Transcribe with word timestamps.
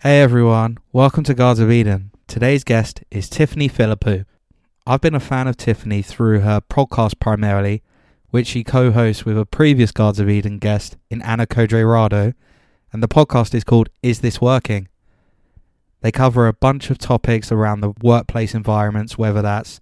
Hey 0.00 0.20
everyone, 0.20 0.76
welcome 0.92 1.24
to 1.24 1.32
Guards 1.32 1.58
of 1.58 1.70
Eden. 1.70 2.10
Today's 2.26 2.64
guest 2.64 3.02
is 3.10 3.30
Tiffany 3.30 3.66
Philippou. 3.66 4.26
I've 4.86 5.00
been 5.00 5.14
a 5.14 5.20
fan 5.20 5.48
of 5.48 5.56
Tiffany 5.56 6.02
through 6.02 6.40
her 6.40 6.60
podcast 6.60 7.18
primarily, 7.18 7.82
which 8.28 8.46
she 8.48 8.62
co 8.62 8.90
hosts 8.90 9.24
with 9.24 9.38
a 9.38 9.46
previous 9.46 9.92
Guards 9.92 10.20
of 10.20 10.28
Eden 10.28 10.58
guest 10.58 10.98
in 11.08 11.22
Anna 11.22 11.46
Codre 11.46 12.34
and 12.92 13.02
the 13.02 13.08
podcast 13.08 13.54
is 13.54 13.64
called 13.64 13.88
Is 14.02 14.20
This 14.20 14.38
Working? 14.38 14.88
They 16.02 16.12
cover 16.12 16.46
a 16.46 16.52
bunch 16.52 16.90
of 16.90 16.98
topics 16.98 17.50
around 17.50 17.80
the 17.80 17.94
workplace 18.02 18.54
environments, 18.54 19.16
whether 19.16 19.40
that's 19.40 19.80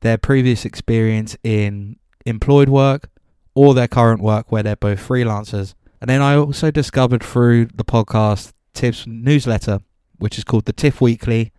their 0.00 0.18
previous 0.18 0.66
experience 0.66 1.38
in 1.42 1.96
employed 2.26 2.68
work 2.68 3.08
or 3.54 3.72
their 3.72 3.88
current 3.88 4.20
work 4.20 4.52
where 4.52 4.62
they're 4.62 4.76
both 4.76 5.00
freelancers. 5.00 5.72
And 6.02 6.10
then 6.10 6.20
I 6.20 6.36
also 6.36 6.70
discovered 6.70 7.22
through 7.24 7.64
the 7.74 7.84
podcast 7.84 8.52
Tiff's 8.78 9.08
newsletter, 9.08 9.80
which 10.18 10.38
is 10.38 10.44
called 10.44 10.66
the 10.66 10.72
Tiff 10.72 11.00
Weekly. 11.00 11.52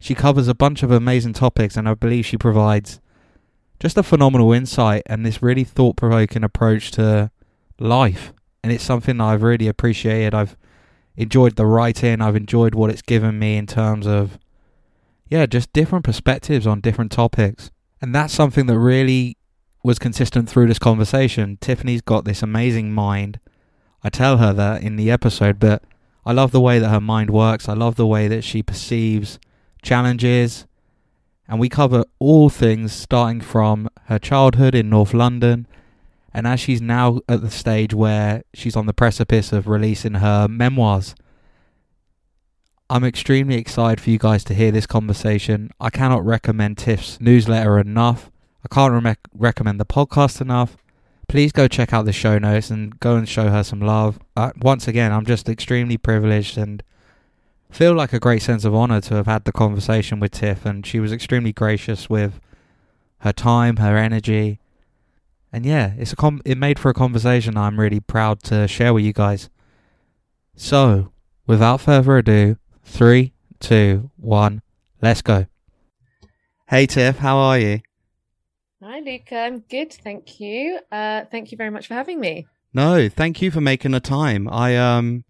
She 0.00 0.14
covers 0.14 0.48
a 0.48 0.54
bunch 0.54 0.82
of 0.82 0.90
amazing 0.90 1.34
topics, 1.34 1.76
and 1.76 1.86
I 1.86 1.92
believe 1.92 2.24
she 2.24 2.38
provides 2.38 3.02
just 3.78 3.98
a 3.98 4.02
phenomenal 4.02 4.50
insight 4.50 5.02
and 5.04 5.26
this 5.26 5.42
really 5.42 5.64
thought 5.64 5.96
provoking 5.96 6.42
approach 6.42 6.90
to 6.92 7.30
life. 7.78 8.32
And 8.62 8.72
it's 8.72 8.82
something 8.82 9.20
I've 9.20 9.42
really 9.42 9.68
appreciated. 9.68 10.32
I've 10.32 10.56
enjoyed 11.16 11.56
the 11.56 11.66
writing, 11.66 12.22
I've 12.22 12.34
enjoyed 12.34 12.74
what 12.74 12.88
it's 12.88 13.02
given 13.02 13.38
me 13.38 13.58
in 13.58 13.66
terms 13.66 14.06
of, 14.06 14.38
yeah, 15.28 15.44
just 15.44 15.70
different 15.74 16.06
perspectives 16.06 16.66
on 16.66 16.80
different 16.80 17.12
topics. 17.12 17.70
And 18.00 18.14
that's 18.14 18.32
something 18.32 18.64
that 18.68 18.78
really 18.78 19.36
was 19.82 19.98
consistent 19.98 20.48
through 20.48 20.68
this 20.68 20.78
conversation. 20.78 21.58
Tiffany's 21.60 22.00
got 22.00 22.24
this 22.24 22.42
amazing 22.42 22.94
mind. 22.94 23.38
I 24.02 24.08
tell 24.08 24.38
her 24.38 24.54
that 24.54 24.82
in 24.82 24.96
the 24.96 25.10
episode, 25.10 25.58
but 25.58 25.82
I 26.26 26.32
love 26.32 26.52
the 26.52 26.60
way 26.60 26.78
that 26.78 26.88
her 26.88 27.00
mind 27.00 27.30
works. 27.30 27.68
I 27.68 27.74
love 27.74 27.96
the 27.96 28.06
way 28.06 28.28
that 28.28 28.44
she 28.44 28.62
perceives 28.62 29.38
challenges. 29.82 30.66
And 31.46 31.60
we 31.60 31.68
cover 31.68 32.04
all 32.18 32.48
things 32.48 32.92
starting 32.92 33.40
from 33.40 33.88
her 34.06 34.18
childhood 34.18 34.74
in 34.74 34.88
North 34.88 35.12
London. 35.12 35.66
And 36.32 36.46
as 36.46 36.60
she's 36.60 36.80
now 36.80 37.20
at 37.28 37.42
the 37.42 37.50
stage 37.50 37.92
where 37.92 38.42
she's 38.54 38.76
on 38.76 38.86
the 38.86 38.94
precipice 38.94 39.52
of 39.52 39.68
releasing 39.68 40.14
her 40.14 40.48
memoirs, 40.48 41.14
I'm 42.88 43.04
extremely 43.04 43.56
excited 43.56 44.00
for 44.00 44.10
you 44.10 44.18
guys 44.18 44.44
to 44.44 44.54
hear 44.54 44.70
this 44.70 44.86
conversation. 44.86 45.70
I 45.80 45.90
cannot 45.90 46.24
recommend 46.24 46.78
Tiff's 46.78 47.20
newsletter 47.20 47.78
enough. 47.78 48.30
I 48.64 48.74
can't 48.74 49.04
re- 49.04 49.14
recommend 49.34 49.78
the 49.78 49.86
podcast 49.86 50.40
enough. 50.40 50.76
Please 51.28 51.52
go 51.52 51.68
check 51.68 51.92
out 51.92 52.04
the 52.04 52.12
show 52.12 52.38
notes 52.38 52.70
and 52.70 52.98
go 53.00 53.16
and 53.16 53.28
show 53.28 53.48
her 53.48 53.64
some 53.64 53.80
love. 53.80 54.18
Uh, 54.36 54.52
once 54.60 54.86
again, 54.86 55.12
I'm 55.12 55.24
just 55.24 55.48
extremely 55.48 55.96
privileged 55.96 56.56
and 56.58 56.82
feel 57.70 57.94
like 57.94 58.12
a 58.12 58.20
great 58.20 58.42
sense 58.42 58.64
of 58.64 58.74
honor 58.74 59.00
to 59.00 59.14
have 59.14 59.26
had 59.26 59.44
the 59.44 59.52
conversation 59.52 60.20
with 60.20 60.32
Tiff, 60.32 60.64
and 60.64 60.86
she 60.86 61.00
was 61.00 61.12
extremely 61.12 61.52
gracious 61.52 62.08
with 62.08 62.40
her 63.18 63.32
time, 63.32 63.78
her 63.78 63.96
energy, 63.96 64.60
and 65.54 65.64
yeah, 65.64 65.92
it's 65.96 66.12
a 66.12 66.16
com- 66.16 66.42
it 66.44 66.58
made 66.58 66.80
for 66.80 66.90
a 66.90 66.94
conversation 66.94 67.56
I'm 67.56 67.78
really 67.78 68.00
proud 68.00 68.42
to 68.44 68.66
share 68.66 68.92
with 68.92 69.04
you 69.04 69.12
guys. 69.12 69.48
So, 70.56 71.12
without 71.46 71.80
further 71.80 72.18
ado, 72.18 72.56
three, 72.82 73.34
two, 73.60 74.10
one, 74.16 74.62
let's 75.00 75.22
go. 75.22 75.46
Hey 76.66 76.86
Tiff, 76.86 77.18
how 77.18 77.36
are 77.36 77.58
you? 77.58 77.80
Hi, 78.94 79.00
Luca. 79.00 79.36
I'm 79.36 79.58
good, 79.58 79.92
thank 79.92 80.38
you. 80.38 80.78
Uh, 80.92 81.24
thank 81.28 81.50
you 81.50 81.58
very 81.58 81.70
much 81.70 81.88
for 81.88 81.94
having 81.94 82.20
me. 82.20 82.46
No, 82.72 83.08
thank 83.08 83.42
you 83.42 83.50
for 83.50 83.60
making 83.60 83.90
the 83.90 83.98
time. 83.98 84.48
I 84.48 84.76
um, 84.76 85.24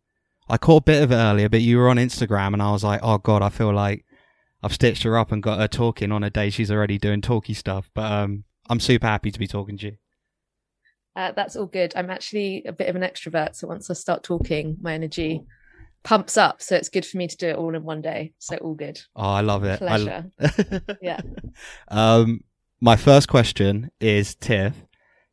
I 0.51 0.59
caught 0.59 0.83
a 0.83 0.85
bit 0.85 1.03
of 1.03 1.11
it 1.11 1.15
earlier, 1.15 1.49
but 1.49 1.63
you 1.63 1.79
were 1.79 1.89
on 1.89 1.97
Instagram, 1.97 2.53
and 2.53 2.61
I 2.61 2.73
was 2.73 2.85
like, 2.85 3.01
oh 3.03 3.17
god, 3.17 3.41
I 3.41 3.49
feel 3.49 3.73
like 3.73 4.05
I've 4.63 4.75
stitched 4.75 5.05
her 5.05 5.17
up 5.17 5.33
and 5.33 5.43
got 5.43 5.61
her 5.61 5.67
talking 5.67 6.13
on 6.13 6.23
a 6.23 6.29
day 6.29 6.51
she's 6.51 6.71
already 6.71 6.99
doing 6.99 7.23
talky 7.23 7.55
stuff. 7.55 7.91
But 7.95 8.13
um, 8.13 8.45
I'm 8.69 8.81
super 8.81 9.07
happy 9.07 9.31
to 9.31 9.39
be 9.39 9.47
talking 9.47 9.79
to 9.79 9.87
you. 9.87 9.97
Uh, 11.17 11.33
that's 11.33 11.57
all 11.57 11.65
good. 11.65 11.95
I'm 11.97 12.11
actually 12.11 12.65
a 12.67 12.73
bit 12.73 12.91
of 12.91 12.97
an 12.97 13.03
extrovert, 13.03 13.57
so 13.57 13.67
once 13.67 13.89
I 13.89 13.95
start 13.95 14.23
talking, 14.23 14.77
my 14.83 14.93
energy 14.93 15.43
pumps 16.03 16.37
up. 16.37 16.61
So 16.61 16.77
it's 16.77 16.91
good 16.91 17.07
for 17.07 17.17
me 17.17 17.29
to 17.29 17.37
do 17.39 17.49
it 17.49 17.57
all 17.57 17.75
in 17.75 17.83
one 17.83 18.03
day. 18.03 18.35
So 18.41 18.57
all 18.57 18.75
good. 18.75 19.01
Oh, 19.17 19.23
I 19.23 19.41
love 19.41 19.65
it. 19.65 19.79
Pleasure. 19.79 20.27
yeah. 21.01 21.23
Um, 21.89 22.43
my 22.81 22.97
first 22.97 23.29
question 23.29 23.91
is 24.01 24.35
Tiff, 24.35 24.75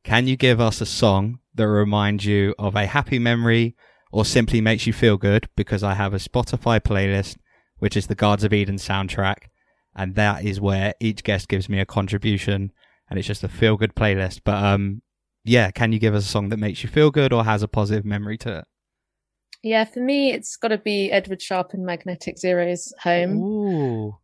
can 0.03 0.27
you 0.27 0.35
give 0.35 0.59
us 0.59 0.81
a 0.81 0.85
song 0.85 1.39
that 1.55 1.67
reminds 1.67 2.25
you 2.25 2.55
of 2.57 2.75
a 2.75 2.85
happy 2.85 3.19
memory 3.19 3.75
or 4.11 4.25
simply 4.25 4.61
makes 4.61 4.87
you 4.87 4.93
feel 4.93 5.17
good? 5.17 5.47
Because 5.55 5.83
I 5.83 5.93
have 5.93 6.13
a 6.13 6.17
Spotify 6.17 6.79
playlist, 6.79 7.37
which 7.79 7.97
is 7.97 8.07
the 8.07 8.15
Guards 8.15 8.43
of 8.43 8.53
Eden 8.53 8.75
soundtrack, 8.75 9.49
and 9.95 10.15
that 10.15 10.45
is 10.45 10.61
where 10.61 10.93
each 10.99 11.23
guest 11.23 11.47
gives 11.47 11.67
me 11.69 11.79
a 11.79 11.85
contribution, 11.85 12.71
and 13.09 13.19
it's 13.19 13.27
just 13.27 13.43
a 13.43 13.47
feel 13.49 13.77
good 13.77 13.95
playlist. 13.95 14.41
But 14.43 14.63
um, 14.63 15.01
yeah, 15.43 15.71
can 15.71 15.91
you 15.91 15.99
give 15.99 16.15
us 16.15 16.25
a 16.25 16.29
song 16.29 16.49
that 16.49 16.57
makes 16.57 16.83
you 16.83 16.89
feel 16.89 17.11
good 17.11 17.33
or 17.33 17.43
has 17.43 17.63
a 17.63 17.67
positive 17.67 18.05
memory 18.05 18.37
to 18.39 18.59
it? 18.59 18.65
Yeah, 19.63 19.85
for 19.85 19.99
me, 19.99 20.31
it's 20.31 20.55
got 20.57 20.69
to 20.69 20.77
be 20.79 21.11
Edward 21.11 21.41
Sharpe 21.41 21.73
and 21.73 21.85
Magnetic 21.85 22.39
Zeros 22.39 22.91
Home. 23.03 23.37
Ooh, 23.37 24.17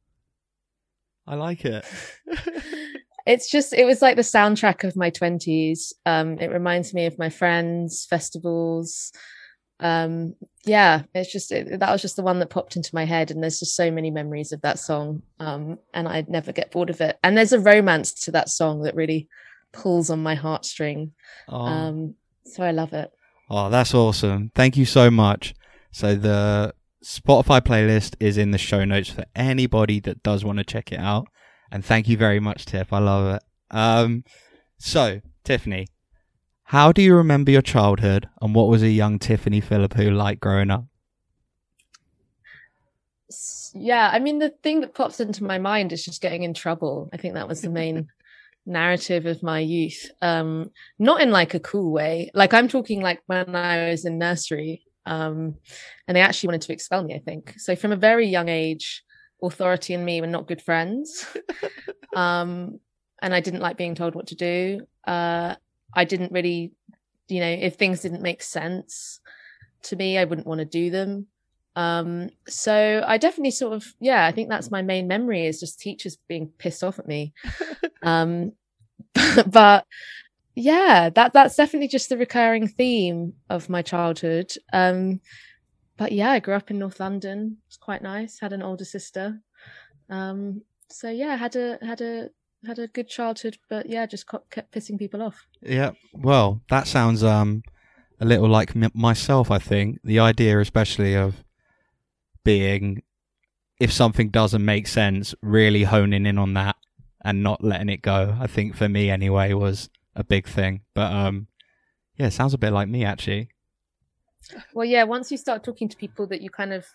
I 1.28 1.36
like 1.36 1.64
it. 1.66 1.86
it's 3.28 3.50
just 3.50 3.74
it 3.74 3.86
was 3.86 4.02
like 4.02 4.16
the 4.16 4.22
soundtrack 4.22 4.84
of 4.84 4.96
my 4.96 5.12
20s 5.12 5.94
um 6.06 6.40
it 6.40 6.50
reminds 6.50 6.94
me 6.94 7.06
of 7.06 7.20
my 7.20 7.30
friends 7.30 8.08
festivals. 8.10 9.12
Um 9.80 10.34
yeah 10.66 11.04
it's 11.14 11.32
just 11.32 11.52
it, 11.52 11.80
that 11.80 11.92
was 11.92 12.02
just 12.02 12.16
the 12.16 12.24
one 12.24 12.40
that 12.40 12.50
popped 12.50 12.76
into 12.76 12.96
my 12.96 13.06
head 13.06 13.30
and 13.30 13.44
there's 13.44 13.60
just 13.60 13.76
so 13.76 13.92
many 13.92 14.10
memories 14.10 14.52
of 14.52 14.62
that 14.62 14.80
song. 14.80 15.22
Um 15.40 15.78
and 15.94 16.08
i'd 16.08 16.30
never 16.30 16.52
get 16.52 16.72
bored 16.72 16.90
of 16.90 17.02
it. 17.02 17.20
And 17.24 17.38
there's 17.38 17.54
a 17.54 17.60
romance 17.60 18.14
to 18.26 18.32
that 18.32 18.50
song 18.50 18.82
that 18.84 18.96
really 18.96 19.28
pulls 19.74 20.10
on 20.10 20.24
my 20.24 20.36
heartstring. 20.36 21.12
Oh. 21.50 21.60
um 21.60 22.16
so 22.46 22.64
i 22.64 22.72
love 22.72 22.94
it. 22.94 23.12
Oh 23.50 23.70
that's 23.70 23.94
awesome. 23.94 24.52
Thank 24.56 24.78
you 24.78 24.86
so 24.86 25.12
much. 25.12 25.54
So 25.92 26.16
the 26.16 26.74
spotify 27.04 27.62
playlist 27.62 28.16
is 28.20 28.38
in 28.38 28.52
the 28.52 28.58
show 28.58 28.84
notes 28.84 29.10
for 29.10 29.26
anybody 29.36 30.00
that 30.00 30.24
does 30.24 30.44
want 30.44 30.58
to 30.58 30.64
check 30.64 30.92
it 30.92 31.00
out 31.00 31.28
and 31.72 31.84
thank 31.84 32.08
you 32.08 32.18
very 32.18 32.40
much, 32.40 32.66
Tiff. 32.66 32.92
I 32.94 33.00
love 33.00 33.36
it. 33.36 33.44
Um, 33.72 34.24
so, 34.78 35.22
Tiffany, 35.44 35.88
how 36.64 36.92
do 36.92 37.02
you 37.02 37.16
remember 37.16 37.52
your 37.52 37.62
childhood 37.62 38.28
and 38.42 38.54
what 38.54 38.68
was 38.68 38.84
a 38.84 38.90
young 38.90 39.20
Tiffany 39.20 39.62
Philippou 39.62 40.16
like 40.16 40.40
growing 40.40 40.70
up? 40.70 40.86
Yeah, 43.74 44.10
I 44.12 44.20
mean, 44.20 44.40
the 44.40 44.50
thing 44.64 44.82
that 44.82 44.94
pops 44.94 45.20
into 45.20 45.44
my 45.44 45.60
mind 45.60 45.92
is 45.94 46.04
just 46.04 46.22
getting 46.22 46.44
in 46.44 46.54
trouble. 46.54 47.10
I 47.14 47.18
think 47.18 47.34
that 47.34 47.48
was 47.48 47.62
the 47.62 47.70
main 47.70 48.08
narrative 48.66 49.26
of 49.26 49.44
my 49.44 49.60
youth. 49.60 50.10
Um, 50.22 50.72
not 51.00 51.22
in 51.22 51.32
like 51.32 51.54
a 51.54 51.60
cool 51.60 51.92
way. 51.92 52.32
Like 52.34 52.54
I'm 52.54 52.68
talking 52.68 53.02
like 53.02 53.22
when 53.28 53.56
I 53.56 53.90
was 53.90 54.06
in 54.06 54.18
nursery, 54.18 54.84
um, 55.06 55.56
and 56.08 56.16
they 56.18 56.22
actually 56.22 56.48
wanted 56.48 56.62
to 56.64 56.74
expel 56.74 57.04
me, 57.04 57.16
I 57.16 57.20
think. 57.20 57.56
So 57.58 57.76
from 57.76 57.92
a 57.92 57.98
very 57.98 58.28
young 58.28 58.50
age, 58.50 59.04
authority 59.42 59.94
and 59.94 60.06
me 60.06 60.22
were 60.22 60.28
not 60.28 60.48
good 60.48 60.62
friends. 60.62 61.25
um, 62.16 62.80
and 63.22 63.34
I 63.34 63.40
didn't 63.40 63.62
like 63.62 63.78
being 63.78 63.96
told 63.96 64.16
what 64.16 64.28
to 64.28 64.36
do. 64.36 64.81
Uh, 65.06 65.56
I 65.94 66.06
didn't 66.06 66.31
really, 66.31 66.72
you 67.28 67.40
know, 67.40 67.50
if 67.50 67.75
things 67.75 68.02
didn't 68.02 68.22
make 68.22 68.42
sense 68.42 69.20
to 69.84 69.96
me, 69.96 70.18
I 70.18 70.25
wouldn't 70.25 70.48
want 70.48 70.59
to 70.59 70.66
do 70.66 70.90
them. 70.90 71.28
Um, 71.75 72.30
so 72.48 73.03
I 73.06 73.18
definitely 73.18 73.52
sort 73.52 73.74
of, 73.74 73.86
yeah, 74.00 74.25
I 74.25 74.31
think 74.31 74.50
that's 74.50 74.72
my 74.72 74.81
main 74.81 75.08
memory 75.08 75.46
is 75.46 75.59
just 75.59 75.80
teachers 75.80 76.18
being 76.28 76.48
pissed 76.58 76.84
off 76.84 77.00
at 77.00 77.08
me. 77.08 77.34
um, 78.04 78.54
but 79.48 79.86
yeah, 80.56 81.12
that 81.12 81.34
that's 81.34 81.56
definitely 81.56 81.88
just 81.88 82.09
the 82.09 82.18
recurring 82.18 82.68
theme 82.68 83.34
of 83.50 83.69
my 83.69 83.84
childhood. 83.84 84.52
Um, 84.74 85.22
but 85.97 86.12
yeah, 86.12 86.31
I 86.31 86.40
grew 86.40 86.53
up 86.53 86.72
in 86.72 86.80
North 86.80 87.00
London. 87.00 87.58
It's 87.68 87.78
quite 87.78 88.01
nice. 88.01 88.39
Had 88.39 88.54
an 88.54 88.62
older 88.62 88.86
sister. 88.86 89.42
Um, 90.10 90.62
so 90.89 91.10
yeah, 91.10 91.36
had 91.36 91.56
a 91.56 91.77
had 91.81 92.01
a 92.01 92.30
had 92.66 92.80
a 92.80 92.88
good 92.88 93.07
childhood, 93.07 93.57
but 93.69 93.89
yeah, 93.89 94.06
just 94.06 94.25
kept 94.50 94.72
pissing 94.72 94.98
people 94.98 95.22
off. 95.22 95.48
Yeah, 95.62 95.92
well, 96.13 96.62
that 96.69 96.88
sounds 96.88 97.24
um 97.24 97.63
a 98.19 98.25
little 98.25 98.48
like 98.48 98.75
m- 98.75 98.92
myself. 98.94 99.51
I 99.51 99.60
think 99.60 100.00
the 100.04 100.19
idea, 100.19 100.60
especially 100.60 101.16
of 101.16 101.44
being, 102.44 103.04
if 103.80 103.92
something 103.92 104.30
doesn't 104.30 104.63
make 104.63 104.88
sense, 104.88 105.36
really 105.42 105.83
honing 105.83 106.25
in 106.25 106.38
on 106.38 106.54
that 106.54 106.75
and 107.24 107.44
not 107.44 107.63
letting 107.63 107.89
it 107.89 108.01
go. 108.01 108.36
I 108.39 108.48
think 108.48 108.75
for 108.75 108.88
me 108.88 109.10
anyway 109.10 109.54
was 109.54 109.89
a 110.16 110.24
big 110.24 110.48
thing. 110.48 110.81
But 110.94 111.12
um, 111.12 111.48
yeah, 112.16 112.30
sounds 112.30 112.54
a 112.54 112.57
bit 112.57 112.72
like 112.72 112.88
me 112.88 113.04
actually. 113.04 113.50
Well, 114.74 114.86
yeah, 114.86 115.04
once 115.04 115.32
you 115.32 115.38
start 115.38 115.64
talking 115.64 115.90
to 115.90 115.98
people 115.98 116.28
that 116.28 116.42
you 116.42 116.50
kind 116.50 116.74
of 116.74 116.86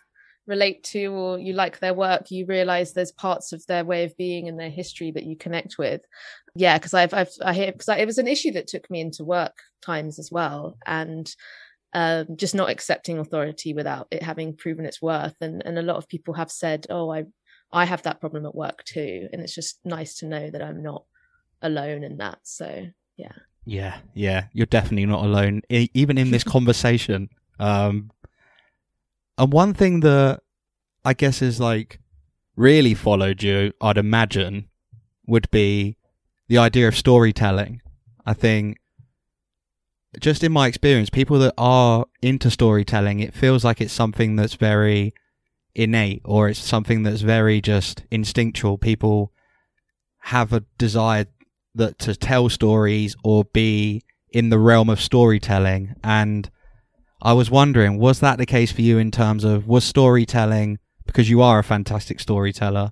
relate 0.46 0.82
to 0.82 1.06
or 1.06 1.38
you 1.38 1.52
like 1.52 1.78
their 1.78 1.94
work, 1.94 2.30
you 2.30 2.46
realize 2.46 2.92
there's 2.92 3.12
parts 3.12 3.52
of 3.52 3.64
their 3.66 3.84
way 3.84 4.04
of 4.04 4.16
being 4.16 4.48
and 4.48 4.58
their 4.58 4.70
history 4.70 5.10
that 5.12 5.24
you 5.24 5.36
connect 5.36 5.78
with. 5.78 6.00
Yeah, 6.54 6.78
because 6.78 6.94
I've, 6.94 7.14
I've, 7.14 7.30
I 7.44 7.52
hear, 7.52 7.72
because 7.72 7.88
it 7.88 8.06
was 8.06 8.18
an 8.18 8.28
issue 8.28 8.52
that 8.52 8.66
took 8.66 8.90
me 8.90 9.00
into 9.00 9.24
work 9.24 9.56
times 9.82 10.18
as 10.18 10.30
well. 10.32 10.76
And 10.86 11.32
um, 11.94 12.36
just 12.36 12.54
not 12.54 12.70
accepting 12.70 13.18
authority 13.18 13.74
without 13.74 14.08
it 14.10 14.22
having 14.22 14.56
proven 14.56 14.86
its 14.86 15.02
worth. 15.02 15.36
And 15.40 15.62
and 15.64 15.78
a 15.78 15.82
lot 15.82 15.96
of 15.96 16.08
people 16.08 16.34
have 16.34 16.50
said, 16.50 16.86
"Oh, 16.88 17.10
I 17.10 17.24
I 17.70 17.84
have 17.84 18.02
that 18.02 18.20
problem 18.20 18.46
at 18.46 18.54
work 18.54 18.82
too," 18.84 19.28
and 19.32 19.42
it's 19.42 19.54
just 19.54 19.78
nice 19.84 20.16
to 20.18 20.26
know 20.26 20.50
that 20.50 20.62
I'm 20.62 20.82
not 20.82 21.04
alone 21.60 22.02
in 22.02 22.16
that. 22.18 22.38
So 22.44 22.86
yeah. 23.16 23.32
Yeah, 23.64 23.98
yeah, 24.14 24.46
you're 24.52 24.66
definitely 24.66 25.06
not 25.06 25.24
alone, 25.24 25.62
e- 25.68 25.90
even 25.94 26.18
in 26.18 26.32
this 26.32 26.42
conversation. 26.56 27.28
Um, 27.58 28.10
and 29.38 29.52
one 29.52 29.74
thing 29.74 30.00
that 30.00 30.40
I 31.04 31.14
guess 31.14 31.42
is 31.42 31.60
like 31.60 32.00
really 32.56 32.94
followed 32.94 33.42
you, 33.42 33.72
I'd 33.80 33.98
imagine, 33.98 34.68
would 35.26 35.50
be 35.50 35.96
the 36.48 36.58
idea 36.58 36.88
of 36.88 36.96
storytelling. 36.96 37.80
I 38.24 38.34
think, 38.34 38.78
just 40.20 40.44
in 40.44 40.52
my 40.52 40.66
experience, 40.66 41.10
people 41.10 41.38
that 41.40 41.54
are 41.56 42.04
into 42.20 42.50
storytelling, 42.50 43.20
it 43.20 43.34
feels 43.34 43.64
like 43.64 43.80
it's 43.80 43.92
something 43.92 44.36
that's 44.36 44.54
very 44.54 45.12
innate 45.74 46.20
or 46.24 46.48
it's 46.48 46.60
something 46.60 47.02
that's 47.02 47.22
very 47.22 47.60
just 47.60 48.04
instinctual. 48.10 48.78
People 48.78 49.32
have 50.24 50.52
a 50.52 50.64
desire 50.78 51.26
that 51.74 51.98
to 51.98 52.14
tell 52.14 52.48
stories 52.48 53.16
or 53.24 53.44
be 53.44 54.02
in 54.30 54.50
the 54.50 54.58
realm 54.58 54.90
of 54.90 55.00
storytelling. 55.00 55.94
And 56.04 56.50
I 57.22 57.32
was 57.34 57.50
wondering, 57.50 57.98
was 57.98 58.18
that 58.20 58.38
the 58.38 58.46
case 58.46 58.72
for 58.72 58.82
you 58.82 58.98
in 58.98 59.12
terms 59.12 59.44
of 59.44 59.68
was 59.68 59.84
storytelling 59.84 60.80
because 61.06 61.30
you 61.30 61.40
are 61.40 61.60
a 61.60 61.64
fantastic 61.64 62.18
storyteller 62.18 62.90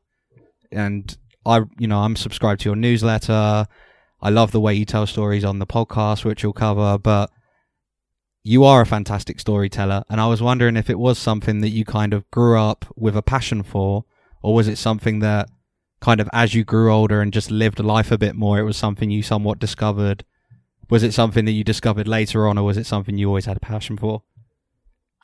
and 0.70 1.16
I, 1.44 1.62
you 1.78 1.88
know, 1.88 1.98
I'm 1.98 2.16
subscribed 2.16 2.60
to 2.60 2.68
your 2.68 2.76
newsletter. 2.76 3.66
I 4.22 4.30
love 4.30 4.52
the 4.52 4.60
way 4.60 4.74
you 4.74 4.84
tell 4.84 5.06
stories 5.06 5.44
on 5.44 5.58
the 5.58 5.66
podcast, 5.66 6.24
which 6.24 6.42
you'll 6.42 6.52
cover, 6.52 6.98
but 6.98 7.30
you 8.42 8.64
are 8.64 8.82
a 8.82 8.86
fantastic 8.86 9.40
storyteller. 9.40 10.04
And 10.08 10.20
I 10.20 10.26
was 10.26 10.42
wondering 10.42 10.76
if 10.76 10.88
it 10.88 10.98
was 10.98 11.18
something 11.18 11.60
that 11.60 11.70
you 11.70 11.84
kind 11.84 12.12
of 12.12 12.30
grew 12.30 12.58
up 12.58 12.84
with 12.96 13.16
a 13.16 13.22
passion 13.22 13.62
for, 13.62 14.04
or 14.42 14.54
was 14.54 14.68
it 14.68 14.76
something 14.76 15.20
that 15.20 15.48
kind 16.00 16.20
of 16.20 16.28
as 16.32 16.54
you 16.54 16.64
grew 16.64 16.92
older 16.92 17.20
and 17.20 17.32
just 17.32 17.50
lived 17.50 17.80
life 17.80 18.10
a 18.10 18.18
bit 18.18 18.36
more, 18.36 18.58
it 18.58 18.64
was 18.64 18.76
something 18.76 19.10
you 19.10 19.22
somewhat 19.22 19.58
discovered? 19.58 20.24
Was 20.90 21.04
it 21.04 21.14
something 21.14 21.44
that 21.44 21.52
you 21.52 21.62
discovered 21.62 22.08
later 22.08 22.48
on, 22.48 22.58
or 22.58 22.64
was 22.64 22.76
it 22.76 22.84
something 22.84 23.16
you 23.16 23.28
always 23.28 23.46
had 23.46 23.56
a 23.56 23.60
passion 23.60 23.96
for? 23.96 24.22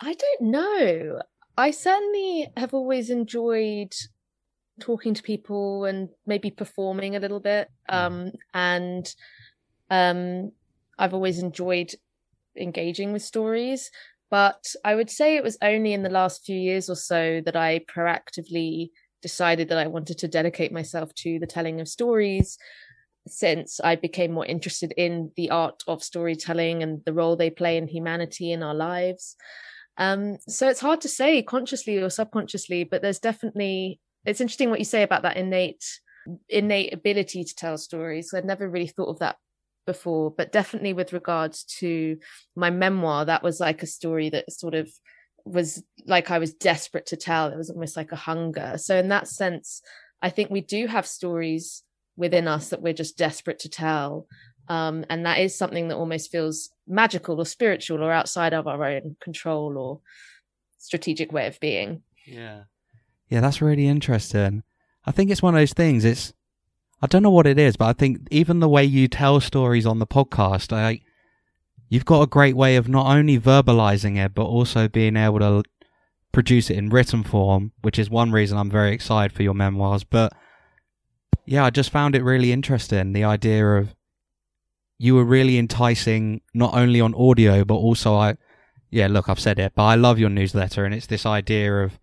I 0.01 0.15
don't 0.15 0.51
know. 0.51 1.21
I 1.59 1.73
certainly 1.73 2.49
have 2.57 2.73
always 2.73 3.11
enjoyed 3.11 3.93
talking 4.79 5.15
to 5.15 5.23
people 5.23 5.85
and 5.85 6.09
maybe 6.25 6.51
performing 6.51 7.17
a 7.17 7.21
little 7.21 7.41
bit. 7.41 7.69
Mm. 7.91 7.95
Um, 7.95 8.33
and 8.55 9.15
um, 9.91 10.53
I've 10.99 11.15
always 11.15 11.41
enjoyed 11.41 11.95
engaging 12.57 13.13
with 13.13 13.23
stories. 13.23 13.91
But 14.31 14.75
I 14.85 14.95
would 14.95 15.11
say 15.11 15.37
it 15.37 15.43
was 15.43 15.59
only 15.63 15.93
in 15.93 16.03
the 16.03 16.11
last 16.11 16.45
few 16.45 16.59
years 16.59 16.89
or 16.91 16.97
so 16.97 17.41
that 17.45 17.57
I 17.57 17.81
proactively 17.81 18.91
decided 19.23 19.69
that 19.69 19.79
I 19.79 19.87
wanted 19.87 20.19
to 20.19 20.29
dedicate 20.29 20.73
myself 20.73 21.15
to 21.15 21.39
the 21.39 21.47
telling 21.47 21.81
of 21.81 21.89
stories 21.89 22.59
since 23.27 23.81
I 23.81 23.97
became 23.97 24.33
more 24.33 24.47
interested 24.47 24.93
in 24.97 25.33
the 25.37 25.51
art 25.51 25.83
of 25.87 26.03
storytelling 26.03 26.83
and 26.83 27.05
the 27.05 27.13
role 27.13 27.37
they 27.37 27.51
play 27.51 27.77
in 27.77 27.89
humanity 27.89 28.53
in 28.53 28.63
our 28.63 28.75
lives. 28.75 29.37
Um, 29.99 30.39
so 30.49 30.69
it's 30.69 30.81
hard 30.81 31.01
to 31.03 31.09
say 31.09 31.43
consciously 31.43 31.99
or 31.99 32.11
subconsciously, 32.11 32.85
but 32.85 33.03
there's 33.03 33.19
definitely 33.19 34.01
it's 34.25 34.41
interesting 34.41 34.71
what 34.71 34.81
you 34.81 34.85
say 34.85 35.03
about 35.03 35.23
that 35.23 35.37
innate 35.37 35.85
innate 36.49 36.93
ability 36.93 37.45
to 37.45 37.55
tell 37.55 37.79
stories. 37.79 38.35
I'd 38.35 38.45
never 38.45 38.69
really 38.69 38.89
thought 38.89 39.09
of 39.09 39.21
that 39.21 39.37
before, 39.87 40.33
but 40.33 40.53
definitely 40.53 40.93
with 40.93 41.13
regards 41.13 41.65
to 41.79 42.19
my 42.57 42.71
memoir, 42.71 43.25
that 43.25 43.43
was 43.43 43.61
like 43.61 43.83
a 43.83 43.87
story 43.87 44.29
that 44.31 44.53
sort 44.53 44.75
of 44.75 44.91
was 45.45 45.83
like 46.07 46.31
I 46.31 46.39
was 46.39 46.53
desperate 46.53 47.07
to 47.07 47.17
tell. 47.17 47.49
It 47.49 47.57
was 47.57 47.71
almost 47.71 47.97
like 47.97 48.13
a 48.13 48.17
hunger. 48.17 48.75
So 48.79 48.97
in 48.97 49.09
that 49.09 49.29
sense, 49.29 49.81
I 50.21 50.31
think 50.31 50.51
we 50.51 50.61
do 50.61 50.89
have 50.89 51.07
stories 51.07 51.83
within 52.17 52.49
us 52.49 52.71
that 52.71 52.83
we're 52.83 52.93
just 52.93 53.19
desperate 53.19 53.59
to 53.61 53.69
tell. 53.69 54.27
Um, 54.69 55.05
and 55.09 55.25
that 55.27 55.39
is 55.39 55.57
something 55.57 55.89
that 55.89 55.97
almost 55.97 56.31
feels 56.31 56.71
magical 56.87 57.39
or 57.39 57.47
spiritual 57.47 58.03
or 58.03 58.11
outside 58.11 58.53
of 58.53 58.67
our 58.67 58.85
own 58.85 59.17
control 59.21 59.79
or 59.79 60.01
strategic 60.79 61.33
way 61.33 61.47
of 61.47 61.61
being. 61.61 62.03
Yeah. 62.27 62.65
Yeah, 63.29 63.41
that's 63.41 63.63
really 63.63 63.87
interesting. 63.87 64.63
I 65.05 65.13
think 65.13 65.31
it's 65.31 65.43
one 65.43 65.55
of 65.55 65.61
those 65.61 65.73
things. 65.73 66.05
It's 66.05 66.33
I 67.03 67.07
don't 67.07 67.23
know 67.23 67.31
what 67.31 67.47
it 67.47 67.59
is, 67.59 67.77
but 67.77 67.87
I 67.87 67.93
think 67.93 68.27
even 68.31 68.61
the 68.61 68.69
way 68.69 68.85
you 68.85 69.07
tell 69.07 69.41
stories 69.41 69.87
on 69.87 69.99
the 69.99 70.07
podcast, 70.07 70.73
I 70.73 71.01
you've 71.89 72.05
got 72.05 72.23
a 72.23 72.27
great 72.27 72.57
way 72.57 72.77
of 72.77 72.89
not 72.89 73.07
only 73.07 73.39
verbalizing 73.39 74.17
it 74.17 74.35
but 74.35 74.45
also 74.45 74.89
being 74.89 75.17
able 75.17 75.39
to 75.41 75.63
produce 76.33 76.71
it 76.71 76.77
in 76.77 76.89
written 76.89 77.23
form, 77.23 77.73
which 77.83 77.99
is 77.99 78.11
one 78.11 78.33
reason 78.33 78.59
I'm 78.59 78.71
very 78.71 78.93
excited 78.93 79.33
for 79.33 79.43
your 79.43 79.55
memoirs. 79.55 80.05
But 80.05 80.33
yeah, 81.47 81.65
I 81.65 81.71
just 81.71 81.91
found 81.91 82.15
it 82.15 82.23
really 82.23 82.53
interesting 82.53 83.13
the 83.13 83.25
idea 83.25 83.67
of 83.67 83.95
you 84.99 85.15
were 85.15 85.25
really 85.25 85.59
enticing 85.59 86.41
not 86.55 86.75
only 86.75 87.01
on 87.01 87.15
audio 87.15 87.65
but 87.65 87.75
also 87.75 88.15
I 88.15 88.37
yeah, 88.91 89.09
look, 89.09 89.29
I've 89.29 89.41
said 89.41 89.59
it, 89.59 89.73
but 89.75 89.85
I 89.85 89.95
love 89.95 90.19
your 90.19 90.31
newsletter 90.31 90.85
and 90.85 90.95
it's 90.95 91.07
this 91.07 91.27
idea 91.27 91.83
of 91.83 91.99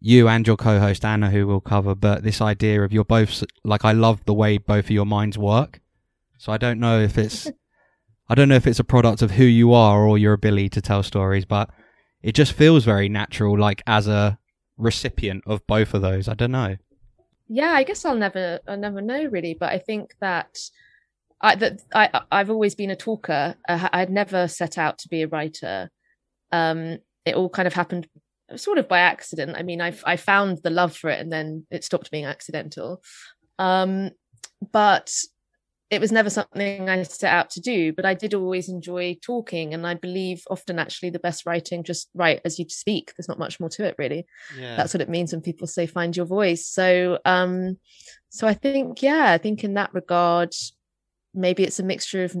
you 0.00 0.28
and 0.28 0.46
your 0.46 0.56
co-host 0.56 1.04
Anna, 1.04 1.30
who 1.30 1.46
we'll 1.46 1.60
cover, 1.60 1.94
but 1.94 2.22
this 2.22 2.40
idea 2.40 2.82
of 2.82 2.92
you're 2.92 3.04
both 3.04 3.44
like 3.64 3.84
I 3.84 3.92
love 3.92 4.24
the 4.24 4.34
way 4.34 4.58
both 4.58 4.86
of 4.86 4.90
your 4.90 5.04
minds 5.04 5.36
work. 5.36 5.80
So 6.38 6.52
I 6.52 6.58
don't 6.58 6.80
know 6.80 7.00
if 7.00 7.18
it's 7.18 7.50
I 8.28 8.34
don't 8.34 8.48
know 8.48 8.54
if 8.54 8.66
it's 8.66 8.78
a 8.78 8.84
product 8.84 9.22
of 9.22 9.32
who 9.32 9.44
you 9.44 9.74
are 9.74 10.06
or 10.06 10.16
your 10.16 10.32
ability 10.32 10.70
to 10.70 10.80
tell 10.80 11.02
stories, 11.02 11.44
but 11.44 11.68
it 12.22 12.32
just 12.32 12.52
feels 12.52 12.84
very 12.84 13.08
natural, 13.08 13.58
like 13.58 13.82
as 13.86 14.06
a 14.06 14.38
recipient 14.78 15.42
of 15.46 15.66
both 15.66 15.92
of 15.94 16.02
those. 16.02 16.28
I 16.28 16.34
don't 16.34 16.52
know. 16.52 16.76
Yeah, 17.52 17.72
I 17.72 17.82
guess 17.82 18.04
I'll 18.04 18.14
never 18.14 18.60
I'll 18.68 18.76
never 18.76 19.02
know 19.02 19.24
really, 19.24 19.54
but 19.58 19.70
I 19.70 19.78
think 19.78 20.14
that 20.20 20.56
I 21.40 21.56
that 21.56 21.82
I 21.92 22.20
I've 22.30 22.48
always 22.48 22.76
been 22.76 22.90
a 22.90 22.96
talker. 22.96 23.56
I'd 23.68 24.08
never 24.08 24.46
set 24.46 24.78
out 24.78 24.98
to 24.98 25.08
be 25.08 25.22
a 25.22 25.28
writer. 25.28 25.90
Um, 26.52 26.98
it 27.24 27.34
all 27.34 27.48
kind 27.48 27.66
of 27.66 27.74
happened 27.74 28.06
sort 28.54 28.78
of 28.78 28.88
by 28.88 29.00
accident. 29.00 29.56
I 29.56 29.64
mean, 29.64 29.80
I 29.80 29.92
I 30.04 30.16
found 30.16 30.58
the 30.62 30.70
love 30.70 30.96
for 30.96 31.10
it, 31.10 31.18
and 31.18 31.32
then 31.32 31.66
it 31.72 31.82
stopped 31.82 32.12
being 32.12 32.24
accidental. 32.24 33.02
Um, 33.58 34.12
but 34.70 35.12
it 35.90 36.00
was 36.00 36.12
never 36.12 36.30
something 36.30 36.88
I 36.88 37.02
set 37.02 37.32
out 37.32 37.50
to 37.50 37.60
do. 37.60 37.92
But 37.92 38.06
I 38.06 38.14
did 38.14 38.32
always 38.32 38.68
enjoy 38.68 39.18
talking, 39.20 39.74
and 39.74 39.86
I 39.86 39.94
believe 39.94 40.42
often 40.48 40.78
actually 40.78 41.10
the 41.10 41.18
best 41.18 41.44
writing 41.46 41.82
just 41.82 42.08
write 42.14 42.40
as 42.44 42.58
you 42.58 42.66
speak. 42.68 43.12
There's 43.16 43.28
not 43.28 43.38
much 43.38 43.58
more 43.58 43.68
to 43.70 43.84
it, 43.84 43.96
really. 43.98 44.26
Yeah. 44.56 44.76
That's 44.76 44.94
what 44.94 45.00
it 45.00 45.08
means 45.08 45.32
when 45.32 45.42
people 45.42 45.66
say 45.66 45.86
find 45.86 46.16
your 46.16 46.26
voice. 46.26 46.66
So, 46.66 47.18
um, 47.24 47.78
so 48.28 48.46
I 48.46 48.54
think 48.54 49.02
yeah, 49.02 49.32
I 49.32 49.38
think 49.38 49.64
in 49.64 49.74
that 49.74 49.92
regard, 49.92 50.54
maybe 51.34 51.64
it's 51.64 51.80
a 51.80 51.84
mixture 51.84 52.24
of 52.24 52.36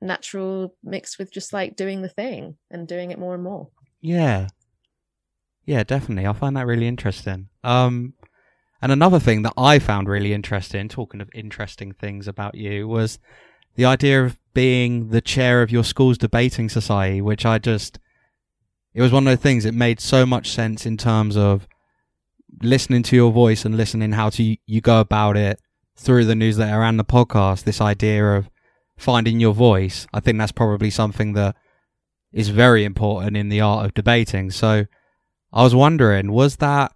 natural 0.00 0.74
mixed 0.82 1.18
with 1.18 1.32
just 1.32 1.52
like 1.52 1.76
doing 1.76 2.00
the 2.00 2.08
thing 2.08 2.56
and 2.70 2.88
doing 2.88 3.10
it 3.10 3.18
more 3.18 3.34
and 3.34 3.44
more. 3.44 3.68
Yeah, 4.00 4.48
yeah, 5.66 5.84
definitely. 5.84 6.26
I 6.26 6.32
find 6.32 6.56
that 6.56 6.66
really 6.66 6.88
interesting. 6.88 7.50
Um, 7.62 8.14
and 8.80 8.92
another 8.92 9.18
thing 9.18 9.42
that 9.42 9.54
I 9.56 9.78
found 9.78 10.08
really 10.08 10.32
interesting, 10.32 10.88
talking 10.88 11.20
of 11.20 11.30
interesting 11.34 11.92
things 11.92 12.28
about 12.28 12.54
you, 12.54 12.86
was 12.86 13.18
the 13.74 13.84
idea 13.84 14.24
of 14.24 14.38
being 14.54 15.08
the 15.10 15.20
chair 15.20 15.62
of 15.62 15.70
your 15.70 15.84
school's 15.84 16.18
debating 16.18 16.68
society, 16.68 17.20
which 17.20 17.44
I 17.46 17.58
just, 17.58 17.98
it 18.94 19.02
was 19.02 19.12
one 19.12 19.26
of 19.26 19.30
the 19.30 19.42
things 19.42 19.64
that 19.64 19.74
made 19.74 20.00
so 20.00 20.26
much 20.26 20.50
sense 20.50 20.86
in 20.86 20.96
terms 20.96 21.36
of 21.36 21.66
listening 22.62 23.02
to 23.04 23.16
your 23.16 23.32
voice 23.32 23.64
and 23.64 23.76
listening 23.76 24.12
how 24.12 24.30
to 24.30 24.56
you 24.66 24.80
go 24.80 25.00
about 25.00 25.36
it 25.36 25.60
through 25.96 26.24
the 26.24 26.34
newsletter 26.34 26.82
and 26.82 26.98
the 26.98 27.04
podcast. 27.04 27.64
This 27.64 27.80
idea 27.80 28.24
of 28.32 28.48
finding 28.96 29.38
your 29.38 29.54
voice, 29.54 30.06
I 30.12 30.20
think 30.20 30.38
that's 30.38 30.52
probably 30.52 30.90
something 30.90 31.34
that 31.34 31.56
is 32.32 32.48
very 32.48 32.84
important 32.84 33.36
in 33.36 33.48
the 33.48 33.60
art 33.60 33.86
of 33.86 33.94
debating. 33.94 34.50
So 34.50 34.86
I 35.52 35.62
was 35.62 35.74
wondering, 35.74 36.32
was 36.32 36.56
that 36.56 36.92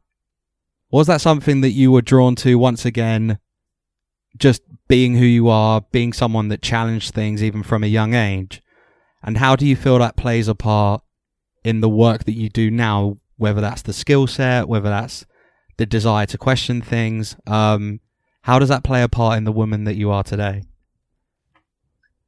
was 0.93 1.07
that 1.09 1.23
something 1.23 1.63
that 1.63 1.71
you 1.71 1.91
were 1.91 2.03
drawn 2.03 2.37
to 2.37 2.57
once 2.57 2.85
again? 2.85 3.39
Just 4.37 4.63
being 4.87 5.17
who 5.17 5.25
you 5.25 5.49
are, 5.49 5.81
being 5.91 6.13
someone 6.13 6.49
that 6.49 6.63
challenged 6.63 7.15
things 7.15 7.43
even 7.43 7.63
from 7.63 7.83
a 7.83 7.89
young 7.89 8.15
age, 8.15 8.63
and 9.23 9.39
how 9.39 9.57
do 9.57 9.67
you 9.67 9.75
feel 9.75 9.99
that 9.99 10.17
plays 10.17 10.49
a 10.49 10.55
part 10.55 11.03
in 11.65 11.81
the 11.81 11.89
work 11.89 12.25
that 12.25 12.37
you 12.37 12.49
do 12.49 12.71
now? 12.71 13.19
Whether 13.37 13.61
that's 13.61 13.83
the 13.83 13.93
skill 13.93 14.27
set, 14.27 14.69
whether 14.69 14.91
that's 14.91 15.27
the 15.77 15.87
desire 15.87 16.27
to 16.27 16.39
question 16.39 16.81
things, 16.81 17.35
um, 17.47 18.01
how 18.43 18.59
does 18.59 18.69
that 18.69 18.85
play 18.85 19.03
a 19.03 19.09
part 19.09 19.39
in 19.39 19.45
the 19.45 19.53
woman 19.53 19.85
that 19.85 19.97
you 19.97 20.11
are 20.11 20.23
today? 20.23 20.63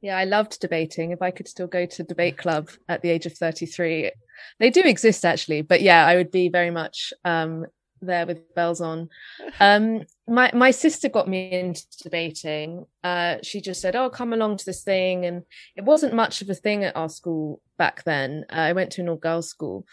Yeah, 0.01 0.17
I 0.17 0.25
loved 0.25 0.59
debating. 0.59 1.11
If 1.11 1.21
I 1.21 1.31
could 1.31 1.47
still 1.47 1.67
go 1.67 1.85
to 1.85 2.03
debate 2.03 2.37
club 2.37 2.69
at 2.89 3.01
the 3.01 3.09
age 3.09 3.25
of 3.25 3.33
33, 3.33 4.11
they 4.59 4.69
do 4.69 4.81
exist 4.81 5.25
actually. 5.25 5.61
But 5.61 5.81
yeah, 5.81 6.05
I 6.05 6.15
would 6.15 6.31
be 6.31 6.49
very 6.49 6.69
much 6.69 7.13
um, 7.23 7.65
there 8.05 8.25
with 8.25 8.53
bells 8.55 8.81
on. 8.81 9.09
Um, 9.59 10.01
my 10.27 10.51
my 10.53 10.71
sister 10.71 11.07
got 11.07 11.29
me 11.29 11.51
into 11.51 11.81
debating. 12.03 12.85
Uh, 13.03 13.37
she 13.41 13.61
just 13.61 13.79
said, 13.79 13.95
"Oh, 13.95 14.09
come 14.09 14.33
along 14.33 14.57
to 14.57 14.65
this 14.65 14.83
thing," 14.83 15.25
and 15.25 15.43
it 15.77 15.85
wasn't 15.85 16.13
much 16.13 16.41
of 16.41 16.49
a 16.49 16.55
thing 16.55 16.83
at 16.83 16.95
our 16.95 17.09
school 17.09 17.61
back 17.77 18.03
then. 18.03 18.45
Uh, 18.51 18.55
I 18.55 18.73
went 18.73 18.91
to 18.93 19.01
an 19.01 19.09
all 19.09 19.15
girls 19.15 19.47
school, 19.49 19.85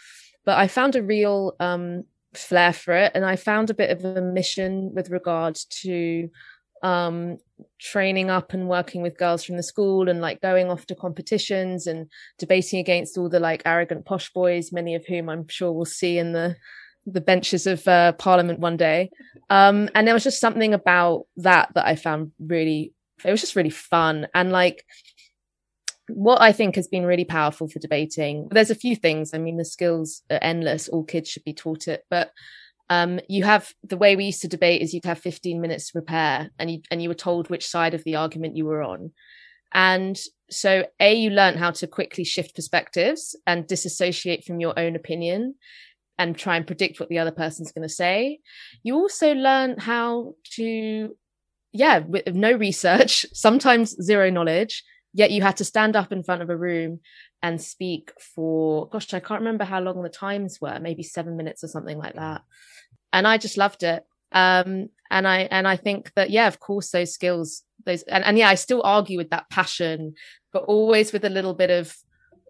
but 0.43 0.57
I 0.57 0.67
found 0.67 0.95
a 0.95 1.03
real 1.03 1.55
um, 1.59 2.03
flair 2.33 2.73
for 2.73 2.93
it, 2.93 3.13
and 3.15 3.25
I 3.25 3.37
found 3.37 3.69
a 3.69 3.75
bit 3.75 3.89
of 3.89 4.03
a 4.03 4.21
mission 4.21 4.93
with 4.93 5.09
regard 5.09 5.57
to 5.81 6.29
um, 6.83 7.37
training 7.79 8.29
up 8.29 8.53
and 8.53 8.67
working 8.67 9.01
with 9.01 9.17
girls 9.17 9.43
from 9.43 9.55
the 9.55 9.63
school 9.63 10.09
and 10.09 10.19
like 10.19 10.41
going 10.41 10.69
off 10.69 10.85
to 10.85 10.95
competitions 10.95 11.87
and 11.87 12.11
debating 12.37 12.79
against 12.79 13.17
all 13.17 13.29
the 13.29 13.39
like 13.39 13.61
arrogant 13.65 14.05
posh 14.05 14.31
boys, 14.33 14.73
many 14.73 14.93
of 14.93 15.05
whom 15.07 15.29
I'm 15.29 15.47
sure 15.47 15.71
we'll 15.71 15.85
see 15.85 16.17
in 16.17 16.33
the 16.33 16.57
the 17.05 17.21
benches 17.21 17.67
of 17.67 17.87
uh, 17.87 18.13
parliament 18.13 18.59
one 18.59 18.77
day. 18.77 19.09
Um, 19.49 19.89
and 19.93 20.07
there 20.07 20.13
was 20.13 20.23
just 20.23 20.39
something 20.39 20.73
about 20.73 21.25
that 21.37 21.69
that 21.75 21.85
I 21.85 21.95
found 21.95 22.31
really, 22.39 22.93
it 23.23 23.31
was 23.31 23.41
just 23.41 23.55
really 23.55 23.69
fun. 23.69 24.27
And 24.33 24.51
like, 24.51 24.85
what 26.07 26.41
I 26.41 26.51
think 26.51 26.75
has 26.75 26.87
been 26.87 27.05
really 27.05 27.25
powerful 27.25 27.67
for 27.67 27.79
debating, 27.79 28.47
there's 28.51 28.71
a 28.71 28.75
few 28.75 28.95
things. 28.95 29.33
I 29.33 29.37
mean, 29.37 29.57
the 29.57 29.65
skills 29.65 30.21
are 30.29 30.39
endless. 30.41 30.89
All 30.89 31.03
kids 31.03 31.29
should 31.29 31.43
be 31.43 31.53
taught 31.53 31.87
it, 31.87 32.03
but 32.09 32.31
um, 32.89 33.19
you 33.29 33.43
have 33.43 33.73
the 33.83 33.97
way 33.97 34.15
we 34.15 34.25
used 34.25 34.41
to 34.41 34.47
debate 34.47 34.81
is 34.81 34.93
you'd 34.93 35.05
have 35.05 35.19
15 35.19 35.61
minutes 35.61 35.87
to 35.87 35.93
prepare 35.93 36.51
and 36.59 36.69
you, 36.69 36.81
and 36.91 37.01
you 37.01 37.09
were 37.09 37.15
told 37.15 37.49
which 37.49 37.67
side 37.67 37.93
of 37.93 38.03
the 38.03 38.15
argument 38.15 38.57
you 38.57 38.65
were 38.65 38.83
on. 38.83 39.11
And 39.73 40.19
so 40.51 40.85
A, 40.99 41.13
you 41.15 41.29
learn 41.31 41.57
how 41.57 41.71
to 41.71 41.87
quickly 41.87 42.23
shift 42.23 42.55
perspectives 42.55 43.35
and 43.47 43.65
disassociate 43.65 44.43
from 44.43 44.59
your 44.59 44.77
own 44.77 44.95
opinion 44.95 45.55
and 46.17 46.37
try 46.37 46.57
and 46.57 46.67
predict 46.67 46.99
what 46.99 47.09
the 47.09 47.19
other 47.19 47.31
person's 47.31 47.71
going 47.71 47.87
to 47.87 47.93
say. 47.93 48.39
You 48.83 48.95
also 48.95 49.33
learn 49.33 49.77
how 49.79 50.35
to, 50.55 51.15
yeah, 51.71 51.99
with 51.99 52.33
no 52.35 52.51
research, 52.53 53.25
sometimes 53.33 53.95
zero 54.01 54.29
knowledge, 54.29 54.83
yet 55.13 55.31
you 55.31 55.41
had 55.41 55.57
to 55.57 55.65
stand 55.65 55.95
up 55.95 56.11
in 56.11 56.23
front 56.23 56.41
of 56.41 56.49
a 56.49 56.57
room 56.57 56.99
and 57.41 57.61
speak 57.61 58.11
for, 58.19 58.87
gosh, 58.89 59.13
I 59.13 59.19
can't 59.19 59.41
remember 59.41 59.65
how 59.65 59.81
long 59.81 60.01
the 60.01 60.09
times 60.09 60.59
were, 60.61 60.79
maybe 60.79 61.03
seven 61.03 61.35
minutes 61.35 61.63
or 61.63 61.67
something 61.67 61.97
like 61.97 62.15
that 62.15 62.41
and 63.13 63.27
I 63.27 63.37
just 63.37 63.57
loved 63.57 63.83
it. 63.83 64.03
Um, 64.33 64.89
and 65.11 65.27
I 65.27 65.41
and 65.51 65.67
I 65.67 65.77
think 65.77 66.11
that 66.15 66.31
yeah, 66.31 66.47
of 66.47 66.59
course, 66.59 66.89
those 66.89 67.13
skills, 67.13 67.61
those 67.85 68.01
and, 68.03 68.25
and 68.25 68.37
yeah, 68.37 68.49
I 68.49 68.55
still 68.55 68.81
argue 68.83 69.17
with 69.17 69.29
that 69.29 69.49
passion, 69.49 70.15
but 70.51 70.63
always 70.63 71.13
with 71.13 71.23
a 71.23 71.29
little 71.29 71.53
bit 71.53 71.69
of 71.69 71.95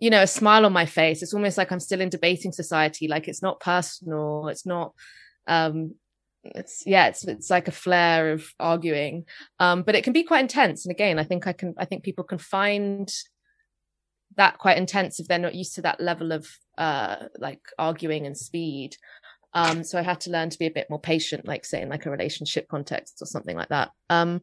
you 0.03 0.09
know 0.09 0.23
a 0.23 0.27
smile 0.27 0.65
on 0.65 0.73
my 0.73 0.85
face. 0.85 1.23
It's 1.23 1.33
almost 1.33 1.57
like 1.57 1.71
I'm 1.71 1.79
still 1.79 2.01
in 2.01 2.09
debating 2.09 2.51
society. 2.51 3.07
Like 3.07 3.29
it's 3.29 3.41
not 3.41 3.61
personal. 3.61 4.49
It's 4.49 4.65
not. 4.65 4.93
Um, 5.47 5.95
it's 6.43 6.83
yeah, 6.85 7.07
it's 7.07 7.25
it's 7.25 7.49
like 7.49 7.69
a 7.69 7.71
flare 7.71 8.33
of 8.33 8.45
arguing, 8.59 9.23
um, 9.59 9.83
but 9.83 9.95
it 9.95 10.03
can 10.03 10.11
be 10.11 10.23
quite 10.23 10.41
intense. 10.41 10.85
And 10.85 10.91
again, 10.91 11.19
I 11.19 11.23
think 11.23 11.47
I 11.47 11.53
can 11.53 11.73
I 11.77 11.85
think 11.85 12.03
people 12.03 12.25
can 12.25 12.37
find 12.37 13.09
that 14.35 14.57
quite 14.57 14.77
intense 14.77 15.21
if 15.21 15.27
they're 15.27 15.39
not 15.39 15.55
used 15.55 15.75
to 15.75 15.83
that 15.83 16.01
level 16.01 16.31
of 16.33 16.47
uh 16.77 17.27
like 17.37 17.61
arguing 17.77 18.25
and 18.25 18.35
speed 18.35 18.97
um, 19.55 19.83
so 19.83 19.99
I 19.99 20.01
had 20.01 20.19
to 20.21 20.31
learn 20.31 20.49
to 20.49 20.57
be 20.57 20.65
a 20.65 20.71
bit 20.71 20.89
more 20.89 20.99
patient, 20.99 21.47
like 21.47 21.63
say 21.63 21.83
in 21.83 21.89
like 21.89 22.07
a 22.07 22.09
relationship 22.09 22.67
context 22.67 23.21
or 23.21 23.27
something 23.27 23.55
like 23.55 23.69
that. 23.69 23.91
Um, 24.09 24.41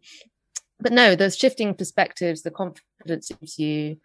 but 0.78 0.92
no, 0.92 1.16
those 1.16 1.36
shifting 1.36 1.74
perspectives, 1.74 2.42
the 2.42 2.52
confidence 2.52 3.32
gives 3.40 3.58
you, 3.58 3.96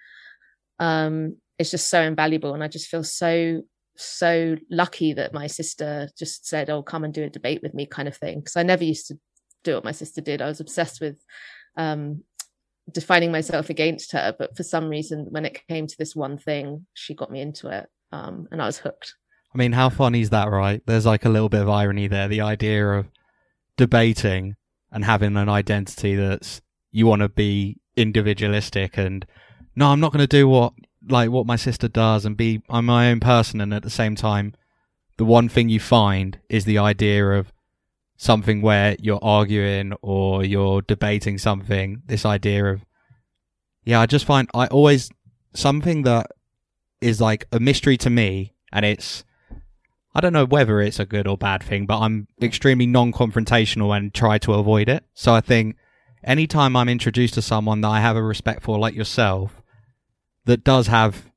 um, 0.79 1.37
it's 1.57 1.71
just 1.71 1.89
so 1.89 2.01
invaluable. 2.01 2.53
And 2.53 2.63
I 2.63 2.67
just 2.67 2.87
feel 2.87 3.03
so, 3.03 3.61
so 3.95 4.57
lucky 4.69 5.13
that 5.13 5.33
my 5.33 5.47
sister 5.47 6.09
just 6.17 6.45
said, 6.47 6.69
Oh, 6.69 6.83
come 6.83 7.03
and 7.03 7.13
do 7.13 7.23
a 7.23 7.29
debate 7.29 7.61
with 7.63 7.73
me 7.73 7.85
kind 7.85 8.07
of 8.07 8.17
thing. 8.17 8.41
Cause 8.41 8.55
I 8.55 8.63
never 8.63 8.83
used 8.83 9.07
to 9.07 9.19
do 9.63 9.75
what 9.75 9.85
my 9.85 9.91
sister 9.91 10.21
did. 10.21 10.41
I 10.41 10.47
was 10.47 10.59
obsessed 10.59 11.01
with, 11.01 11.23
um, 11.77 12.23
defining 12.91 13.31
myself 13.31 13.69
against 13.69 14.11
her. 14.11 14.35
But 14.37 14.55
for 14.55 14.63
some 14.63 14.89
reason, 14.89 15.27
when 15.29 15.45
it 15.45 15.59
came 15.67 15.87
to 15.87 15.97
this 15.97 16.15
one 16.15 16.37
thing, 16.37 16.85
she 16.93 17.15
got 17.15 17.31
me 17.31 17.41
into 17.41 17.69
it. 17.69 17.87
Um, 18.11 18.47
and 18.51 18.61
I 18.61 18.65
was 18.65 18.77
hooked. 18.77 19.15
I 19.53 19.57
mean, 19.57 19.71
how 19.71 19.89
funny 19.89 20.21
is 20.21 20.29
that, 20.31 20.51
right? 20.51 20.81
There's 20.85 21.05
like 21.05 21.25
a 21.25 21.29
little 21.29 21.49
bit 21.49 21.61
of 21.61 21.69
irony 21.69 22.07
there. 22.07 22.27
The 22.27 22.41
idea 22.41 22.87
of 22.87 23.07
debating 23.77 24.55
and 24.91 25.03
having 25.03 25.35
an 25.37 25.49
identity 25.49 26.15
that's 26.15 26.61
you 26.91 27.07
want 27.07 27.21
to 27.21 27.29
be 27.29 27.77
individualistic 27.95 28.97
and 28.97 29.25
no, 29.75 29.87
I'm 29.87 29.99
not 29.99 30.13
going 30.13 30.21
to 30.21 30.27
do 30.27 30.47
what 30.47 30.73
like 31.07 31.29
what 31.29 31.45
my 31.45 31.55
sister 31.55 31.87
does 31.87 32.25
and 32.25 32.37
be 32.37 32.61
I'm 32.69 32.85
my 32.85 33.09
own 33.09 33.19
person. 33.19 33.61
And 33.61 33.73
at 33.73 33.83
the 33.83 33.89
same 33.89 34.15
time, 34.15 34.53
the 35.17 35.25
one 35.25 35.49
thing 35.49 35.69
you 35.69 35.79
find 35.79 36.39
is 36.49 36.65
the 36.65 36.77
idea 36.77 37.31
of 37.31 37.51
something 38.17 38.61
where 38.61 38.95
you're 38.99 39.23
arguing 39.23 39.93
or 40.01 40.43
you're 40.43 40.81
debating 40.81 41.37
something. 41.37 42.01
This 42.05 42.25
idea 42.25 42.65
of 42.65 42.85
yeah, 43.83 44.01
I 44.01 44.07
just 44.07 44.25
find 44.25 44.49
I 44.53 44.67
always 44.67 45.09
something 45.53 46.01
that 46.03 46.31
is 47.01 47.21
like 47.21 47.45
a 47.51 47.59
mystery 47.59 47.97
to 47.97 48.09
me, 48.09 48.55
and 48.71 48.83
it's 48.83 49.23
I 50.13 50.21
don't 50.21 50.33
know 50.33 50.45
whether 50.45 50.81
it's 50.81 50.99
a 50.99 51.05
good 51.05 51.27
or 51.27 51.37
bad 51.37 51.61
thing, 51.61 51.85
but 51.85 51.99
I'm 51.99 52.27
extremely 52.41 52.87
non-confrontational 52.87 53.95
and 53.95 54.13
try 54.13 54.37
to 54.39 54.53
avoid 54.53 54.89
it. 54.89 55.03
So 55.13 55.33
I 55.33 55.41
think 55.41 55.75
anytime 56.23 56.75
I'm 56.75 56.89
introduced 56.89 57.35
to 57.35 57.41
someone 57.41 57.81
that 57.81 57.89
I 57.89 57.99
have 57.99 58.15
a 58.15 58.23
respect 58.23 58.63
for, 58.63 58.79
like 58.79 58.95
yourself, 58.95 59.61
that 60.45 60.63
does 60.63 60.87
have, 60.87 61.31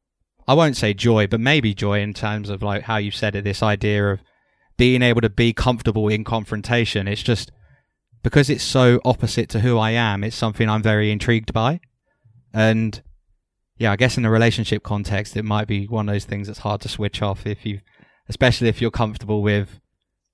I 0.47 0.55
won't 0.55 0.77
say 0.77 0.95
joy, 0.95 1.27
but 1.27 1.41
maybe 1.41 1.75
joy 1.75 2.01
in 2.01 2.15
terms 2.15 2.51
of 2.51 2.63
like 2.63 2.83
how 2.83 2.97
you 2.97 3.11
said 3.11 3.35
it, 3.35 3.45
this 3.45 3.63
idea 3.63 4.13
of 4.13 4.21
being 4.77 5.03
able 5.03 5.21
to 5.21 5.31
be 5.31 5.53
comfortable 5.53 6.09
in 6.09 6.25
confrontation. 6.25 7.09
It's 7.09 7.23
just 7.23 7.51
because 8.23 8.49
it's 8.51 8.65
so 8.65 9.01
opposite 9.05 9.49
to 9.51 9.61
who 9.61 9.79
I 9.79 9.91
am. 9.91 10.25
It's 10.25 10.37
something 10.37 10.69
I'm 10.69 10.83
very 10.83 11.11
intrigued 11.11 11.53
by, 11.53 11.81
and 12.53 13.03
yeah, 13.79 13.93
I 13.93 13.97
guess 13.97 14.19
in 14.19 14.25
a 14.25 14.31
relationship 14.31 14.83
context, 14.83 15.37
it 15.37 15.45
might 15.45 15.69
be 15.69 15.87
one 15.87 16.09
of 16.09 16.15
those 16.15 16.25
things 16.25 16.49
that's 16.49 16.61
hard 16.61 16.81
to 16.83 16.89
switch 16.89 17.23
off 17.23 17.47
if 17.47 17.65
you've 17.65 17.83
especially 18.29 18.69
if 18.69 18.81
you're 18.81 18.91
comfortable 18.91 19.43
with 19.43 19.81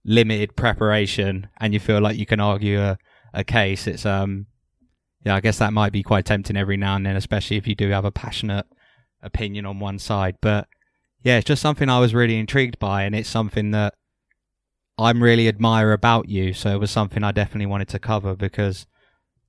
limited 0.05 0.57
preparation 0.57 1.49
and 1.61 1.73
you 1.73 1.81
feel 1.81 2.01
like 2.01 2.17
you 2.17 2.27
can 2.27 2.41
argue 2.41 2.81
a, 2.81 2.99
a 3.33 3.45
case. 3.45 3.87
It's 3.87 4.05
um, 4.05 4.47
yeah, 5.25 5.35
I 5.35 5.41
guess 5.41 5.59
that 5.59 5.73
might 5.73 5.93
be 5.93 6.03
quite 6.03 6.27
tempting 6.27 6.57
every 6.57 6.77
now 6.77 6.97
and 6.97 7.07
then, 7.07 7.17
especially 7.17 7.57
if 7.57 7.67
you 7.67 7.75
do 7.75 7.91
have 7.91 8.05
a 8.05 8.11
passionate 8.11 8.67
opinion 9.23 9.65
on 9.65 9.81
one 9.81 9.99
side. 9.99 10.37
But 10.41 10.69
yeah, 11.23 11.39
it's 11.39 11.47
just 11.47 11.63
something 11.63 11.89
I 11.89 11.99
was 11.99 12.15
really 12.15 12.39
intrigued 12.39 12.79
by, 12.79 13.05
and 13.05 13.15
it's 13.15 13.29
something 13.29 13.71
that 13.71 13.95
I'm 14.99 15.23
really 15.23 15.49
admire 15.49 15.93
about 15.93 16.29
you. 16.29 16.53
So 16.53 16.71
it 16.71 16.79
was 16.79 16.91
something 16.91 17.25
I 17.25 17.33
definitely 17.33 17.67
wanted 17.67 17.89
to 17.89 17.99
cover 17.99 18.37
because 18.37 18.87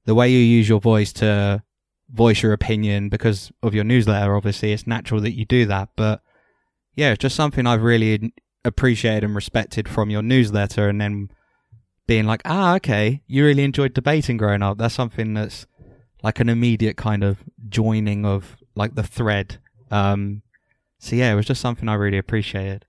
the 0.05 0.15
way 0.15 0.29
you 0.29 0.39
use 0.39 0.69
your 0.69 0.79
voice 0.79 1.11
to 1.13 1.61
voice 2.09 2.41
your 2.41 2.53
opinion 2.53 3.09
because 3.09 3.51
of 3.61 3.75
your 3.75 3.83
newsletter, 3.83 4.35
obviously, 4.35 4.71
it's 4.71 4.87
natural 4.87 5.19
that 5.21 5.35
you 5.35 5.43
do 5.43 5.65
that. 5.65 5.89
But 5.97 6.21
yeah, 6.95 7.11
it's 7.11 7.21
just 7.21 7.35
something 7.35 7.67
I've 7.67 7.83
really 7.83 8.33
appreciated 8.63 9.25
and 9.25 9.35
respected 9.35 9.89
from 9.89 10.09
your 10.09 10.21
newsletter, 10.21 10.87
and 10.87 11.01
then 11.01 11.29
being 12.07 12.25
like, 12.25 12.41
ah, 12.45 12.75
okay, 12.75 13.21
you 13.27 13.45
really 13.45 13.63
enjoyed 13.63 13.93
debating 13.93 14.37
growing 14.37 14.61
up. 14.61 14.77
That's 14.77 14.93
something 14.93 15.33
that's 15.33 15.65
like 16.23 16.39
an 16.39 16.49
immediate 16.49 16.97
kind 16.97 17.23
of 17.23 17.39
joining 17.69 18.25
of 18.25 18.57
like 18.75 18.95
the 18.95 19.03
thread. 19.03 19.57
Um, 19.91 20.41
so 20.99 21.15
yeah, 21.15 21.31
it 21.31 21.35
was 21.35 21.45
just 21.45 21.61
something 21.61 21.89
I 21.89 21.95
really 21.95 22.17
appreciated. 22.17 22.85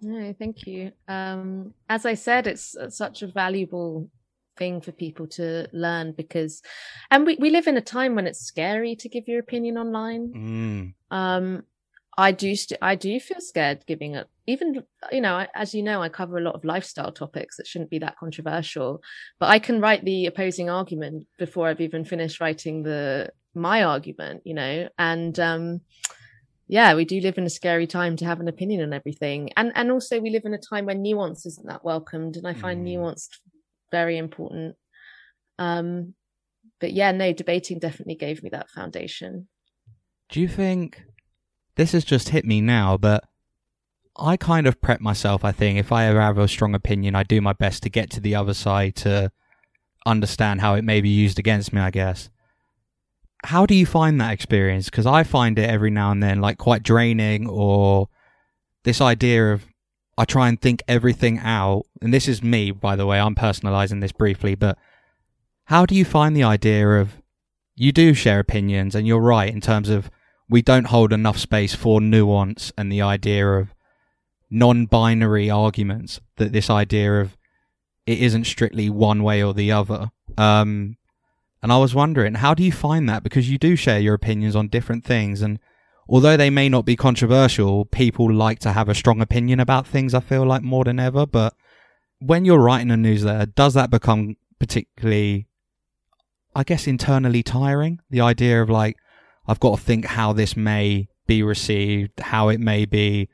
No, 0.00 0.34
thank 0.38 0.66
you. 0.66 0.92
Um, 1.08 1.74
as 1.88 2.06
I 2.06 2.14
said, 2.14 2.46
it's, 2.46 2.74
it's 2.76 2.96
such 2.96 3.22
a 3.22 3.26
valuable 3.26 4.08
thing 4.56 4.80
for 4.80 4.92
people 4.92 5.26
to 5.26 5.68
learn 5.72 6.12
because, 6.12 6.62
and 7.10 7.26
we, 7.26 7.36
we 7.38 7.50
live 7.50 7.66
in 7.66 7.76
a 7.76 7.82
time 7.82 8.14
when 8.14 8.26
it's 8.26 8.40
scary 8.40 8.96
to 8.96 9.08
give 9.08 9.28
your 9.28 9.40
opinion 9.40 9.76
online. 9.76 10.94
Mm. 11.10 11.16
Um, 11.16 11.64
I 12.18 12.32
do 12.32 12.54
st- 12.56 12.78
I 12.82 12.96
do 12.96 13.18
feel 13.20 13.40
scared 13.40 13.84
giving 13.86 14.14
it. 14.14 14.26
Even 14.46 14.82
you 15.12 15.20
know, 15.20 15.46
as 15.54 15.74
you 15.74 15.82
know, 15.82 16.02
I 16.02 16.08
cover 16.08 16.38
a 16.38 16.42
lot 16.42 16.54
of 16.54 16.64
lifestyle 16.64 17.12
topics 17.12 17.56
that 17.56 17.66
shouldn't 17.66 17.90
be 17.90 18.00
that 18.00 18.18
controversial. 18.18 19.02
But 19.38 19.50
I 19.50 19.58
can 19.58 19.80
write 19.80 20.04
the 20.04 20.26
opposing 20.26 20.68
argument 20.68 21.26
before 21.38 21.68
I've 21.68 21.80
even 21.80 22.04
finished 22.04 22.40
writing 22.40 22.82
the 22.82 23.30
my 23.54 23.84
argument. 23.84 24.42
You 24.44 24.54
know, 24.54 24.88
and 24.98 25.38
um, 25.38 25.80
yeah, 26.66 26.94
we 26.94 27.04
do 27.04 27.20
live 27.20 27.38
in 27.38 27.44
a 27.44 27.50
scary 27.50 27.86
time 27.86 28.16
to 28.16 28.24
have 28.24 28.40
an 28.40 28.48
opinion 28.48 28.82
on 28.82 28.92
everything, 28.92 29.50
and 29.56 29.72
and 29.74 29.90
also 29.90 30.20
we 30.20 30.30
live 30.30 30.44
in 30.44 30.54
a 30.54 30.58
time 30.58 30.86
when 30.86 31.02
nuance 31.02 31.46
isn't 31.46 31.68
that 31.68 31.84
welcomed, 31.84 32.36
and 32.36 32.46
I 32.46 32.54
find 32.54 32.84
mm. 32.84 32.96
nuanced 32.96 33.38
very 33.92 34.18
important. 34.18 34.76
Um, 35.58 36.14
but 36.80 36.92
yeah, 36.92 37.12
no, 37.12 37.32
debating 37.32 37.78
definitely 37.78 38.14
gave 38.14 38.42
me 38.42 38.50
that 38.50 38.70
foundation. 38.70 39.48
Do 40.30 40.40
you 40.40 40.48
think 40.48 41.02
this 41.80 41.92
has 41.92 42.04
just 42.04 42.28
hit 42.28 42.44
me 42.44 42.60
now, 42.60 42.98
but 42.98 43.24
I 44.14 44.36
kind 44.36 44.66
of 44.66 44.82
prep 44.82 45.00
myself. 45.00 45.46
I 45.46 45.52
think 45.52 45.78
if 45.78 45.90
I 45.90 46.04
ever 46.04 46.20
have 46.20 46.36
a 46.36 46.46
strong 46.46 46.74
opinion, 46.74 47.14
I 47.14 47.22
do 47.22 47.40
my 47.40 47.54
best 47.54 47.82
to 47.84 47.88
get 47.88 48.10
to 48.10 48.20
the 48.20 48.34
other 48.34 48.52
side 48.52 48.96
to 48.96 49.32
understand 50.04 50.60
how 50.60 50.74
it 50.74 50.84
may 50.84 51.00
be 51.00 51.08
used 51.08 51.38
against 51.38 51.72
me, 51.72 51.80
I 51.80 51.90
guess. 51.90 52.28
How 53.44 53.64
do 53.64 53.74
you 53.74 53.86
find 53.86 54.20
that 54.20 54.34
experience? 54.34 54.90
Because 54.90 55.06
I 55.06 55.22
find 55.22 55.58
it 55.58 55.70
every 55.70 55.90
now 55.90 56.10
and 56.10 56.22
then 56.22 56.42
like 56.42 56.58
quite 56.58 56.82
draining 56.82 57.48
or 57.48 58.10
this 58.84 59.00
idea 59.00 59.54
of 59.54 59.64
I 60.18 60.26
try 60.26 60.50
and 60.50 60.60
think 60.60 60.82
everything 60.86 61.38
out. 61.38 61.86
And 62.02 62.12
this 62.12 62.28
is 62.28 62.42
me, 62.42 62.72
by 62.72 62.94
the 62.94 63.06
way. 63.06 63.18
I'm 63.18 63.34
personalizing 63.34 64.02
this 64.02 64.12
briefly, 64.12 64.54
but 64.54 64.76
how 65.64 65.86
do 65.86 65.94
you 65.94 66.04
find 66.04 66.36
the 66.36 66.42
idea 66.42 66.86
of 67.00 67.22
you 67.74 67.90
do 67.90 68.12
share 68.12 68.38
opinions 68.38 68.94
and 68.94 69.06
you're 69.06 69.18
right 69.18 69.50
in 69.50 69.62
terms 69.62 69.88
of 69.88 70.10
we 70.50 70.60
don't 70.60 70.88
hold 70.88 71.12
enough 71.12 71.38
space 71.38 71.74
for 71.74 72.00
nuance 72.00 72.72
and 72.76 72.90
the 72.90 73.00
idea 73.00 73.48
of 73.48 73.72
non-binary 74.50 75.48
arguments 75.48 76.20
that 76.36 76.52
this 76.52 76.68
idea 76.68 77.20
of 77.20 77.38
it 78.04 78.18
isn't 78.18 78.44
strictly 78.44 78.90
one 78.90 79.22
way 79.22 79.42
or 79.42 79.54
the 79.54 79.70
other. 79.70 80.10
Um, 80.36 80.96
and 81.62 81.72
I 81.72 81.78
was 81.78 81.94
wondering, 81.94 82.34
how 82.34 82.54
do 82.54 82.64
you 82.64 82.72
find 82.72 83.08
that? 83.08 83.22
Because 83.22 83.48
you 83.48 83.58
do 83.58 83.76
share 83.76 84.00
your 84.00 84.14
opinions 84.14 84.56
on 84.56 84.66
different 84.66 85.04
things 85.04 85.40
and 85.40 85.60
although 86.08 86.36
they 86.36 86.50
may 86.50 86.68
not 86.68 86.84
be 86.84 86.96
controversial, 86.96 87.84
people 87.84 88.30
like 88.32 88.58
to 88.58 88.72
have 88.72 88.88
a 88.88 88.94
strong 88.94 89.20
opinion 89.20 89.60
about 89.60 89.86
things, 89.86 90.12
I 90.12 90.20
feel 90.20 90.44
like 90.44 90.62
more 90.62 90.82
than 90.84 90.98
ever. 90.98 91.24
But 91.24 91.54
when 92.18 92.44
you're 92.44 92.58
writing 92.58 92.90
a 92.90 92.96
newsletter, 92.96 93.46
does 93.46 93.74
that 93.74 93.90
become 93.90 94.36
particularly, 94.58 95.46
I 96.56 96.64
guess, 96.64 96.88
internally 96.88 97.44
tiring? 97.44 98.00
The 98.10 98.20
idea 98.20 98.60
of 98.60 98.68
like, 98.68 98.96
I've 99.46 99.60
got 99.60 99.78
to 99.78 99.82
think 99.82 100.04
how 100.04 100.32
this 100.32 100.56
may 100.56 101.08
be 101.26 101.42
received, 101.42 102.20
how 102.20 102.48
it 102.48 102.60
may 102.60 102.84
be 102.84 103.28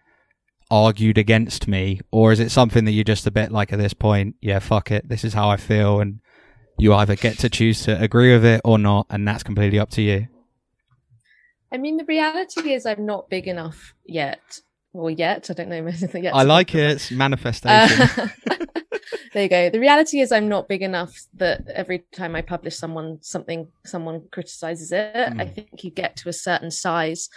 argued 0.70 1.18
against 1.18 1.68
me, 1.68 2.00
or 2.10 2.32
is 2.32 2.40
it 2.40 2.50
something 2.50 2.84
that 2.84 2.92
you're 2.92 3.04
just 3.04 3.26
a 3.26 3.30
bit 3.30 3.52
like 3.52 3.72
at 3.72 3.78
this 3.78 3.94
point, 3.94 4.36
yeah, 4.40 4.58
fuck 4.58 4.90
it, 4.90 5.08
this 5.08 5.24
is 5.24 5.34
how 5.34 5.48
I 5.48 5.56
feel, 5.56 6.00
and 6.00 6.20
you 6.78 6.92
either 6.94 7.16
get 7.16 7.38
to 7.38 7.48
choose 7.48 7.82
to 7.84 8.00
agree 8.00 8.32
with 8.32 8.44
it 8.44 8.60
or 8.64 8.78
not, 8.78 9.06
and 9.10 9.26
that's 9.26 9.42
completely 9.42 9.78
up 9.78 9.90
to 9.90 10.02
you? 10.02 10.26
I 11.72 11.78
mean, 11.78 11.96
the 11.96 12.04
reality 12.04 12.72
is, 12.72 12.86
I'm 12.86 13.06
not 13.06 13.28
big 13.28 13.48
enough 13.48 13.94
yet. 14.04 14.60
Well, 14.92 15.10
yet 15.10 15.50
I 15.50 15.52
don't 15.52 15.68
know 15.68 15.86
yet. 16.14 16.34
I 16.34 16.42
like 16.42 16.74
it. 16.74 16.90
It's 16.92 17.10
manifestation. 17.10 18.08
Uh, 18.16 18.28
there 19.32 19.42
you 19.44 19.48
go. 19.48 19.70
The 19.70 19.80
reality 19.80 20.20
is, 20.20 20.32
I'm 20.32 20.48
not 20.48 20.68
big 20.68 20.82
enough 20.82 21.26
that 21.34 21.68
every 21.68 22.04
time 22.12 22.34
I 22.34 22.42
publish 22.42 22.76
someone 22.76 23.18
something, 23.22 23.68
someone 23.84 24.22
criticizes 24.30 24.92
it. 24.92 25.14
Mm. 25.14 25.40
I 25.40 25.46
think 25.46 25.84
you 25.84 25.90
get 25.90 26.16
to 26.16 26.28
a 26.28 26.32
certain 26.32 26.70
size, 26.70 27.28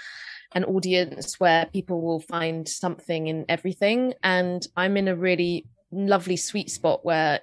an 0.54 0.64
audience 0.64 1.40
where 1.40 1.66
people 1.68 2.02
will 2.02 2.20
find 2.20 2.68
something 2.68 3.28
in 3.28 3.46
everything, 3.50 4.14
and 4.24 4.66
I'm 4.76 4.98
in 4.98 5.08
a 5.08 5.16
really 5.16 5.66
lovely 5.92 6.38
sweet 6.38 6.70
spot 6.70 7.04
where 7.04 7.42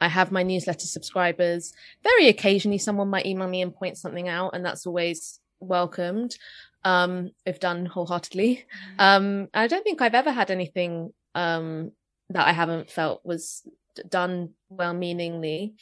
I 0.00 0.08
have 0.08 0.32
my 0.32 0.42
newsletter 0.42 0.86
subscribers. 0.86 1.72
Very 2.02 2.28
occasionally, 2.28 2.78
someone 2.78 3.08
might 3.08 3.26
email 3.26 3.48
me 3.48 3.62
and 3.62 3.74
point 3.74 3.96
something 3.96 4.28
out, 4.28 4.54
and 4.54 4.64
that's 4.64 4.86
always 4.86 5.40
welcomed 5.60 6.36
um, 6.84 7.30
if 7.46 7.60
done 7.60 7.86
wholeheartedly. 7.86 8.56
Mm-hmm. 8.56 9.00
Um, 9.00 9.48
I 9.54 9.66
don't 9.66 9.82
think 9.82 10.02
I've 10.02 10.14
ever 10.14 10.30
had 10.30 10.50
anything 10.50 11.12
um, 11.34 11.92
that 12.30 12.46
I 12.46 12.52
haven't 12.52 12.90
felt 12.90 13.24
was 13.24 13.66
done 14.08 14.50
well 14.68 14.94
meaningly. 14.94 15.74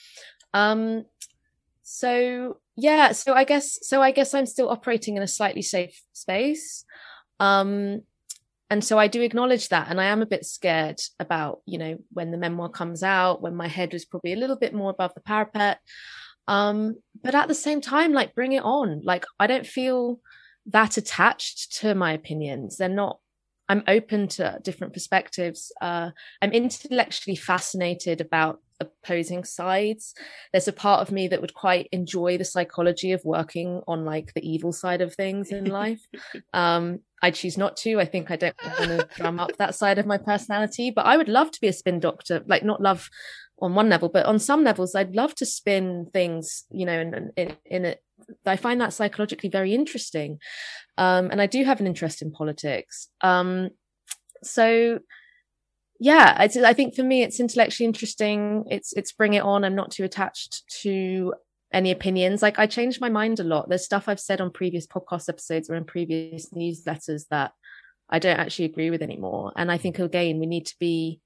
Um, 0.52 1.04
so 1.82 2.58
yeah, 2.76 3.12
so 3.12 3.34
I 3.34 3.44
guess 3.44 3.86
so 3.86 4.00
I 4.02 4.10
guess 4.10 4.34
I'm 4.34 4.46
still 4.46 4.68
operating 4.68 5.16
in 5.16 5.22
a 5.22 5.28
slightly 5.28 5.62
safe 5.62 6.00
space. 6.12 6.84
Um, 7.40 8.02
and 8.70 8.82
so 8.82 8.98
I 8.98 9.06
do 9.06 9.20
acknowledge 9.20 9.68
that, 9.68 9.88
and 9.90 10.00
I 10.00 10.04
am 10.04 10.22
a 10.22 10.26
bit 10.26 10.46
scared 10.46 11.00
about 11.20 11.60
you 11.66 11.78
know 11.78 11.98
when 12.12 12.30
the 12.30 12.38
memoir 12.38 12.68
comes 12.68 13.02
out, 13.02 13.42
when 13.42 13.54
my 13.54 13.68
head 13.68 13.92
was 13.92 14.04
probably 14.04 14.32
a 14.32 14.38
little 14.38 14.56
bit 14.56 14.74
more 14.74 14.90
above 14.90 15.14
the 15.14 15.20
parapet 15.20 15.78
um 16.48 16.96
but 17.22 17.34
at 17.34 17.48
the 17.48 17.54
same 17.54 17.80
time 17.80 18.12
like 18.12 18.34
bring 18.34 18.52
it 18.52 18.64
on 18.64 19.00
like 19.04 19.24
i 19.38 19.46
don't 19.46 19.66
feel 19.66 20.18
that 20.66 20.96
attached 20.96 21.72
to 21.80 21.94
my 21.94 22.12
opinions 22.12 22.76
they're 22.76 22.88
not 22.88 23.18
i'm 23.72 23.82
open 23.88 24.28
to 24.28 24.58
different 24.62 24.92
perspectives. 24.92 25.72
Uh 25.80 26.10
i'm 26.40 26.52
intellectually 26.52 27.36
fascinated 27.36 28.20
about 28.20 28.60
opposing 28.80 29.44
sides. 29.44 30.12
There's 30.50 30.66
a 30.66 30.72
part 30.72 31.00
of 31.02 31.12
me 31.12 31.28
that 31.28 31.40
would 31.40 31.54
quite 31.54 31.88
enjoy 31.92 32.36
the 32.36 32.44
psychology 32.44 33.12
of 33.12 33.24
working 33.24 33.80
on 33.86 34.04
like 34.04 34.34
the 34.34 34.44
evil 34.48 34.72
side 34.72 35.00
of 35.00 35.14
things 35.14 35.50
in 35.50 35.64
life. 35.80 36.06
Um 36.52 37.00
i 37.22 37.30
choose 37.30 37.56
not 37.56 37.76
to. 37.78 38.00
I 38.00 38.04
think 38.04 38.30
i 38.30 38.36
don't 38.36 38.56
want 38.78 38.90
to 38.90 39.08
drum 39.16 39.40
up 39.40 39.56
that 39.56 39.74
side 39.74 39.98
of 39.98 40.06
my 40.06 40.18
personality 40.18 40.90
but 40.90 41.06
i 41.06 41.16
would 41.16 41.28
love 41.28 41.50
to 41.52 41.60
be 41.60 41.68
a 41.68 41.72
spin 41.72 42.00
doctor 42.00 42.42
like 42.46 42.64
not 42.64 42.80
love 42.80 43.08
on 43.62 43.76
one 43.76 43.88
level, 43.88 44.08
but 44.08 44.26
on 44.26 44.40
some 44.40 44.64
levels, 44.64 44.94
I'd 44.94 45.14
love 45.14 45.36
to 45.36 45.46
spin 45.46 46.08
things, 46.12 46.64
you 46.70 46.84
know, 46.84 47.00
in, 47.00 47.30
in, 47.36 47.56
in 47.64 47.84
it. 47.84 48.02
I 48.46 48.56
find 48.56 48.80
that 48.80 48.92
psychologically 48.92 49.48
very 49.48 49.74
interesting. 49.74 50.38
Um, 50.98 51.30
and 51.30 51.40
I 51.40 51.46
do 51.46 51.64
have 51.64 51.80
an 51.80 51.86
interest 51.86 52.22
in 52.22 52.32
politics. 52.32 53.08
Um, 53.20 53.70
so 54.42 55.00
yeah, 56.00 56.34
I 56.38 56.48
think 56.48 56.96
for 56.96 57.04
me, 57.04 57.22
it's 57.22 57.38
intellectually 57.38 57.86
interesting. 57.86 58.64
It's, 58.68 58.92
it's 58.92 59.12
bring 59.12 59.34
it 59.34 59.42
on. 59.42 59.64
I'm 59.64 59.76
not 59.76 59.92
too 59.92 60.04
attached 60.04 60.64
to 60.82 61.34
any 61.72 61.90
opinions. 61.90 62.42
Like 62.42 62.58
I 62.58 62.66
changed 62.66 63.00
my 63.00 63.08
mind 63.08 63.40
a 63.40 63.44
lot. 63.44 63.68
There's 63.68 63.84
stuff 63.84 64.08
I've 64.08 64.20
said 64.20 64.40
on 64.40 64.50
previous 64.50 64.86
podcast 64.86 65.28
episodes 65.28 65.70
or 65.70 65.76
in 65.76 65.84
previous 65.84 66.50
newsletters 66.50 67.28
that 67.30 67.52
I 68.10 68.18
don't 68.18 68.38
actually 68.38 68.66
agree 68.66 68.90
with 68.90 69.00
anymore. 69.00 69.52
And 69.56 69.70
I 69.70 69.78
think 69.78 69.98
again, 69.98 70.38
we 70.38 70.46
need 70.46 70.66
to 70.66 70.76
be 70.78 71.20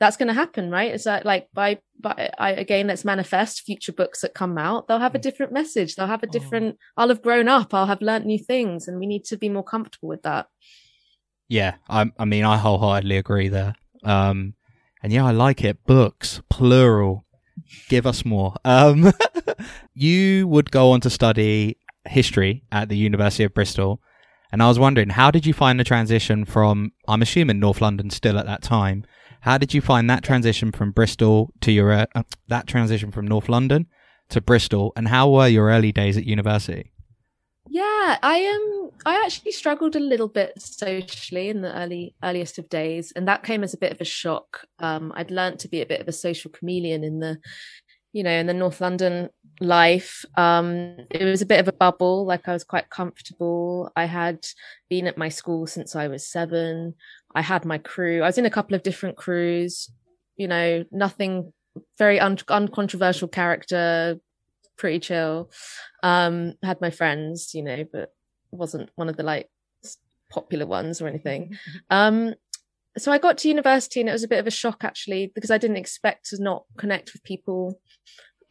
that's 0.00 0.16
going 0.16 0.28
to 0.28 0.34
happen, 0.34 0.70
right? 0.70 0.92
It's 0.92 1.04
that 1.04 1.26
like 1.26 1.48
by 1.52 1.80
by 2.00 2.30
I, 2.38 2.52
again, 2.52 2.86
let's 2.86 3.04
manifest 3.04 3.62
future 3.62 3.92
books 3.92 4.20
that 4.20 4.34
come 4.34 4.56
out. 4.58 4.86
They'll 4.86 5.00
have 5.00 5.14
a 5.14 5.18
mm. 5.18 5.22
different 5.22 5.52
message. 5.52 5.94
They'll 5.94 6.06
have 6.06 6.22
a 6.22 6.28
oh. 6.28 6.30
different. 6.30 6.76
Oh. 6.76 7.02
I'll 7.02 7.08
have 7.08 7.22
grown 7.22 7.48
up. 7.48 7.74
I'll 7.74 7.86
have 7.86 8.00
learnt 8.00 8.26
new 8.26 8.38
things, 8.38 8.88
and 8.88 8.98
we 8.98 9.06
need 9.06 9.24
to 9.26 9.36
be 9.36 9.48
more 9.48 9.64
comfortable 9.64 10.08
with 10.08 10.22
that. 10.22 10.46
Yeah, 11.48 11.76
I, 11.88 12.10
I 12.18 12.24
mean, 12.26 12.44
I 12.44 12.58
wholeheartedly 12.58 13.16
agree 13.16 13.48
there. 13.48 13.74
Um, 14.04 14.54
and 15.02 15.12
yeah, 15.12 15.24
I 15.24 15.30
like 15.30 15.64
it. 15.64 15.84
Books, 15.84 16.42
plural. 16.50 17.24
Give 17.88 18.06
us 18.06 18.24
more. 18.24 18.54
Um, 18.64 19.12
you 19.94 20.46
would 20.46 20.70
go 20.70 20.90
on 20.92 21.00
to 21.00 21.10
study 21.10 21.78
history 22.06 22.64
at 22.70 22.88
the 22.88 22.96
University 22.96 23.44
of 23.44 23.54
Bristol. 23.54 24.00
And 24.52 24.62
I 24.62 24.68
was 24.68 24.78
wondering, 24.78 25.10
how 25.10 25.30
did 25.30 25.46
you 25.46 25.52
find 25.52 25.78
the 25.78 25.84
transition 25.84 26.44
from, 26.44 26.92
I'm 27.06 27.22
assuming 27.22 27.60
North 27.60 27.80
London 27.80 28.10
still 28.10 28.38
at 28.38 28.46
that 28.46 28.62
time, 28.62 29.04
how 29.40 29.58
did 29.58 29.74
you 29.74 29.80
find 29.80 30.08
that 30.10 30.22
transition 30.22 30.72
from 30.72 30.90
Bristol 30.90 31.52
to 31.60 31.72
your 31.72 31.92
uh, 31.92 32.06
uh, 32.14 32.22
that 32.48 32.66
transition 32.66 33.10
from 33.10 33.26
North 33.26 33.48
London 33.48 33.86
to 34.30 34.40
Bristol, 34.40 34.92
and 34.96 35.08
how 35.08 35.30
were 35.30 35.48
your 35.48 35.68
early 35.68 35.92
days 35.92 36.16
at 36.16 36.24
university? 36.24 36.92
Yeah, 37.68 38.18
I 38.22 38.36
am. 38.36 38.60
Um, 38.60 38.90
I 39.06 39.22
actually 39.24 39.52
struggled 39.52 39.94
a 39.94 40.00
little 40.00 40.28
bit 40.28 40.60
socially 40.60 41.48
in 41.48 41.62
the 41.62 41.74
early 41.76 42.14
earliest 42.22 42.58
of 42.58 42.68
days, 42.68 43.12
and 43.14 43.28
that 43.28 43.44
came 43.44 43.62
as 43.62 43.74
a 43.74 43.78
bit 43.78 43.92
of 43.92 44.00
a 44.00 44.04
shock. 44.04 44.66
Um, 44.78 45.12
I'd 45.14 45.30
learned 45.30 45.60
to 45.60 45.68
be 45.68 45.80
a 45.80 45.86
bit 45.86 46.00
of 46.00 46.08
a 46.08 46.12
social 46.12 46.50
chameleon 46.50 47.04
in 47.04 47.20
the, 47.20 47.38
you 48.12 48.22
know, 48.22 48.30
in 48.30 48.46
the 48.46 48.54
North 48.54 48.80
London 48.80 49.28
life. 49.60 50.24
Um, 50.36 50.96
it 51.10 51.24
was 51.24 51.42
a 51.42 51.46
bit 51.46 51.60
of 51.60 51.68
a 51.68 51.72
bubble. 51.72 52.24
Like 52.24 52.48
I 52.48 52.52
was 52.52 52.64
quite 52.64 52.90
comfortable. 52.90 53.92
I 53.96 54.06
had 54.06 54.46
been 54.88 55.06
at 55.06 55.18
my 55.18 55.28
school 55.28 55.66
since 55.66 55.94
I 55.94 56.08
was 56.08 56.26
seven. 56.26 56.94
I 57.34 57.42
had 57.42 57.64
my 57.64 57.78
crew. 57.78 58.22
I 58.22 58.26
was 58.26 58.38
in 58.38 58.46
a 58.46 58.50
couple 58.50 58.74
of 58.74 58.82
different 58.82 59.16
crews, 59.16 59.90
you 60.36 60.48
know, 60.48 60.84
nothing 60.90 61.52
very 61.98 62.18
un- 62.18 62.38
uncontroversial 62.48 63.28
character, 63.28 64.18
pretty 64.76 65.00
chill. 65.00 65.50
Um, 66.02 66.54
had 66.62 66.80
my 66.80 66.90
friends, 66.90 67.54
you 67.54 67.62
know, 67.62 67.84
but 67.92 68.12
wasn't 68.50 68.90
one 68.94 69.08
of 69.08 69.16
the 69.16 69.22
like 69.22 69.50
popular 70.30 70.66
ones 70.66 71.00
or 71.00 71.08
anything. 71.08 71.56
Um, 71.90 72.34
so 72.96 73.12
I 73.12 73.18
got 73.18 73.38
to 73.38 73.48
university 73.48 74.00
and 74.00 74.08
it 74.08 74.12
was 74.12 74.24
a 74.24 74.28
bit 74.28 74.40
of 74.40 74.46
a 74.46 74.50
shock 74.50 74.82
actually 74.82 75.30
because 75.32 75.50
I 75.50 75.58
didn't 75.58 75.76
expect 75.76 76.30
to 76.30 76.42
not 76.42 76.64
connect 76.76 77.12
with 77.12 77.22
people. 77.22 77.80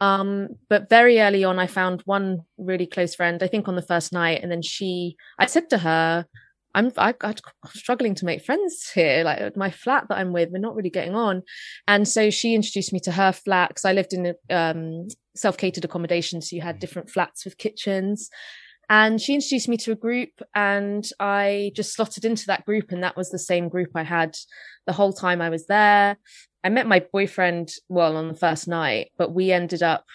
Um, 0.00 0.56
but 0.70 0.88
very 0.88 1.20
early 1.20 1.44
on, 1.44 1.58
I 1.58 1.66
found 1.66 2.02
one 2.06 2.42
really 2.56 2.86
close 2.86 3.14
friend, 3.14 3.42
I 3.42 3.46
think 3.46 3.68
on 3.68 3.76
the 3.76 3.82
first 3.82 4.12
night. 4.12 4.42
And 4.42 4.50
then 4.50 4.62
she, 4.62 5.16
I 5.38 5.46
said 5.46 5.68
to 5.70 5.78
her, 5.78 6.24
I'm 6.74 6.92
I, 6.96 7.14
am 7.22 7.34
struggling 7.68 8.14
to 8.16 8.24
make 8.24 8.44
friends 8.44 8.90
here. 8.90 9.24
Like 9.24 9.56
my 9.56 9.70
flat 9.70 10.06
that 10.08 10.18
I'm 10.18 10.32
with, 10.32 10.50
we're 10.50 10.58
not 10.58 10.74
really 10.76 10.90
getting 10.90 11.14
on. 11.14 11.42
And 11.86 12.06
so 12.06 12.30
she 12.30 12.54
introduced 12.54 12.92
me 12.92 13.00
to 13.00 13.12
her 13.12 13.32
flat 13.32 13.70
because 13.70 13.84
I 13.84 13.92
lived 13.92 14.12
in 14.12 14.34
a 14.50 14.54
um, 14.54 15.08
self 15.34 15.56
catered 15.56 15.84
accommodation, 15.84 16.40
so 16.42 16.56
you 16.56 16.62
had 16.62 16.78
different 16.78 17.10
flats 17.10 17.44
with 17.44 17.58
kitchens. 17.58 18.30
And 18.90 19.20
she 19.20 19.34
introduced 19.34 19.68
me 19.68 19.76
to 19.78 19.92
a 19.92 19.96
group, 19.96 20.30
and 20.54 21.06
I 21.20 21.72
just 21.74 21.94
slotted 21.94 22.24
into 22.24 22.46
that 22.46 22.64
group, 22.64 22.90
and 22.90 23.02
that 23.02 23.16
was 23.16 23.30
the 23.30 23.38
same 23.38 23.68
group 23.68 23.90
I 23.94 24.02
had 24.02 24.34
the 24.86 24.94
whole 24.94 25.12
time 25.12 25.42
I 25.42 25.50
was 25.50 25.66
there. 25.66 26.16
I 26.64 26.70
met 26.70 26.86
my 26.86 27.04
boyfriend 27.12 27.70
well 27.88 28.16
on 28.16 28.28
the 28.28 28.34
first 28.34 28.66
night, 28.66 29.10
but 29.18 29.34
we 29.34 29.52
ended 29.52 29.82
up 29.82 30.06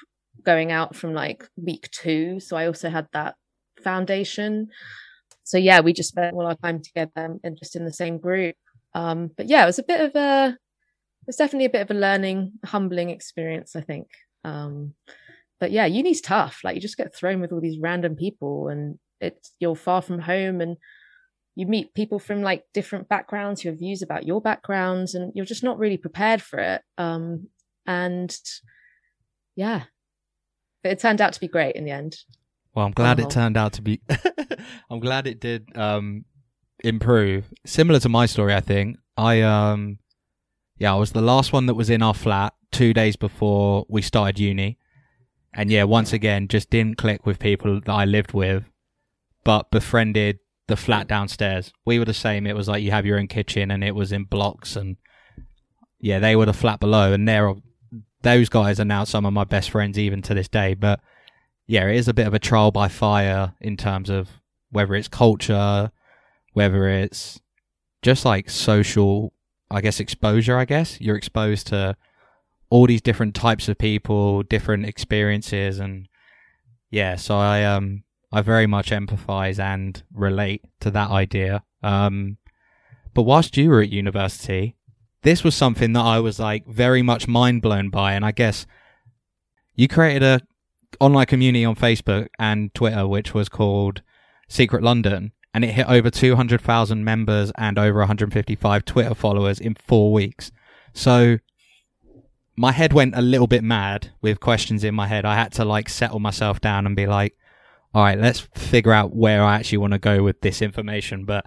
going 0.43 0.71
out 0.71 0.95
from 0.95 1.13
like 1.13 1.47
week 1.55 1.89
two. 1.91 2.39
So 2.39 2.57
I 2.57 2.65
also 2.65 2.89
had 2.89 3.07
that 3.13 3.35
foundation 3.83 4.69
so 5.43 5.57
yeah, 5.57 5.81
we 5.81 5.93
just 5.93 6.09
spent 6.09 6.35
all 6.35 6.45
our 6.45 6.55
time 6.55 6.81
together 6.81 7.37
and 7.43 7.57
just 7.57 7.75
in 7.75 7.85
the 7.85 7.93
same 7.93 8.17
group. 8.17 8.55
Um, 8.93 9.31
but 9.35 9.47
yeah, 9.47 9.63
it 9.63 9.67
was 9.67 9.79
a 9.79 9.83
bit 9.83 10.01
of 10.01 10.15
a, 10.15 10.57
it's 11.27 11.37
definitely 11.37 11.65
a 11.65 11.69
bit 11.69 11.81
of 11.81 11.91
a 11.91 11.99
learning, 11.99 12.53
humbling 12.65 13.09
experience, 13.09 13.75
I 13.75 13.81
think. 13.81 14.07
Um, 14.43 14.93
but 15.59 15.71
yeah, 15.71 15.85
uni's 15.85 16.21
tough. 16.21 16.59
Like 16.63 16.75
you 16.75 16.81
just 16.81 16.97
get 16.97 17.15
thrown 17.15 17.41
with 17.41 17.51
all 17.51 17.61
these 17.61 17.79
random 17.79 18.15
people, 18.15 18.67
and 18.67 18.99
it's 19.21 19.53
you're 19.59 19.75
far 19.75 20.01
from 20.01 20.19
home, 20.19 20.59
and 20.59 20.77
you 21.55 21.67
meet 21.67 21.93
people 21.93 22.19
from 22.19 22.41
like 22.41 22.63
different 22.73 23.07
backgrounds 23.09 23.61
who 23.61 23.69
have 23.69 23.79
views 23.79 24.01
about 24.01 24.25
your 24.25 24.41
backgrounds 24.41 25.13
and 25.13 25.31
you're 25.35 25.45
just 25.45 25.63
not 25.63 25.77
really 25.77 25.97
prepared 25.97 26.41
for 26.41 26.59
it 26.59 26.81
um 26.97 27.47
and 27.85 28.37
yeah 29.55 29.83
but 30.81 30.91
it 30.91 30.99
turned 30.99 31.21
out 31.21 31.33
to 31.33 31.39
be 31.39 31.47
great 31.47 31.75
in 31.75 31.85
the 31.85 31.91
end 31.91 32.17
well 32.75 32.85
i'm 32.85 32.91
glad 32.91 33.19
it 33.19 33.29
turned 33.29 33.57
out 33.57 33.73
to 33.73 33.81
be 33.81 34.01
i'm 34.89 34.99
glad 34.99 35.27
it 35.27 35.39
did 35.39 35.69
um 35.75 36.25
improve 36.83 37.45
similar 37.65 37.99
to 37.99 38.09
my 38.09 38.25
story 38.25 38.53
i 38.53 38.59
think 38.59 38.97
i 39.17 39.41
um 39.41 39.97
yeah 40.77 40.93
i 40.93 40.97
was 40.97 41.11
the 41.11 41.21
last 41.21 41.53
one 41.53 41.65
that 41.65 41.75
was 41.75 41.89
in 41.89 42.01
our 42.01 42.13
flat 42.13 42.53
two 42.71 42.93
days 42.93 43.15
before 43.15 43.85
we 43.87 44.01
started 44.01 44.39
uni 44.39 44.77
and 45.53 45.69
yeah 45.69 45.83
once 45.83 46.11
again 46.11 46.47
just 46.47 46.69
didn't 46.69 46.97
click 46.97 47.25
with 47.25 47.39
people 47.39 47.79
that 47.79 47.93
i 47.93 48.03
lived 48.03 48.33
with 48.33 48.69
but 49.43 49.69
befriended 49.71 50.39
the 50.67 50.75
flat 50.75 51.07
downstairs. 51.07 51.73
We 51.85 51.99
were 51.99 52.05
the 52.05 52.13
same. 52.13 52.47
It 52.47 52.55
was 52.55 52.67
like 52.67 52.83
you 52.83 52.91
have 52.91 53.05
your 53.05 53.19
own 53.19 53.27
kitchen, 53.27 53.71
and 53.71 53.83
it 53.83 53.95
was 53.95 54.11
in 54.11 54.23
blocks, 54.23 54.75
and 54.75 54.97
yeah, 55.99 56.19
they 56.19 56.35
were 56.35 56.45
the 56.45 56.53
flat 56.53 56.79
below, 56.79 57.13
and 57.13 57.27
they're 57.27 57.53
those 58.21 58.47
guys 58.47 58.79
are 58.79 58.85
now 58.85 59.03
some 59.03 59.25
of 59.25 59.33
my 59.33 59.43
best 59.43 59.69
friends 59.69 59.99
even 59.99 60.21
to 60.23 60.33
this 60.33 60.47
day. 60.47 60.73
But 60.73 61.01
yeah, 61.67 61.87
it 61.87 61.95
is 61.95 62.07
a 62.07 62.13
bit 62.13 62.27
of 62.27 62.33
a 62.33 62.39
trial 62.39 62.71
by 62.71 62.87
fire 62.87 63.53
in 63.61 63.77
terms 63.77 64.09
of 64.09 64.29
whether 64.71 64.95
it's 64.95 65.07
culture, 65.07 65.91
whether 66.53 66.87
it's 66.87 67.39
just 68.01 68.25
like 68.25 68.49
social, 68.49 69.33
I 69.71 69.81
guess 69.81 69.99
exposure. 69.99 70.57
I 70.57 70.65
guess 70.65 70.99
you're 70.99 71.15
exposed 71.15 71.67
to 71.67 71.95
all 72.69 72.87
these 72.87 73.01
different 73.01 73.35
types 73.35 73.69
of 73.69 73.77
people, 73.77 74.43
different 74.43 74.85
experiences, 74.85 75.79
and 75.79 76.07
yeah. 76.89 77.15
So 77.15 77.37
I 77.37 77.63
um 77.63 78.03
I 78.31 78.41
very 78.41 78.67
much 78.67 78.89
empathize 78.89 79.59
and 79.59 80.01
relate 80.11 80.63
to 80.81 80.91
that 80.91 81.11
idea. 81.11 81.63
Um, 81.83 82.37
but 83.13 83.23
whilst 83.23 83.55
you 83.57 83.69
were 83.69 83.81
at 83.81 83.89
university, 83.89 84.75
this 85.21 85.43
was 85.43 85.55
something 85.55 85.93
that 85.93 86.01
I 86.01 86.19
was 86.19 86.39
like 86.39 86.65
very 86.67 87.03
much 87.03 87.27
mind 87.27 87.61
blown 87.61 87.89
by. 87.89 88.13
And 88.13 88.25
I 88.25 88.31
guess 88.31 88.65
you 89.75 89.87
created 89.87 90.23
a 90.23 90.41
online 90.99 91.25
community 91.25 91.65
on 91.65 91.75
Facebook 91.75 92.27
and 92.39 92.73
Twitter, 92.73 93.07
which 93.07 93.33
was 93.33 93.49
called 93.49 94.01
Secret 94.47 94.83
London, 94.83 95.31
and 95.53 95.63
it 95.63 95.71
hit 95.71 95.87
over 95.87 96.09
200,000 96.09 97.03
members 97.03 97.51
and 97.57 97.77
over 97.77 97.99
155 97.99 98.85
Twitter 98.85 99.13
followers 99.13 99.59
in 99.59 99.75
four 99.75 100.11
weeks. 100.11 100.51
So 100.93 101.37
my 102.55 102.71
head 102.71 102.93
went 102.93 103.15
a 103.15 103.21
little 103.21 103.47
bit 103.47 103.63
mad 103.63 104.11
with 104.21 104.39
questions 104.39 104.83
in 104.83 104.95
my 104.95 105.07
head. 105.07 105.25
I 105.25 105.35
had 105.35 105.51
to 105.53 105.65
like 105.65 105.89
settle 105.89 106.19
myself 106.19 106.61
down 106.61 106.85
and 106.85 106.95
be 106.95 107.07
like, 107.07 107.35
all 107.93 108.03
right, 108.03 108.19
let's 108.19 108.39
figure 108.55 108.93
out 108.93 109.15
where 109.15 109.43
I 109.43 109.55
actually 109.55 109.79
want 109.79 109.93
to 109.93 109.99
go 109.99 110.23
with 110.23 110.41
this 110.41 110.61
information. 110.61 111.25
But 111.25 111.45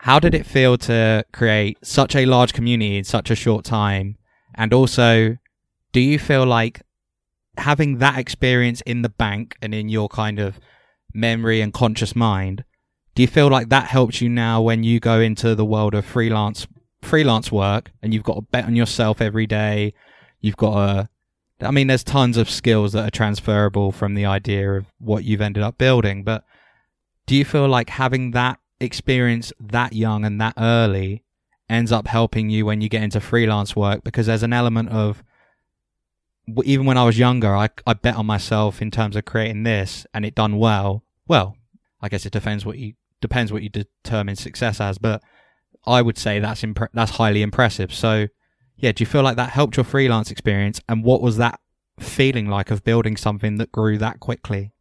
how 0.00 0.18
did 0.18 0.34
it 0.34 0.46
feel 0.46 0.78
to 0.78 1.24
create 1.32 1.78
such 1.82 2.14
a 2.14 2.26
large 2.26 2.52
community 2.52 2.98
in 2.98 3.04
such 3.04 3.30
a 3.30 3.34
short 3.34 3.64
time? 3.64 4.16
And 4.54 4.72
also, 4.72 5.36
do 5.92 6.00
you 6.00 6.18
feel 6.18 6.44
like 6.44 6.82
having 7.58 7.98
that 7.98 8.18
experience 8.18 8.80
in 8.82 9.02
the 9.02 9.08
bank 9.08 9.56
and 9.60 9.74
in 9.74 9.88
your 9.88 10.08
kind 10.08 10.38
of 10.38 10.58
memory 11.12 11.60
and 11.60 11.72
conscious 11.72 12.14
mind, 12.14 12.64
do 13.14 13.22
you 13.22 13.28
feel 13.28 13.48
like 13.48 13.68
that 13.68 13.86
helps 13.86 14.20
you 14.20 14.28
now 14.28 14.60
when 14.62 14.82
you 14.84 15.00
go 15.00 15.20
into 15.20 15.54
the 15.54 15.64
world 15.64 15.94
of 15.94 16.04
freelance 16.04 16.66
freelance 17.00 17.52
work 17.52 17.92
and 18.02 18.12
you've 18.12 18.24
got 18.24 18.34
to 18.34 18.42
bet 18.42 18.64
on 18.64 18.76
yourself 18.76 19.20
every 19.20 19.46
day? 19.46 19.94
You've 20.40 20.56
got 20.56 20.74
to 20.74 21.08
I 21.60 21.72
mean, 21.72 21.88
there's 21.88 22.04
tons 22.04 22.36
of 22.36 22.48
skills 22.48 22.92
that 22.92 23.06
are 23.06 23.10
transferable 23.10 23.90
from 23.90 24.14
the 24.14 24.26
idea 24.26 24.74
of 24.74 24.86
what 24.98 25.24
you've 25.24 25.40
ended 25.40 25.62
up 25.62 25.76
building, 25.76 26.22
but 26.22 26.44
do 27.26 27.34
you 27.34 27.44
feel 27.44 27.68
like 27.68 27.90
having 27.90 28.30
that 28.30 28.60
experience 28.80 29.52
that 29.58 29.92
young 29.92 30.24
and 30.24 30.40
that 30.40 30.54
early 30.56 31.24
ends 31.68 31.90
up 31.90 32.06
helping 32.06 32.48
you 32.48 32.64
when 32.64 32.80
you 32.80 32.88
get 32.88 33.02
into 33.02 33.20
freelance 33.20 33.74
work? 33.74 34.04
Because 34.04 34.26
there's 34.26 34.44
an 34.44 34.52
element 34.52 34.90
of, 34.90 35.24
even 36.64 36.86
when 36.86 36.98
I 36.98 37.04
was 37.04 37.18
younger, 37.18 37.54
I, 37.54 37.68
I 37.86 37.94
bet 37.94 38.16
on 38.16 38.26
myself 38.26 38.80
in 38.80 38.90
terms 38.90 39.16
of 39.16 39.24
creating 39.24 39.62
this 39.64 40.06
and 40.14 40.24
it 40.24 40.34
done 40.34 40.58
well. 40.58 41.04
Well, 41.26 41.56
I 42.00 42.08
guess 42.08 42.24
it 42.26 42.32
depends 42.32 42.64
what 42.64 42.78
you, 42.78 42.94
depends 43.20 43.52
what 43.52 43.62
you 43.62 43.68
determine 43.68 44.36
success 44.36 44.80
as, 44.80 44.98
but 44.98 45.22
I 45.86 46.02
would 46.02 46.18
say 46.18 46.38
that's 46.38 46.62
impre- 46.62 46.88
that's 46.92 47.12
highly 47.12 47.42
impressive. 47.42 47.92
So, 47.92 48.28
yeah, 48.76 48.92
do 48.92 49.02
you 49.02 49.06
feel 49.06 49.22
like 49.22 49.36
that 49.36 49.50
helped 49.50 49.76
your 49.76 49.84
freelance 49.84 50.30
experience? 50.30 50.80
And 50.88 51.04
what 51.04 51.22
was 51.22 51.36
that 51.38 51.60
feeling 51.98 52.46
like 52.46 52.70
of 52.70 52.84
building 52.84 53.16
something 53.16 53.56
that 53.56 53.72
grew 53.72 53.98
that 53.98 54.20
quickly? 54.20 54.72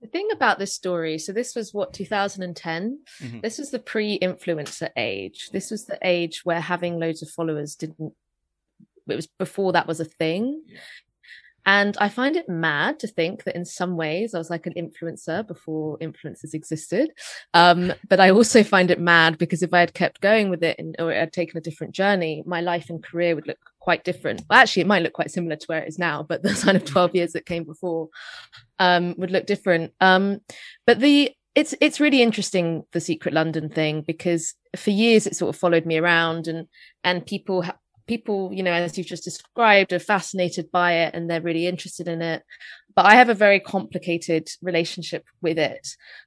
The 0.00 0.08
thing 0.08 0.28
about 0.32 0.58
this 0.58 0.72
story, 0.72 1.18
so 1.18 1.32
this 1.32 1.54
was 1.54 1.74
what 1.74 1.92
2010. 1.92 3.00
Mm-hmm. 3.22 3.40
This 3.40 3.58
was 3.58 3.70
the 3.70 3.78
pre-influencer 3.78 4.88
age. 4.96 5.50
This 5.52 5.70
was 5.70 5.84
the 5.84 5.98
age 6.02 6.40
where 6.44 6.60
having 6.60 6.98
loads 6.98 7.22
of 7.22 7.28
followers 7.28 7.74
didn't. 7.74 8.14
It 9.08 9.16
was 9.16 9.26
before 9.26 9.72
that 9.72 9.86
was 9.86 10.00
a 10.00 10.04
thing. 10.04 10.62
Yeah. 10.66 10.78
And 11.66 11.96
I 11.98 12.08
find 12.08 12.36
it 12.36 12.48
mad 12.48 12.98
to 13.00 13.06
think 13.06 13.44
that 13.44 13.54
in 13.54 13.64
some 13.64 13.96
ways 13.96 14.34
I 14.34 14.38
was 14.38 14.50
like 14.50 14.66
an 14.66 14.72
influencer 14.74 15.46
before 15.46 15.98
influencers 15.98 16.54
existed. 16.54 17.10
Um, 17.52 17.92
but 18.08 18.18
I 18.18 18.30
also 18.30 18.62
find 18.62 18.90
it 18.90 18.98
mad 18.98 19.36
because 19.36 19.62
if 19.62 19.74
I 19.74 19.80
had 19.80 19.94
kept 19.94 20.20
going 20.20 20.48
with 20.48 20.62
it 20.62 20.78
and, 20.78 20.96
or 20.98 21.12
had 21.12 21.32
taken 21.32 21.58
a 21.58 21.60
different 21.60 21.94
journey, 21.94 22.42
my 22.46 22.60
life 22.60 22.88
and 22.88 23.02
career 23.02 23.34
would 23.34 23.46
look 23.46 23.58
quite 23.78 24.04
different. 24.04 24.42
Well, 24.48 24.58
actually, 24.58 24.82
it 24.82 24.88
might 24.88 25.02
look 25.02 25.12
quite 25.12 25.30
similar 25.30 25.56
to 25.56 25.66
where 25.66 25.82
it 25.82 25.88
is 25.88 25.98
now, 25.98 26.22
but 26.22 26.42
the 26.42 26.54
kind 26.54 26.76
of 26.76 26.84
12 26.84 27.14
years 27.14 27.32
that 27.32 27.46
came 27.46 27.64
before 27.64 28.08
um, 28.78 29.14
would 29.18 29.30
look 29.30 29.46
different. 29.46 29.92
Um, 30.00 30.40
but 30.86 31.00
the 31.00 31.32
it's 31.56 31.74
it's 31.80 31.98
really 31.98 32.22
interesting 32.22 32.84
the 32.92 33.00
secret 33.00 33.34
london 33.34 33.68
thing 33.68 34.02
because 34.02 34.54
for 34.76 34.90
years 34.90 35.26
it 35.26 35.34
sort 35.34 35.52
of 35.52 35.60
followed 35.60 35.84
me 35.84 35.98
around 35.98 36.46
and 36.46 36.68
and 37.02 37.26
people 37.26 37.62
ha- 37.62 37.76
people, 38.10 38.50
you 38.52 38.64
know, 38.64 38.72
as 38.72 38.98
you've 38.98 39.06
just 39.06 39.22
described, 39.22 39.92
are 39.92 40.00
fascinated 40.00 40.68
by 40.72 40.94
it 40.94 41.14
and 41.14 41.30
they're 41.30 41.40
really 41.40 41.68
interested 41.68 42.08
in 42.08 42.20
it. 42.20 42.42
But 42.96 43.06
I 43.06 43.14
have 43.14 43.28
a 43.28 43.34
very 43.34 43.60
complicated 43.60 44.48
relationship 44.60 45.24
with 45.40 45.60
it. 45.60 45.86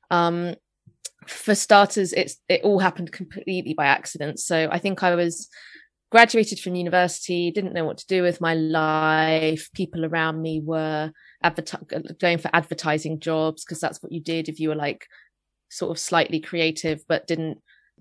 Um, 0.10 0.56
for 1.28 1.54
starters, 1.56 2.13
it's 2.13 2.38
it 2.48 2.62
all 2.63 2.80
happened 2.80 3.12
completely 3.12 3.74
by 3.74 3.88
accident. 3.88 4.39
So 4.39 4.69
I 4.72 4.80
think 4.80 5.04
I 5.04 5.13
was 5.15 5.50
graduated 6.10 6.58
from 6.62 6.76
university, 6.76 7.52
didn't 7.52 7.74
know 7.74 7.84
what 7.84 7.98
to 7.98 8.08
do 8.08 8.22
with 8.22 8.39
my 8.39 8.54
life. 8.54 9.69
People 9.74 10.06
around 10.06 10.41
me 10.41 10.62
were 10.63 11.12
adver- 11.43 12.15
going 12.17 12.38
for 12.38 12.50
advertising 12.54 13.19
jobs 13.19 13.65
because 13.65 13.82
that's 13.82 14.02
what 14.02 14.13
you 14.13 14.22
did 14.22 14.48
if 14.48 14.58
you 14.58 14.69
were 14.69 14.84
like 14.88 15.06
sort 15.69 15.91
of 15.91 16.00
slightly 16.00 16.39
creative, 16.39 17.04
but 17.10 17.28
didn't, 17.28 17.58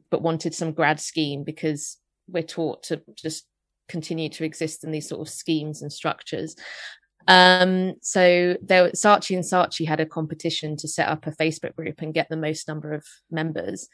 but 0.08 0.22
wanted 0.22 0.54
some 0.54 0.70
grad 0.70 1.00
scheme 1.00 1.42
because 1.42 1.98
we're 2.28 2.44
taught 2.44 2.84
to 2.84 3.02
just 3.16 3.44
continue 3.92 4.28
to 4.30 4.44
exist 4.44 4.82
in 4.82 4.90
these 4.90 5.08
sort 5.08 5.20
of 5.20 5.32
schemes 5.32 5.82
and 5.82 5.92
structures. 5.92 6.56
Um, 7.28 7.94
so 8.02 8.56
there, 8.60 8.90
Saatchi 8.90 9.36
and 9.36 9.44
Saatchi 9.44 9.86
had 9.86 10.00
a 10.00 10.06
competition 10.06 10.76
to 10.78 10.88
set 10.88 11.08
up 11.08 11.26
a 11.26 11.30
Facebook 11.30 11.76
group 11.76 12.00
and 12.00 12.14
get 12.14 12.28
the 12.28 12.36
most 12.36 12.66
number 12.66 12.92
of 12.92 13.04
members. 13.30 13.88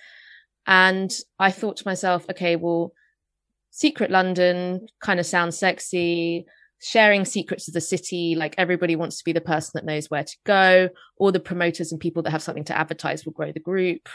And 0.66 1.10
I 1.38 1.50
thought 1.50 1.76
to 1.78 1.88
myself, 1.88 2.24
okay, 2.30 2.56
well, 2.56 2.92
Secret 3.70 4.10
London 4.10 4.86
kind 5.00 5.20
of 5.20 5.26
sounds 5.26 5.58
sexy. 5.58 6.46
Sharing 6.80 7.24
secrets 7.24 7.66
of 7.66 7.74
the 7.74 7.80
city, 7.80 8.36
like 8.36 8.54
everybody 8.56 8.94
wants 8.94 9.18
to 9.18 9.24
be 9.24 9.32
the 9.32 9.40
person 9.40 9.72
that 9.74 9.84
knows 9.84 10.08
where 10.08 10.22
to 10.22 10.36
go. 10.44 10.88
All 11.16 11.32
the 11.32 11.40
promoters 11.40 11.90
and 11.90 12.00
people 12.00 12.22
that 12.22 12.30
have 12.30 12.42
something 12.42 12.64
to 12.64 12.78
advertise 12.78 13.24
will 13.24 13.32
grow 13.32 13.50
the 13.50 13.58
group 13.58 14.08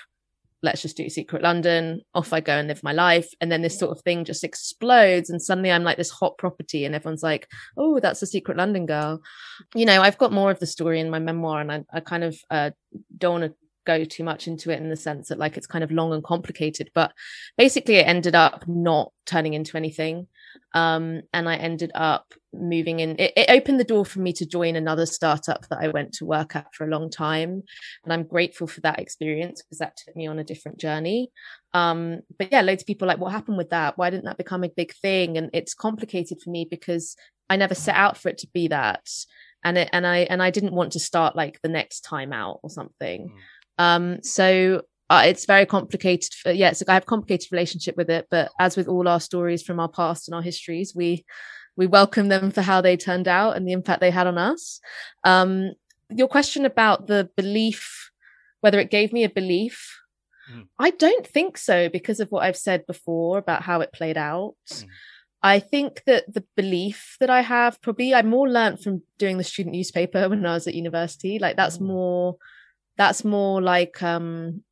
let's 0.64 0.82
just 0.82 0.98
do 0.98 1.10
Secret 1.10 1.44
London. 1.44 2.02
Off 2.16 2.34
I 2.34 2.40
go 2.40 2.54
and 2.54 2.68
live 2.68 2.82
my 2.82 2.94
life. 2.94 3.30
And 3.42 3.52
then 3.52 3.62
this 3.62 3.78
sort 3.78 3.96
of 3.96 4.02
thing 4.04 4.24
just 4.24 4.44
explodes. 4.44 5.30
And 5.30 5.42
suddenly 5.42 5.72
I'm 5.72 5.84
like 5.84 5.98
this 5.98 6.10
hot 6.10 6.38
property, 6.38 6.86
and 6.86 6.96
everyone's 6.96 7.22
like, 7.22 7.48
oh, 7.78 8.00
that's 8.00 8.22
a 8.22 8.28
Secret 8.28 8.58
London 8.58 8.86
girl. 8.86 9.22
You 9.76 9.86
know, 9.86 10.02
I've 10.02 10.18
got 10.18 10.32
more 10.32 10.50
of 10.50 10.60
the 10.60 10.66
story 10.66 11.00
in 11.00 11.10
my 11.10 11.20
memoir, 11.20 11.62
and 11.62 11.72
I, 11.72 11.84
I 11.94 12.00
kind 12.00 12.24
of 12.24 12.38
uh, 12.50 12.72
don't 13.18 13.42
want 13.42 13.52
to 13.52 13.58
go 13.86 14.06
too 14.06 14.24
much 14.24 14.48
into 14.48 14.72
it 14.72 14.80
in 14.80 14.90
the 14.90 14.96
sense 14.96 15.28
that 15.28 15.38
like 15.38 15.58
it's 15.58 15.68
kind 15.68 15.84
of 15.84 15.92
long 15.92 16.14
and 16.14 16.24
complicated. 16.24 16.90
But 16.96 17.12
basically, 17.58 17.96
it 17.96 18.08
ended 18.08 18.34
up 18.34 18.66
not 18.68 19.12
turning 19.26 19.54
into 19.54 19.78
anything. 19.78 20.28
Um, 20.74 21.22
and 21.34 21.48
I 21.48 21.56
ended 21.56 21.92
up 21.94 22.34
moving 22.54 23.00
in. 23.00 23.12
It, 23.20 23.34
it, 23.36 23.50
opened 23.50 23.80
the 23.80 23.84
door 23.84 24.06
for 24.06 24.20
me 24.20 24.34
to 24.34 24.46
join 24.46 24.76
another 24.76 25.06
startup 25.06 25.68
that 25.70 25.80
I 25.80 25.90
went 25.90 26.14
to 26.14 26.26
work 26.26 26.56
at 26.56 26.74
for 26.74 26.86
a 26.86 26.90
long 26.90 27.10
time. 27.10 27.64
And 28.04 28.14
I'm 28.14 28.24
grateful 28.24 28.68
for 28.68 28.82
that 28.82 29.00
experience 29.00 29.62
because 29.62 29.80
that 29.80 29.98
took 29.98 30.16
me 30.16 30.28
on 30.28 30.40
a 30.40 30.44
different 30.44 30.80
journey. 30.80 31.30
Um, 31.74 32.22
but 32.38 32.52
yeah, 32.52 32.62
loads 32.62 32.84
of 32.84 32.88
people 32.88 33.08
like, 33.08 33.20
what 33.20 33.32
happened 33.32 33.58
with 33.58 33.70
that? 33.70 33.98
Why 33.98 34.10
didn't 34.10 34.26
that 34.26 34.38
become 34.38 34.64
a 34.64 34.70
big 34.70 34.94
thing? 34.96 35.38
And 35.38 35.50
it's 35.54 35.74
complicated 35.74 36.40
for 36.44 36.50
me 36.50 36.68
because 36.70 37.16
I 37.50 37.56
never 37.56 37.76
set 37.76 37.96
out 37.96 38.18
for 38.18 38.30
it 38.30 38.40
to 38.40 38.48
be 38.54 38.68
that. 38.70 39.08
And 39.64 39.78
it, 39.78 39.90
and 39.94 40.06
I, 40.06 40.20
and 40.20 40.42
I 40.42 40.50
didn't 40.50 40.74
want 40.74 40.94
to 40.94 41.00
start 41.00 41.36
like 41.36 41.62
the 41.62 41.70
next 41.70 42.02
Time 42.02 42.34
Out 42.34 42.60
or 42.64 42.70
something. 42.70 43.30
Mm. 43.30 43.84
Um, 43.84 44.24
so 44.24 44.84
uh, 45.14 45.24
it's 45.26 45.46
very 45.46 45.66
complicated. 45.66 46.34
For, 46.34 46.52
yeah, 46.52 46.74
so 46.74 46.86
I 46.88 46.94
have 46.94 47.04
a 47.04 47.06
complicated 47.06 47.52
relationship 47.52 47.98
with 47.98 48.10
it. 48.10 48.28
But 48.30 48.52
as 48.60 48.78
with 48.78 48.88
all 48.88 49.08
our 49.08 49.20
stories 49.20 49.64
from 49.64 49.80
our 49.80 49.90
past 49.90 50.28
and 50.28 50.36
our 50.36 50.42
histories, 50.42 50.94
we 50.96 51.26
we 51.76 51.88
welcome 51.88 52.30
them 52.30 52.52
for 52.52 52.62
how 52.62 52.82
they 52.82 52.96
turned 52.96 53.28
out 53.28 53.56
and 53.56 53.68
the 53.68 53.74
impact 53.74 54.00
they 54.00 54.12
had 54.12 54.28
on 54.28 54.38
us. 54.38 54.80
Um, 55.24 55.72
your 56.10 56.28
question 56.28 56.66
about 56.66 57.08
the 57.08 57.30
belief, 57.36 58.12
whether 58.62 58.80
it 58.80 58.92
gave 58.92 59.12
me 59.12 59.24
a 59.24 59.30
belief, 59.30 60.00
Mm. 60.52 60.68
I 60.80 60.92
don't 60.92 61.26
think 61.26 61.58
so 61.58 61.90
because 61.90 62.20
of 62.20 62.30
what 62.30 62.44
I've 62.44 62.58
said 62.58 62.86
before 62.86 63.38
about 63.38 63.64
how 63.64 63.82
it 63.82 63.94
played 63.94 64.18
out. 64.18 64.56
Mm. 64.70 64.88
I 65.42 65.60
think 65.60 66.04
that 66.06 66.34
the 66.34 66.46
belief 66.56 67.18
that 67.20 67.30
I 67.30 67.42
have 67.42 67.82
probably 67.82 68.14
I 68.14 68.22
more 68.22 68.50
learned 68.50 68.82
from 68.82 69.04
doing 69.18 69.38
the 69.38 69.44
student 69.44 69.76
newspaper 69.76 70.30
when 70.30 70.46
I 70.46 70.54
was 70.54 70.68
at 70.68 70.74
university. 70.76 71.40
Like 71.40 71.56
that's 71.56 71.78
mm. 71.78 71.88
more 71.88 72.38
that's 72.98 73.24
more 73.26 73.62
like 73.62 74.02
um 74.04 74.64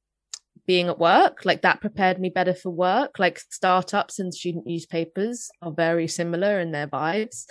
being 0.68 0.88
at 0.88 1.00
work 1.00 1.46
like 1.46 1.62
that 1.62 1.82
prepared 1.82 2.20
me 2.20 2.30
better 2.30 2.54
for 2.54 2.70
work. 2.70 3.20
Like 3.20 3.40
startups 3.40 4.20
and 4.20 4.34
student 4.34 4.66
newspapers 4.66 5.50
are 5.62 5.72
very 5.72 6.08
similar 6.08 6.60
in 6.60 6.72
their 6.72 6.88
vibes. 6.88 7.46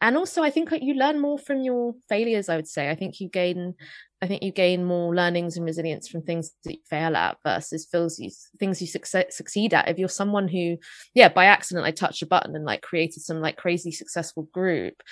And 0.00 0.16
also 0.16 0.42
i 0.42 0.50
think 0.50 0.70
you 0.80 0.94
learn 0.94 1.20
more 1.20 1.38
from 1.38 1.62
your 1.62 1.94
failures 2.08 2.48
i 2.48 2.56
would 2.56 2.68
say. 2.68 2.90
I 2.90 2.94
think 2.94 3.20
you 3.20 3.28
gain 3.28 3.74
i 4.22 4.26
think 4.26 4.42
you 4.42 4.52
gain 4.52 4.84
more 4.84 5.14
learnings 5.14 5.56
and 5.56 5.66
resilience 5.66 6.08
from 6.08 6.22
things 6.22 6.52
that 6.64 6.74
you 6.74 6.80
fail 6.88 7.16
at 7.16 7.36
versus 7.44 7.88
you, 8.18 8.30
things 8.60 8.80
you 8.80 8.86
succeed, 8.86 9.32
succeed 9.32 9.74
at. 9.74 9.88
If 9.88 9.98
you're 9.98 10.08
someone 10.08 10.48
who 10.48 10.76
yeah 11.14 11.28
by 11.28 11.46
accident 11.46 11.86
i 11.86 11.90
touched 11.90 12.22
a 12.22 12.26
button 12.26 12.54
and 12.54 12.64
like 12.64 12.82
created 12.82 13.22
some 13.22 13.40
like 13.40 13.56
crazy 13.56 13.90
successful 13.90 14.48
group 14.52 15.02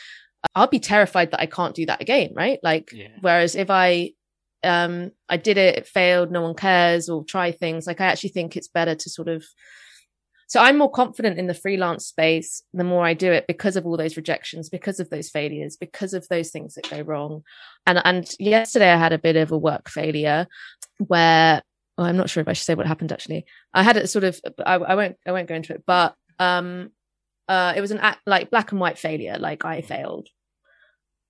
i'll 0.54 0.68
be 0.68 0.78
terrified 0.78 1.30
that 1.32 1.40
i 1.40 1.46
can't 1.46 1.74
do 1.74 1.86
that 1.86 2.00
again 2.00 2.30
right? 2.34 2.60
Like 2.62 2.90
yeah. 2.92 3.08
whereas 3.20 3.56
if 3.56 3.70
i 3.70 4.12
um 4.64 5.10
i 5.28 5.36
did 5.36 5.58
it 5.58 5.76
it 5.76 5.86
failed 5.86 6.30
no 6.30 6.42
one 6.42 6.54
cares 6.54 7.08
or 7.08 7.24
try 7.24 7.52
things. 7.52 7.86
Like 7.86 8.00
i 8.00 8.06
actually 8.06 8.30
think 8.30 8.56
it's 8.56 8.68
better 8.68 8.94
to 8.94 9.10
sort 9.10 9.28
of 9.28 9.44
so 10.48 10.60
i'm 10.60 10.78
more 10.78 10.90
confident 10.90 11.38
in 11.38 11.46
the 11.46 11.54
freelance 11.54 12.06
space 12.06 12.62
the 12.72 12.84
more 12.84 13.04
i 13.04 13.14
do 13.14 13.32
it 13.32 13.46
because 13.46 13.76
of 13.76 13.84
all 13.84 13.96
those 13.96 14.16
rejections 14.16 14.68
because 14.68 15.00
of 15.00 15.10
those 15.10 15.28
failures 15.28 15.76
because 15.76 16.14
of 16.14 16.26
those 16.28 16.50
things 16.50 16.74
that 16.74 16.90
go 16.90 17.00
wrong. 17.00 17.42
And 17.86 18.00
and 18.04 18.34
yesterday 18.38 18.90
i 18.90 18.96
had 18.96 19.12
a 19.12 19.18
bit 19.18 19.36
of 19.36 19.52
a 19.52 19.58
work 19.58 19.88
failure 19.88 20.46
where 20.98 21.62
well, 21.98 22.06
i'm 22.06 22.16
not 22.16 22.30
sure 22.30 22.40
if 22.40 22.48
i 22.48 22.52
should 22.52 22.66
say 22.66 22.74
what 22.74 22.86
happened 22.86 23.12
actually. 23.12 23.44
I 23.74 23.82
had 23.82 23.96
it 23.96 24.08
sort 24.08 24.24
of 24.24 24.40
I, 24.64 24.74
I 24.74 24.94
won't 24.94 25.16
i 25.26 25.32
won't 25.32 25.48
go 25.48 25.54
into 25.54 25.74
it 25.74 25.84
but 25.86 26.14
um 26.38 26.90
uh 27.48 27.74
it 27.76 27.80
was 27.80 27.90
an 27.90 27.98
act 27.98 28.20
like 28.26 28.50
black 28.50 28.72
and 28.72 28.80
white 28.80 28.98
failure 28.98 29.36
like 29.38 29.64
i 29.64 29.80
failed. 29.82 30.28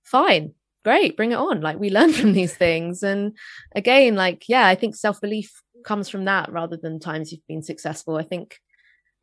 Fine 0.03 0.53
great 0.87 1.17
bring 1.17 1.33
it 1.33 1.35
on. 1.35 1.59
Like 1.59 1.79
we 1.79 1.89
learn 1.97 2.13
from 2.13 2.31
these 2.33 2.53
things. 2.53 3.03
And 3.03 3.35
again 3.75 4.15
like 4.15 4.47
yeah 4.47 4.67
i 4.67 4.75
think 4.75 4.95
self-belief 4.95 5.49
comes 5.83 6.09
from 6.09 6.25
that 6.25 6.51
rather 6.51 6.77
than 6.77 6.99
times 6.99 7.31
you've 7.31 7.47
been 7.47 7.63
successful. 7.63 8.15
I 8.15 8.23
think 8.23 8.59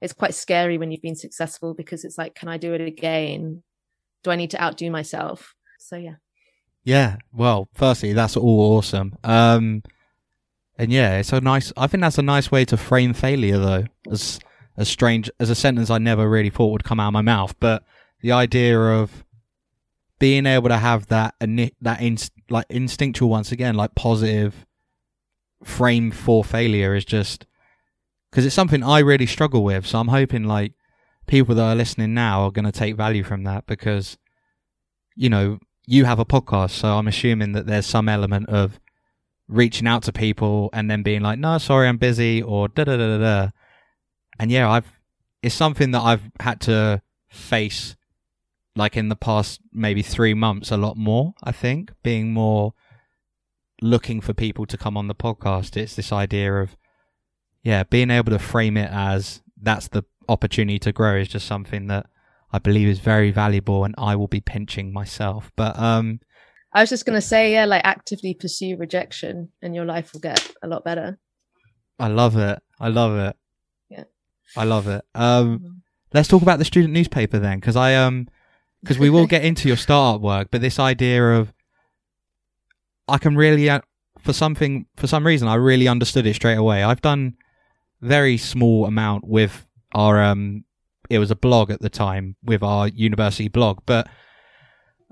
it's 0.01 0.13
quite 0.13 0.35
scary 0.35 0.77
when 0.77 0.91
you've 0.91 1.09
been 1.09 1.17
successful 1.17 1.75
because 1.75 2.05
it's 2.05 2.19
like 2.19 2.35
can 2.35 2.49
i 2.49 2.59
do 2.59 2.75
it 2.75 2.81
again? 2.83 3.63
Do 4.23 4.31
i 4.31 4.37
need 4.37 4.51
to 4.51 4.63
outdo 4.63 4.91
myself? 4.91 5.55
So 5.79 5.97
yeah. 5.97 6.17
Yeah 6.85 7.17
well 7.33 7.69
firstly 7.75 8.13
that's 8.13 8.37
all 8.37 8.77
awesome. 8.77 9.17
Um 9.25 9.83
and 10.77 10.93
yeah 10.93 11.19
it's 11.19 11.33
a 11.33 11.41
nice 11.41 11.73
i 11.77 11.87
think 11.87 12.03
that's 12.03 12.19
a 12.19 12.23
nice 12.35 12.51
way 12.51 12.65
to 12.65 12.77
frame 12.77 13.15
failure 13.15 13.59
though 13.59 13.85
as 14.11 14.41
as 14.77 14.89
strange 14.89 15.31
as 15.39 15.49
a 15.49 15.55
sentence 15.55 15.89
i 15.89 15.99
never 15.99 16.29
really 16.29 16.51
thought 16.51 16.73
would 16.73 16.83
come 16.83 17.01
out 17.01 17.09
of 17.09 17.13
my 17.15 17.23
mouth. 17.23 17.55
But 17.61 17.85
the 18.21 18.33
idea 18.33 18.79
of 18.79 19.25
being 20.25 20.47
able 20.47 20.71
to 20.71 20.79
have 20.79 21.07
that 21.09 21.35
that 21.83 22.01
inst- 22.01 22.33
like 22.49 22.65
instinctual 22.71 23.29
once 23.29 23.53
again 23.53 23.75
like 23.75 23.95
positive 23.95 24.65
frame 25.63 26.11
for 26.11 26.43
failure 26.43 26.95
is 26.95 27.05
just 27.05 27.45
because 28.31 28.47
it's 28.47 28.55
something 28.55 28.83
I 28.83 29.01
really 29.01 29.27
struggle 29.27 29.63
with. 29.63 29.87
So 29.87 30.01
I'm 30.01 30.09
hoping 30.09 30.45
like 30.45 30.73
people 31.27 31.55
that 31.57 31.63
are 31.63 31.75
listening 31.75 32.15
now 32.15 32.45
are 32.45 32.51
going 32.51 32.65
to 32.65 32.73
take 32.73 32.97
value 32.97 33.23
from 33.23 33.45
that 33.45 33.67
because 33.67 34.17
you 35.15 35.29
know 35.29 35.59
you 35.87 36.07
have 36.07 36.19
a 36.19 36.25
podcast, 36.25 36.71
so 36.71 36.89
I'm 36.97 37.07
assuming 37.07 37.53
that 37.53 37.67
there's 37.67 37.85
some 37.85 38.09
element 38.09 38.49
of 38.49 38.81
reaching 39.47 39.87
out 39.87 40.05
to 40.05 40.13
people 40.13 40.71
and 40.73 40.91
then 40.91 41.03
being 41.03 41.21
like, 41.21 41.39
"No, 41.39 41.59
sorry, 41.59 41.87
I'm 41.87 41.99
busy," 41.99 42.43
or 42.43 42.69
da 42.69 42.85
da 42.85 42.97
da 42.97 43.19
da 43.19 43.19
da. 43.19 43.51
And 44.39 44.51
yeah, 44.51 44.71
I've 44.71 44.91
it's 45.43 45.55
something 45.55 45.91
that 45.91 46.01
I've 46.01 46.31
had 46.41 46.63
to 46.63 47.03
face 47.29 47.95
like 48.77 48.97
in 48.97 49.09
the 49.09 49.17
past 49.17 49.61
maybe 49.73 50.03
three 50.03 50.35
months 50.35 50.71
a 50.71 50.77
lot 50.77 50.97
more 50.97 51.35
i 51.43 51.53
think 51.53 51.93
being 52.03 52.33
more 52.33 52.75
looking 53.85 54.21
for 54.21 54.33
people 54.33 54.67
to 54.67 54.79
come 54.79 54.97
on 54.97 55.09
the 55.09 55.15
podcast. 55.15 55.77
It's 55.77 55.95
this 55.95 56.13
idea 56.13 56.55
of 56.55 56.77
yeah 57.63 57.83
being 57.85 58.11
able 58.11 58.31
to 58.33 58.39
frame 58.39 58.77
it 58.77 58.91
as 58.91 59.43
that's 59.61 59.89
the 59.89 60.05
opportunity 60.29 60.79
to 60.79 60.93
grow 60.93 61.17
is 61.17 61.29
just 61.29 61.47
something 61.47 61.87
that 61.87 62.07
i 62.51 62.59
believe 62.59 62.89
is 62.89 62.99
very 62.99 63.31
valuable 63.31 63.85
and 63.85 63.95
i 63.99 64.17
will 64.17 64.29
be 64.29 64.41
pinching 64.41 64.93
myself. 64.93 65.53
But 65.57 65.79
um 65.79 66.21
i 66.73 66.81
was 66.81 66.91
just 66.91 67.07
going 67.07 67.17
to 67.17 67.27
say 67.27 67.53
yeah 67.53 67.67
like 67.67 67.83
actively 67.85 68.35
pursue 68.35 68.77
rejection 68.77 69.51
and 69.63 69.75
your 69.75 69.85
life 69.85 70.13
will 70.13 70.21
get 70.21 70.53
a 70.63 70.69
lot 70.69 70.85
better. 70.85 71.19
I 71.99 72.09
love 72.09 72.37
it. 72.37 72.61
I 72.81 72.89
love 72.89 73.17
it. 73.17 73.37
Yeah. 73.89 74.05
I 74.57 74.65
love 74.65 74.89
it. 74.89 75.05
Um 75.15 75.59
mm-hmm. 75.59 75.69
let's 76.13 76.29
talk 76.29 76.43
about 76.43 76.59
the 76.59 76.65
student 76.65 76.93
newspaper 76.93 77.39
then 77.39 77.61
because 77.61 77.77
i 77.77 77.95
um 77.95 78.29
because 78.85 78.99
we 78.99 79.09
will 79.09 79.27
get 79.27 79.45
into 79.45 79.67
your 79.67 79.79
startup 79.79 80.21
work, 80.21 80.49
but 80.51 80.61
this 80.61 80.79
idea 80.79 81.33
of 81.33 81.55
I 83.09 83.17
can 83.17 83.35
really 83.35 83.71
uh, 83.71 83.81
for 84.19 84.35
something 84.35 84.87
for 84.97 85.07
some 85.07 85.27
reason 85.27 85.49
I 85.49 85.55
really 85.55 85.89
understood 85.89 86.27
it 86.27 86.35
straight 86.35 86.59
away. 86.59 86.83
I've 86.83 87.01
done 87.01 87.35
very 88.03 88.37
small 88.37 88.85
amount 88.85 89.27
with 89.27 89.67
our 89.95 90.23
um 90.23 90.65
it 91.09 91.19
was 91.19 91.31
a 91.31 91.37
blog 91.37 91.71
at 91.71 91.81
the 91.81 91.89
time 91.89 92.37
with 92.43 92.63
our 92.63 92.89
university 92.89 93.49
blog, 93.49 93.81
but 93.87 94.07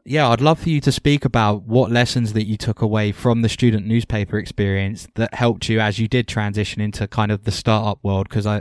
yeah, 0.05 0.29
I'd 0.29 0.41
love 0.41 0.59
for 0.59 0.69
you 0.69 0.81
to 0.81 0.93
speak 0.93 1.25
about 1.25 1.63
what 1.63 1.91
lessons 1.91 2.33
that 2.33 2.45
you 2.45 2.57
took 2.57 2.83
away 2.83 3.13
from 3.13 3.41
the 3.41 3.49
student 3.49 3.87
newspaper 3.87 4.37
experience 4.37 5.07
that 5.15 5.33
helped 5.33 5.69
you 5.69 5.81
as 5.81 5.99
you 5.99 6.09
did 6.09 6.27
transition 6.29 6.83
into 6.83 7.07
kind 7.07 7.31
of 7.33 7.45
the 7.45 7.53
startup 7.53 8.01
world 8.03 8.29
because 8.29 8.47
I 8.47 8.61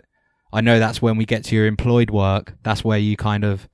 I 0.53 0.61
know 0.61 0.79
that's 0.79 1.01
when 1.01 1.17
we 1.17 1.25
get 1.25 1.43
to 1.45 1.55
your 1.55 1.65
employed 1.65 2.11
work. 2.11 2.55
That's 2.63 2.83
where 2.83 2.97
you 2.97 3.17
kind 3.17 3.43
of 3.43 3.67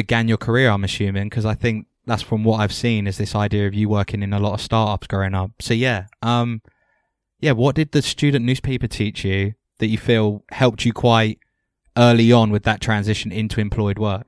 began 0.00 0.28
your 0.28 0.38
career, 0.38 0.70
I'm 0.70 0.84
assuming, 0.84 1.28
because 1.28 1.44
I 1.44 1.54
think 1.54 1.86
that's 2.06 2.22
from 2.22 2.42
what 2.42 2.60
I've 2.60 2.72
seen 2.72 3.06
is 3.06 3.18
this 3.18 3.34
idea 3.34 3.66
of 3.66 3.74
you 3.74 3.88
working 3.88 4.22
in 4.22 4.32
a 4.32 4.40
lot 4.40 4.54
of 4.54 4.60
startups 4.60 5.06
growing 5.06 5.34
up. 5.34 5.50
So 5.60 5.74
yeah, 5.74 6.06
um, 6.22 6.62
yeah, 7.40 7.52
what 7.52 7.74
did 7.76 7.92
the 7.92 8.00
student 8.00 8.44
newspaper 8.46 8.86
teach 8.86 9.24
you 9.24 9.54
that 9.78 9.88
you 9.88 9.98
feel 9.98 10.42
helped 10.50 10.86
you 10.86 10.92
quite 10.94 11.38
early 11.98 12.32
on 12.32 12.50
with 12.50 12.62
that 12.62 12.80
transition 12.80 13.30
into 13.30 13.60
employed 13.60 13.98
work? 13.98 14.26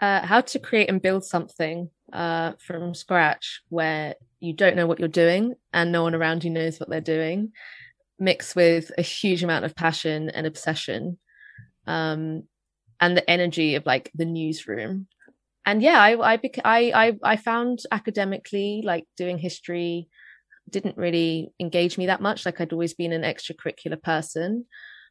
Uh, 0.00 0.24
how 0.24 0.40
to 0.40 0.58
create 0.58 0.88
and 0.88 1.02
build 1.02 1.22
something 1.22 1.90
uh, 2.14 2.52
from 2.58 2.94
scratch 2.94 3.60
where 3.68 4.14
you 4.40 4.54
don't 4.54 4.74
know 4.74 4.86
what 4.86 4.98
you're 4.98 5.08
doing 5.08 5.54
and 5.74 5.92
no 5.92 6.02
one 6.02 6.14
around 6.14 6.44
you 6.44 6.50
knows 6.50 6.80
what 6.80 6.88
they're 6.88 7.02
doing, 7.02 7.52
mixed 8.18 8.56
with 8.56 8.90
a 8.96 9.02
huge 9.02 9.44
amount 9.44 9.66
of 9.66 9.76
passion 9.76 10.30
and 10.30 10.46
obsession. 10.46 11.18
Um, 11.86 12.44
and 13.00 13.16
the 13.16 13.28
energy 13.28 13.74
of 13.74 13.86
like 13.86 14.10
the 14.14 14.24
newsroom. 14.24 15.06
And 15.66 15.82
yeah 15.82 16.00
i 16.00 16.34
I, 16.34 16.40
I 16.64 17.18
i 17.22 17.36
found 17.36 17.80
academically 17.92 18.82
like 18.84 19.06
doing 19.16 19.38
history 19.38 20.08
didn't 20.68 20.96
really 20.96 21.52
engage 21.58 21.98
me 21.98 22.06
that 22.06 22.20
much. 22.20 22.46
Like 22.46 22.60
i'd 22.60 22.72
always 22.72 22.94
been 22.94 23.12
an 23.12 23.22
extracurricular 23.22 24.00
person. 24.02 24.66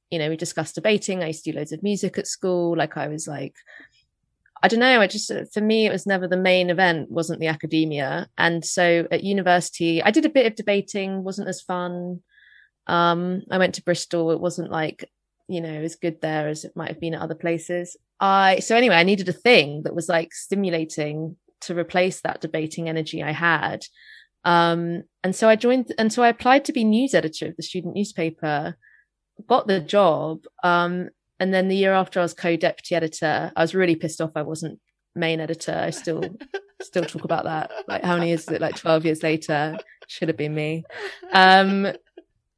You 0.10 0.20
know 0.20 0.30
we 0.30 0.38
discussed 0.38 0.76
debating. 0.76 1.24
I 1.24 1.28
used 1.28 1.44
to 1.44 1.52
do 1.52 1.58
loads 1.58 1.72
of 1.72 1.84
music 1.84 2.18
at 2.18 2.28
school. 2.28 2.78
Like 2.78 2.98
i 2.98 3.08
was 3.08 3.28
like 3.28 3.56
i 4.62 4.68
don't 4.68 4.80
know. 4.80 5.00
I 5.02 5.08
just 5.08 5.32
for 5.54 5.62
me 5.62 5.86
it 5.86 5.92
was 5.92 6.06
never 6.06 6.28
the 6.28 6.38
main 6.38 6.70
event 6.70 7.12
wasn't 7.12 7.40
the 7.40 7.48
academia. 7.48 8.28
And 8.38 8.66
so 8.66 9.08
at 9.12 9.24
university 9.24 10.02
i 10.02 10.12
did 10.12 10.26
a 10.26 10.30
bit 10.38 10.46
of 10.48 10.56
debating 10.56 11.24
wasn't 11.24 11.50
as 11.50 11.62
fun. 11.62 12.22
Um 12.88 13.44
i 13.52 13.58
went 13.58 13.76
to 13.76 13.84
bristol. 13.84 14.32
It 14.32 14.42
wasn't 14.42 14.72
like 14.72 15.10
you 15.50 15.62
know 15.62 15.70
as 15.70 15.96
good 15.96 16.22
there 16.22 16.48
as 16.48 16.64
it 16.64 16.76
might 16.76 16.90
have 16.90 17.00
been 17.00 17.14
at 17.14 17.22
other 17.22 17.36
places. 17.36 17.98
I 18.20 18.60
so 18.60 18.76
anyway 18.76 18.96
i 18.96 19.04
needed 19.04 19.30
a 19.30 19.34
thing 19.34 19.84
that 19.84 19.96
was 19.96 20.10
like 20.10 20.34
stimulating 20.34 21.38
to 21.62 21.78
replace 21.78 22.22
that 22.22 22.42
debating 22.42 22.90
energy 22.90 23.24
i 23.24 23.32
had. 23.32 23.84
Um 24.46 25.04
and 25.24 25.36
so 25.36 25.50
i 25.50 25.56
joined 25.56 25.94
and 25.98 26.14
so 26.14 26.24
i 26.24 26.30
applied 26.30 26.66
to 26.66 26.74
be 26.74 26.84
news 26.84 27.14
editor 27.14 27.48
of 27.48 27.58
the 27.58 27.64
student 27.64 27.96
newspaper 27.96 28.76
got 29.48 29.68
the 29.68 29.80
job 29.80 30.44
um 30.64 31.10
and 31.40 31.54
then 31.54 31.68
the 31.68 31.76
year 31.76 31.94
after 31.94 32.20
i 32.20 32.24
was 32.24 32.34
co-deputy 32.34 32.96
editor 32.96 33.52
i 33.56 33.62
was 33.62 33.76
really 33.76 33.96
pissed 33.96 34.22
off 34.22 34.32
i 34.36 34.42
wasn't 34.42 34.80
main 35.16 35.40
editor. 35.40 35.74
I 35.74 35.90
still 35.92 36.24
still 36.82 37.04
talk 37.04 37.24
about 37.24 37.44
that. 37.44 37.72
Like 37.88 38.04
how 38.04 38.16
many 38.16 38.30
years 38.30 38.44
is 38.44 38.50
it? 38.50 38.62
Like 38.62 38.76
12 38.76 39.06
years 39.06 39.24
later 39.24 39.78
should 40.08 40.30
have 40.30 40.38
been 40.38 40.56
me. 40.56 40.86
Um 41.34 41.88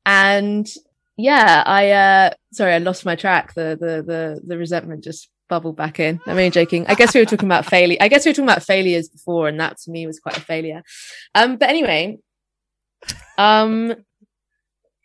and 0.05 0.67
yeah, 1.21 1.63
I 1.65 1.91
uh 1.91 2.29
sorry, 2.51 2.73
I 2.73 2.79
lost 2.79 3.05
my 3.05 3.15
track. 3.15 3.53
The 3.53 3.77
the 3.79 4.03
the 4.03 4.41
the 4.45 4.57
resentment 4.57 5.03
just 5.03 5.29
bubbled 5.49 5.75
back 5.75 5.99
in. 5.99 6.19
I'm 6.25 6.31
only 6.31 6.49
joking. 6.49 6.85
I 6.87 6.95
guess 6.95 7.13
we 7.13 7.19
were 7.19 7.25
talking 7.25 7.47
about 7.47 7.65
failure. 7.65 7.97
I 8.01 8.07
guess 8.07 8.25
we 8.25 8.29
were 8.29 8.33
talking 8.33 8.49
about 8.49 8.63
failures 8.63 9.07
before, 9.09 9.47
and 9.47 9.59
that 9.59 9.77
to 9.79 9.91
me 9.91 10.07
was 10.07 10.19
quite 10.19 10.37
a 10.37 10.41
failure. 10.41 10.81
Um, 11.35 11.57
but 11.57 11.69
anyway, 11.69 12.17
um, 13.37 13.93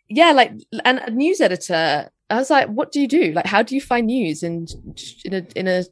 yeah, 0.09 0.31
like 0.31 0.53
and 0.83 0.99
a 0.99 1.11
news 1.11 1.39
editor. 1.39 2.09
I 2.29 2.35
was 2.35 2.49
like, 2.49 2.67
what 2.67 2.91
do 2.91 2.99
you 2.99 3.07
do? 3.07 3.31
Like, 3.31 3.45
how 3.45 3.61
do 3.61 3.73
you 3.75 3.81
find 3.81 4.07
news 4.07 4.43
in 4.43 4.67
in 5.23 5.33
a 5.33 5.45
in 5.55 5.67
a 5.67 5.83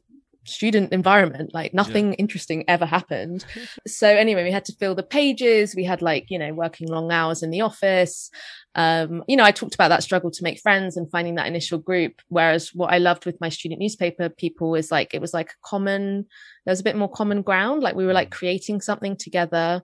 student 0.46 0.92
environment 0.92 1.52
like 1.52 1.74
nothing 1.74 2.10
yeah. 2.10 2.16
interesting 2.18 2.64
ever 2.68 2.86
happened 2.86 3.44
so 3.86 4.08
anyway 4.08 4.44
we 4.44 4.52
had 4.52 4.64
to 4.64 4.72
fill 4.74 4.94
the 4.94 5.02
pages 5.02 5.74
we 5.74 5.82
had 5.84 6.00
like 6.00 6.26
you 6.30 6.38
know 6.38 6.52
working 6.54 6.88
long 6.88 7.10
hours 7.10 7.42
in 7.42 7.50
the 7.50 7.60
office 7.60 8.30
um, 8.76 9.24
you 9.26 9.36
know, 9.36 9.44
I 9.44 9.52
talked 9.52 9.74
about 9.74 9.88
that 9.88 10.02
struggle 10.02 10.30
to 10.30 10.44
make 10.44 10.60
friends 10.60 10.98
and 10.98 11.10
finding 11.10 11.36
that 11.36 11.46
initial 11.46 11.78
group. 11.78 12.20
Whereas 12.28 12.70
what 12.74 12.92
I 12.92 12.98
loved 12.98 13.24
with 13.24 13.40
my 13.40 13.48
student 13.48 13.80
newspaper 13.80 14.28
people 14.28 14.74
is 14.74 14.90
like, 14.90 15.14
it 15.14 15.20
was 15.20 15.32
like 15.32 15.50
a 15.50 15.68
common, 15.68 16.26
there 16.66 16.72
was 16.72 16.80
a 16.80 16.84
bit 16.84 16.94
more 16.94 17.10
common 17.10 17.40
ground. 17.40 17.82
Like 17.82 17.96
we 17.96 18.04
were 18.04 18.12
like 18.12 18.30
creating 18.30 18.82
something 18.82 19.16
together. 19.16 19.82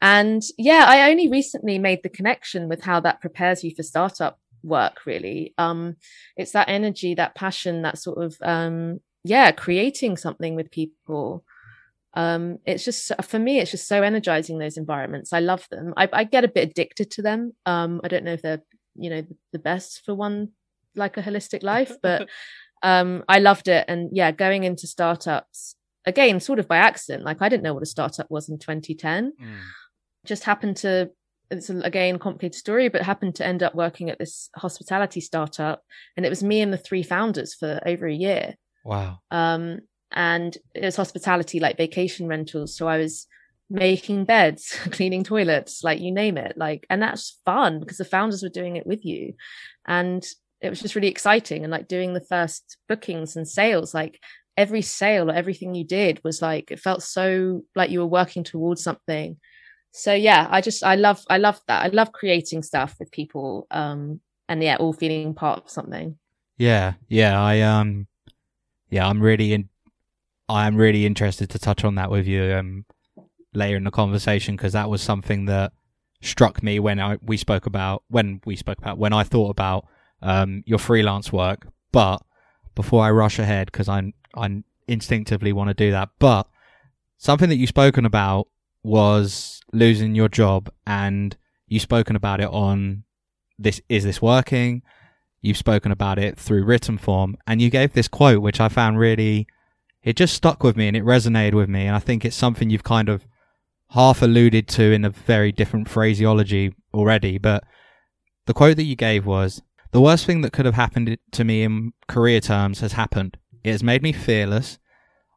And 0.00 0.42
yeah, 0.56 0.84
I 0.86 1.10
only 1.10 1.28
recently 1.28 1.80
made 1.80 2.04
the 2.04 2.08
connection 2.08 2.68
with 2.68 2.82
how 2.82 3.00
that 3.00 3.20
prepares 3.20 3.64
you 3.64 3.74
for 3.74 3.82
startup 3.82 4.38
work, 4.62 5.04
really. 5.06 5.52
Um, 5.58 5.96
it's 6.36 6.52
that 6.52 6.68
energy, 6.68 7.14
that 7.14 7.34
passion, 7.34 7.82
that 7.82 7.98
sort 7.98 8.22
of, 8.24 8.36
um, 8.42 9.00
yeah, 9.24 9.50
creating 9.50 10.16
something 10.16 10.54
with 10.54 10.70
people 10.70 11.44
um 12.14 12.58
it's 12.66 12.84
just 12.84 13.12
for 13.22 13.38
me 13.38 13.60
it's 13.60 13.70
just 13.70 13.86
so 13.86 14.02
energizing 14.02 14.58
those 14.58 14.76
environments. 14.76 15.32
I 15.32 15.40
love 15.40 15.66
them. 15.70 15.94
I, 15.96 16.08
I, 16.12 16.24
get 16.24 16.44
a 16.44 16.48
bit 16.48 16.70
addicted 16.70 17.10
to 17.12 17.22
them. 17.22 17.52
Um 17.66 18.00
i 18.04 18.08
don't 18.08 18.24
know 18.24 18.32
if 18.32 18.42
they're 18.42 18.62
you 18.96 19.10
know 19.10 19.22
the 19.52 19.58
best 19.58 20.02
for 20.04 20.14
one 20.14 20.48
like 20.96 21.16
a 21.16 21.22
holistic 21.22 21.62
life 21.62 21.92
but 22.02 22.28
um 22.82 23.24
i 23.28 23.38
loved 23.38 23.68
it. 23.68 23.84
And 23.88 24.10
yeah 24.12 24.32
going 24.32 24.64
into 24.64 24.86
startups 24.86 25.76
again 26.04 26.40
sort 26.40 26.58
of 26.58 26.66
by 26.66 26.78
accident 26.78 27.24
like 27.24 27.42
i 27.42 27.48
didn't 27.48 27.62
know 27.62 27.74
what 27.74 27.82
a 27.82 27.86
startup 27.86 28.30
was 28.30 28.48
in 28.48 28.58
2010 28.58 29.32
mm. 29.40 29.56
just 30.24 30.44
happened 30.44 30.78
to 30.78 31.10
it's 31.50 31.68
again 31.68 32.18
complicated 32.18 32.54
story 32.54 32.88
but 32.88 33.02
happened 33.02 33.34
to 33.34 33.46
end 33.46 33.62
up 33.62 33.74
working 33.74 34.08
at 34.08 34.18
this 34.18 34.48
hospitality 34.56 35.20
startup. 35.20 35.82
And 36.16 36.24
it 36.24 36.28
was 36.28 36.42
me 36.42 36.60
and 36.60 36.72
the 36.72 36.78
three 36.78 37.02
founders 37.02 37.54
for 37.54 37.80
over 37.84 38.06
a 38.06 38.14
year. 38.14 38.54
Wow. 38.84 39.18
Um 39.30 39.80
and 40.12 40.56
it 40.74 40.84
was 40.84 40.96
hospitality 40.96 41.60
like 41.60 41.76
vacation 41.76 42.26
rentals. 42.26 42.76
So 42.76 42.88
i 42.88 42.98
was 42.98 43.26
making 43.70 44.24
beds 44.24 44.76
cleaning 44.90 45.22
toilets 45.22 45.84
like 45.84 46.00
you 46.00 46.10
name 46.10 46.36
it 46.36 46.54
like 46.56 46.84
and 46.90 47.00
that's 47.00 47.38
fun 47.44 47.78
because 47.78 47.98
the 47.98 48.04
founders 48.04 48.42
were 48.42 48.48
doing 48.48 48.76
it 48.76 48.86
with 48.86 49.04
you. 49.04 49.34
And 49.86 50.26
it 50.60 50.68
was 50.68 50.80
just 50.80 50.94
really 50.94 51.08
exciting 51.08 51.62
and 51.62 51.70
like 51.70 51.88
doing 51.88 52.12
the 52.12 52.20
first 52.20 52.76
bookings 52.88 53.36
and 53.36 53.48
sales 53.48 53.94
like 53.94 54.20
every 54.56 54.82
sale 54.82 55.30
or 55.30 55.34
everything 55.34 55.74
you 55.74 55.84
did 55.84 56.20
was 56.22 56.42
like 56.42 56.70
it 56.70 56.80
felt 56.80 57.02
so 57.02 57.62
like 57.74 57.90
you 57.90 58.00
were 58.00 58.06
working 58.06 58.44
towards 58.44 58.82
something. 58.82 59.38
So 59.92 60.12
yeah 60.12 60.48
i 60.50 60.60
just 60.60 60.82
i 60.82 60.96
love 60.96 61.24
i 61.30 61.38
love 61.38 61.60
that. 61.68 61.84
I 61.84 61.88
love 61.88 62.12
creating 62.12 62.62
stuff 62.62 62.96
with 62.98 63.12
people 63.12 63.68
um 63.70 64.20
and 64.48 64.62
yeah 64.62 64.76
all 64.76 64.92
feeling 64.92 65.32
part 65.34 65.62
of 65.62 65.70
something. 65.70 66.18
Yeah 66.58 66.94
yeah 67.08 67.40
i 67.40 67.60
um 67.60 68.08
yeah 68.90 69.08
i'm 69.08 69.22
really 69.22 69.52
in 69.52 69.69
I'm 70.50 70.76
really 70.76 71.06
interested 71.06 71.48
to 71.50 71.58
touch 71.58 71.84
on 71.84 71.94
that 71.94 72.10
with 72.10 72.26
you 72.26 72.42
um, 72.54 72.84
later 73.54 73.76
in 73.76 73.84
the 73.84 73.90
conversation 73.90 74.56
because 74.56 74.72
that 74.72 74.90
was 74.90 75.00
something 75.00 75.44
that 75.46 75.72
struck 76.22 76.62
me 76.62 76.78
when 76.80 77.00
I, 77.00 77.18
we 77.22 77.36
spoke 77.36 77.66
about 77.66 78.02
when 78.08 78.40
we 78.44 78.56
spoke 78.56 78.78
about 78.78 78.98
when 78.98 79.12
I 79.12 79.22
thought 79.22 79.50
about 79.50 79.86
um, 80.22 80.62
your 80.66 80.78
freelance 80.78 81.32
work. 81.32 81.66
But 81.92 82.22
before 82.74 83.04
I 83.04 83.10
rush 83.10 83.38
ahead, 83.38 83.70
because 83.70 83.88
I 83.88 84.12
I 84.34 84.62
instinctively 84.88 85.52
want 85.52 85.68
to 85.68 85.74
do 85.74 85.92
that, 85.92 86.10
but 86.18 86.48
something 87.16 87.48
that 87.48 87.56
you've 87.56 87.68
spoken 87.68 88.04
about 88.04 88.48
was 88.82 89.60
losing 89.72 90.14
your 90.14 90.28
job, 90.28 90.68
and 90.84 91.36
you've 91.68 91.82
spoken 91.82 92.16
about 92.16 92.40
it 92.40 92.48
on 92.48 93.04
this 93.58 93.80
is 93.88 94.04
this 94.04 94.20
working. 94.20 94.82
You've 95.42 95.56
spoken 95.56 95.90
about 95.90 96.18
it 96.18 96.38
through 96.38 96.64
written 96.64 96.98
form, 96.98 97.36
and 97.46 97.62
you 97.62 97.70
gave 97.70 97.92
this 97.92 98.08
quote 98.08 98.42
which 98.42 98.60
I 98.60 98.68
found 98.68 98.98
really 98.98 99.46
it 100.02 100.16
just 100.16 100.34
stuck 100.34 100.62
with 100.62 100.76
me 100.76 100.88
and 100.88 100.96
it 100.96 101.04
resonated 101.04 101.54
with 101.54 101.68
me. 101.68 101.86
And 101.86 101.94
I 101.94 101.98
think 101.98 102.24
it's 102.24 102.36
something 102.36 102.70
you've 102.70 102.84
kind 102.84 103.08
of 103.08 103.26
half 103.90 104.22
alluded 104.22 104.68
to 104.68 104.92
in 104.92 105.04
a 105.04 105.10
very 105.10 105.52
different 105.52 105.88
phraseology 105.88 106.74
already. 106.94 107.38
But 107.38 107.64
the 108.46 108.54
quote 108.54 108.76
that 108.76 108.84
you 108.84 108.96
gave 108.96 109.26
was 109.26 109.62
The 109.92 110.00
worst 110.00 110.26
thing 110.26 110.40
that 110.40 110.52
could 110.52 110.66
have 110.66 110.74
happened 110.74 111.18
to 111.32 111.44
me 111.44 111.62
in 111.62 111.92
career 112.08 112.40
terms 112.40 112.80
has 112.80 112.92
happened. 112.92 113.36
It 113.62 113.72
has 113.72 113.82
made 113.82 114.02
me 114.02 114.12
fearless. 114.12 114.78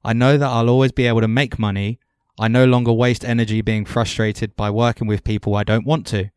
I 0.04 0.14
know 0.14 0.38
that 0.38 0.50
I'll 0.50 0.70
always 0.70 0.92
be 0.92 1.08
able 1.08 1.22
to 1.22 1.28
make 1.28 1.60
money. 1.60 2.00
I 2.40 2.48
no 2.48 2.66
longer 2.66 2.92
waste 2.92 3.24
energy 3.26 3.62
being 3.62 3.86
frustrated 3.86 4.56
by 4.56 4.70
working 4.70 5.08
with 5.08 5.24
people 5.24 5.56
I 5.56 5.64
don't 5.64 5.86
want 5.86 6.08
to. 6.08 6.30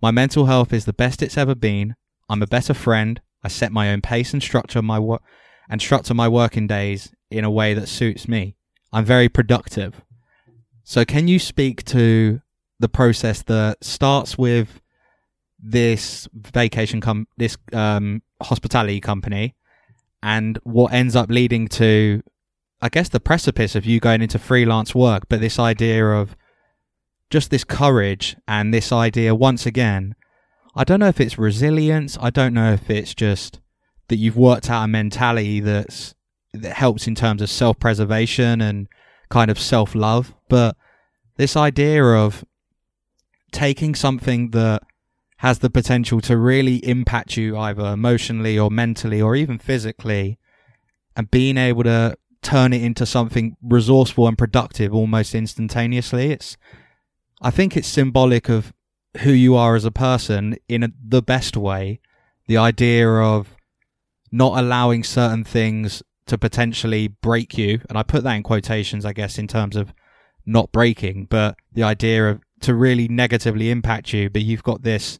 My 0.00 0.10
mental 0.10 0.46
health 0.46 0.72
is 0.72 0.84
the 0.84 0.92
best 0.92 1.22
it's 1.22 1.38
ever 1.38 1.54
been. 1.54 1.96
I'm 2.28 2.42
a 2.42 2.46
better 2.46 2.74
friend. 2.74 3.20
I 3.42 3.48
set 3.48 3.72
my 3.72 3.90
own 3.90 4.00
pace 4.00 4.32
and 4.32 4.42
structure 4.42 4.82
my 4.82 4.98
work 4.98 5.22
and 5.68 5.80
structure 5.80 6.14
my 6.14 6.28
working 6.28 6.66
days 6.66 7.12
in 7.30 7.44
a 7.44 7.50
way 7.50 7.74
that 7.74 7.88
suits 7.88 8.28
me. 8.28 8.56
I'm 8.92 9.04
very 9.04 9.28
productive. 9.28 10.02
So, 10.84 11.04
can 11.04 11.28
you 11.28 11.38
speak 11.38 11.84
to 11.86 12.40
the 12.78 12.88
process 12.88 13.42
that 13.42 13.82
starts 13.82 14.36
with 14.36 14.80
this 15.58 16.28
vacation 16.34 17.00
com 17.00 17.26
this 17.38 17.56
um, 17.72 18.22
hospitality 18.42 19.00
company, 19.00 19.54
and 20.22 20.58
what 20.62 20.92
ends 20.92 21.16
up 21.16 21.30
leading 21.30 21.68
to, 21.68 22.22
I 22.80 22.88
guess, 22.88 23.08
the 23.08 23.20
precipice 23.20 23.74
of 23.74 23.86
you 23.86 24.00
going 24.00 24.22
into 24.22 24.38
freelance 24.38 24.94
work, 24.94 25.24
but 25.28 25.40
this 25.40 25.58
idea 25.58 26.06
of 26.06 26.36
just 27.30 27.50
this 27.50 27.64
courage 27.64 28.36
and 28.46 28.72
this 28.72 28.92
idea 28.92 29.34
once 29.34 29.66
again. 29.66 30.14
I 30.76 30.84
don't 30.84 31.00
know 31.00 31.08
if 31.08 31.20
it's 31.20 31.38
resilience. 31.38 32.18
I 32.20 32.30
don't 32.30 32.54
know 32.54 32.72
if 32.72 32.90
it's 32.90 33.14
just 33.14 33.60
that 34.08 34.16
you've 34.16 34.36
worked 34.36 34.68
out 34.68 34.84
a 34.84 34.88
mentality 34.88 35.60
that's 35.60 36.14
that 36.54 36.74
helps 36.74 37.06
in 37.06 37.14
terms 37.14 37.42
of 37.42 37.50
self 37.50 37.78
preservation 37.78 38.60
and 38.60 38.88
kind 39.28 39.50
of 39.50 39.58
self 39.58 39.94
love. 39.94 40.34
But 40.48 40.76
this 41.36 41.56
idea 41.56 42.04
of 42.04 42.44
taking 43.52 43.94
something 43.94 44.50
that 44.50 44.82
has 45.38 45.58
the 45.58 45.70
potential 45.70 46.20
to 46.22 46.36
really 46.36 46.76
impact 46.86 47.36
you 47.36 47.56
either 47.56 47.86
emotionally 47.86 48.58
or 48.58 48.70
mentally 48.70 49.20
or 49.20 49.36
even 49.36 49.58
physically 49.58 50.38
and 51.16 51.30
being 51.30 51.56
able 51.56 51.84
to 51.84 52.16
turn 52.42 52.72
it 52.72 52.82
into 52.82 53.06
something 53.06 53.56
resourceful 53.62 54.26
and 54.26 54.36
productive 54.36 54.92
almost 54.92 55.34
instantaneously 55.34 56.30
it's 56.30 56.56
i 57.40 57.50
think 57.50 57.76
it's 57.76 57.88
symbolic 57.88 58.48
of 58.48 58.72
who 59.18 59.32
you 59.32 59.54
are 59.54 59.76
as 59.76 59.84
a 59.84 59.90
person 59.90 60.56
in 60.68 60.82
a, 60.82 60.88
the 61.06 61.22
best 61.22 61.56
way 61.56 62.00
the 62.46 62.56
idea 62.56 63.08
of 63.08 63.56
not 64.30 64.58
allowing 64.58 65.02
certain 65.02 65.44
things 65.44 66.02
to 66.26 66.38
potentially 66.38 67.08
break 67.08 67.58
you. 67.58 67.80
And 67.88 67.98
I 67.98 68.02
put 68.02 68.24
that 68.24 68.34
in 68.34 68.42
quotations, 68.42 69.04
I 69.04 69.12
guess, 69.12 69.38
in 69.38 69.46
terms 69.46 69.76
of 69.76 69.92
not 70.46 70.72
breaking, 70.72 71.26
but 71.30 71.56
the 71.72 71.82
idea 71.82 72.30
of 72.30 72.40
to 72.60 72.74
really 72.74 73.08
negatively 73.08 73.70
impact 73.70 74.12
you. 74.12 74.30
But 74.30 74.42
you've 74.42 74.62
got 74.62 74.82
this 74.82 75.18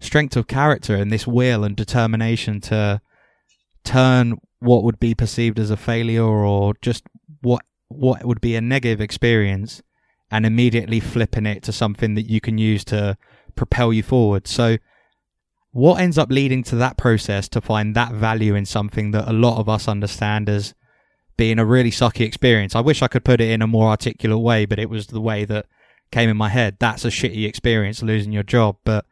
strength 0.00 0.36
of 0.36 0.46
character 0.46 0.96
and 0.96 1.10
this 1.10 1.26
will 1.26 1.62
and 1.64 1.76
determination 1.76 2.60
to 2.60 3.00
turn 3.84 4.38
what 4.58 4.82
would 4.82 4.98
be 4.98 5.14
perceived 5.14 5.58
as 5.58 5.70
a 5.70 5.76
failure 5.76 6.24
or 6.24 6.74
just 6.82 7.04
what 7.40 7.62
what 7.88 8.24
would 8.24 8.40
be 8.40 8.54
a 8.54 8.60
negative 8.60 9.00
experience 9.00 9.82
and 10.30 10.46
immediately 10.46 11.00
flipping 11.00 11.46
it 11.46 11.62
to 11.64 11.72
something 11.72 12.14
that 12.14 12.30
you 12.30 12.40
can 12.40 12.56
use 12.56 12.84
to 12.84 13.16
propel 13.56 13.92
you 13.92 14.02
forward. 14.02 14.46
So 14.46 14.78
what 15.72 16.00
ends 16.00 16.18
up 16.18 16.30
leading 16.30 16.62
to 16.64 16.76
that 16.76 16.96
process 16.96 17.48
to 17.48 17.60
find 17.60 17.94
that 17.94 18.12
value 18.12 18.54
in 18.54 18.66
something 18.66 19.12
that 19.12 19.28
a 19.28 19.32
lot 19.32 19.58
of 19.58 19.68
us 19.68 19.86
understand 19.86 20.48
as 20.48 20.74
being 21.36 21.58
a 21.58 21.64
really 21.64 21.90
sucky 21.90 22.26
experience. 22.26 22.74
I 22.74 22.80
wish 22.80 23.02
I 23.02 23.08
could 23.08 23.24
put 23.24 23.40
it 23.40 23.50
in 23.50 23.62
a 23.62 23.66
more 23.66 23.88
articulate 23.88 24.40
way, 24.40 24.66
but 24.66 24.78
it 24.78 24.90
was 24.90 25.06
the 25.06 25.20
way 25.20 25.44
that 25.44 25.66
came 26.10 26.28
in 26.28 26.36
my 26.36 26.48
head. 26.48 26.76
That's 26.80 27.04
a 27.04 27.08
shitty 27.08 27.46
experience 27.46 28.02
losing 28.02 28.32
your 28.32 28.42
job, 28.42 28.76
but 28.84 29.06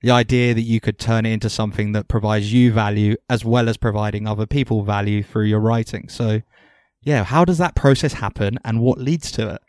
the 0.00 0.10
idea 0.10 0.54
that 0.54 0.62
you 0.62 0.80
could 0.80 0.98
turn 0.98 1.26
it 1.26 1.32
into 1.32 1.50
something 1.50 1.92
that 1.92 2.08
provides 2.08 2.52
you 2.52 2.72
value 2.72 3.16
as 3.28 3.44
well 3.44 3.68
as 3.68 3.76
providing 3.76 4.26
other 4.26 4.46
people 4.46 4.82
value 4.82 5.22
through 5.22 5.44
your 5.44 5.60
writing. 5.60 6.08
So, 6.08 6.40
yeah, 7.02 7.24
how 7.24 7.44
does 7.44 7.58
that 7.58 7.74
process 7.74 8.14
happen 8.14 8.58
and 8.64 8.80
what 8.80 8.98
leads 8.98 9.30
to 9.32 9.54
it? 9.54 9.60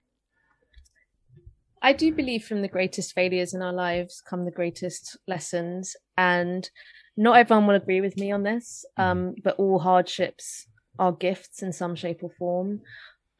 I 1.83 1.93
do 1.93 2.13
believe 2.13 2.45
from 2.45 2.61
the 2.61 2.67
greatest 2.67 3.13
failures 3.13 3.53
in 3.53 3.61
our 3.61 3.73
lives 3.73 4.21
come 4.21 4.45
the 4.45 4.51
greatest 4.51 5.17
lessons. 5.27 5.95
And 6.21 6.69
not 7.17 7.37
everyone 7.37 7.67
will 7.67 7.75
agree 7.75 8.01
with 8.01 8.17
me 8.17 8.31
on 8.31 8.43
this, 8.43 8.85
mm. 8.99 9.03
um, 9.03 9.35
but 9.43 9.55
all 9.57 9.79
hardships 9.79 10.67
are 10.99 11.11
gifts 11.11 11.63
in 11.63 11.73
some 11.73 11.95
shape 11.95 12.19
or 12.21 12.31
form. 12.37 12.81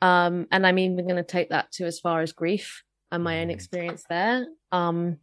Um, 0.02 0.48
and 0.52 0.65
I'm 0.65 0.80
even 0.80 1.08
going 1.08 1.15
to 1.15 1.24
take 1.24 1.50
that 1.50 1.72
to 1.74 1.86
as 1.86 2.00
far 2.00 2.22
as 2.22 2.32
grief 2.32 2.84
and 3.12 3.24
my 3.24 3.41
own 3.41 3.50
experience 3.50 4.04
there. 4.10 4.48
Um, 4.72 5.17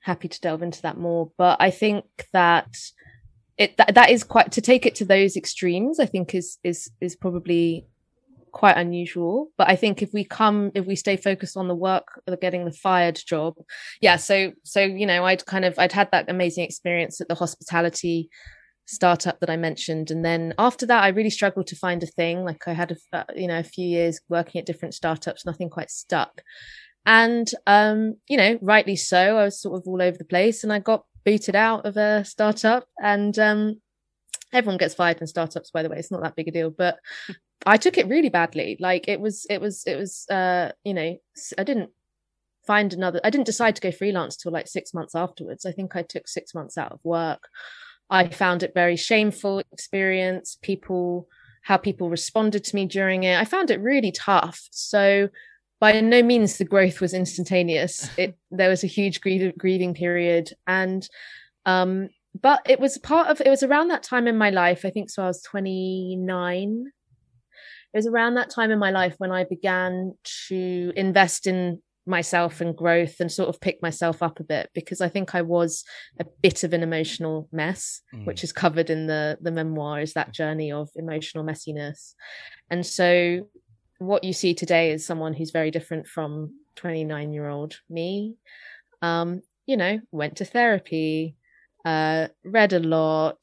happy 0.00 0.28
to 0.28 0.40
delve 0.40 0.62
into 0.62 0.82
that 0.82 0.98
more. 0.98 1.30
But 1.38 1.56
I 1.60 1.70
think 1.70 2.04
that 2.32 2.76
it 3.56 3.76
that, 3.78 3.94
that 3.94 4.10
is 4.10 4.24
quite 4.24 4.52
to 4.52 4.60
take 4.60 4.86
it 4.86 4.94
to 4.96 5.04
those 5.04 5.36
extremes. 5.36 5.98
I 5.98 6.06
think 6.06 6.34
is 6.34 6.58
is 6.62 6.90
is 7.00 7.16
probably 7.16 7.86
quite 8.52 8.76
unusual. 8.76 9.48
But 9.56 9.68
I 9.68 9.76
think 9.76 10.02
if 10.02 10.10
we 10.12 10.24
come, 10.24 10.70
if 10.74 10.86
we 10.86 10.96
stay 10.96 11.16
focused 11.16 11.56
on 11.56 11.68
the 11.68 11.74
work 11.74 12.20
of 12.26 12.40
getting 12.40 12.64
the 12.64 12.72
fired 12.72 13.18
job, 13.26 13.54
yeah. 14.00 14.16
So, 14.16 14.52
so 14.64 14.80
you 14.80 15.06
know, 15.06 15.24
I'd 15.24 15.46
kind 15.46 15.64
of 15.64 15.78
I'd 15.78 15.92
had 15.92 16.10
that 16.12 16.30
amazing 16.30 16.64
experience 16.64 17.20
at 17.20 17.28
the 17.28 17.34
hospitality 17.34 18.28
startup 18.86 19.38
that 19.40 19.50
I 19.50 19.56
mentioned, 19.56 20.10
and 20.10 20.24
then 20.24 20.54
after 20.58 20.86
that, 20.86 21.02
I 21.02 21.08
really 21.08 21.30
struggled 21.30 21.66
to 21.68 21.76
find 21.76 22.02
a 22.02 22.06
thing. 22.06 22.44
Like 22.44 22.66
I 22.66 22.72
had 22.72 22.92
a 22.92 23.16
uh, 23.16 23.24
you 23.34 23.48
know 23.48 23.58
a 23.58 23.64
few 23.64 23.86
years 23.86 24.20
working 24.28 24.58
at 24.58 24.66
different 24.66 24.94
startups, 24.94 25.46
nothing 25.46 25.70
quite 25.70 25.90
stuck. 25.90 26.42
And 27.06 27.50
um, 27.66 28.16
you 28.28 28.36
know, 28.36 28.58
rightly 28.60 28.96
so, 28.96 29.38
I 29.38 29.44
was 29.44 29.60
sort 29.60 29.76
of 29.76 29.86
all 29.86 30.02
over 30.02 30.18
the 30.18 30.24
place, 30.24 30.62
and 30.62 30.72
I 30.72 30.78
got 30.78 31.04
booted 31.28 31.54
out 31.54 31.84
of 31.84 31.96
a 31.98 32.24
startup 32.24 32.86
and 33.02 33.38
um, 33.38 33.80
everyone 34.52 34.78
gets 34.78 34.94
fired 34.94 35.20
in 35.20 35.26
startups 35.26 35.70
by 35.70 35.82
the 35.82 35.90
way 35.90 35.98
it's 35.98 36.10
not 36.10 36.22
that 36.22 36.34
big 36.34 36.48
a 36.48 36.50
deal 36.50 36.70
but 36.70 36.96
i 37.66 37.76
took 37.76 37.98
it 37.98 38.08
really 38.08 38.28
badly. 38.28 38.76
Like 38.80 39.08
it 39.08 39.20
was 39.20 39.46
it 39.50 39.60
was 39.60 39.84
it 39.86 39.96
was 39.96 40.26
uh 40.30 40.72
you 40.84 40.94
know 40.94 41.16
i 41.58 41.64
didn't 41.64 41.90
find 42.66 42.92
another 42.92 43.20
i 43.24 43.30
didn't 43.30 43.46
decide 43.46 43.74
to 43.74 43.80
go 43.80 43.90
freelance 43.90 44.36
till 44.36 44.52
like 44.52 44.68
six 44.68 44.94
months 44.94 45.14
afterwards. 45.14 45.66
I 45.66 45.72
think 45.72 45.96
i 45.96 46.02
took 46.02 46.28
six 46.28 46.54
months 46.54 46.78
out 46.78 46.92
of 46.92 47.00
work. 47.04 47.48
I 48.10 48.28
found 48.28 48.62
it 48.62 48.72
very 48.74 48.96
shameful 48.96 49.62
experience 49.72 50.56
people 50.62 51.28
how 51.62 51.76
people 51.76 52.08
responded 52.08 52.64
to 52.64 52.74
me 52.74 52.86
during 52.86 53.24
it. 53.24 53.38
I 53.38 53.44
found 53.44 53.70
it 53.70 53.80
really 53.80 54.12
tough. 54.12 54.68
So 54.70 55.28
by 55.80 56.00
no 56.00 56.22
means 56.22 56.56
the 56.56 56.64
growth 56.64 57.00
was 57.00 57.12
instantaneous. 57.12 58.08
It 58.18 58.38
there 58.50 58.70
was 58.70 58.84
a 58.84 58.88
huge 58.88 59.20
grieving 59.20 59.94
period. 59.94 60.52
And 60.66 61.08
um 61.66 62.08
but 62.40 62.62
it 62.68 62.80
was 62.80 62.98
part 62.98 63.28
of 63.28 63.40
it 63.40 63.48
was 63.48 63.62
around 63.62 63.88
that 63.88 64.02
time 64.02 64.26
in 64.26 64.36
my 64.36 64.50
life 64.50 64.84
i 64.84 64.90
think 64.90 65.10
so 65.10 65.22
i 65.22 65.26
was 65.26 65.42
29 65.42 66.92
it 67.94 67.98
was 67.98 68.06
around 68.06 68.34
that 68.34 68.50
time 68.50 68.70
in 68.70 68.78
my 68.78 68.90
life 68.90 69.14
when 69.18 69.32
i 69.32 69.44
began 69.44 70.14
to 70.48 70.92
invest 70.96 71.46
in 71.46 71.80
myself 72.06 72.62
and 72.62 72.74
growth 72.74 73.16
and 73.20 73.30
sort 73.30 73.50
of 73.50 73.60
pick 73.60 73.82
myself 73.82 74.22
up 74.22 74.40
a 74.40 74.44
bit 74.44 74.70
because 74.74 75.00
i 75.00 75.08
think 75.08 75.34
i 75.34 75.42
was 75.42 75.84
a 76.18 76.24
bit 76.42 76.64
of 76.64 76.72
an 76.72 76.82
emotional 76.82 77.48
mess 77.52 78.00
mm. 78.14 78.24
which 78.24 78.42
is 78.42 78.52
covered 78.52 78.88
in 78.88 79.06
the 79.06 79.36
the 79.42 79.52
memoir 79.52 80.00
is 80.00 80.14
that 80.14 80.32
journey 80.32 80.72
of 80.72 80.88
emotional 80.96 81.44
messiness 81.44 82.14
and 82.70 82.86
so 82.86 83.46
what 83.98 84.24
you 84.24 84.32
see 84.32 84.54
today 84.54 84.90
is 84.92 85.04
someone 85.04 85.34
who's 85.34 85.50
very 85.50 85.70
different 85.70 86.06
from 86.06 86.54
29 86.76 87.32
year 87.32 87.48
old 87.48 87.78
me 87.90 88.34
um 89.02 89.42
you 89.66 89.76
know 89.76 90.00
went 90.10 90.36
to 90.36 90.44
therapy 90.46 91.36
uh, 91.84 92.28
read 92.44 92.72
a 92.72 92.80
lot, 92.80 93.38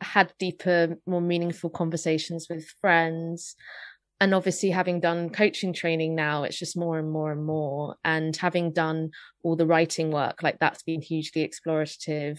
had 0.00 0.32
deeper, 0.38 0.96
more 1.06 1.20
meaningful 1.20 1.70
conversations 1.70 2.46
with 2.48 2.68
friends. 2.80 3.56
And 4.20 4.34
obviously, 4.34 4.70
having 4.70 5.00
done 5.00 5.28
coaching 5.30 5.72
training 5.72 6.14
now, 6.14 6.44
it's 6.44 6.58
just 6.58 6.76
more 6.76 6.98
and 6.98 7.10
more 7.10 7.32
and 7.32 7.44
more. 7.44 7.96
And 8.04 8.34
having 8.34 8.72
done 8.72 9.10
all 9.42 9.56
the 9.56 9.66
writing 9.66 10.10
work, 10.10 10.42
like 10.42 10.58
that's 10.58 10.82
been 10.82 11.02
hugely 11.02 11.46
explorative. 11.46 12.38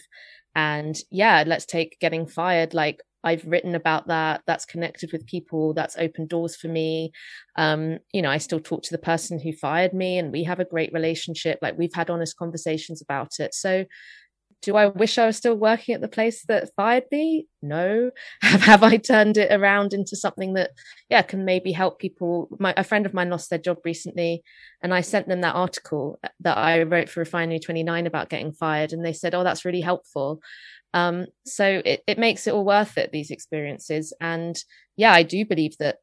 And 0.56 0.98
yeah, 1.12 1.44
let's 1.46 1.66
take 1.66 2.00
getting 2.00 2.26
fired. 2.26 2.74
Like 2.74 3.02
I've 3.24 3.46
written 3.46 3.76
about 3.76 4.08
that. 4.08 4.42
That's 4.48 4.66
connected 4.66 5.12
with 5.12 5.28
people. 5.28 5.74
That's 5.74 5.98
opened 5.98 6.30
doors 6.30 6.56
for 6.56 6.68
me. 6.68 7.12
Um, 7.58 8.00
you 8.14 8.22
know, 8.22 8.32
I 8.32 8.38
still 8.38 8.60
talk 8.60 8.84
to 8.84 8.94
the 8.94 8.98
person 8.98 9.40
who 9.40 9.52
fired 9.52 9.94
me 9.94 10.18
and 10.18 10.32
we 10.32 10.44
have 10.46 10.60
a 10.60 10.66
great 10.66 10.94
relationship. 10.94 11.60
Like 11.62 11.78
we've 11.78 11.94
had 11.94 12.10
honest 12.10 12.38
conversations 12.38 13.02
about 13.02 13.34
it. 13.40 13.54
So 13.54 13.86
do 14.62 14.76
I 14.76 14.88
wish 14.88 15.18
I 15.18 15.26
was 15.26 15.38
still 15.38 15.56
working 15.56 15.96
at 15.96 16.02
the 16.02 16.08
place 16.08 16.44
that 16.48 16.70
fired 16.76 17.06
me? 17.12 17.48
No. 17.62 18.12
Have, 18.42 18.62
have 18.62 18.84
I 18.84 18.98
turned 18.98 19.38
it 19.38 19.52
around 19.52 19.94
into 19.94 20.16
something 20.16 20.54
that, 20.54 20.72
yeah, 21.10 21.22
can 21.22 21.46
maybe 21.46 21.72
help 21.72 22.00
people? 22.00 22.50
My, 22.60 22.74
a 22.76 22.84
friend 22.84 23.06
of 23.06 23.14
mine 23.14 23.30
lost 23.30 23.50
their 23.50 23.60
job 23.60 23.78
recently, 23.84 24.44
and 24.82 24.94
I 24.94 25.02
sent 25.02 25.28
them 25.28 25.42
that 25.42 25.56
article 25.56 26.20
that 26.40 26.58
I 26.58 26.84
wrote 26.84 27.10
for 27.10 27.22
Refinery 27.22 27.60
29 27.60 28.08
about 28.08 28.30
getting 28.30 28.52
fired, 28.52 28.94
and 28.94 29.06
they 29.06 29.14
said, 29.14 29.36
oh, 29.36 29.44
that's 29.44 29.66
really 29.66 29.82
helpful. 29.82 30.40
Um, 30.94 31.28
so 31.46 31.82
it, 31.86 32.04
it 32.08 32.18
makes 32.18 32.48
it 32.48 32.54
all 32.54 32.66
worth 32.66 32.98
it, 32.98 33.12
these 33.12 33.32
experiences. 33.32 34.14
And 34.22 34.58
yeah, 34.96 35.14
I 35.14 35.24
do 35.24 35.46
believe 35.46 35.78
that 35.80 35.98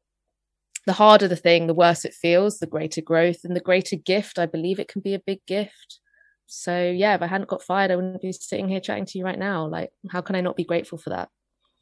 the 0.85 0.93
harder 0.93 1.27
the 1.27 1.35
thing, 1.35 1.67
the 1.67 1.73
worse 1.73 2.05
it 2.05 2.13
feels, 2.13 2.59
the 2.59 2.67
greater 2.67 3.01
growth 3.01 3.39
and 3.43 3.55
the 3.55 3.61
greater 3.61 3.95
gift. 3.95 4.37
I 4.37 4.45
believe 4.45 4.79
it 4.79 4.87
can 4.87 5.01
be 5.01 5.13
a 5.13 5.19
big 5.19 5.39
gift 5.47 5.99
so 6.47 6.91
yeah 6.91 7.15
if 7.15 7.21
i 7.21 7.27
hadn't 7.27 7.49
got 7.49 7.63
fired 7.63 7.91
i 7.91 7.95
wouldn't 7.95 8.21
be 8.21 8.31
sitting 8.31 8.67
here 8.67 8.79
chatting 8.79 9.05
to 9.05 9.17
you 9.17 9.25
right 9.25 9.39
now. 9.39 9.67
Like 9.67 9.91
how 10.11 10.21
can 10.21 10.35
i 10.35 10.41
not 10.41 10.55
be 10.55 10.63
grateful 10.63 10.97
for 10.97 11.09
that? 11.11 11.29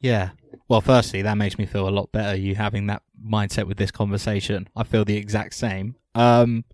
Yeah. 0.00 0.30
Well 0.68 0.80
firstly 0.80 1.22
that 1.22 1.38
makes 1.38 1.58
me 1.58 1.66
feel 1.66 1.88
a 1.88 1.90
lot 1.90 2.12
better 2.12 2.36
you 2.36 2.54
having 2.54 2.86
that 2.88 3.02
mindset 3.24 3.66
with 3.66 3.76
this 3.76 3.90
conversation. 3.90 4.68
I 4.76 4.84
feel 4.84 5.04
the 5.04 5.16
exact 5.16 5.54
same. 5.54 5.96
Um 6.14 6.64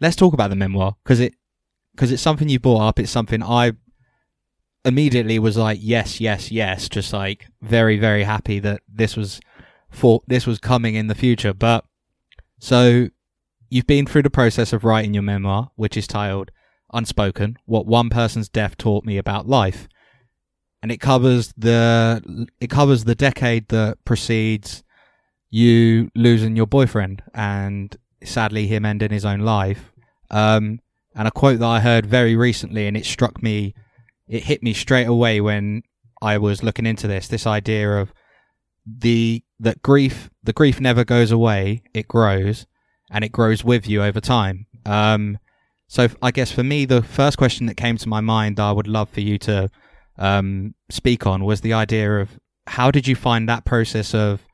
let's 0.00 0.16
talk 0.16 0.34
about 0.34 0.50
the 0.50 0.56
memoir 0.56 0.96
because 1.04 1.20
it 1.20 1.34
because 1.94 2.10
it's 2.10 2.22
something 2.22 2.48
you 2.48 2.58
brought 2.58 2.88
up. 2.88 2.98
It's 2.98 3.10
something 3.10 3.42
i 3.42 3.72
immediately 4.84 5.38
was 5.38 5.56
like 5.56 5.78
yes 5.80 6.20
yes 6.20 6.50
yes 6.50 6.88
just 6.88 7.12
like 7.12 7.46
very 7.60 8.00
very 8.00 8.24
happy 8.24 8.58
that 8.58 8.80
this 8.92 9.16
was 9.16 9.40
for 9.92 10.22
this 10.26 10.46
was 10.46 10.58
coming 10.58 10.94
in 10.94 11.06
the 11.06 11.14
future. 11.14 11.52
But 11.52 11.84
so 12.58 13.08
You've 13.72 13.86
been 13.86 14.04
through 14.04 14.24
the 14.24 14.28
process 14.28 14.74
of 14.74 14.84
writing 14.84 15.14
your 15.14 15.22
memoir, 15.22 15.70
which 15.76 15.96
is 15.96 16.06
titled 16.06 16.50
Unspoken 16.92 17.56
What 17.64 17.86
One 17.86 18.10
Person's 18.10 18.50
Death 18.50 18.76
Taught 18.76 19.06
Me 19.06 19.16
About 19.16 19.48
Life. 19.48 19.88
And 20.82 20.92
it 20.92 21.00
covers 21.00 21.54
the 21.56 22.46
it 22.60 22.68
covers 22.68 23.04
the 23.04 23.14
decade 23.14 23.68
that 23.68 23.96
precedes 24.04 24.84
you 25.48 26.10
losing 26.14 26.54
your 26.54 26.66
boyfriend 26.66 27.22
and 27.32 27.96
sadly 28.22 28.66
him 28.66 28.84
ending 28.84 29.10
his 29.10 29.24
own 29.24 29.40
life. 29.40 29.90
Um, 30.30 30.80
and 31.14 31.26
a 31.26 31.30
quote 31.30 31.58
that 31.60 31.66
I 31.66 31.80
heard 31.80 32.04
very 32.04 32.36
recently 32.36 32.86
and 32.86 32.94
it 32.94 33.06
struck 33.06 33.42
me 33.42 33.74
it 34.28 34.42
hit 34.42 34.62
me 34.62 34.74
straight 34.74 35.08
away 35.08 35.40
when 35.40 35.82
I 36.20 36.36
was 36.36 36.62
looking 36.62 36.84
into 36.84 37.06
this, 37.06 37.26
this 37.26 37.46
idea 37.46 37.90
of 37.90 38.12
the 38.86 39.42
that 39.58 39.80
grief 39.80 40.28
the 40.42 40.52
grief 40.52 40.78
never 40.78 41.06
goes 41.06 41.30
away, 41.30 41.84
it 41.94 42.06
grows 42.06 42.66
and 43.12 43.22
it 43.24 43.30
grows 43.30 43.62
with 43.62 43.86
you 43.86 44.02
over 44.02 44.20
time. 44.20 44.66
Um, 44.86 45.38
so 45.86 46.08
I 46.22 46.30
guess 46.30 46.50
for 46.50 46.64
me, 46.64 46.86
the 46.86 47.02
first 47.02 47.36
question 47.36 47.66
that 47.66 47.76
came 47.76 47.98
to 47.98 48.08
my 48.08 48.20
mind 48.20 48.56
that 48.56 48.64
I 48.64 48.72
would 48.72 48.88
love 48.88 49.10
for 49.10 49.20
you 49.20 49.38
to 49.38 49.70
um, 50.16 50.74
speak 50.88 51.26
on 51.26 51.44
was 51.44 51.60
the 51.60 51.74
idea 51.74 52.20
of 52.20 52.30
how 52.66 52.90
did 52.90 53.06
you 53.06 53.14
find 53.14 53.48
that 53.48 53.66
process 53.66 54.14
of 54.14 54.46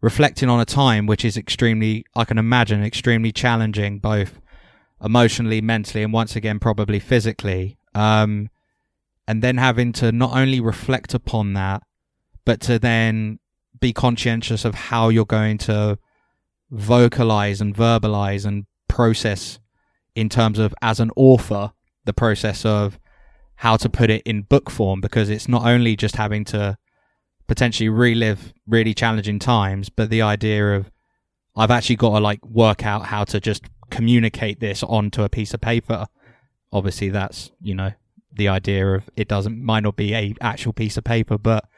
reflecting 0.00 0.48
on 0.48 0.60
a 0.60 0.64
time 0.64 1.06
which 1.06 1.24
is 1.24 1.36
extremely, 1.36 2.06
I 2.16 2.24
can 2.24 2.38
imagine, 2.38 2.82
extremely 2.82 3.32
challenging, 3.32 3.98
both 3.98 4.40
emotionally, 5.04 5.60
mentally, 5.60 6.02
and 6.02 6.12
once 6.12 6.34
again, 6.34 6.58
probably 6.58 6.98
physically. 6.98 7.76
Um, 7.94 8.48
and 9.28 9.42
then 9.42 9.58
having 9.58 9.92
to 9.94 10.10
not 10.10 10.34
only 10.34 10.60
reflect 10.60 11.12
upon 11.12 11.52
that, 11.52 11.82
but 12.44 12.60
to 12.62 12.78
then 12.78 13.38
be 13.78 13.92
conscientious 13.92 14.64
of 14.64 14.74
how 14.74 15.10
you're 15.10 15.26
going 15.26 15.58
to 15.58 15.98
vocalize 16.72 17.60
and 17.60 17.76
verbalize 17.76 18.46
and 18.46 18.64
process 18.88 19.58
in 20.14 20.30
terms 20.30 20.58
of 20.58 20.74
as 20.80 21.00
an 21.00 21.10
author 21.16 21.72
the 22.06 22.14
process 22.14 22.64
of 22.64 22.98
how 23.56 23.76
to 23.76 23.90
put 23.90 24.08
it 24.08 24.22
in 24.22 24.40
book 24.40 24.70
form 24.70 25.00
because 25.00 25.28
it's 25.28 25.46
not 25.46 25.66
only 25.66 25.94
just 25.94 26.16
having 26.16 26.44
to 26.44 26.76
potentially 27.46 27.90
relive 27.90 28.54
really 28.66 28.94
challenging 28.94 29.38
times 29.38 29.90
but 29.90 30.08
the 30.08 30.22
idea 30.22 30.74
of 30.74 30.90
I've 31.54 31.70
actually 31.70 31.96
got 31.96 32.14
to 32.14 32.20
like 32.20 32.44
work 32.46 32.86
out 32.86 33.04
how 33.04 33.24
to 33.24 33.38
just 33.38 33.64
communicate 33.90 34.58
this 34.58 34.82
onto 34.82 35.22
a 35.22 35.28
piece 35.28 35.52
of 35.52 35.60
paper. 35.60 36.06
Obviously 36.72 37.10
that's 37.10 37.50
you 37.60 37.74
know 37.74 37.92
the 38.32 38.48
idea 38.48 38.94
of 38.94 39.10
it 39.14 39.28
doesn't 39.28 39.62
might 39.62 39.82
not 39.82 39.96
be 39.96 40.14
a 40.14 40.34
actual 40.40 40.72
piece 40.72 40.96
of 40.96 41.04
paper 41.04 41.36
but 41.36 41.68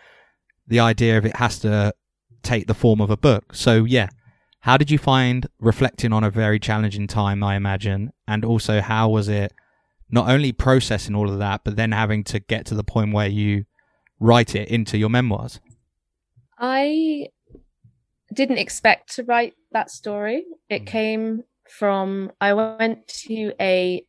the 0.69 0.79
idea 0.79 1.19
of 1.19 1.27
it 1.27 1.35
has 1.37 1.59
to 1.59 1.93
take 2.45 2.69
the 2.69 2.75
form 2.75 3.01
of 3.01 3.11
a 3.11 3.17
book. 3.17 3.57
So 3.57 3.83
yeah 3.83 4.11
how 4.65 4.79
did 4.79 4.91
you 4.91 4.97
find 4.97 5.47
reflecting 5.61 6.11
on 6.11 6.25
a 6.25 6.31
very 6.31 6.59
challenging 6.59 7.07
time, 7.07 7.43
I 7.43 7.55
imagine? 7.55 8.11
And 8.27 8.47
also, 8.47 8.81
how 8.81 9.11
was 9.11 9.29
it 9.29 9.53
not 10.09 10.31
only 10.31 10.53
processing 10.53 11.15
all 11.15 11.29
of 11.29 11.39
that, 11.39 11.61
but 11.65 11.77
then 11.77 11.93
having 11.93 12.25
to 12.25 12.41
get 12.41 12.65
to 12.67 12.75
the 12.75 12.83
point 12.83 13.13
where 13.13 13.27
you 13.27 13.67
write 14.19 14.55
it 14.55 14.69
into 14.69 14.97
your 14.97 15.11
memoirs? 15.11 15.61
I 16.59 17.27
didn't 18.33 18.57
expect 18.57 19.15
to 19.17 19.25
write 19.25 19.53
that 19.73 19.91
story. 19.91 20.47
It 20.71 20.85
mm. 20.85 20.87
came 20.87 21.43
from, 21.69 22.33
I 22.41 22.55
went 22.55 23.07
to 23.27 23.53
a, 23.61 24.03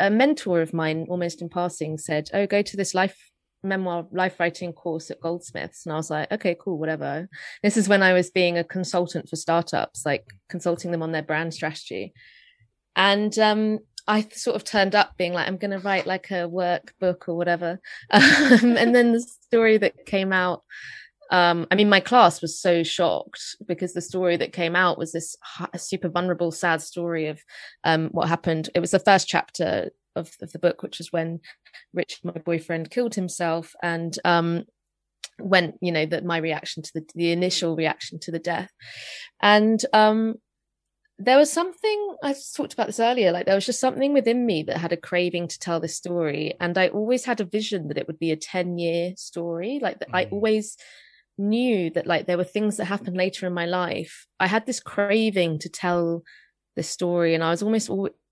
a 0.00 0.08
mentor 0.08 0.62
of 0.62 0.72
mine 0.72 1.08
almost 1.10 1.42
in 1.42 1.50
passing 1.50 1.98
said, 1.98 2.30
Oh, 2.32 2.46
go 2.46 2.62
to 2.62 2.74
this 2.74 2.94
life 2.94 3.30
memoir 3.62 4.06
life 4.12 4.38
writing 4.40 4.72
course 4.72 5.10
at 5.10 5.20
Goldsmiths. 5.20 5.84
And 5.84 5.92
I 5.92 5.96
was 5.96 6.10
like, 6.10 6.30
okay, 6.32 6.56
cool, 6.58 6.78
whatever. 6.78 7.28
This 7.62 7.76
is 7.76 7.88
when 7.88 8.02
I 8.02 8.12
was 8.12 8.30
being 8.30 8.58
a 8.58 8.64
consultant 8.64 9.28
for 9.28 9.36
startups, 9.36 10.04
like 10.06 10.26
consulting 10.48 10.90
them 10.90 11.02
on 11.02 11.12
their 11.12 11.22
brand 11.22 11.54
strategy. 11.54 12.12
And 12.96 13.38
um, 13.38 13.80
I 14.06 14.26
sort 14.32 14.56
of 14.56 14.64
turned 14.64 14.94
up 14.94 15.16
being 15.16 15.32
like, 15.32 15.46
I'm 15.46 15.56
going 15.56 15.70
to 15.70 15.78
write 15.78 16.06
like 16.06 16.30
a 16.30 16.48
workbook 16.48 17.28
or 17.28 17.36
whatever. 17.36 17.80
Um, 18.12 18.76
and 18.76 18.94
then 18.94 19.12
the 19.12 19.20
story 19.20 19.78
that 19.78 20.06
came 20.06 20.32
out, 20.32 20.64
um, 21.30 21.68
I 21.70 21.76
mean, 21.76 21.88
my 21.88 22.00
class 22.00 22.42
was 22.42 22.58
so 22.58 22.82
shocked 22.82 23.56
because 23.66 23.94
the 23.94 24.00
story 24.00 24.36
that 24.36 24.52
came 24.52 24.74
out 24.74 24.98
was 24.98 25.12
this 25.12 25.36
super 25.76 26.08
vulnerable, 26.08 26.50
sad 26.50 26.82
story 26.82 27.28
of 27.28 27.40
um, 27.84 28.08
what 28.08 28.28
happened. 28.28 28.68
It 28.74 28.80
was 28.80 28.90
the 28.90 28.98
first 28.98 29.28
chapter 29.28 29.90
of, 30.16 30.30
of 30.40 30.52
the 30.52 30.58
book, 30.58 30.82
which 30.82 31.00
is 31.00 31.12
when 31.12 31.40
Rich, 31.92 32.20
my 32.24 32.32
boyfriend, 32.32 32.90
killed 32.90 33.14
himself, 33.14 33.72
and 33.82 34.16
um, 34.24 34.64
when 35.38 35.74
you 35.80 35.92
know 35.92 36.06
that 36.06 36.24
my 36.24 36.38
reaction 36.38 36.82
to 36.82 36.90
the 36.94 37.06
the 37.14 37.32
initial 37.32 37.76
reaction 37.76 38.18
to 38.20 38.30
the 38.30 38.38
death, 38.38 38.70
and 39.40 39.84
um, 39.92 40.34
there 41.18 41.36
was 41.36 41.52
something 41.52 42.16
I 42.24 42.34
talked 42.56 42.72
about 42.72 42.86
this 42.86 42.98
earlier. 42.98 43.30
Like 43.30 43.46
there 43.46 43.54
was 43.54 43.66
just 43.66 43.80
something 43.80 44.14
within 44.14 44.46
me 44.46 44.62
that 44.64 44.78
had 44.78 44.92
a 44.92 44.96
craving 44.96 45.48
to 45.48 45.58
tell 45.58 45.78
this 45.78 45.96
story, 45.96 46.54
and 46.60 46.76
I 46.78 46.88
always 46.88 47.24
had 47.24 47.40
a 47.40 47.44
vision 47.44 47.88
that 47.88 47.98
it 47.98 48.06
would 48.06 48.18
be 48.18 48.32
a 48.32 48.36
ten 48.36 48.78
year 48.78 49.12
story. 49.16 49.78
Like 49.82 49.98
that, 50.00 50.10
mm. 50.10 50.16
I 50.16 50.24
always 50.30 50.76
knew 51.36 51.90
that 51.90 52.06
like 52.06 52.26
there 52.26 52.38
were 52.38 52.44
things 52.44 52.76
that 52.76 52.86
happened 52.86 53.16
later 53.16 53.46
in 53.46 53.52
my 53.52 53.66
life. 53.66 54.26
I 54.38 54.46
had 54.46 54.66
this 54.66 54.80
craving 54.80 55.58
to 55.60 55.68
tell 55.68 56.22
this 56.74 56.88
story, 56.88 57.34
and 57.34 57.44
I 57.44 57.50
was 57.50 57.62
almost 57.62 57.90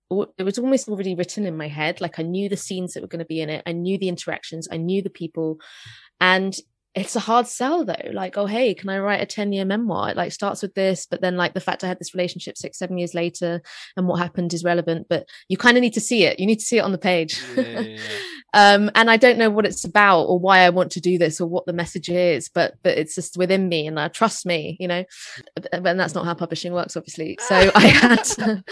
it 0.09 0.43
was 0.43 0.57
almost 0.57 0.89
already 0.89 1.15
written 1.15 1.45
in 1.45 1.57
my 1.57 1.67
head. 1.67 2.01
Like 2.01 2.19
I 2.19 2.23
knew 2.23 2.49
the 2.49 2.57
scenes 2.57 2.93
that 2.93 3.01
were 3.01 3.07
going 3.07 3.19
to 3.19 3.25
be 3.25 3.41
in 3.41 3.49
it, 3.49 3.63
I 3.65 3.71
knew 3.71 3.97
the 3.97 4.09
interactions, 4.09 4.67
I 4.71 4.77
knew 4.77 5.01
the 5.01 5.09
people, 5.09 5.59
and 6.19 6.55
it's 6.95 7.15
a 7.15 7.19
hard 7.19 7.47
sell 7.47 7.85
though 7.85 8.09
like 8.13 8.35
oh 8.35 8.47
hey 8.47 8.73
can 8.73 8.89
i 8.89 8.97
write 8.97 9.21
a 9.21 9.25
10 9.25 9.53
year 9.53 9.63
memoir 9.63 10.09
it 10.09 10.17
like 10.17 10.31
starts 10.31 10.63
with 10.63 10.73
this 10.73 11.05
but 11.05 11.21
then 11.21 11.37
like 11.37 11.53
the 11.53 11.61
fact 11.61 11.83
i 11.83 11.87
had 11.87 11.99
this 11.99 12.15
relationship 12.15 12.57
six 12.57 12.79
seven 12.79 12.97
years 12.97 13.13
later 13.13 13.61
and 13.95 14.07
what 14.07 14.19
happened 14.19 14.53
is 14.53 14.63
relevant 14.63 15.05
but 15.07 15.27
you 15.49 15.55
kind 15.55 15.77
of 15.77 15.81
need 15.81 15.93
to 15.93 16.01
see 16.01 16.23
it 16.23 16.39
you 16.39 16.47
need 16.47 16.59
to 16.59 16.65
see 16.65 16.77
it 16.77 16.83
on 16.83 16.91
the 16.91 16.97
page 16.97 17.41
yeah, 17.55 17.63
yeah, 17.63 17.79
yeah. 17.79 17.99
um 18.53 18.89
and 18.95 19.11
i 19.11 19.17
don't 19.17 19.37
know 19.37 19.49
what 19.49 19.65
it's 19.65 19.83
about 19.83 20.23
or 20.23 20.39
why 20.39 20.59
i 20.59 20.69
want 20.69 20.91
to 20.91 20.99
do 20.99 21.17
this 21.17 21.39
or 21.39 21.47
what 21.47 21.65
the 21.65 21.73
message 21.73 22.09
is 22.09 22.49
but 22.49 22.75
but 22.83 22.97
it's 22.97 23.15
just 23.15 23.37
within 23.37 23.69
me 23.69 23.85
and 23.87 23.99
i 23.99 24.05
uh, 24.05 24.09
trust 24.09 24.45
me 24.45 24.77
you 24.79 24.87
know? 24.87 25.03
And 25.71 25.99
that's 25.99 26.15
not 26.15 26.25
how 26.25 26.33
publishing 26.33 26.73
works 26.73 26.95
obviously. 26.97 27.37
So 27.41 27.55
i 27.75 27.87
had 27.87 28.23
to, 28.23 28.63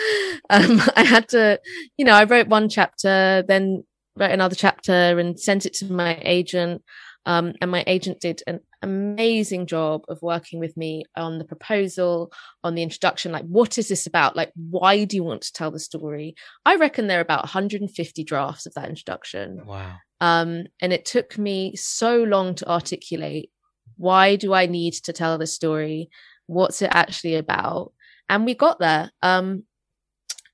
um 0.49 0.81
i 0.95 1.03
had 1.03 1.29
to 1.29 1.59
you 1.97 2.05
know 2.05 2.13
i 2.13 2.23
wrote 2.23 2.47
one 2.47 2.69
chapter 2.69 3.43
then 3.47 3.83
wrote 4.15 4.31
another 4.31 4.55
chapter 4.55 5.19
and 5.19 5.39
sent 5.39 5.65
it 5.65 5.73
to 5.75 5.91
my 5.91 6.19
agent 6.23 6.81
um, 7.27 7.53
and 7.59 7.69
my 7.69 7.83
agent 7.87 8.21
did 8.21 8.41
an 8.47 8.61
amazing 8.81 9.65
job 9.65 10.05
of 10.07 10.21
working 10.21 10.61
with 10.61 10.77
me 10.77 11.03
on 11.17 11.39
the 11.39 11.43
proposal, 11.43 12.31
on 12.63 12.73
the 12.73 12.81
introduction. 12.81 13.33
Like, 13.33 13.43
what 13.43 13.77
is 13.77 13.89
this 13.89 14.07
about? 14.07 14.37
Like, 14.37 14.53
why 14.55 15.03
do 15.03 15.17
you 15.17 15.25
want 15.25 15.41
to 15.41 15.51
tell 15.51 15.69
the 15.69 15.77
story? 15.79 16.35
I 16.65 16.77
reckon 16.77 17.07
there 17.07 17.19
are 17.19 17.21
about 17.21 17.43
150 17.43 18.23
drafts 18.23 18.65
of 18.65 18.73
that 18.75 18.87
introduction. 18.87 19.65
Wow. 19.65 19.97
Um, 20.21 20.67
and 20.81 20.93
it 20.93 21.03
took 21.03 21.37
me 21.37 21.75
so 21.75 22.23
long 22.23 22.55
to 22.55 22.71
articulate 22.71 23.51
why 23.97 24.37
do 24.37 24.53
I 24.53 24.65
need 24.65 24.93
to 24.93 25.11
tell 25.11 25.37
this 25.37 25.53
story? 25.53 26.09
What's 26.45 26.81
it 26.81 26.91
actually 26.93 27.35
about? 27.35 27.91
And 28.29 28.45
we 28.45 28.53
got 28.53 28.79
there. 28.79 29.11
Um, 29.21 29.63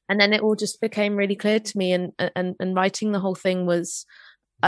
and 0.09 0.19
then 0.19 0.33
it 0.33 0.41
all 0.41 0.55
just 0.55 0.81
became 0.81 1.15
really 1.15 1.35
clear 1.35 1.59
to 1.59 1.77
me 1.77 1.93
and 1.93 2.13
and 2.35 2.55
and 2.59 2.75
writing 2.75 3.11
the 3.11 3.19
whole 3.19 3.35
thing 3.35 3.65
was 3.65 4.05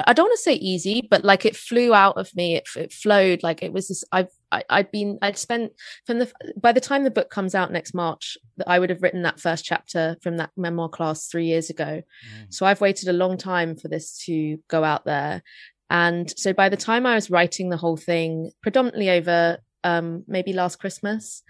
I 0.07 0.13
don't 0.13 0.25
want 0.25 0.37
to 0.37 0.43
say 0.43 0.55
easy, 0.55 1.07
but 1.09 1.23
like 1.23 1.45
it 1.45 1.55
flew 1.55 1.93
out 1.93 2.17
of 2.17 2.29
me. 2.35 2.55
It, 2.55 2.67
it 2.75 2.91
flowed 2.91 3.43
like 3.43 3.63
it 3.63 3.71
was 3.71 3.87
this. 3.87 4.03
I've 4.11 4.29
I, 4.51 4.57
have 4.57 4.65
i 4.69 4.75
had 4.77 4.91
been 4.91 5.17
I'd 5.21 5.37
spent 5.37 5.71
from 6.05 6.19
the 6.19 6.31
by 6.57 6.73
the 6.73 6.81
time 6.81 7.03
the 7.03 7.11
book 7.11 7.29
comes 7.29 7.55
out 7.55 7.71
next 7.71 7.93
March, 7.93 8.37
I 8.67 8.77
would 8.77 8.89
have 8.89 9.01
written 9.01 9.21
that 9.21 9.39
first 9.39 9.63
chapter 9.63 10.17
from 10.21 10.37
that 10.37 10.51
memoir 10.57 10.89
class 10.89 11.27
three 11.27 11.45
years 11.45 11.69
ago. 11.69 12.01
Mm. 12.03 12.53
So 12.53 12.65
I've 12.65 12.81
waited 12.81 13.07
a 13.07 13.13
long 13.13 13.37
time 13.37 13.77
for 13.77 13.87
this 13.87 14.17
to 14.25 14.57
go 14.67 14.83
out 14.83 15.05
there, 15.05 15.41
and 15.89 16.31
so 16.37 16.51
by 16.51 16.69
the 16.69 16.77
time 16.77 17.05
I 17.05 17.15
was 17.15 17.31
writing 17.31 17.69
the 17.69 17.77
whole 17.77 17.97
thing, 17.97 18.51
predominantly 18.61 19.09
over 19.09 19.59
um, 19.83 20.23
maybe 20.27 20.51
last 20.51 20.79
Christmas, 20.79 21.41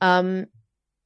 um, 0.00 0.46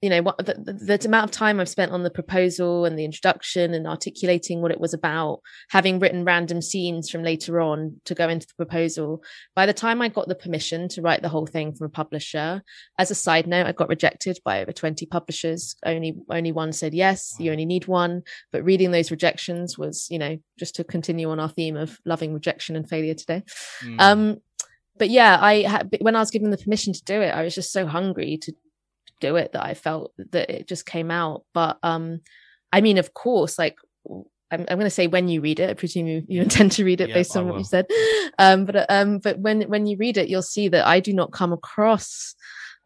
you 0.03 0.09
know 0.09 0.23
what 0.23 0.39
the, 0.39 0.55
the, 0.55 0.97
the, 0.99 1.07
amount 1.07 1.25
of 1.25 1.31
time 1.31 1.61
i've 1.61 1.69
spent 1.69 1.93
on 1.93 2.03
the 2.03 2.11
proposal 2.11 2.85
and 2.85 2.99
the 2.99 3.05
introduction 3.05 3.75
and 3.75 3.87
articulating 3.87 4.63
what 4.63 4.71
it 4.71 4.81
was 4.81 4.95
about 4.95 5.41
having 5.71 5.99
written 5.99 6.25
random 6.25 6.63
scenes 6.63 7.11
from 7.11 7.23
later 7.23 7.61
on 7.61 8.01
to 8.05 8.15
go 8.15 8.29
into 8.29 8.47
the 8.47 8.55
proposal 8.55 9.23
by 9.55 9.67
the 9.67 9.73
time 9.73 10.01
i 10.01 10.09
got 10.09 10.29
the 10.29 10.35
permission 10.35 10.89
to 10.89 11.03
write 11.03 11.23
the 11.23 11.29
whole 11.29 11.47
thing 11.47 11.75
from 11.75 11.87
a 11.87 11.91
publisher 11.91 12.63
as 12.99 13.11
a 13.11 13.15
side 13.15 13.47
note 13.47 13.67
i 13.67 13.73
got 13.73 13.89
rejected 13.89 14.39
by 14.45 14.61
over 14.61 14.73
20 14.73 15.07
publishers. 15.07 15.77
Only 15.85 16.17
only 16.31 16.53
one 16.53 16.73
said 16.73 16.95
yes. 16.95 17.35
You 17.39 17.53
only 17.53 17.67
need 17.67 17.87
one. 17.87 18.23
But 18.53 18.65
reading 18.65 18.91
those 18.91 19.11
rejections 19.11 19.77
was 19.79 20.07
you 20.11 20.19
know 20.19 20.39
just 20.59 20.77
to 20.77 20.85
continue 20.85 21.31
on 21.31 21.41
our 21.41 21.49
theme 21.49 21.77
of 21.77 21.99
loving 22.05 22.33
rejection 22.33 22.77
and 22.77 22.89
failure 22.89 23.15
today. 23.15 23.43
Mm. 23.83 24.01
um 24.01 24.37
but 24.99 25.09
yeah 25.09 25.39
i 25.41 25.63
had 25.63 25.97
when 26.01 26.15
i 26.15 26.19
was 26.19 26.31
given 26.31 26.51
the 26.51 26.59
permission 26.59 26.93
to 26.93 27.03
do 27.05 27.23
it 27.23 27.31
i 27.31 27.43
was 27.43 27.55
just 27.55 27.73
so 27.73 27.87
hungry 27.87 28.37
to 28.37 28.53
do 29.21 29.37
it 29.37 29.53
that 29.53 29.65
I 29.65 29.75
felt 29.75 30.13
that 30.33 30.51
it 30.51 30.69
just 30.69 30.87
came 30.87 31.11
out. 31.11 31.45
But 31.55 31.79
um, 31.83 32.21
I 32.73 32.81
mean, 32.81 32.99
of 32.99 33.15
course, 33.15 33.59
like 33.59 33.77
I'm, 34.51 34.67
I'm 34.69 34.79
going 34.79 34.81
to 34.81 34.91
say 34.91 35.07
when 35.07 35.29
you 35.29 35.41
read 35.41 35.61
it, 35.61 35.71
I 35.71 35.75
presume 35.75 36.07
you, 36.07 36.25
you 36.27 36.43
intend 36.43 36.73
to 36.73 36.85
read 36.85 37.01
it 37.01 37.13
based 37.13 37.37
on 37.37 37.49
what 37.49 37.59
you 37.59 37.65
said. 37.65 37.87
Um, 38.39 38.65
but 38.65 38.91
um, 38.91 39.19
but 39.19 39.39
when 39.39 39.63
when 39.63 39.87
you 39.87 39.97
read 39.99 40.17
it, 40.17 40.29
you'll 40.29 40.43
see 40.43 40.69
that 40.69 40.87
I 40.87 41.01
do 41.01 41.13
not 41.13 41.33
come 41.33 41.53
across. 41.53 42.35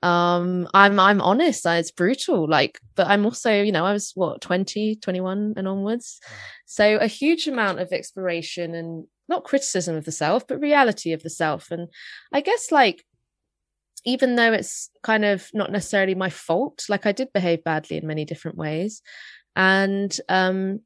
Um, 0.03 0.68
I'm 0.74 1.01
I'm 1.01 1.20
honest. 1.20 1.64
It's 1.64 1.91
brutal. 1.91 2.49
Like, 2.49 2.78
but 2.95 3.07
I'm 3.07 3.24
also, 3.24 3.62
you 3.62 3.72
know, 3.72 3.87
I 3.87 3.93
was 3.93 4.12
what 4.14 4.41
20, 4.41 4.97
21 4.97 5.55
and 5.57 5.68
onwards. 5.68 6.20
So 6.66 6.97
a 6.97 7.07
huge 7.07 7.47
amount 7.47 7.80
of 7.80 7.93
exploration 7.93 8.74
and 8.74 9.07
not 9.28 9.45
criticism 9.45 9.97
of 9.97 10.05
the 10.05 10.12
self, 10.12 10.47
but 10.47 10.61
reality 10.61 11.12
of 11.12 11.22
the 11.22 11.30
self. 11.30 11.70
And 11.70 11.89
I 12.32 12.41
guess 12.41 12.70
like 12.70 13.05
even 14.05 14.36
though 14.36 14.52
it's 14.52 14.90
kind 15.02 15.24
of 15.24 15.48
not 15.55 15.72
necessarily 15.72 16.14
my 16.14 16.30
fault 16.30 16.84
like 16.88 17.07
i 17.07 17.12
did 17.12 17.32
behave 17.32 17.64
badly 17.64 17.96
in 17.96 18.07
many 18.07 18.24
different 18.24 18.57
ways. 18.57 19.02
And 19.57 20.16
um 20.28 20.80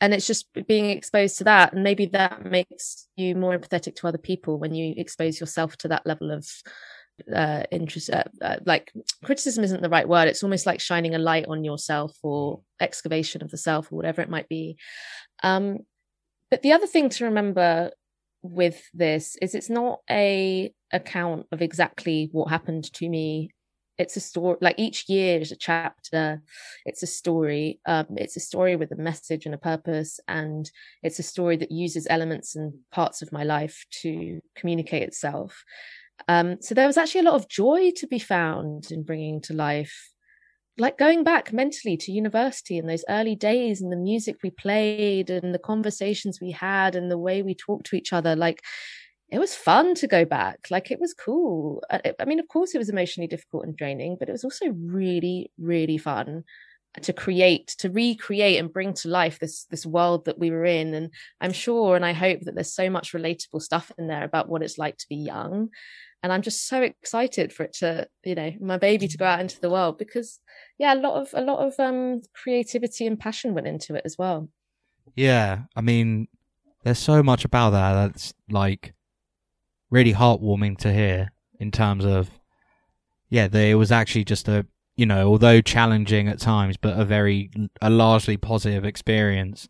and 0.00 0.12
it's 0.12 0.26
just 0.26 0.46
being 0.66 0.90
exposed 0.90 1.38
to 1.38 1.44
that 1.44 1.72
and 1.72 1.84
maybe 1.84 2.06
that 2.06 2.44
makes 2.44 3.06
you 3.16 3.36
more 3.36 3.56
empathetic 3.56 3.94
to 3.96 4.08
other 4.08 4.18
people 4.18 4.58
when 4.58 4.74
you 4.74 4.94
expose 4.96 5.38
yourself 5.38 5.76
to 5.78 5.88
that 5.88 6.06
level 6.06 6.32
of 6.32 6.48
uh 7.32 7.62
interest 7.70 8.10
uh, 8.10 8.24
uh, 8.40 8.56
like 8.66 8.92
criticism 9.24 9.62
isn't 9.64 9.82
the 9.82 9.88
right 9.88 10.08
word. 10.08 10.28
It's 10.28 10.42
almost 10.42 10.66
like 10.66 10.80
shining 10.80 11.14
a 11.14 11.18
light 11.18 11.46
on 11.46 11.64
yourself 11.64 12.16
or 12.22 12.60
excavation 12.80 13.42
of 13.42 13.50
the 13.50 13.58
self 13.58 13.92
or 13.92 13.96
whatever 13.96 14.22
it 14.22 14.30
might 14.30 14.48
be. 14.48 14.76
Um 15.42 15.80
but 16.50 16.62
the 16.62 16.72
other 16.72 16.86
thing 16.86 17.08
to 17.10 17.24
remember 17.24 17.92
with 18.42 18.82
this 18.92 19.36
is 19.40 19.54
it's 19.54 19.70
not 19.70 20.00
a 20.10 20.72
account 20.92 21.46
of 21.52 21.62
exactly 21.62 22.28
what 22.32 22.50
happened 22.50 22.92
to 22.94 23.08
me. 23.08 23.50
It's 23.98 24.16
a 24.16 24.20
story 24.20 24.56
like 24.60 24.76
each 24.78 25.08
year 25.08 25.40
is 25.40 25.52
a 25.52 25.56
chapter. 25.56 26.42
It's 26.84 27.02
a 27.02 27.06
story. 27.06 27.80
Um, 27.86 28.06
it's 28.16 28.36
a 28.36 28.40
story 28.40 28.74
with 28.74 28.90
a 28.90 28.96
message 28.96 29.46
and 29.46 29.54
a 29.54 29.58
purpose 29.58 30.18
and 30.26 30.70
it's 31.02 31.18
a 31.18 31.22
story 31.22 31.56
that 31.58 31.70
uses 31.70 32.06
elements 32.10 32.56
and 32.56 32.72
parts 32.90 33.22
of 33.22 33.32
my 33.32 33.44
life 33.44 33.84
to 34.02 34.40
communicate 34.56 35.02
itself. 35.02 35.62
Um, 36.28 36.58
so 36.60 36.74
there 36.74 36.86
was 36.86 36.96
actually 36.96 37.22
a 37.22 37.30
lot 37.30 37.34
of 37.34 37.48
joy 37.48 37.92
to 37.96 38.06
be 38.06 38.18
found 38.18 38.90
in 38.90 39.02
bringing 39.02 39.40
to 39.42 39.54
life 39.54 40.11
like 40.78 40.98
going 40.98 41.22
back 41.22 41.52
mentally 41.52 41.96
to 41.98 42.12
university 42.12 42.78
and 42.78 42.88
those 42.88 43.04
early 43.08 43.34
days 43.34 43.82
and 43.82 43.92
the 43.92 43.96
music 43.96 44.36
we 44.42 44.50
played 44.50 45.28
and 45.28 45.54
the 45.54 45.58
conversations 45.58 46.38
we 46.40 46.50
had 46.50 46.96
and 46.96 47.10
the 47.10 47.18
way 47.18 47.42
we 47.42 47.54
talked 47.54 47.86
to 47.86 47.96
each 47.96 48.12
other 48.12 48.34
like 48.34 48.62
it 49.32 49.38
was 49.38 49.54
fun 49.54 49.94
to 49.94 50.06
go 50.06 50.26
back. 50.26 50.66
Like 50.70 50.90
it 50.90 51.00
was 51.00 51.14
cool. 51.14 51.82
Uh, 51.88 52.00
i 52.20 52.24
mean 52.26 52.38
of 52.38 52.48
course 52.48 52.74
it 52.74 52.78
was 52.78 52.90
emotionally 52.90 53.26
difficult 53.26 53.64
and 53.64 53.76
draining 53.76 54.16
but 54.18 54.28
it 54.28 54.32
was 54.32 54.44
also 54.44 54.66
really 54.68 55.50
really 55.58 55.98
fun 55.98 56.44
to 57.00 57.12
create 57.14 57.68
to 57.78 57.88
recreate 57.88 58.60
and 58.60 58.70
bring 58.70 58.92
to 58.92 59.08
life 59.08 59.38
this 59.38 59.64
this 59.70 59.86
world 59.86 60.26
that 60.26 60.38
we 60.38 60.50
were 60.50 60.66
in. 60.66 60.92
And 60.92 61.10
i'm 61.40 61.52
sure 61.52 61.96
and 61.96 62.04
i 62.04 62.12
hope 62.12 62.40
that 62.42 62.54
there's 62.54 62.74
so 62.74 62.90
much 62.90 63.12
relatable 63.14 63.62
stuff 63.62 63.90
in 63.96 64.06
there 64.06 64.24
about 64.24 64.50
what 64.50 64.62
it's 64.62 64.78
like 64.78 64.98
to 64.98 65.06
be 65.08 65.16
young 65.16 65.70
and 66.22 66.32
i'm 66.32 66.42
just 66.42 66.68
so 66.68 66.82
excited 66.82 67.52
for 67.52 67.64
it 67.64 67.72
to 67.72 68.06
you 68.24 68.34
know 68.34 68.52
my 68.60 68.78
baby 68.78 69.08
to 69.08 69.18
go 69.18 69.24
out 69.24 69.40
into 69.40 69.60
the 69.60 69.70
world 69.70 69.98
because 69.98 70.40
yeah 70.78 70.94
a 70.94 70.96
lot 70.96 71.20
of 71.20 71.28
a 71.34 71.42
lot 71.42 71.58
of 71.58 71.78
um 71.78 72.20
creativity 72.34 73.06
and 73.06 73.18
passion 73.18 73.54
went 73.54 73.66
into 73.66 73.94
it 73.94 74.02
as 74.04 74.16
well. 74.18 74.48
Yeah 75.16 75.62
i 75.76 75.80
mean 75.80 76.28
there's 76.84 76.98
so 76.98 77.22
much 77.22 77.44
about 77.44 77.70
that 77.70 77.94
that's 77.94 78.34
like 78.50 78.94
really 79.90 80.14
heartwarming 80.14 80.78
to 80.78 80.92
hear 80.92 81.32
in 81.58 81.70
terms 81.70 82.04
of 82.04 82.30
yeah 83.28 83.48
that 83.48 83.64
it 83.64 83.74
was 83.74 83.92
actually 83.92 84.24
just 84.24 84.48
a 84.48 84.66
you 84.96 85.06
know 85.06 85.28
although 85.28 85.60
challenging 85.60 86.28
at 86.28 86.38
times 86.38 86.76
but 86.76 86.98
a 86.98 87.04
very 87.04 87.50
a 87.80 87.90
largely 87.90 88.36
positive 88.36 88.84
experience. 88.84 89.68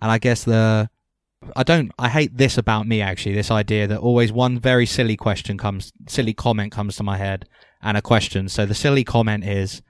And 0.00 0.10
i 0.10 0.18
guess 0.18 0.44
the 0.44 0.90
I 1.56 1.62
don't. 1.62 1.92
I 1.98 2.08
hate 2.08 2.36
this 2.36 2.58
about 2.58 2.86
me 2.86 3.00
actually. 3.00 3.34
This 3.34 3.50
idea 3.50 3.86
that 3.86 3.98
always 3.98 4.32
one 4.32 4.58
very 4.58 4.86
silly 4.86 5.16
question 5.16 5.58
comes, 5.58 5.92
silly 6.08 6.34
comment 6.34 6.72
comes 6.72 6.96
to 6.96 7.02
my 7.02 7.16
head, 7.16 7.48
and 7.82 7.96
a 7.96 8.02
question. 8.02 8.48
So 8.48 8.66
the 8.66 8.74
silly 8.74 9.04
comment 9.04 9.44
is, 9.44 9.82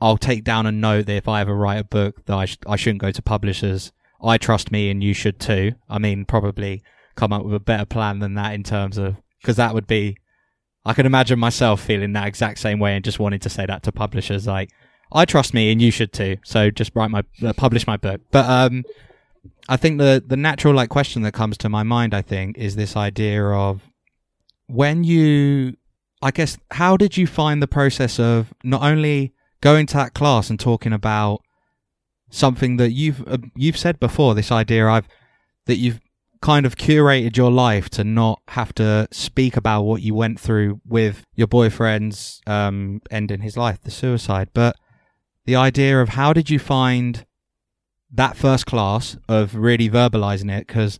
I'll 0.00 0.18
take 0.18 0.44
down 0.44 0.66
a 0.66 0.72
note 0.72 1.06
that 1.06 1.16
if 1.16 1.28
I 1.28 1.40
ever 1.40 1.54
write 1.54 1.80
a 1.80 1.84
book 1.84 2.24
that 2.26 2.36
I 2.36 2.44
sh- 2.44 2.58
I 2.66 2.76
shouldn't 2.76 3.00
go 3.00 3.10
to 3.10 3.22
publishers. 3.22 3.92
I 4.24 4.38
trust 4.38 4.70
me, 4.70 4.90
and 4.90 5.02
you 5.02 5.14
should 5.14 5.40
too. 5.40 5.72
I 5.88 5.98
mean, 5.98 6.24
probably 6.24 6.82
come 7.16 7.32
up 7.32 7.44
with 7.44 7.54
a 7.54 7.60
better 7.60 7.84
plan 7.84 8.20
than 8.20 8.34
that 8.34 8.54
in 8.54 8.62
terms 8.62 8.98
of 8.98 9.16
because 9.40 9.56
that 9.56 9.74
would 9.74 9.86
be. 9.86 10.16
I 10.84 10.94
can 10.94 11.06
imagine 11.06 11.38
myself 11.38 11.80
feeling 11.80 12.12
that 12.14 12.26
exact 12.26 12.58
same 12.58 12.80
way 12.80 12.96
and 12.96 13.04
just 13.04 13.20
wanting 13.20 13.38
to 13.40 13.48
say 13.48 13.64
that 13.66 13.84
to 13.84 13.92
publishers, 13.92 14.48
like, 14.48 14.68
I 15.12 15.24
trust 15.24 15.54
me, 15.54 15.70
and 15.70 15.80
you 15.80 15.92
should 15.92 16.12
too. 16.12 16.38
So 16.44 16.70
just 16.70 16.92
write 16.94 17.10
my 17.10 17.22
uh, 17.44 17.52
publish 17.52 17.86
my 17.86 17.96
book. 17.96 18.20
But 18.30 18.48
um 18.48 18.84
I 19.68 19.76
think 19.76 19.98
the 19.98 20.22
the 20.24 20.36
natural 20.36 20.74
like 20.74 20.88
question 20.88 21.22
that 21.22 21.32
comes 21.32 21.56
to 21.58 21.68
my 21.68 21.82
mind, 21.82 22.14
I 22.14 22.22
think, 22.22 22.58
is 22.58 22.76
this 22.76 22.96
idea 22.96 23.44
of 23.44 23.88
when 24.66 25.04
you 25.04 25.76
I 26.22 26.30
guess 26.30 26.58
how 26.70 26.96
did 26.96 27.16
you 27.16 27.26
find 27.26 27.62
the 27.62 27.68
process 27.68 28.18
of 28.18 28.54
not 28.62 28.82
only 28.82 29.34
going 29.60 29.86
to 29.86 29.94
that 29.94 30.14
class 30.14 30.50
and 30.50 30.58
talking 30.58 30.92
about 30.92 31.42
something 32.30 32.76
that 32.76 32.92
you've 32.92 33.26
uh, 33.28 33.38
you've 33.56 33.76
said 33.76 34.00
before 34.00 34.34
this 34.34 34.50
idea 34.50 34.88
I've 34.88 35.08
that 35.66 35.76
you've 35.76 36.00
kind 36.40 36.66
of 36.66 36.76
curated 36.76 37.36
your 37.36 37.50
life 37.50 37.88
to 37.88 38.02
not 38.02 38.42
have 38.48 38.74
to 38.74 39.08
speak 39.12 39.56
about 39.56 39.82
what 39.82 40.02
you 40.02 40.14
went 40.14 40.38
through 40.38 40.80
with 40.84 41.24
your 41.36 41.46
boyfriend's 41.46 42.40
um, 42.48 43.00
ending 43.10 43.40
his 43.40 43.56
life, 43.56 43.80
the 43.82 43.92
suicide. 43.92 44.48
But 44.52 44.76
the 45.46 45.54
idea 45.54 46.02
of 46.02 46.10
how 46.10 46.32
did 46.32 46.50
you 46.50 46.58
find 46.58 47.24
that 48.12 48.36
first 48.36 48.66
class 48.66 49.16
of 49.28 49.54
really 49.54 49.88
verbalizing 49.88 50.50
it? 50.50 50.66
Because 50.66 50.98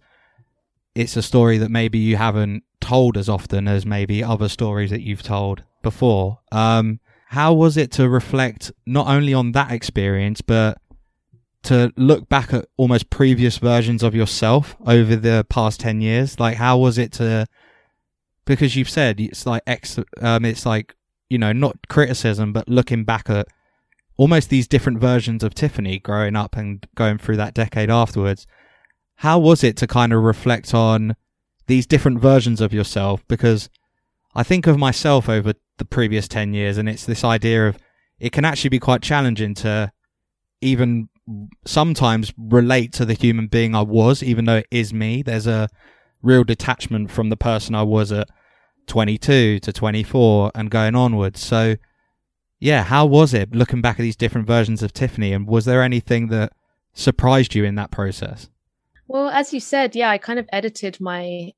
it's 0.94 1.16
a 1.16 1.22
story 1.22 1.58
that 1.58 1.70
maybe 1.70 1.98
you 1.98 2.16
haven't 2.16 2.64
told 2.80 3.16
as 3.16 3.28
often 3.28 3.68
as 3.68 3.86
maybe 3.86 4.22
other 4.22 4.48
stories 4.48 4.90
that 4.90 5.02
you've 5.02 5.22
told 5.22 5.62
before. 5.82 6.40
Um, 6.50 7.00
how 7.28 7.54
was 7.54 7.76
it 7.76 7.90
to 7.92 8.08
reflect 8.08 8.72
not 8.86 9.06
only 9.06 9.32
on 9.32 9.52
that 9.52 9.72
experience, 9.72 10.42
but 10.42 10.78
to 11.62 11.92
look 11.96 12.28
back 12.28 12.52
at 12.52 12.66
almost 12.76 13.10
previous 13.10 13.58
versions 13.58 14.02
of 14.02 14.14
yourself 14.14 14.76
over 14.86 15.14
the 15.16 15.46
past 15.48 15.80
10 15.80 16.00
years 16.00 16.40
like 16.40 16.56
how 16.56 16.76
was 16.76 16.98
it 16.98 17.12
to 17.12 17.46
because 18.44 18.74
you've 18.74 18.90
said 18.90 19.20
it's 19.20 19.46
like 19.46 19.62
ex 19.66 19.98
um 20.20 20.44
it's 20.44 20.66
like 20.66 20.96
you 21.30 21.38
know 21.38 21.52
not 21.52 21.76
criticism 21.88 22.52
but 22.52 22.68
looking 22.68 23.04
back 23.04 23.30
at 23.30 23.46
almost 24.16 24.50
these 24.50 24.68
different 24.68 24.98
versions 24.98 25.42
of 25.42 25.54
Tiffany 25.54 25.98
growing 25.98 26.36
up 26.36 26.56
and 26.56 26.86
going 26.94 27.18
through 27.18 27.36
that 27.36 27.54
decade 27.54 27.90
afterwards 27.90 28.46
how 29.16 29.38
was 29.38 29.62
it 29.62 29.76
to 29.76 29.86
kind 29.86 30.12
of 30.12 30.22
reflect 30.22 30.74
on 30.74 31.14
these 31.66 31.86
different 31.86 32.20
versions 32.20 32.60
of 32.60 32.72
yourself 32.72 33.26
because 33.28 33.70
I 34.34 34.42
think 34.42 34.66
of 34.66 34.78
myself 34.78 35.28
over 35.28 35.54
the 35.78 35.84
previous 35.84 36.26
10 36.28 36.54
years 36.54 36.78
and 36.78 36.88
it's 36.88 37.06
this 37.06 37.24
idea 37.24 37.68
of 37.68 37.78
it 38.18 38.32
can 38.32 38.44
actually 38.44 38.70
be 38.70 38.78
quite 38.78 39.02
challenging 39.02 39.54
to 39.54 39.92
even 40.60 41.08
sometimes 41.66 42.32
relate 42.36 42.92
to 42.94 43.04
the 43.04 43.14
human 43.14 43.46
being 43.46 43.74
I 43.74 43.82
was, 43.82 44.22
even 44.22 44.44
though 44.44 44.58
it 44.58 44.66
is 44.70 44.92
me. 44.92 45.22
There's 45.22 45.46
a 45.46 45.68
real 46.22 46.44
detachment 46.44 47.10
from 47.10 47.28
the 47.28 47.36
person 47.36 47.74
I 47.74 47.82
was 47.82 48.12
at 48.12 48.28
22 48.86 49.60
to 49.60 49.72
24 49.72 50.52
and 50.54 50.70
going 50.70 50.94
onwards. 50.94 51.40
So, 51.40 51.76
yeah, 52.62 52.84
how 52.84 53.04
was 53.06 53.34
it 53.34 53.56
looking 53.56 53.80
back 53.80 53.98
at 53.98 54.02
these 54.02 54.14
different 54.14 54.46
versions 54.46 54.84
of 54.84 54.92
Tiffany? 54.92 55.32
And 55.32 55.48
was 55.48 55.64
there 55.64 55.82
anything 55.82 56.28
that 56.28 56.52
surprised 56.92 57.56
you 57.56 57.64
in 57.64 57.74
that 57.74 57.90
process? 57.90 58.48
Well, 59.08 59.30
as 59.30 59.52
you 59.52 59.58
said, 59.58 59.96
yeah, 59.96 60.10
I 60.10 60.18
kind 60.18 60.38
of 60.38 60.48
edited 60.52 61.00
my 61.00 61.50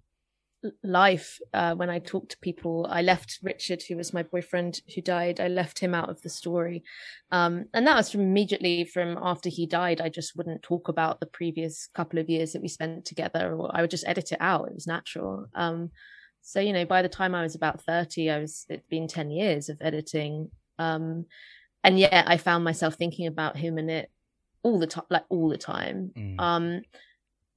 life 0.83 1.39
uh, 1.53 1.75
when 1.75 1.91
I 1.91 1.99
talked 1.99 2.31
to 2.31 2.39
people. 2.39 2.87
I 2.89 3.03
left 3.03 3.39
Richard, 3.43 3.83
who 3.83 3.99
was 3.99 4.15
my 4.15 4.23
boyfriend 4.23 4.81
who 4.95 5.03
died. 5.03 5.41
I 5.41 5.49
left 5.49 5.79
him 5.79 5.95
out 5.95 6.09
of 6.09 6.23
the 6.23 6.31
story, 6.31 6.83
um, 7.31 7.67
and 7.75 7.87
that 7.87 7.97
was 7.97 8.11
from 8.11 8.23
immediately 8.23 8.85
from 8.85 9.19
after 9.21 9.51
he 9.51 9.67
died. 9.67 10.01
I 10.01 10.09
just 10.09 10.35
wouldn't 10.35 10.63
talk 10.63 10.89
about 10.89 11.21
the 11.21 11.27
previous 11.27 11.87
couple 11.95 12.19
of 12.19 12.31
years 12.31 12.55
that 12.55 12.63
we 12.63 12.69
spent 12.69 13.05
together, 13.05 13.55
or 13.55 13.71
I 13.75 13.83
would 13.83 13.91
just 13.91 14.09
edit 14.09 14.33
it 14.33 14.39
out. 14.41 14.69
It 14.69 14.75
was 14.75 14.87
natural. 14.87 15.49
Um, 15.55 15.91
so 16.41 16.61
you 16.61 16.73
know, 16.73 16.87
by 16.87 17.03
the 17.03 17.11
time 17.11 17.35
I 17.35 17.43
was 17.43 17.55
about 17.55 17.83
thirty, 17.83 18.31
I 18.31 18.39
was 18.39 18.65
it'd 18.71 18.89
been 18.89 19.07
ten 19.07 19.31
years 19.31 19.69
of 19.69 19.77
editing, 19.83 20.51
um, 20.79 21.27
and 21.83 21.99
yet 21.99 22.25
I 22.27 22.37
found 22.37 22.65
myself 22.65 22.95
thinking 22.95 23.27
about 23.27 23.57
him 23.57 23.79
in 23.79 23.91
it 23.91 24.11
all 24.63 24.79
the 24.79 24.87
time, 24.87 25.05
like 25.11 25.25
all 25.29 25.49
the 25.49 25.59
time. 25.59 26.13
Mm. 26.17 26.41
Um, 26.41 26.83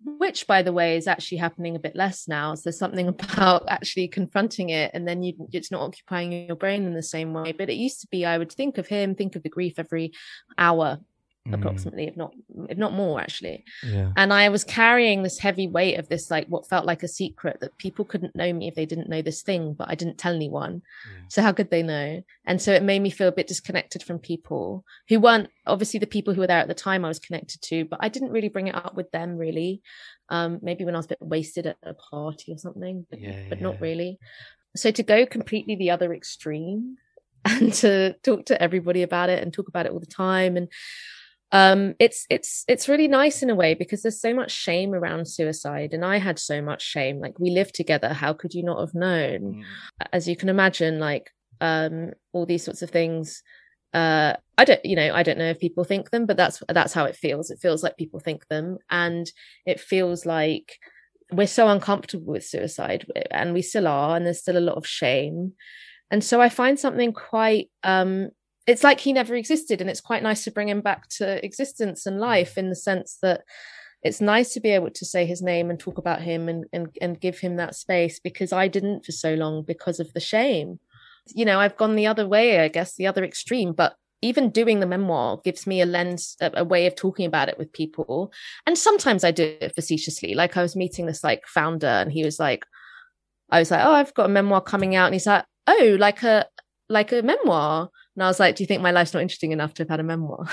which 0.05 0.45
by 0.45 0.61
the 0.61 0.71
way 0.71 0.95
is 0.95 1.07
actually 1.07 1.39
happening 1.39 1.75
a 1.75 1.79
bit 1.79 1.95
less 1.95 2.27
now 2.27 2.53
so 2.53 2.61
there's 2.65 2.77
something 2.77 3.07
about 3.07 3.63
actually 3.67 4.07
confronting 4.07 4.69
it 4.69 4.91
and 4.93 5.07
then 5.07 5.23
you 5.23 5.33
it's 5.51 5.71
not 5.71 5.81
occupying 5.81 6.31
your 6.31 6.55
brain 6.55 6.85
in 6.85 6.93
the 6.93 7.01
same 7.01 7.33
way 7.33 7.51
but 7.51 7.69
it 7.69 7.77
used 7.77 8.01
to 8.01 8.07
be 8.07 8.25
i 8.25 8.37
would 8.37 8.51
think 8.51 8.77
of 8.77 8.87
him 8.87 9.15
think 9.15 9.35
of 9.35 9.41
the 9.43 9.49
grief 9.49 9.79
every 9.79 10.11
hour 10.57 10.99
mm. 11.47 11.53
approximately, 11.53 12.07
if 12.07 12.17
not 12.17 12.33
if 12.69 12.77
not 12.77 12.93
more 12.93 13.19
actually. 13.19 13.63
Yeah. 13.83 14.11
And 14.15 14.33
I 14.33 14.49
was 14.49 14.63
carrying 14.63 15.23
this 15.23 15.39
heavy 15.39 15.67
weight 15.67 15.97
of 15.97 16.09
this 16.09 16.29
like 16.29 16.47
what 16.47 16.67
felt 16.67 16.85
like 16.85 17.03
a 17.03 17.07
secret 17.07 17.59
that 17.61 17.77
people 17.77 18.05
couldn't 18.05 18.35
know 18.35 18.51
me 18.51 18.67
if 18.67 18.75
they 18.75 18.85
didn't 18.85 19.09
know 19.09 19.21
this 19.21 19.41
thing, 19.41 19.73
but 19.73 19.89
I 19.89 19.95
didn't 19.95 20.17
tell 20.17 20.33
anyone. 20.33 20.81
Yeah. 21.05 21.21
So 21.29 21.41
how 21.41 21.51
could 21.51 21.69
they 21.69 21.83
know? 21.83 22.23
And 22.45 22.61
so 22.61 22.73
it 22.73 22.83
made 22.83 23.01
me 23.01 23.09
feel 23.09 23.27
a 23.27 23.33
bit 23.33 23.47
disconnected 23.47 24.03
from 24.03 24.19
people 24.19 24.83
who 25.09 25.19
weren't 25.19 25.49
obviously 25.65 25.99
the 25.99 26.07
people 26.07 26.33
who 26.33 26.41
were 26.41 26.47
there 26.47 26.59
at 26.59 26.67
the 26.67 26.73
time 26.73 27.05
I 27.05 27.09
was 27.09 27.19
connected 27.19 27.61
to, 27.63 27.85
but 27.85 27.99
I 28.01 28.09
didn't 28.09 28.31
really 28.31 28.49
bring 28.49 28.67
it 28.67 28.75
up 28.75 28.95
with 28.95 29.11
them 29.11 29.37
really. 29.37 29.81
Um, 30.29 30.59
maybe 30.61 30.83
when 30.83 30.95
I 30.95 30.99
was 30.99 31.05
a 31.05 31.09
bit 31.09 31.21
wasted 31.21 31.67
at 31.67 31.77
a 31.83 31.93
party 31.93 32.51
or 32.51 32.57
something, 32.57 33.05
but, 33.09 33.21
yeah, 33.21 33.43
but 33.47 33.61
not 33.61 33.79
really. 33.79 34.19
So 34.75 34.91
to 34.91 35.03
go 35.03 35.25
completely 35.25 35.75
the 35.75 35.91
other 35.91 36.13
extreme 36.13 36.97
and 37.45 37.73
to 37.75 38.13
talk 38.23 38.45
to 38.45 38.61
everybody 38.61 39.03
about 39.03 39.29
it 39.29 39.41
and 39.41 39.53
talk 39.53 39.67
about 39.67 39.85
it 39.85 39.91
all 39.91 39.99
the 39.99 40.05
time 40.05 40.57
and 40.57 40.67
um 41.53 41.95
it's 41.99 42.25
it's 42.29 42.65
it's 42.67 42.89
really 42.89 43.07
nice 43.07 43.41
in 43.41 43.49
a 43.49 43.55
way 43.55 43.73
because 43.73 44.01
there's 44.01 44.19
so 44.19 44.33
much 44.33 44.51
shame 44.51 44.93
around 44.93 45.27
suicide 45.27 45.93
and 45.93 46.03
i 46.03 46.17
had 46.17 46.37
so 46.37 46.61
much 46.61 46.81
shame 46.81 47.21
like 47.21 47.39
we 47.39 47.49
lived 47.49 47.73
together 47.73 48.09
how 48.09 48.33
could 48.33 48.53
you 48.53 48.63
not 48.63 48.79
have 48.79 48.93
known? 48.93 49.39
Mm. 49.55 49.63
as 50.11 50.27
you 50.27 50.35
can 50.35 50.49
imagine 50.49 50.99
like 50.99 51.31
um 51.61 52.11
all 52.33 52.45
these 52.45 52.63
sorts 52.63 52.81
of 52.81 52.89
things 52.89 53.41
uh 53.93 54.33
i 54.57 54.65
don't 54.65 54.83
you 54.83 54.95
know 54.95 55.13
i 55.13 55.23
don't 55.23 55.37
know 55.37 55.49
if 55.49 55.59
people 55.59 55.85
think 55.85 56.09
them 56.09 56.25
but 56.25 56.35
that's 56.35 56.61
that's 56.69 56.93
how 56.93 57.05
it 57.05 57.15
feels. 57.15 57.49
It 57.49 57.59
feels 57.59 57.81
like 57.81 57.95
people 57.97 58.19
think 58.19 58.45
them 58.47 58.77
and 58.89 59.31
it 59.65 59.79
feels 59.79 60.25
like 60.25 60.77
we're 61.31 61.47
so 61.47 61.69
uncomfortable 61.69 62.33
with 62.33 62.45
suicide 62.45 63.05
and 63.31 63.53
we 63.53 63.61
still 63.61 63.87
are 63.87 64.17
and 64.17 64.25
there's 64.25 64.39
still 64.39 64.57
a 64.57 64.59
lot 64.59 64.75
of 64.77 64.85
shame. 64.85 65.53
And 66.11 66.23
so 66.23 66.41
i 66.41 66.49
find 66.49 66.77
something 66.77 67.13
quite 67.13 67.69
um 67.83 68.29
it's 68.67 68.83
like 68.83 68.99
he 68.99 69.13
never 69.13 69.33
existed 69.33 69.81
and 69.81 69.89
it's 69.89 70.01
quite 70.01 70.21
nice 70.21 70.43
to 70.43 70.51
bring 70.51 70.69
him 70.69 70.81
back 70.81 71.07
to 71.07 71.43
existence 71.43 72.05
and 72.05 72.19
life 72.19 72.57
in 72.57 72.69
the 72.69 72.75
sense 72.75 73.17
that 73.21 73.41
it's 74.03 74.21
nice 74.21 74.53
to 74.53 74.59
be 74.59 74.69
able 74.69 74.91
to 74.91 75.05
say 75.05 75.25
his 75.25 75.41
name 75.41 75.69
and 75.69 75.79
talk 75.79 75.97
about 75.97 76.21
him 76.21 76.47
and, 76.47 76.65
and 76.71 76.95
and 77.01 77.19
give 77.19 77.39
him 77.39 77.55
that 77.55 77.75
space 77.75 78.19
because 78.19 78.53
I 78.53 78.67
didn't 78.67 79.05
for 79.05 79.11
so 79.11 79.33
long 79.33 79.63
because 79.63 79.99
of 79.99 80.13
the 80.13 80.19
shame. 80.19 80.79
You 81.33 81.45
know, 81.45 81.59
I've 81.59 81.77
gone 81.77 81.95
the 81.95 82.07
other 82.07 82.27
way, 82.27 82.59
I 82.59 82.67
guess, 82.67 82.95
the 82.95 83.07
other 83.07 83.23
extreme, 83.23 83.73
but 83.73 83.95
even 84.21 84.49
doing 84.49 84.79
the 84.79 84.85
memoir 84.85 85.39
gives 85.43 85.67
me 85.67 85.81
a 85.81 85.85
lens, 85.85 86.35
a, 86.41 86.63
way 86.63 86.87
of 86.87 86.95
talking 86.95 87.25
about 87.25 87.49
it 87.49 87.57
with 87.57 87.71
people. 87.71 88.31
And 88.65 88.77
sometimes 88.77 89.23
I 89.23 89.31
do 89.31 89.57
it 89.61 89.75
facetiously. 89.75 90.33
Like 90.33 90.57
I 90.57 90.61
was 90.61 90.75
meeting 90.75 91.05
this 91.05 91.23
like 91.23 91.45
founder 91.45 91.87
and 91.87 92.11
he 92.11 92.23
was 92.23 92.39
like, 92.39 92.65
I 93.51 93.59
was 93.59 93.69
like, 93.69 93.85
oh, 93.85 93.91
I've 93.91 94.13
got 94.13 94.25
a 94.25 94.29
memoir 94.29 94.61
coming 94.61 94.95
out. 94.95 95.05
And 95.05 95.15
he's 95.15 95.27
like, 95.27 95.45
oh, 95.67 95.97
like 95.99 96.23
a, 96.23 96.47
like 96.89 97.11
a 97.11 97.21
memoir. 97.21 97.89
And 98.17 98.23
I 98.23 98.27
was 98.27 98.39
like, 98.39 98.55
do 98.55 98.63
you 98.63 98.67
think 98.67 98.81
my 98.81 98.89
life's 98.89 99.13
not 99.13 99.21
interesting 99.21 99.51
enough 99.51 99.75
to 99.75 99.83
have 99.83 99.89
had 99.89 99.99
a 99.99 100.03
memoir? 100.03 100.47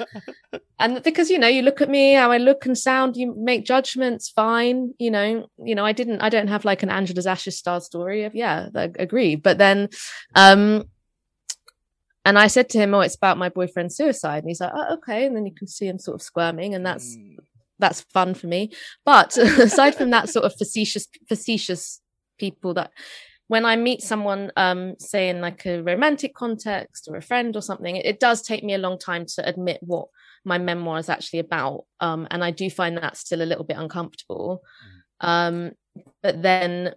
and 0.78 1.02
because, 1.02 1.30
you 1.30 1.38
know, 1.38 1.48
you 1.48 1.62
look 1.62 1.80
at 1.80 1.88
me, 1.88 2.12
how 2.12 2.30
I 2.30 2.36
look 2.36 2.66
and 2.66 2.76
sound, 2.76 3.16
you 3.16 3.34
make 3.34 3.64
judgments, 3.64 4.28
fine. 4.28 4.92
You 4.98 5.10
know, 5.10 5.48
you 5.56 5.74
know, 5.74 5.86
I 5.86 5.92
didn't, 5.92 6.20
I 6.20 6.28
don't 6.28 6.48
have 6.48 6.66
like 6.66 6.82
an 6.82 6.90
Angela's 6.90 7.26
Ashes 7.26 7.58
star 7.58 7.80
story 7.80 8.24
of, 8.24 8.34
yeah, 8.34 8.68
I 8.74 8.90
agree. 8.98 9.36
But 9.36 9.56
then, 9.56 9.88
um, 10.34 10.84
and 12.26 12.38
I 12.38 12.48
said 12.48 12.68
to 12.70 12.78
him, 12.78 12.92
oh, 12.92 13.00
it's 13.00 13.14
about 13.14 13.38
my 13.38 13.48
boyfriend's 13.48 13.96
suicide. 13.96 14.42
And 14.42 14.48
he's 14.48 14.60
like, 14.60 14.72
oh, 14.74 14.96
okay. 14.96 15.24
And 15.24 15.34
then 15.34 15.46
you 15.46 15.54
can 15.54 15.68
see 15.68 15.86
him 15.86 15.98
sort 15.98 16.16
of 16.16 16.22
squirming 16.22 16.74
and 16.74 16.84
that's, 16.84 17.16
mm. 17.16 17.38
that's 17.78 18.02
fun 18.02 18.34
for 18.34 18.48
me. 18.48 18.70
But 19.06 19.34
aside 19.38 19.94
from 19.94 20.10
that 20.10 20.28
sort 20.28 20.44
of 20.44 20.54
facetious, 20.58 21.08
facetious 21.26 22.02
people 22.38 22.74
that 22.74 22.90
when 23.48 23.64
I 23.64 23.76
meet 23.76 24.02
someone, 24.02 24.50
um, 24.56 24.94
say 24.98 25.28
in 25.28 25.40
like 25.40 25.64
a 25.66 25.80
romantic 25.82 26.34
context 26.34 27.08
or 27.08 27.16
a 27.16 27.22
friend 27.22 27.56
or 27.56 27.62
something, 27.62 27.96
it, 27.96 28.04
it, 28.04 28.20
does 28.20 28.42
take 28.42 28.64
me 28.64 28.74
a 28.74 28.78
long 28.78 28.98
time 28.98 29.24
to 29.34 29.48
admit 29.48 29.78
what 29.82 30.08
my 30.44 30.58
memoir 30.58 30.98
is 30.98 31.08
actually 31.08 31.38
about. 31.38 31.84
Um, 32.00 32.26
and 32.30 32.42
I 32.42 32.50
do 32.50 32.68
find 32.70 32.96
that 32.96 33.16
still 33.16 33.42
a 33.42 33.44
little 33.46 33.64
bit 33.64 33.76
uncomfortable. 33.76 34.62
Mm. 35.22 35.28
Um, 35.28 35.72
but 36.22 36.42
then 36.42 36.94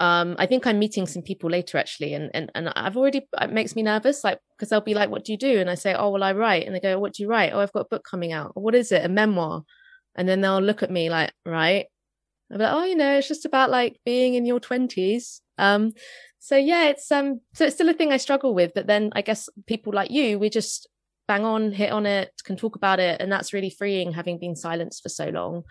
um, 0.00 0.36
I 0.38 0.46
think 0.46 0.66
I'm 0.66 0.78
meeting 0.78 1.06
some 1.06 1.22
people 1.22 1.50
later 1.50 1.78
actually, 1.78 2.12
and 2.14 2.30
and 2.34 2.50
and 2.54 2.68
I've 2.70 2.96
already 2.96 3.26
it 3.40 3.52
makes 3.52 3.74
me 3.74 3.82
nervous, 3.82 4.24
like 4.24 4.40
because 4.50 4.68
they'll 4.68 4.82
be 4.82 4.94
like, 4.94 5.08
"What 5.08 5.24
do 5.24 5.32
you 5.32 5.38
do?" 5.38 5.58
And 5.58 5.70
I 5.70 5.74
say, 5.74 5.94
"Oh, 5.94 6.10
well, 6.10 6.22
I 6.22 6.32
write." 6.32 6.66
And 6.66 6.74
they 6.74 6.80
go, 6.80 6.98
"What 6.98 7.14
do 7.14 7.22
you 7.22 7.30
write?" 7.30 7.52
"Oh, 7.54 7.60
I've 7.60 7.72
got 7.72 7.86
a 7.86 7.88
book 7.88 8.04
coming 8.04 8.32
out." 8.32 8.52
"What 8.60 8.74
is 8.74 8.92
it?" 8.92 9.04
"A 9.04 9.08
memoir." 9.08 9.62
And 10.14 10.28
then 10.28 10.40
they'll 10.42 10.60
look 10.60 10.82
at 10.82 10.90
me 10.90 11.08
like, 11.08 11.32
"Right." 11.46 11.86
I'll 12.50 12.58
be 12.58 12.64
like, 12.64 12.74
"Oh, 12.74 12.84
you 12.84 12.96
know, 12.96 13.16
it's 13.16 13.28
just 13.28 13.46
about 13.46 13.70
like 13.70 13.98
being 14.04 14.34
in 14.34 14.44
your 14.44 14.60
twenties 14.60 15.40
um, 15.58 15.92
so 16.38 16.56
yeah, 16.56 16.88
it's 16.88 17.10
um, 17.10 17.40
so 17.54 17.64
it's 17.64 17.74
still 17.74 17.88
a 17.88 17.94
thing 17.94 18.12
I 18.12 18.18
struggle 18.18 18.54
with. 18.54 18.72
But 18.74 18.86
then 18.86 19.10
I 19.14 19.22
guess 19.22 19.48
people 19.66 19.92
like 19.92 20.10
you, 20.10 20.38
we 20.38 20.48
just 20.48 20.88
bang 21.26 21.44
on, 21.44 21.72
hit 21.72 21.90
on 21.90 22.06
it, 22.06 22.30
can 22.44 22.56
talk 22.56 22.76
about 22.76 23.00
it, 23.00 23.20
and 23.20 23.30
that's 23.32 23.52
really 23.52 23.70
freeing, 23.70 24.12
having 24.12 24.38
been 24.38 24.56
silenced 24.56 25.02
for 25.02 25.08
so 25.08 25.28
long. 25.28 25.64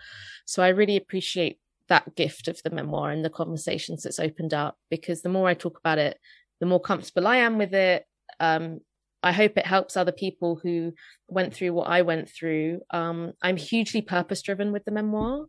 So 0.44 0.62
I 0.62 0.68
really 0.68 0.96
appreciate 0.96 1.58
that 1.88 2.14
gift 2.16 2.48
of 2.48 2.60
the 2.62 2.70
memoir 2.70 3.10
and 3.10 3.24
the 3.24 3.30
conversations 3.30 4.02
that's 4.02 4.18
opened 4.18 4.52
up 4.52 4.76
because 4.90 5.22
the 5.22 5.28
more 5.28 5.48
I 5.48 5.54
talk 5.54 5.78
about 5.78 5.98
it, 5.98 6.18
the 6.60 6.66
more 6.66 6.80
comfortable 6.80 7.26
I 7.26 7.36
am 7.36 7.58
with 7.58 7.74
it. 7.74 8.04
Um, 8.40 8.80
I 9.22 9.32
hope 9.32 9.56
it 9.56 9.66
helps 9.66 9.96
other 9.96 10.12
people 10.12 10.60
who 10.62 10.92
went 11.28 11.54
through 11.54 11.72
what 11.72 11.88
I 11.88 12.02
went 12.02 12.28
through. 12.28 12.80
Um, 12.90 13.32
I'm 13.42 13.56
hugely 13.56 14.02
purpose 14.02 14.42
driven 14.42 14.72
with 14.72 14.84
the 14.84 14.92
memoir. 14.92 15.46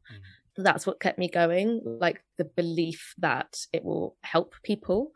That's 0.57 0.87
what 0.87 0.99
kept 0.99 1.19
me 1.19 1.29
going 1.29 1.81
like 1.83 2.21
the 2.37 2.45
belief 2.45 3.13
that 3.19 3.57
it 3.71 3.83
will 3.83 4.15
help 4.23 4.55
people 4.63 5.11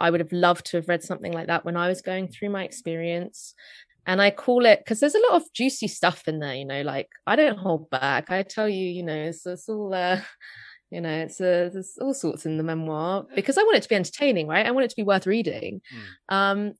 I 0.00 0.10
would 0.10 0.20
have 0.20 0.32
loved 0.32 0.66
to 0.66 0.78
have 0.78 0.88
read 0.88 1.02
something 1.02 1.32
like 1.32 1.46
that 1.46 1.64
when 1.64 1.76
I 1.76 1.88
was 1.88 2.02
going 2.02 2.28
through 2.28 2.50
my 2.50 2.64
experience. 2.64 3.54
And 4.06 4.22
I 4.22 4.30
call 4.30 4.66
it 4.66 4.80
because 4.80 5.00
there's 5.00 5.16
a 5.16 5.22
lot 5.30 5.42
of 5.42 5.52
juicy 5.52 5.88
stuff 5.88 6.28
in 6.28 6.38
there, 6.38 6.54
you 6.54 6.64
know, 6.64 6.82
like 6.82 7.08
I 7.26 7.34
don't 7.34 7.58
hold 7.58 7.90
back. 7.90 8.30
I 8.30 8.42
tell 8.42 8.68
you, 8.68 8.86
you 8.86 9.02
know, 9.02 9.16
it's, 9.16 9.44
it's 9.46 9.68
all, 9.68 9.92
uh, 9.92 10.20
you 10.90 11.00
know, 11.00 11.22
it's 11.22 11.40
uh, 11.40 11.70
there's 11.72 11.98
all 12.00 12.14
sorts 12.14 12.46
in 12.46 12.56
the 12.56 12.62
memoir 12.62 13.26
because 13.34 13.58
I 13.58 13.64
want 13.64 13.78
it 13.78 13.82
to 13.82 13.88
be 13.88 13.96
entertaining, 13.96 14.46
right? 14.46 14.64
I 14.64 14.70
want 14.70 14.84
it 14.84 14.90
to 14.90 14.96
be 14.96 15.02
worth 15.02 15.26
reading. 15.26 15.80
Mm. 16.30 16.34
Um, 16.34 16.72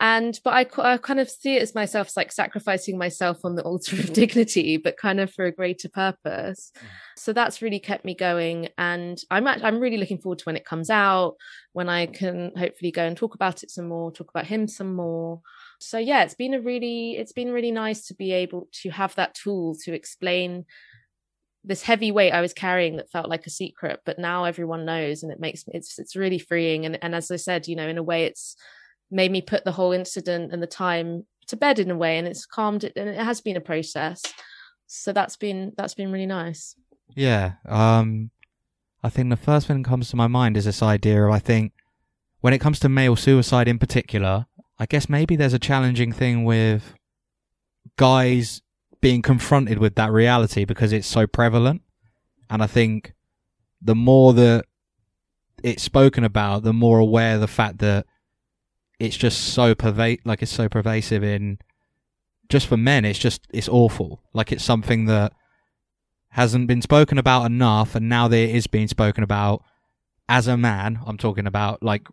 and 0.00 0.38
but 0.44 0.50
I, 0.50 0.92
I 0.94 0.96
kind 0.96 1.18
of 1.18 1.28
see 1.28 1.56
it 1.56 1.62
as 1.62 1.74
myself 1.74 2.08
as 2.08 2.16
like 2.16 2.32
sacrificing 2.32 2.98
myself 2.98 3.44
on 3.44 3.56
the 3.56 3.62
altar 3.62 3.96
of 3.96 4.12
dignity 4.12 4.76
but 4.76 4.96
kind 4.96 5.20
of 5.20 5.32
for 5.32 5.44
a 5.44 5.52
greater 5.52 5.88
purpose 5.88 6.72
mm. 6.76 6.86
so 7.16 7.32
that's 7.32 7.62
really 7.62 7.80
kept 7.80 8.04
me 8.04 8.14
going 8.14 8.68
and 8.78 9.20
i'm 9.30 9.46
actually, 9.46 9.66
i'm 9.66 9.80
really 9.80 9.96
looking 9.96 10.18
forward 10.18 10.38
to 10.38 10.44
when 10.44 10.56
it 10.56 10.64
comes 10.64 10.90
out 10.90 11.34
when 11.72 11.88
i 11.88 12.06
can 12.06 12.52
hopefully 12.56 12.90
go 12.90 13.04
and 13.04 13.16
talk 13.16 13.34
about 13.34 13.62
it 13.62 13.70
some 13.70 13.88
more 13.88 14.12
talk 14.12 14.30
about 14.30 14.46
him 14.46 14.68
some 14.68 14.94
more 14.94 15.40
so 15.80 15.98
yeah 15.98 16.22
it's 16.22 16.34
been 16.34 16.54
a 16.54 16.60
really 16.60 17.12
it's 17.12 17.32
been 17.32 17.52
really 17.52 17.72
nice 17.72 18.06
to 18.06 18.14
be 18.14 18.32
able 18.32 18.68
to 18.72 18.90
have 18.90 19.14
that 19.16 19.34
tool 19.34 19.74
to 19.84 19.92
explain 19.92 20.64
this 21.64 21.82
heavy 21.82 22.10
weight 22.10 22.32
I 22.32 22.40
was 22.40 22.54
carrying 22.54 22.96
that 22.96 23.10
felt 23.10 23.28
like 23.28 23.46
a 23.46 23.50
secret, 23.50 24.00
but 24.06 24.18
now 24.18 24.44
everyone 24.44 24.86
knows, 24.86 25.22
and 25.22 25.30
it 25.30 25.40
makes 25.40 25.64
it's 25.66 25.98
it's 25.98 26.16
really 26.16 26.38
freeing. 26.38 26.86
And 26.86 26.98
and 27.02 27.14
as 27.14 27.30
I 27.30 27.36
said, 27.36 27.68
you 27.68 27.76
know, 27.76 27.86
in 27.86 27.98
a 27.98 28.02
way, 28.02 28.24
it's 28.24 28.56
made 29.10 29.30
me 29.30 29.40
put 29.40 29.64
the 29.64 29.72
whole 29.72 29.92
incident 29.92 30.52
and 30.52 30.62
the 30.62 30.66
time 30.66 31.24
to 31.46 31.56
bed 31.56 31.78
in 31.78 31.90
a 31.90 31.96
way 31.96 32.18
and 32.18 32.28
it's 32.28 32.46
calmed 32.46 32.84
it 32.84 32.92
and 32.96 33.08
it 33.08 33.16
has 33.16 33.40
been 33.40 33.56
a 33.56 33.60
process. 33.60 34.22
So 34.86 35.12
that's 35.12 35.36
been 35.36 35.72
that's 35.76 35.94
been 35.94 36.12
really 36.12 36.26
nice. 36.26 36.74
Yeah 37.14 37.52
um 37.66 38.30
i 39.02 39.08
think 39.08 39.30
the 39.30 39.36
first 39.36 39.66
thing 39.66 39.82
that 39.82 39.88
comes 39.88 40.10
to 40.10 40.16
my 40.16 40.26
mind 40.26 40.56
is 40.56 40.64
this 40.64 40.82
idea 40.82 41.24
of 41.24 41.32
i 41.32 41.38
think 41.38 41.72
when 42.40 42.52
it 42.52 42.58
comes 42.58 42.78
to 42.80 42.88
male 42.88 43.16
suicide 43.16 43.68
in 43.68 43.78
particular 43.78 44.46
i 44.78 44.86
guess 44.86 45.08
maybe 45.08 45.36
there's 45.36 45.54
a 45.54 45.58
challenging 45.58 46.12
thing 46.12 46.44
with 46.44 46.94
guys 47.96 48.60
being 49.00 49.22
confronted 49.22 49.78
with 49.78 49.94
that 49.94 50.10
reality 50.10 50.64
because 50.64 50.92
it's 50.92 51.06
so 51.06 51.26
prevalent. 51.26 51.82
And 52.50 52.62
i 52.62 52.66
think 52.66 53.14
the 53.80 53.94
more 53.94 54.32
that 54.34 54.64
it's 55.62 55.82
spoken 55.82 56.24
about 56.24 56.62
the 56.62 56.72
more 56.72 56.98
aware 56.98 57.38
the 57.38 57.48
fact 57.48 57.78
that 57.78 58.06
it's 58.98 59.16
just 59.16 59.40
so 59.54 59.74
pervade 59.74 60.20
like 60.24 60.42
it's 60.42 60.52
so 60.52 60.68
pervasive 60.68 61.22
in 61.22 61.58
just 62.48 62.66
for 62.66 62.76
men 62.76 63.04
it's 63.04 63.18
just 63.18 63.46
it's 63.52 63.68
awful. 63.68 64.22
Like 64.32 64.52
it's 64.52 64.64
something 64.64 65.06
that 65.06 65.32
hasn't 66.30 66.66
been 66.66 66.82
spoken 66.82 67.18
about 67.18 67.44
enough 67.44 67.94
and 67.94 68.08
now 68.08 68.28
that 68.28 68.36
it 68.36 68.54
is 68.54 68.66
being 68.66 68.88
spoken 68.88 69.24
about 69.24 69.64
as 70.28 70.46
a 70.46 70.56
man 70.56 71.00
i'm 71.06 71.16
talking 71.16 71.46
about 71.46 71.82
like 71.82 72.06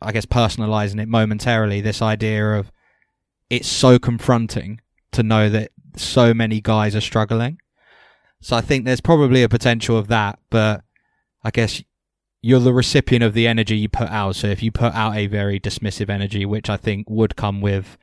i 0.00 0.10
guess 0.10 0.26
personalizing 0.26 1.00
it 1.00 1.08
momentarily 1.08 1.80
this 1.80 2.02
idea 2.02 2.54
of 2.54 2.72
it's 3.48 3.68
so 3.68 3.98
confronting 3.98 4.80
to 5.12 5.22
know 5.22 5.48
that 5.48 5.70
so 5.96 6.32
many 6.32 6.60
guys 6.60 6.96
are 6.96 7.00
struggling. 7.00 7.58
So 8.40 8.56
i 8.56 8.60
think 8.60 8.84
there's 8.84 9.00
probably 9.00 9.42
a 9.42 9.48
potential 9.48 9.96
of 9.96 10.08
that 10.08 10.38
but 10.50 10.82
i 11.44 11.50
guess 11.50 11.82
you're 12.42 12.60
the 12.60 12.72
recipient 12.72 13.22
of 13.22 13.34
the 13.34 13.46
energy 13.46 13.76
you 13.78 13.88
put 13.88 14.10
out. 14.10 14.34
So 14.34 14.48
if 14.48 14.62
you 14.62 14.72
put 14.72 14.92
out 14.92 15.16
a 15.16 15.28
very 15.28 15.60
dismissive 15.60 16.10
energy, 16.10 16.44
which 16.44 16.68
I 16.68 16.76
think 16.76 17.08
would 17.08 17.36
come 17.36 17.60
with 17.60 17.96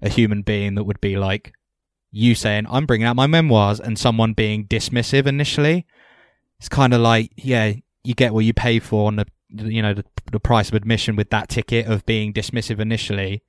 a 0.00 0.08
human 0.08 0.42
being 0.42 0.74
that 0.74 0.84
would 0.84 1.00
be 1.00 1.16
like 1.16 1.52
you 2.10 2.34
saying, 2.34 2.66
I'm 2.70 2.86
bringing 2.86 3.06
out 3.06 3.16
my 3.16 3.26
memoirs 3.26 3.78
and 3.78 3.98
someone 3.98 4.32
being 4.32 4.66
dismissive 4.66 5.26
initially, 5.26 5.86
it's 6.58 6.70
kind 6.70 6.94
of 6.94 7.02
like, 7.02 7.32
yeah, 7.36 7.74
you 8.02 8.14
get 8.14 8.32
what 8.32 8.46
you 8.46 8.54
pay 8.54 8.78
for 8.78 9.08
on 9.08 9.16
the, 9.16 9.26
you 9.50 9.82
know, 9.82 9.92
the, 9.92 10.04
the 10.32 10.40
price 10.40 10.68
of 10.68 10.74
admission 10.74 11.14
with 11.14 11.28
that 11.28 11.50
ticket 11.50 11.86
of 11.86 12.06
being 12.06 12.32
dismissive 12.32 12.80
initially. 12.80 13.42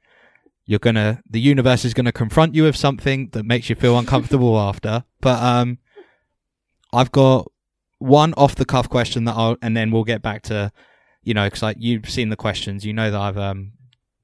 You're 0.65 0.79
gonna, 0.79 1.21
the 1.29 1.39
universe 1.39 1.85
is 1.85 1.93
gonna 1.93 2.11
confront 2.11 2.53
you 2.53 2.63
with 2.63 2.75
something 2.75 3.29
that 3.31 3.45
makes 3.45 3.69
you 3.69 3.75
feel 3.77 3.97
uncomfortable 3.97 4.59
after. 4.59 5.05
But, 5.21 5.41
um, 5.41 5.77
I've 6.91 7.11
got 7.13 7.49
one 7.99 8.33
off 8.35 8.55
the 8.55 8.65
cuff 8.65 8.89
question 8.89 9.25
that 9.25 9.35
I'll, 9.35 9.57
and 9.61 9.75
then 9.75 9.91
we'll 9.91 10.03
get 10.03 10.21
back 10.21 10.43
to, 10.43 10.71
you 11.23 11.33
know, 11.33 11.45
because 11.47 11.63
like 11.63 11.77
you've 11.79 12.09
seen 12.09 12.29
the 12.29 12.35
questions, 12.35 12.85
you 12.85 12.93
know 12.93 13.11
that 13.11 13.19
I've 13.19 13.37
um 13.37 13.73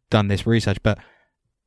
done 0.10 0.28
this 0.28 0.46
research, 0.46 0.78
but 0.84 1.00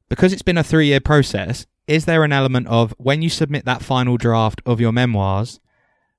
because 0.08 0.32
it's 0.32 0.42
been 0.42 0.58
a 0.58 0.64
three 0.64 0.86
year 0.86 1.00
process, 1.00 1.66
is 1.86 2.04
there 2.04 2.24
an 2.24 2.32
element 2.32 2.66
of 2.68 2.94
when 2.98 3.22
you 3.22 3.28
submit 3.28 3.64
that 3.64 3.82
final 3.82 4.16
draft 4.16 4.60
of 4.66 4.80
your 4.80 4.92
memoirs 4.92 5.60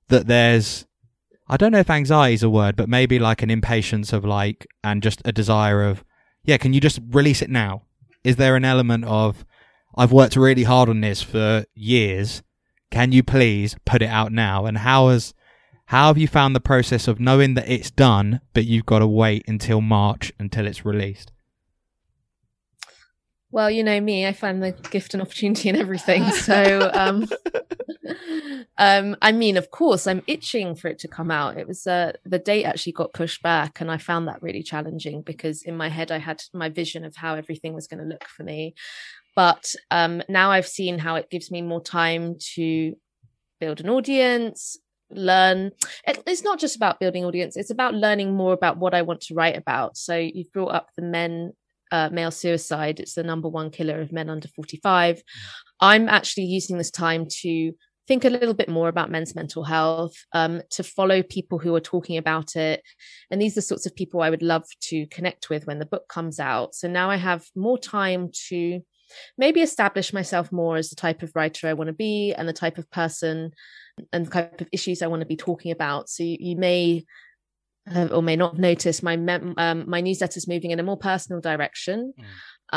that 0.08 0.26
there's 0.26 0.86
I 1.50 1.56
don't 1.56 1.72
know 1.72 1.78
if 1.78 1.88
anxiety 1.88 2.34
is 2.34 2.42
a 2.42 2.50
word, 2.50 2.76
but 2.76 2.90
maybe 2.90 3.18
like 3.18 3.42
an 3.42 3.50
impatience 3.50 4.12
of 4.12 4.24
like 4.24 4.66
and 4.84 5.02
just 5.02 5.22
a 5.24 5.32
desire 5.32 5.82
of 5.82 6.04
yeah, 6.44 6.58
can 6.58 6.72
you 6.72 6.80
just 6.80 7.00
release 7.10 7.42
it 7.42 7.50
now? 7.50 7.82
Is 8.24 8.36
there 8.36 8.56
an 8.56 8.64
element 8.64 9.04
of 9.04 9.44
I've 9.96 10.12
worked 10.12 10.36
really 10.36 10.62
hard 10.62 10.88
on 10.88 11.00
this 11.00 11.22
for 11.22 11.64
years. 11.74 12.42
Can 12.90 13.12
you 13.12 13.22
please 13.22 13.76
put 13.84 14.02
it 14.02 14.08
out 14.08 14.32
now? 14.32 14.64
And 14.64 14.78
how 14.78 15.08
has 15.08 15.34
how 15.88 16.08
have 16.08 16.18
you 16.18 16.28
found 16.28 16.54
the 16.54 16.60
process 16.60 17.08
of 17.08 17.18
knowing 17.18 17.54
that 17.54 17.66
it's 17.66 17.90
done, 17.90 18.42
but 18.52 18.66
you've 18.66 18.84
got 18.84 18.98
to 18.98 19.06
wait 19.06 19.42
until 19.48 19.80
March 19.80 20.30
until 20.38 20.66
it's 20.66 20.84
released? 20.84 21.32
Well, 23.50 23.70
you 23.70 23.82
know 23.82 23.98
me, 23.98 24.26
I 24.26 24.34
find 24.34 24.62
the 24.62 24.72
gift 24.72 25.14
and 25.14 25.22
opportunity 25.22 25.70
in 25.70 25.76
everything. 25.76 26.28
So, 26.30 26.90
um, 26.92 27.26
um, 28.78 29.16
I 29.22 29.32
mean, 29.32 29.56
of 29.56 29.70
course, 29.70 30.06
I'm 30.06 30.22
itching 30.26 30.74
for 30.74 30.88
it 30.88 30.98
to 30.98 31.08
come 31.08 31.30
out. 31.30 31.56
It 31.56 31.66
was 31.66 31.86
uh, 31.86 32.12
the 32.22 32.38
date 32.38 32.64
actually 32.64 32.92
got 32.92 33.14
pushed 33.14 33.42
back, 33.42 33.80
and 33.80 33.90
I 33.90 33.96
found 33.96 34.28
that 34.28 34.42
really 34.42 34.62
challenging 34.62 35.22
because 35.22 35.62
in 35.62 35.74
my 35.74 35.88
head 35.88 36.12
I 36.12 36.18
had 36.18 36.42
my 36.52 36.68
vision 36.68 37.02
of 37.06 37.16
how 37.16 37.34
everything 37.34 37.72
was 37.72 37.86
going 37.86 38.00
to 38.00 38.08
look 38.08 38.24
for 38.24 38.42
me. 38.42 38.74
But 39.34 39.74
um, 39.90 40.22
now 40.28 40.50
I've 40.50 40.68
seen 40.68 40.98
how 40.98 41.14
it 41.14 41.30
gives 41.30 41.50
me 41.50 41.62
more 41.62 41.82
time 41.82 42.36
to 42.56 42.92
build 43.58 43.80
an 43.80 43.88
audience, 43.88 44.76
learn 45.10 45.70
it's 46.06 46.42
not 46.42 46.58
just 46.58 46.76
about 46.76 47.00
building 47.00 47.24
audience 47.24 47.56
it's 47.56 47.70
about 47.70 47.94
learning 47.94 48.34
more 48.34 48.52
about 48.52 48.76
what 48.76 48.94
i 48.94 49.02
want 49.02 49.20
to 49.20 49.34
write 49.34 49.56
about. 49.56 49.96
So 49.96 50.16
you've 50.16 50.52
brought 50.52 50.74
up 50.74 50.90
the 50.96 51.02
men 51.02 51.52
uh, 51.90 52.10
male 52.12 52.30
suicide 52.30 53.00
it's 53.00 53.14
the 53.14 53.22
number 53.22 53.48
one 53.48 53.70
killer 53.70 54.00
of 54.02 54.12
men 54.12 54.28
under 54.28 54.46
45 54.48 55.22
i'm 55.80 56.06
actually 56.06 56.44
using 56.44 56.76
this 56.76 56.90
time 56.90 57.26
to 57.40 57.72
think 58.08 58.24
a 58.24 58.30
little 58.30 58.54
bit 58.54 58.68
more 58.68 58.88
about 58.88 59.10
men's 59.10 59.34
mental 59.34 59.62
health 59.62 60.14
um, 60.32 60.62
to 60.70 60.82
follow 60.82 61.22
people 61.22 61.58
who 61.58 61.74
are 61.74 61.80
talking 61.80 62.16
about 62.16 62.56
it. 62.56 62.82
And 63.30 63.40
these 63.40 63.52
are 63.52 63.56
the 63.56 63.62
sorts 63.62 63.86
of 63.86 63.94
people 63.94 64.22
i 64.22 64.30
would 64.30 64.42
love 64.42 64.64
to 64.88 65.06
connect 65.06 65.50
with 65.50 65.66
when 65.66 65.78
the 65.78 65.86
book 65.86 66.08
comes 66.08 66.40
out. 66.40 66.74
So 66.74 66.88
now 66.88 67.10
i 67.10 67.16
have 67.16 67.44
more 67.54 67.78
time 67.78 68.30
to 68.48 68.80
maybe 69.36 69.60
establish 69.60 70.12
myself 70.12 70.50
more 70.50 70.76
as 70.76 70.90
the 70.90 70.96
type 70.96 71.22
of 71.22 71.32
writer 71.34 71.68
i 71.68 71.72
want 71.74 71.88
to 71.88 71.94
be 71.94 72.34
and 72.36 72.48
the 72.48 72.52
type 72.52 72.78
of 72.78 72.90
person 72.90 73.52
and 74.12 74.26
the 74.26 74.30
type 74.30 74.60
of 74.60 74.68
issues 74.72 75.02
I 75.02 75.06
want 75.06 75.20
to 75.20 75.26
be 75.26 75.36
talking 75.36 75.72
about. 75.72 76.08
So 76.08 76.22
you, 76.22 76.36
you 76.40 76.56
may 76.56 77.04
have, 77.86 78.12
or 78.12 78.22
may 78.22 78.36
not 78.36 78.52
have 78.52 78.60
noticed 78.60 79.02
my 79.02 79.16
mem- 79.16 79.54
um, 79.56 79.88
my 79.88 80.00
newsletter 80.00 80.38
is 80.38 80.48
moving 80.48 80.70
in 80.70 80.80
a 80.80 80.84
more 80.84 80.96
personal 80.96 81.40
direction. 81.40 82.12
Mm. 82.18 82.24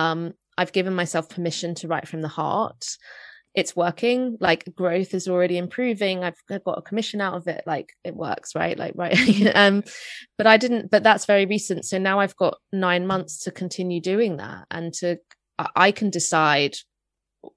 Um, 0.01 0.33
I've 0.57 0.71
given 0.71 0.93
myself 0.93 1.29
permission 1.29 1.75
to 1.75 1.87
write 1.87 2.07
from 2.07 2.21
the 2.21 2.27
heart. 2.27 2.85
It's 3.53 3.75
working. 3.75 4.37
Like 4.39 4.73
growth 4.75 5.13
is 5.13 5.27
already 5.27 5.57
improving. 5.57 6.23
I've, 6.23 6.37
I've 6.49 6.63
got 6.63 6.77
a 6.77 6.81
commission 6.81 7.19
out 7.19 7.35
of 7.35 7.47
it. 7.47 7.63
Like 7.65 7.91
it 8.03 8.15
works, 8.15 8.55
right? 8.55 8.77
Like 8.77 8.93
right. 8.95 9.17
um, 9.55 9.83
but 10.37 10.47
I 10.47 10.57
didn't. 10.57 10.89
But 10.89 11.03
that's 11.03 11.25
very 11.25 11.45
recent. 11.45 11.85
So 11.85 11.97
now 11.97 12.19
I've 12.19 12.35
got 12.37 12.57
nine 12.71 13.07
months 13.07 13.39
to 13.39 13.51
continue 13.51 13.99
doing 13.99 14.37
that, 14.37 14.67
and 14.71 14.93
to 14.95 15.17
I 15.75 15.91
can 15.91 16.09
decide 16.09 16.75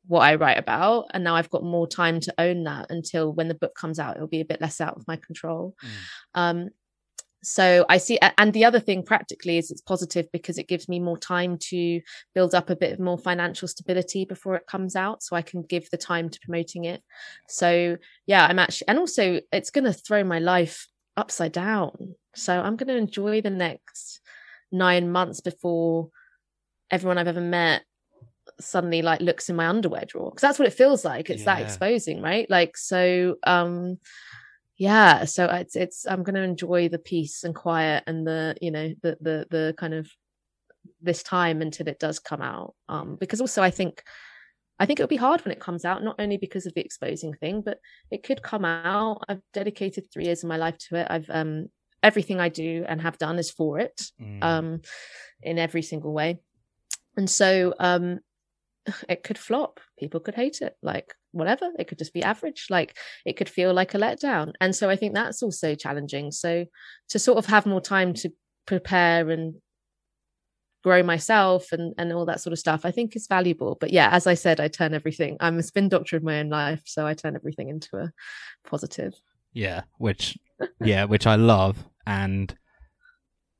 what 0.06 0.20
I 0.20 0.34
write 0.36 0.58
about. 0.58 1.06
And 1.12 1.24
now 1.24 1.34
I've 1.34 1.50
got 1.50 1.62
more 1.62 1.86
time 1.86 2.20
to 2.20 2.34
own 2.38 2.64
that 2.64 2.86
until 2.90 3.32
when 3.32 3.48
the 3.48 3.54
book 3.54 3.74
comes 3.74 3.98
out, 3.98 4.16
it'll 4.16 4.28
be 4.28 4.40
a 4.40 4.46
bit 4.46 4.60
less 4.60 4.80
out 4.80 4.96
of 4.96 5.06
my 5.06 5.16
control. 5.16 5.74
Mm. 5.82 6.40
Um, 6.40 6.68
so 7.42 7.84
I 7.90 7.98
see, 7.98 8.18
and 8.38 8.54
the 8.54 8.64
other 8.64 8.80
thing 8.80 9.02
practically 9.02 9.58
is 9.58 9.70
it's 9.70 9.82
positive 9.82 10.26
because 10.32 10.56
it 10.56 10.66
gives 10.66 10.88
me 10.88 10.98
more 10.98 11.18
time 11.18 11.58
to 11.68 12.00
build 12.34 12.54
up 12.54 12.70
a 12.70 12.76
bit 12.76 12.98
more 12.98 13.18
financial 13.18 13.68
stability 13.68 14.24
before 14.24 14.56
it 14.56 14.66
comes 14.66 14.96
out. 14.96 15.22
So 15.22 15.36
I 15.36 15.42
can 15.42 15.62
give 15.62 15.90
the 15.90 15.98
time 15.98 16.30
to 16.30 16.40
promoting 16.40 16.86
it. 16.86 17.02
So 17.48 17.98
yeah, 18.26 18.46
I'm 18.46 18.58
actually, 18.58 18.88
and 18.88 18.98
also 18.98 19.40
it's 19.52 19.70
going 19.70 19.84
to 19.84 19.92
throw 19.92 20.24
my 20.24 20.38
life 20.38 20.88
upside 21.18 21.52
down. 21.52 22.14
So 22.34 22.58
I'm 22.58 22.76
going 22.76 22.88
to 22.88 22.96
enjoy 22.96 23.42
the 23.42 23.50
next 23.50 24.20
nine 24.72 25.12
months 25.12 25.42
before 25.42 26.08
everyone 26.90 27.18
I've 27.18 27.28
ever 27.28 27.40
met 27.42 27.82
suddenly 28.60 29.02
like 29.02 29.20
looks 29.20 29.48
in 29.48 29.56
my 29.56 29.66
underwear 29.66 30.04
drawer 30.06 30.30
because 30.30 30.42
that's 30.42 30.58
what 30.58 30.68
it 30.68 30.74
feels 30.74 31.04
like 31.04 31.30
it's 31.30 31.40
yeah. 31.40 31.56
that 31.56 31.62
exposing 31.62 32.20
right 32.22 32.48
like 32.50 32.76
so 32.76 33.36
um 33.44 33.98
yeah 34.76 35.24
so 35.24 35.46
it's 35.46 35.76
it's 35.76 36.06
i'm 36.06 36.22
going 36.22 36.34
to 36.34 36.42
enjoy 36.42 36.88
the 36.88 36.98
peace 36.98 37.44
and 37.44 37.54
quiet 37.54 38.02
and 38.06 38.26
the 38.26 38.56
you 38.60 38.70
know 38.70 38.92
the 39.02 39.16
the 39.20 39.46
the 39.50 39.74
kind 39.78 39.94
of 39.94 40.10
this 41.00 41.22
time 41.22 41.62
until 41.62 41.88
it 41.88 41.98
does 41.98 42.18
come 42.18 42.42
out 42.42 42.74
um 42.88 43.16
because 43.18 43.40
also 43.40 43.62
i 43.62 43.70
think 43.70 44.02
i 44.78 44.86
think 44.86 44.98
it'll 44.98 45.08
be 45.08 45.16
hard 45.16 45.44
when 45.44 45.52
it 45.52 45.60
comes 45.60 45.84
out 45.84 46.02
not 46.02 46.16
only 46.18 46.36
because 46.36 46.66
of 46.66 46.74
the 46.74 46.80
exposing 46.80 47.34
thing 47.34 47.60
but 47.60 47.78
it 48.10 48.22
could 48.22 48.42
come 48.42 48.64
out 48.64 49.22
i've 49.28 49.42
dedicated 49.52 50.04
three 50.12 50.24
years 50.24 50.42
of 50.42 50.48
my 50.48 50.56
life 50.56 50.76
to 50.78 50.96
it 50.96 51.06
i've 51.10 51.30
um 51.30 51.68
everything 52.04 52.38
I 52.38 52.50
do 52.50 52.84
and 52.86 53.00
have 53.00 53.18
done 53.18 53.38
is 53.38 53.50
for 53.50 53.80
it, 53.80 54.02
mm. 54.20 54.44
um, 54.44 54.82
in 55.42 55.58
every 55.58 55.82
single 55.82 56.12
way. 56.12 56.38
And 57.16 57.28
so, 57.28 57.74
um, 57.80 58.20
it 59.08 59.22
could 59.22 59.38
flop. 59.38 59.80
People 59.98 60.20
could 60.20 60.34
hate 60.34 60.60
it. 60.60 60.76
Like 60.82 61.14
whatever. 61.32 61.70
It 61.78 61.88
could 61.88 61.98
just 61.98 62.14
be 62.14 62.22
average. 62.22 62.66
Like 62.70 62.96
it 63.24 63.36
could 63.36 63.48
feel 63.48 63.72
like 63.72 63.94
a 63.94 63.98
letdown. 63.98 64.52
And 64.60 64.74
so 64.74 64.90
I 64.90 64.96
think 64.96 65.14
that's 65.14 65.42
also 65.42 65.74
challenging. 65.74 66.32
So 66.32 66.66
to 67.08 67.18
sort 67.18 67.38
of 67.38 67.46
have 67.46 67.66
more 67.66 67.80
time 67.80 68.14
to 68.14 68.30
prepare 68.66 69.30
and 69.30 69.54
grow 70.82 71.02
myself 71.02 71.72
and 71.72 71.94
and 71.96 72.12
all 72.12 72.26
that 72.26 72.42
sort 72.42 72.52
of 72.52 72.58
stuff 72.58 72.84
i 72.84 72.90
think 72.90 73.16
is 73.16 73.26
valuable 73.26 73.78
but 73.80 73.90
yeah 73.90 74.10
as 74.12 74.26
i 74.26 74.34
said 74.34 74.60
i 74.60 74.68
turn 74.68 74.92
everything 74.92 75.34
i'm 75.40 75.58
a 75.58 75.62
spin 75.62 75.88
doctor 75.88 76.14
of 76.14 76.22
my 76.22 76.40
own 76.40 76.50
life 76.50 76.82
so 76.84 77.06
i 77.06 77.14
turn 77.14 77.34
everything 77.34 77.70
into 77.70 77.96
a 77.96 78.12
positive 78.68 79.14
yeah 79.54 79.80
which 79.96 80.36
yeah 80.82 81.04
which 81.04 81.26
i 81.26 81.36
love 81.36 81.88
and 82.06 82.54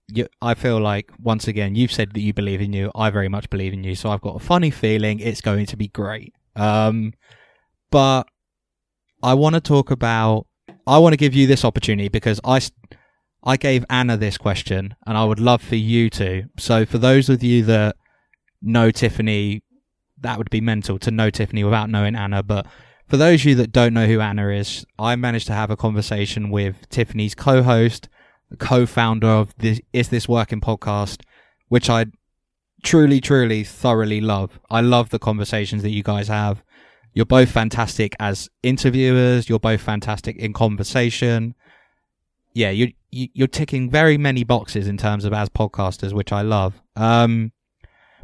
you, 0.08 0.26
i 0.42 0.54
feel 0.54 0.80
like 0.80 1.10
once 1.18 1.48
again 1.48 1.74
you've 1.74 1.92
said 1.92 2.12
that 2.12 2.20
you 2.20 2.32
believe 2.32 2.60
in 2.60 2.72
you 2.72 2.90
i 2.94 3.10
very 3.10 3.28
much 3.28 3.48
believe 3.50 3.72
in 3.72 3.82
you 3.84 3.94
so 3.94 4.10
i've 4.10 4.20
got 4.20 4.36
a 4.36 4.38
funny 4.38 4.70
feeling 4.70 5.18
it's 5.20 5.40
going 5.40 5.66
to 5.66 5.76
be 5.76 5.88
great 5.88 6.34
um 6.56 7.12
but 7.90 8.24
i 9.22 9.32
want 9.32 9.54
to 9.54 9.60
talk 9.60 9.90
about 9.90 10.46
i 10.86 10.98
want 10.98 11.12
to 11.12 11.16
give 11.16 11.34
you 11.34 11.46
this 11.46 11.64
opportunity 11.64 12.08
because 12.08 12.40
i 12.44 12.60
I 13.44 13.56
gave 13.58 13.84
Anna 13.90 14.16
this 14.16 14.38
question, 14.38 14.96
and 15.06 15.18
I 15.18 15.24
would 15.24 15.38
love 15.38 15.60
for 15.60 15.76
you 15.76 16.08
to. 16.10 16.44
So, 16.58 16.86
for 16.86 16.96
those 16.96 17.28
of 17.28 17.42
you 17.42 17.62
that 17.64 17.96
know 18.62 18.90
Tiffany, 18.90 19.62
that 20.20 20.38
would 20.38 20.48
be 20.48 20.62
mental 20.62 20.98
to 21.00 21.10
know 21.10 21.28
Tiffany 21.28 21.62
without 21.62 21.90
knowing 21.90 22.16
Anna. 22.16 22.42
But 22.42 22.66
for 23.06 23.18
those 23.18 23.42
of 23.42 23.44
you 23.44 23.54
that 23.56 23.70
don't 23.70 23.92
know 23.92 24.06
who 24.06 24.20
Anna 24.20 24.48
is, 24.48 24.86
I 24.98 25.14
managed 25.16 25.46
to 25.48 25.52
have 25.52 25.70
a 25.70 25.76
conversation 25.76 26.48
with 26.50 26.88
Tiffany's 26.88 27.34
co-host, 27.34 28.08
the 28.08 28.13
co-founder 28.58 29.26
of 29.26 29.54
this 29.58 29.80
Is 29.92 30.08
This 30.08 30.28
Working 30.28 30.60
podcast, 30.60 31.22
which 31.68 31.90
I 31.90 32.06
truly, 32.82 33.20
truly, 33.20 33.64
thoroughly 33.64 34.20
love. 34.20 34.60
I 34.70 34.80
love 34.80 35.10
the 35.10 35.18
conversations 35.18 35.82
that 35.82 35.90
you 35.90 36.02
guys 36.02 36.28
have. 36.28 36.62
You're 37.14 37.26
both 37.26 37.50
fantastic 37.50 38.14
as 38.20 38.50
interviewers. 38.62 39.48
You're 39.48 39.58
both 39.58 39.80
fantastic 39.80 40.36
in 40.36 40.52
conversation. 40.52 41.54
Yeah, 42.52 42.70
you 42.70 42.92
you're 43.10 43.48
ticking 43.48 43.88
very 43.88 44.18
many 44.18 44.42
boxes 44.42 44.88
in 44.88 44.96
terms 44.96 45.24
of 45.24 45.32
as 45.32 45.48
podcasters, 45.48 46.12
which 46.12 46.32
I 46.32 46.42
love. 46.42 46.82
Um, 46.96 47.52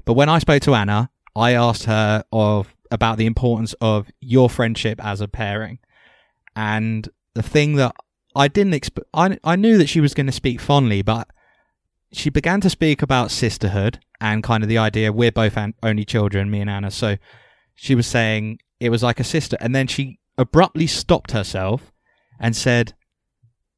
but 0.05 0.15
when 0.15 0.29
I 0.29 0.41
spoke 0.41 0.63
to 0.63 0.75
Anna, 0.75 1.11
I 1.37 1.53
asked 1.53 1.85
her 1.85 2.25
of 2.33 2.75
about 2.91 3.19
the 3.19 3.27
importance 3.27 3.73
of 3.81 4.11
your 4.21 4.51
friendship 4.51 5.03
as 5.05 5.21
a 5.21 5.29
pairing, 5.29 5.79
and 6.57 7.09
the 7.35 7.43
thing 7.43 7.77
that 7.77 7.95
I 8.35 8.49
didn't 8.49 8.75
expect, 8.75 9.09
I 9.13 9.39
I 9.43 9.57
knew 9.57 9.77
that 9.79 9.89
she 9.89 10.01
was 10.01 10.15
going 10.15 10.27
to 10.27 10.33
speak 10.33 10.61
fondly, 10.61 11.03
but 11.03 11.29
she 12.13 12.31
began 12.31 12.61
to 12.61 12.71
speak 12.71 13.03
about 13.03 13.31
sisterhood 13.31 14.01
and 14.21 14.43
kind 14.43 14.63
of 14.63 14.69
the 14.69 14.79
idea 14.79 15.13
we're 15.13 15.33
both 15.33 15.57
an- 15.57 15.75
only 15.83 16.05
children, 16.05 16.51
me 16.51 16.61
and 16.61 16.71
Anna. 16.71 16.91
So 16.91 17.17
she 17.75 17.95
was 17.95 18.07
saying 18.07 18.59
it 18.79 18.91
was 18.91 19.03
like 19.03 19.21
a 19.21 19.25
sister, 19.25 19.57
and 19.61 19.75
then 19.75 19.87
she 19.87 20.19
abruptly 20.39 20.87
stopped 20.87 21.33
herself 21.33 21.93
and 22.39 22.55
said, 22.57 22.95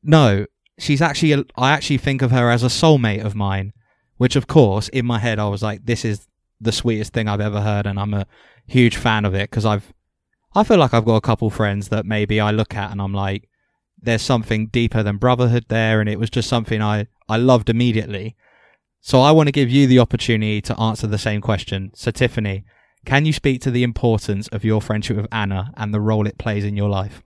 "No, 0.03 0.47
she's 0.79 1.03
actually 1.03 1.33
a, 1.33 1.45
I 1.57 1.73
actually 1.73 1.99
think 1.99 2.23
of 2.23 2.31
her 2.31 2.51
as 2.51 2.63
a 2.63 2.67
soulmate 2.67 3.25
of 3.25 3.35
mine, 3.35 3.73
which 4.17 4.37
of 4.37 4.47
course 4.47 4.89
in 4.89 5.07
my 5.07 5.19
head 5.19 5.39
I 5.39 5.49
was 5.49 5.63
like, 5.63 5.85
this 5.85 6.05
is 6.05 6.27
the 6.61 6.73
sweetest 6.73 7.13
thing 7.13 7.29
I've 7.29 7.41
ever 7.41 7.61
heard, 7.61 7.87
and 7.87 7.99
I'm 7.99 8.15
a 8.15 8.27
huge 8.67 8.97
fan 8.97 9.25
of 9.25 9.35
it 9.35 9.51
because 9.51 9.65
I've 9.65 9.93
I 10.55 10.65
feel 10.65 10.77
like 10.79 10.93
I've 10.93 11.05
got 11.07 11.17
a 11.17 11.21
couple 11.23 11.49
friends 11.51 11.89
that 11.89 12.05
maybe 12.05 12.39
I 12.39 12.51
look 12.51 12.75
at 12.75 12.91
and 12.91 13.01
I'm 13.01 13.15
like, 13.15 13.49
there's 14.03 14.23
something 14.23 14.67
deeper 14.67 15.03
than 15.03 15.17
brotherhood 15.17 15.67
there, 15.69 16.01
and 16.01 16.09
it 16.09 16.19
was 16.19 16.31
just 16.31 16.49
something 16.49 16.83
I 16.83 17.07
I 17.29 17.37
loved 17.37 17.71
immediately. 17.71 18.37
So 19.01 19.21
I 19.21 19.33
want 19.33 19.49
to 19.49 19.53
give 19.53 19.71
you 19.71 19.87
the 19.87 19.99
opportunity 19.99 20.61
to 20.63 20.79
answer 20.79 21.07
the 21.07 21.19
same 21.19 21.41
question. 21.41 21.91
So 21.95 22.11
Tiffany, 22.11 22.65
can 23.05 23.25
you 23.25 23.33
speak 23.33 23.61
to 23.63 23.71
the 23.71 23.83
importance 23.83 24.47
of 24.49 24.65
your 24.65 24.81
friendship 24.81 25.17
with 25.17 25.27
Anna 25.33 25.73
and 25.77 25.93
the 25.93 26.01
role 26.01 26.27
it 26.27 26.39
plays 26.39 26.65
in 26.65 26.77
your 26.77 26.89
life? 26.89 27.23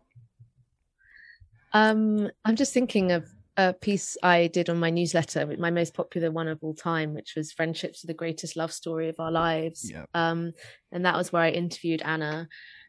Um, 1.72 2.30
I'm 2.44 2.56
just 2.56 2.72
thinking 2.72 3.12
of 3.12 3.26
a 3.58 3.72
piece 3.72 4.16
I 4.22 4.48
did 4.48 4.68
on 4.70 4.78
my 4.78 4.90
newsletter, 4.90 5.46
my 5.58 5.70
most 5.70 5.94
popular 5.94 6.30
one 6.30 6.48
of 6.48 6.58
all 6.62 6.74
time, 6.74 7.14
which 7.14 7.34
was 7.36 7.52
"Friendships 7.52 8.04
are 8.04 8.06
the 8.06 8.14
greatest 8.14 8.56
love 8.56 8.72
story 8.72 9.08
of 9.08 9.18
our 9.18 9.30
lives." 9.30 9.90
Yep. 9.90 10.08
Um, 10.14 10.52
and 10.92 11.04
that 11.04 11.16
was 11.16 11.32
where 11.32 11.42
I 11.42 11.50
interviewed 11.50 12.02
Anna, 12.02 12.48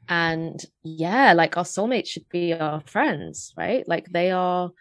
and 0.10 0.64
yeah, 0.84 1.34
like 1.34 1.58
our 1.58 1.64
soulmates 1.64 2.08
should 2.08 2.28
be 2.30 2.54
our 2.54 2.82
friends, 2.82 3.54
right? 3.58 3.88
Like 3.88 4.10
they 4.12 4.32
are. 4.32 4.72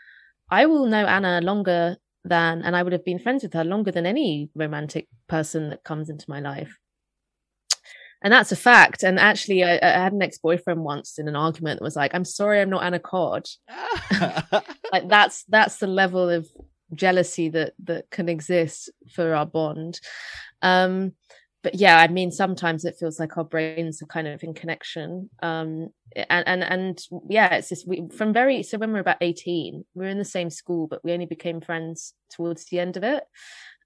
I 0.48 0.66
will 0.66 0.86
know 0.86 1.04
Anna 1.06 1.40
longer 1.40 1.96
than, 2.24 2.62
and 2.62 2.76
I 2.76 2.82
would 2.82 2.92
have 2.92 3.04
been 3.04 3.18
friends 3.18 3.42
with 3.42 3.54
her 3.54 3.64
longer 3.64 3.90
than 3.90 4.06
any 4.06 4.50
romantic 4.54 5.08
person 5.28 5.70
that 5.70 5.84
comes 5.84 6.08
into 6.08 6.26
my 6.28 6.40
life 6.40 6.78
and 8.22 8.32
that's 8.32 8.52
a 8.52 8.56
fact. 8.56 9.02
And 9.02 9.18
actually, 9.18 9.62
I, 9.62 9.78
I 9.82 10.02
had 10.02 10.12
an 10.12 10.22
ex 10.22 10.38
boyfriend 10.38 10.82
once 10.82 11.18
in 11.18 11.28
an 11.28 11.36
argument 11.36 11.78
that 11.78 11.84
was 11.84 11.96
like, 11.96 12.14
"I'm 12.14 12.24
sorry, 12.24 12.60
I'm 12.60 12.70
not 12.70 12.82
Anna 12.82 12.98
Cod." 12.98 13.46
like 14.92 15.08
that's 15.08 15.44
that's 15.44 15.76
the 15.76 15.86
level 15.86 16.28
of 16.28 16.48
jealousy 16.94 17.48
that 17.50 17.74
that 17.84 18.10
can 18.10 18.28
exist 18.28 18.90
for 19.14 19.34
our 19.34 19.46
bond. 19.46 20.00
Um, 20.62 21.12
but 21.66 21.74
yeah, 21.74 21.98
I 21.98 22.06
mean, 22.06 22.30
sometimes 22.30 22.84
it 22.84 22.94
feels 22.96 23.18
like 23.18 23.36
our 23.36 23.42
brains 23.42 24.00
are 24.00 24.06
kind 24.06 24.28
of 24.28 24.44
in 24.44 24.54
connection. 24.54 25.28
Um, 25.42 25.88
and 26.14 26.46
and 26.46 26.62
and 26.62 27.02
yeah, 27.28 27.54
it's 27.54 27.70
just 27.70 27.88
we 27.88 28.08
from 28.16 28.32
very 28.32 28.62
so 28.62 28.78
when 28.78 28.90
we 28.90 28.94
were 28.94 29.00
about 29.00 29.16
eighteen, 29.20 29.84
we 29.96 30.04
were 30.04 30.10
in 30.12 30.18
the 30.18 30.24
same 30.24 30.48
school, 30.48 30.86
but 30.86 31.02
we 31.02 31.10
only 31.10 31.26
became 31.26 31.60
friends 31.60 32.14
towards 32.30 32.66
the 32.66 32.78
end 32.78 32.96
of 32.96 33.02
it. 33.02 33.24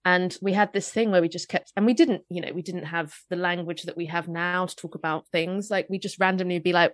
And 0.05 0.37
we 0.43 0.53
had 0.53 0.75
this 0.75 0.91
thing 0.91 1.11
where 1.11 1.23
we 1.23 1.29
just 1.31 1.49
kept 1.49 1.73
and 1.75 1.87
we 1.87 1.95
didn't 1.95 2.23
you 2.29 2.43
know 2.43 2.53
we 2.53 2.61
didn't 2.61 2.85
have 2.85 3.15
the 3.31 3.37
language 3.37 3.85
that 3.85 3.97
we 3.97 4.05
have 4.07 4.29
now 4.29 4.67
to 4.67 4.77
talk 4.77 4.95
about 4.95 5.27
things. 5.29 5.71
Like 5.71 5.87
we 5.89 5.99
just 5.99 6.21
randomly 6.21 6.59
be 6.59 6.75
like 6.75 6.93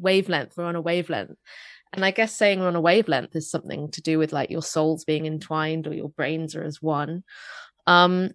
wavelength 0.00 0.56
we're 0.56 0.66
on 0.66 0.76
a 0.76 0.80
wavelength. 0.80 1.36
And 1.94 2.04
i 2.04 2.12
guess 2.12 2.32
saying 2.32 2.60
we're 2.60 2.68
on 2.68 2.76
a 2.76 2.80
wavelength 2.80 3.34
is 3.34 3.50
something 3.50 3.90
to 3.90 4.00
do 4.00 4.20
with 4.20 4.32
like 4.32 4.50
your 4.50 4.62
souls 4.62 5.04
being 5.04 5.26
entwined 5.26 5.88
or 5.88 5.94
your 5.94 6.10
brains 6.10 6.54
are 6.54 6.62
as 6.62 6.80
one. 6.80 7.24
Um 7.88 8.30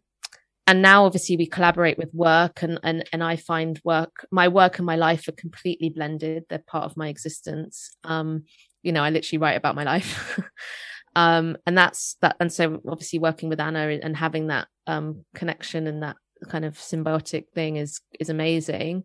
and 0.67 0.81
now 0.81 1.05
obviously 1.05 1.37
we 1.37 1.47
collaborate 1.47 1.97
with 1.97 2.13
work 2.13 2.61
and 2.61 2.79
and 2.83 3.03
and 3.11 3.23
i 3.23 3.35
find 3.35 3.81
work 3.83 4.27
my 4.31 4.47
work 4.47 4.77
and 4.77 4.85
my 4.85 4.95
life 4.97 5.27
are 5.27 5.33
completely 5.33 5.89
blended. 5.89 6.43
They're 6.49 6.59
part 6.59 6.85
of 6.85 6.97
my 6.97 7.07
existence. 7.07 7.95
Um 8.03 8.43
you 8.83 8.91
know 8.91 9.03
i 9.03 9.09
literally 9.09 9.39
write 9.39 9.57
about 9.57 9.75
my 9.75 9.83
life. 9.83 10.39
Um, 11.15 11.57
and 11.65 11.75
that's 11.75 12.15
that 12.21 12.35
and 12.39 12.53
so 12.53 12.79
obviously 12.87 13.17
working 13.17 13.49
with 13.49 13.59
anna 13.59 13.87
and 14.03 14.15
having 14.15 14.47
that 14.47 14.67
um, 14.85 15.25
connection 15.33 15.87
and 15.87 16.03
that 16.03 16.15
kind 16.47 16.63
of 16.63 16.75
symbiotic 16.75 17.45
thing 17.55 17.77
is 17.77 18.01
is 18.19 18.29
amazing. 18.29 19.03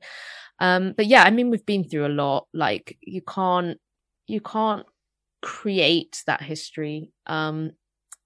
Um, 0.58 0.92
but 0.94 1.06
yeah 1.06 1.22
i 1.22 1.30
mean 1.30 1.48
we've 1.48 1.64
been 1.64 1.84
through 1.84 2.04
a 2.04 2.08
lot. 2.08 2.48
Like 2.52 2.98
you 3.00 3.22
can't 3.22 3.78
you 4.26 4.42
can't 4.42 4.84
create 5.40 6.22
that 6.26 6.42
history 6.42 7.12
um, 7.26 7.70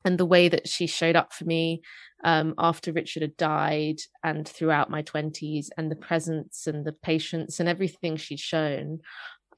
and 0.05 0.18
the 0.18 0.26
way 0.26 0.49
that 0.49 0.66
she 0.66 0.89
showed 0.89 1.14
up 1.14 1.32
for 1.32 1.45
me 1.45 1.80
um, 2.27 2.55
after 2.59 2.93
Richard 2.93 3.22
had 3.22 3.37
died 3.37 4.01
and 4.24 4.47
throughout 4.47 4.91
my 4.91 5.03
20s 5.05 5.68
and 5.79 5.91
the 5.91 5.97
presence 5.97 6.66
and 6.66 6.85
the 6.85 6.93
patience 6.93 7.61
and 7.61 7.68
everything 7.68 8.16
she'd 8.16 8.41
shown 8.41 9.01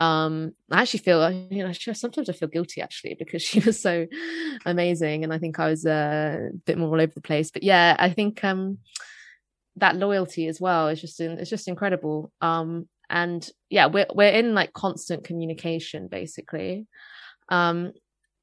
um 0.00 0.52
i 0.70 0.82
actually 0.82 1.00
feel 1.00 1.28
you 1.50 1.64
know 1.64 1.72
sometimes 1.72 2.28
i 2.28 2.32
feel 2.32 2.48
guilty 2.48 2.80
actually 2.80 3.16
because 3.18 3.42
she 3.48 3.58
was 3.58 3.80
so 3.80 4.06
amazing 4.64 5.24
and 5.24 5.32
i 5.32 5.38
think 5.38 5.58
i 5.58 5.68
was 5.68 5.84
uh, 5.84 6.50
a 6.52 6.56
bit 6.66 6.78
more 6.78 6.88
all 6.88 7.00
over 7.00 7.12
the 7.12 7.20
place. 7.20 7.50
But 7.50 7.64
yeah 7.64 7.96
i 7.98 8.10
think 8.10 8.44
um 8.44 8.78
that 9.76 9.96
loyalty 9.96 10.46
as 10.46 10.60
well 10.60 10.88
is 10.88 11.00
just 11.00 11.20
in, 11.20 11.32
it's 11.38 11.50
just 11.50 11.68
incredible. 11.68 12.32
Um 12.40 12.88
and 13.10 13.48
yeah 13.70 13.86
we're 13.86 14.06
we're 14.14 14.30
in 14.30 14.54
like 14.54 14.72
constant 14.72 15.24
communication 15.24 16.06
basically. 16.06 16.86
Um 17.48 17.92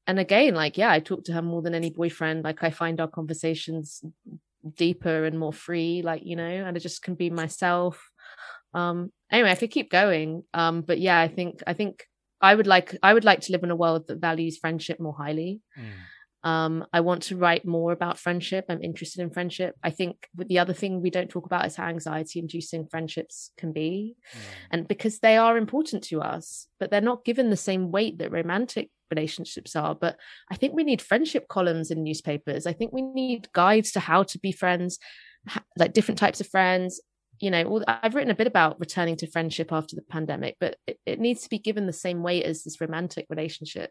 and 0.06 0.18
again 0.18 0.54
like 0.54 0.78
yeah 0.78 0.90
i 0.90 1.00
talk 1.00 1.24
to 1.24 1.32
her 1.32 1.42
more 1.42 1.62
than 1.62 1.74
any 1.74 1.90
boyfriend. 1.90 2.44
Like 2.44 2.62
i 2.62 2.70
find 2.70 3.00
our 3.00 3.08
conversations 3.08 4.02
deeper 4.74 5.24
and 5.24 5.38
more 5.38 5.52
free 5.52 6.02
like 6.02 6.22
you 6.24 6.36
know 6.36 6.44
and 6.44 6.76
i 6.76 6.80
just 6.80 7.02
can 7.02 7.14
be 7.14 7.30
myself. 7.30 8.10
Um 8.74 9.10
anyway 9.30 9.50
i 9.50 9.54
could 9.54 9.70
keep 9.70 9.90
going. 9.90 10.44
Um 10.54 10.82
but 10.82 10.98
yeah 10.98 11.20
i 11.20 11.28
think 11.28 11.62
i 11.66 11.72
think 11.72 12.04
i 12.40 12.54
would 12.54 12.66
like 12.66 12.96
i 13.02 13.12
would 13.14 13.24
like 13.24 13.40
to 13.42 13.52
live 13.52 13.62
in 13.64 13.70
a 13.70 13.76
world 13.76 14.06
that 14.08 14.18
values 14.20 14.58
friendship 14.58 15.00
more 15.00 15.14
highly. 15.16 15.60
Mm. 15.78 16.50
um 16.50 16.86
i 16.92 17.00
want 17.00 17.22
to 17.22 17.36
write 17.36 17.64
more 17.64 17.92
about 17.92 18.18
friendship. 18.18 18.64
I'm 18.68 18.82
interested 18.82 19.22
in 19.22 19.30
friendship. 19.30 19.74
I 19.82 19.90
think 19.90 20.28
the 20.36 20.58
other 20.58 20.74
thing 20.74 21.00
we 21.00 21.10
don't 21.10 21.30
talk 21.30 21.46
about 21.46 21.66
is 21.66 21.76
how 21.76 21.86
anxiety 21.86 22.38
inducing 22.38 22.86
friendships 22.86 23.52
can 23.56 23.72
be. 23.72 24.16
Mm. 24.34 24.40
and 24.72 24.88
because 24.88 25.18
they 25.18 25.36
are 25.36 25.56
important 25.56 26.04
to 26.04 26.20
us 26.20 26.68
but 26.78 26.90
they're 26.90 27.10
not 27.12 27.24
given 27.24 27.50
the 27.50 27.64
same 27.70 27.90
weight 27.90 28.18
that 28.18 28.32
romantic 28.32 28.90
relationships 29.10 29.76
are 29.76 29.94
but 29.94 30.16
i 30.50 30.54
think 30.54 30.74
we 30.74 30.84
need 30.84 31.00
friendship 31.02 31.48
columns 31.48 31.90
in 31.90 32.02
newspapers. 32.02 32.66
I 32.66 32.72
think 32.72 32.92
we 32.92 33.02
need 33.02 33.48
guides 33.52 33.92
to 33.92 34.00
how 34.00 34.22
to 34.24 34.38
be 34.38 34.52
friends 34.52 34.98
like 35.78 35.92
different 35.92 36.18
types 36.18 36.40
of 36.40 36.48
friends 36.48 37.00
you 37.40 37.50
know, 37.50 37.82
I've 37.86 38.14
written 38.14 38.30
a 38.30 38.36
bit 38.36 38.46
about 38.46 38.80
returning 38.80 39.16
to 39.16 39.26
friendship 39.26 39.72
after 39.72 39.94
the 39.94 40.02
pandemic, 40.02 40.56
but 40.58 40.76
it, 40.86 40.98
it, 41.04 41.20
needs 41.20 41.42
to 41.42 41.50
be 41.50 41.58
given 41.58 41.86
the 41.86 41.92
same 41.92 42.22
weight 42.22 42.44
as 42.44 42.62
this 42.62 42.80
romantic 42.80 43.26
relationship. 43.28 43.90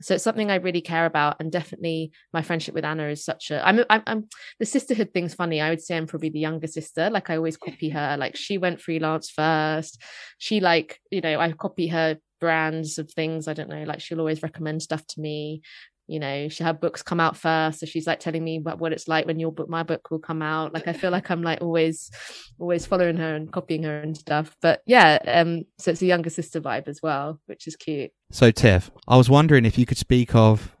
So 0.00 0.14
it's 0.14 0.24
something 0.24 0.50
I 0.50 0.56
really 0.56 0.80
care 0.80 1.06
about, 1.06 1.36
and 1.40 1.52
definitely 1.52 2.12
my 2.32 2.42
friendship 2.42 2.74
with 2.74 2.84
Anna 2.84 3.08
is 3.08 3.24
such 3.24 3.50
a. 3.50 3.66
I'm, 3.66 3.84
I'm, 3.90 4.02
I'm 4.06 4.28
the 4.58 4.66
sisterhood 4.66 5.10
thing's 5.12 5.34
funny. 5.34 5.60
I 5.60 5.70
would 5.70 5.82
say 5.82 5.96
I'm 5.96 6.06
probably 6.06 6.30
the 6.30 6.40
younger 6.40 6.66
sister. 6.66 7.10
Like 7.10 7.30
I 7.30 7.36
always 7.36 7.56
copy 7.56 7.88
her. 7.90 8.16
Like 8.18 8.36
she 8.36 8.58
went 8.58 8.80
freelance 8.80 9.30
first. 9.30 10.02
She 10.38 10.60
like, 10.60 11.00
you 11.10 11.20
know, 11.20 11.38
I 11.38 11.52
copy 11.52 11.88
her 11.88 12.18
brands 12.40 12.98
of 12.98 13.10
things. 13.10 13.46
I 13.46 13.52
don't 13.52 13.68
know. 13.68 13.84
Like 13.84 14.00
she'll 14.00 14.20
always 14.20 14.42
recommend 14.42 14.82
stuff 14.82 15.06
to 15.08 15.20
me 15.20 15.62
you 16.10 16.18
know 16.18 16.48
she 16.48 16.64
had 16.64 16.80
books 16.80 17.02
come 17.02 17.20
out 17.20 17.36
first 17.36 17.78
so 17.78 17.86
she's 17.86 18.06
like 18.06 18.18
telling 18.18 18.42
me 18.42 18.56
about 18.56 18.80
what 18.80 18.92
it's 18.92 19.06
like 19.06 19.26
when 19.26 19.38
your 19.38 19.52
book 19.52 19.68
my 19.68 19.84
book 19.84 20.10
will 20.10 20.18
come 20.18 20.42
out. 20.42 20.74
Like 20.74 20.88
i 20.88 20.92
feel 20.92 21.12
like 21.12 21.30
i'm 21.30 21.42
like 21.42 21.62
always 21.62 22.10
always 22.58 22.84
following 22.84 23.16
her 23.16 23.36
and 23.36 23.52
copying 23.52 23.84
her 23.84 24.00
and 24.00 24.16
stuff. 24.16 24.56
But 24.60 24.82
yeah 24.86 25.18
um 25.26 25.62
so 25.78 25.92
it's 25.92 26.02
a 26.02 26.06
younger 26.06 26.30
sister 26.30 26.60
vibe 26.60 26.88
as 26.88 27.00
well 27.02 27.40
which 27.46 27.68
is 27.68 27.76
cute. 27.76 28.10
So 28.32 28.50
tiff 28.50 28.90
i 29.06 29.16
was 29.16 29.30
wondering 29.30 29.64
if 29.64 29.78
you 29.78 29.86
could 29.86 29.98
speak 29.98 30.34
of 30.34 30.76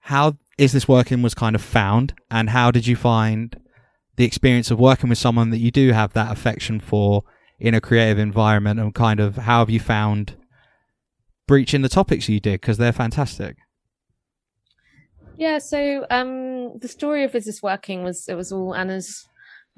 how 0.00 0.36
is 0.58 0.72
this 0.72 0.86
working 0.86 1.22
was 1.22 1.34
kind 1.34 1.56
of 1.56 1.62
found 1.62 2.12
and 2.30 2.50
how 2.50 2.70
did 2.70 2.86
you 2.86 2.96
find 2.96 3.58
the 4.16 4.24
experience 4.24 4.70
of 4.70 4.78
working 4.78 5.08
with 5.08 5.18
someone 5.18 5.50
that 5.50 5.58
you 5.58 5.70
do 5.70 5.92
have 5.92 6.12
that 6.12 6.30
affection 6.30 6.78
for 6.78 7.24
in 7.58 7.74
a 7.74 7.80
creative 7.80 8.18
environment 8.18 8.78
and 8.78 8.94
kind 8.94 9.20
of 9.20 9.36
how 9.36 9.60
have 9.60 9.70
you 9.70 9.80
found 9.80 10.36
breaching 11.46 11.82
the 11.82 11.88
topics 11.88 12.28
you 12.28 12.40
did? 12.40 12.60
Because 12.60 12.78
they're 12.78 12.92
fantastic 12.92 13.56
yeah, 15.36 15.58
so 15.58 16.06
um, 16.10 16.78
the 16.78 16.88
story 16.88 17.24
of 17.24 17.34
is 17.34 17.44
this 17.44 17.62
working 17.62 18.02
was 18.04 18.28
it 18.28 18.34
was 18.34 18.52
all 18.52 18.74
Anna's 18.74 19.26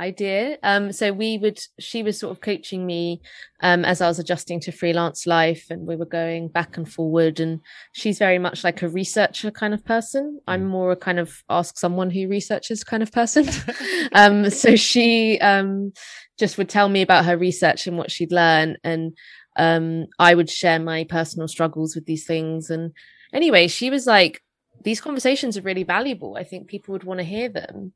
idea. 0.00 0.59
Um, 0.62 0.92
so 0.92 1.12
we 1.12 1.38
would 1.38 1.59
she 1.78 2.02
was 2.02 2.18
sort 2.18 2.32
of 2.32 2.40
coaching 2.40 2.84
me 2.84 3.22
um, 3.62 3.84
as 3.84 4.00
I 4.00 4.09
was 4.09 4.18
adjusting 4.18 4.61
to 4.61 4.72
freelance 4.72 5.26
life, 5.26 5.66
and 5.70 5.86
we 5.86 5.96
were 5.96 6.07
going 6.07 6.48
back 6.48 6.76
and 6.76 6.90
forward. 6.90 7.40
And 7.40 7.61
she's 7.92 8.18
very 8.18 8.38
much 8.38 8.64
like 8.64 8.82
a 8.82 8.88
researcher 8.88 9.50
kind 9.50 9.74
of 9.74 9.84
person. 9.84 10.40
I'm 10.46 10.64
mm. 10.64 10.68
more 10.68 10.92
a 10.92 10.96
kind 10.96 11.18
of 11.18 11.42
ask 11.48 11.78
someone 11.78 12.11
who 12.11 12.28
researches 12.28 12.84
kind 12.84 13.02
of 13.02 13.12
person. 13.12 13.48
um, 14.12 14.50
so 14.50 14.76
she 14.76 15.38
um, 15.40 15.92
just 16.38 16.59
would 16.59 16.68
tell 16.68 16.88
me 16.88 17.02
about 17.02 17.24
her 17.24 17.36
research 17.36 17.86
and 17.86 17.96
what 17.96 18.11
she'd 18.11 18.32
learn, 18.32 18.76
and 18.84 19.16
um, 19.57 20.07
I 20.18 20.34
would 20.34 20.50
share 20.50 20.78
my 20.78 21.04
personal 21.04 21.48
struggles 21.48 21.94
with 21.94 22.07
these 22.07 22.26
things. 22.26 22.68
And 22.70 22.92
anyway, 23.32 23.68
she 23.68 23.90
was 23.90 24.07
like 24.07 24.42
these 24.82 25.00
conversations 25.00 25.56
are 25.56 25.62
really 25.62 25.84
valuable. 25.84 26.36
I 26.36 26.44
think 26.44 26.68
people 26.68 26.92
would 26.92 27.04
want 27.04 27.18
to 27.18 27.24
hear 27.24 27.48
them. 27.48 27.92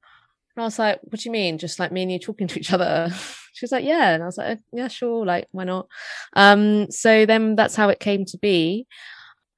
And 0.56 0.62
I 0.62 0.66
was 0.66 0.78
like, 0.78 1.00
what 1.02 1.20
do 1.20 1.28
you 1.28 1.32
mean? 1.32 1.58
Just 1.58 1.78
like 1.78 1.92
me 1.92 2.02
and 2.02 2.12
you 2.12 2.18
talking 2.18 2.48
to 2.48 2.58
each 2.58 2.72
other? 2.72 3.10
she 3.52 3.64
was 3.64 3.72
like, 3.72 3.84
yeah. 3.84 4.10
And 4.10 4.22
I 4.22 4.26
was 4.26 4.38
like, 4.38 4.58
yeah, 4.72 4.88
sure. 4.88 5.24
Like, 5.24 5.46
why 5.52 5.64
not? 5.64 5.86
Um, 6.34 6.90
so 6.90 7.26
then 7.26 7.56
that's 7.56 7.76
how 7.76 7.88
it 7.88 8.00
came 8.00 8.24
to 8.26 8.38
be. 8.38 8.86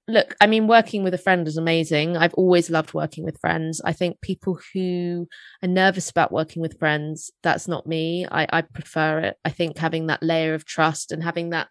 Look, 0.08 0.34
I 0.40 0.48
mean, 0.48 0.66
working 0.66 1.04
with 1.04 1.14
a 1.14 1.18
friend 1.18 1.46
is 1.46 1.56
amazing. 1.56 2.16
I've 2.16 2.34
always 2.34 2.68
loved 2.68 2.92
working 2.92 3.24
with 3.24 3.38
friends. 3.40 3.80
I 3.84 3.92
think 3.92 4.20
people 4.20 4.58
who 4.74 5.28
are 5.62 5.68
nervous 5.68 6.10
about 6.10 6.32
working 6.32 6.60
with 6.60 6.78
friends, 6.78 7.30
that's 7.42 7.68
not 7.68 7.86
me. 7.86 8.26
I, 8.30 8.46
I 8.52 8.62
prefer 8.62 9.20
it. 9.20 9.36
I 9.44 9.50
think 9.50 9.78
having 9.78 10.08
that 10.08 10.22
layer 10.22 10.54
of 10.54 10.64
trust 10.64 11.12
and 11.12 11.22
having 11.22 11.50
that 11.50 11.68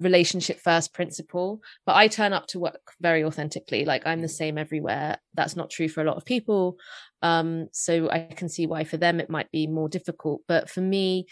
relationship 0.00 0.58
first 0.58 0.92
principle 0.92 1.60
but 1.86 1.94
i 1.94 2.08
turn 2.08 2.32
up 2.32 2.46
to 2.48 2.58
work 2.58 2.92
very 3.00 3.24
authentically. 3.24 3.84
Like 3.84 4.06
i'm 4.06 4.22
the 4.22 4.28
same 4.28 4.58
everywhere. 4.58 5.18
That's 5.34 5.56
not 5.56 5.70
true 5.70 5.88
for 5.88 6.00
a 6.00 6.04
lot 6.04 6.16
of 6.16 6.24
people. 6.24 6.76
Um 7.22 7.68
so 7.72 8.10
i 8.10 8.28
can 8.36 8.48
see 8.48 8.66
why 8.66 8.84
for 8.84 8.96
them 8.96 9.20
it 9.20 9.30
might 9.30 9.50
be 9.50 9.66
more 9.66 9.88
difficult. 9.88 10.42
But 10.48 10.68
for 10.68 10.80
me 10.80 11.26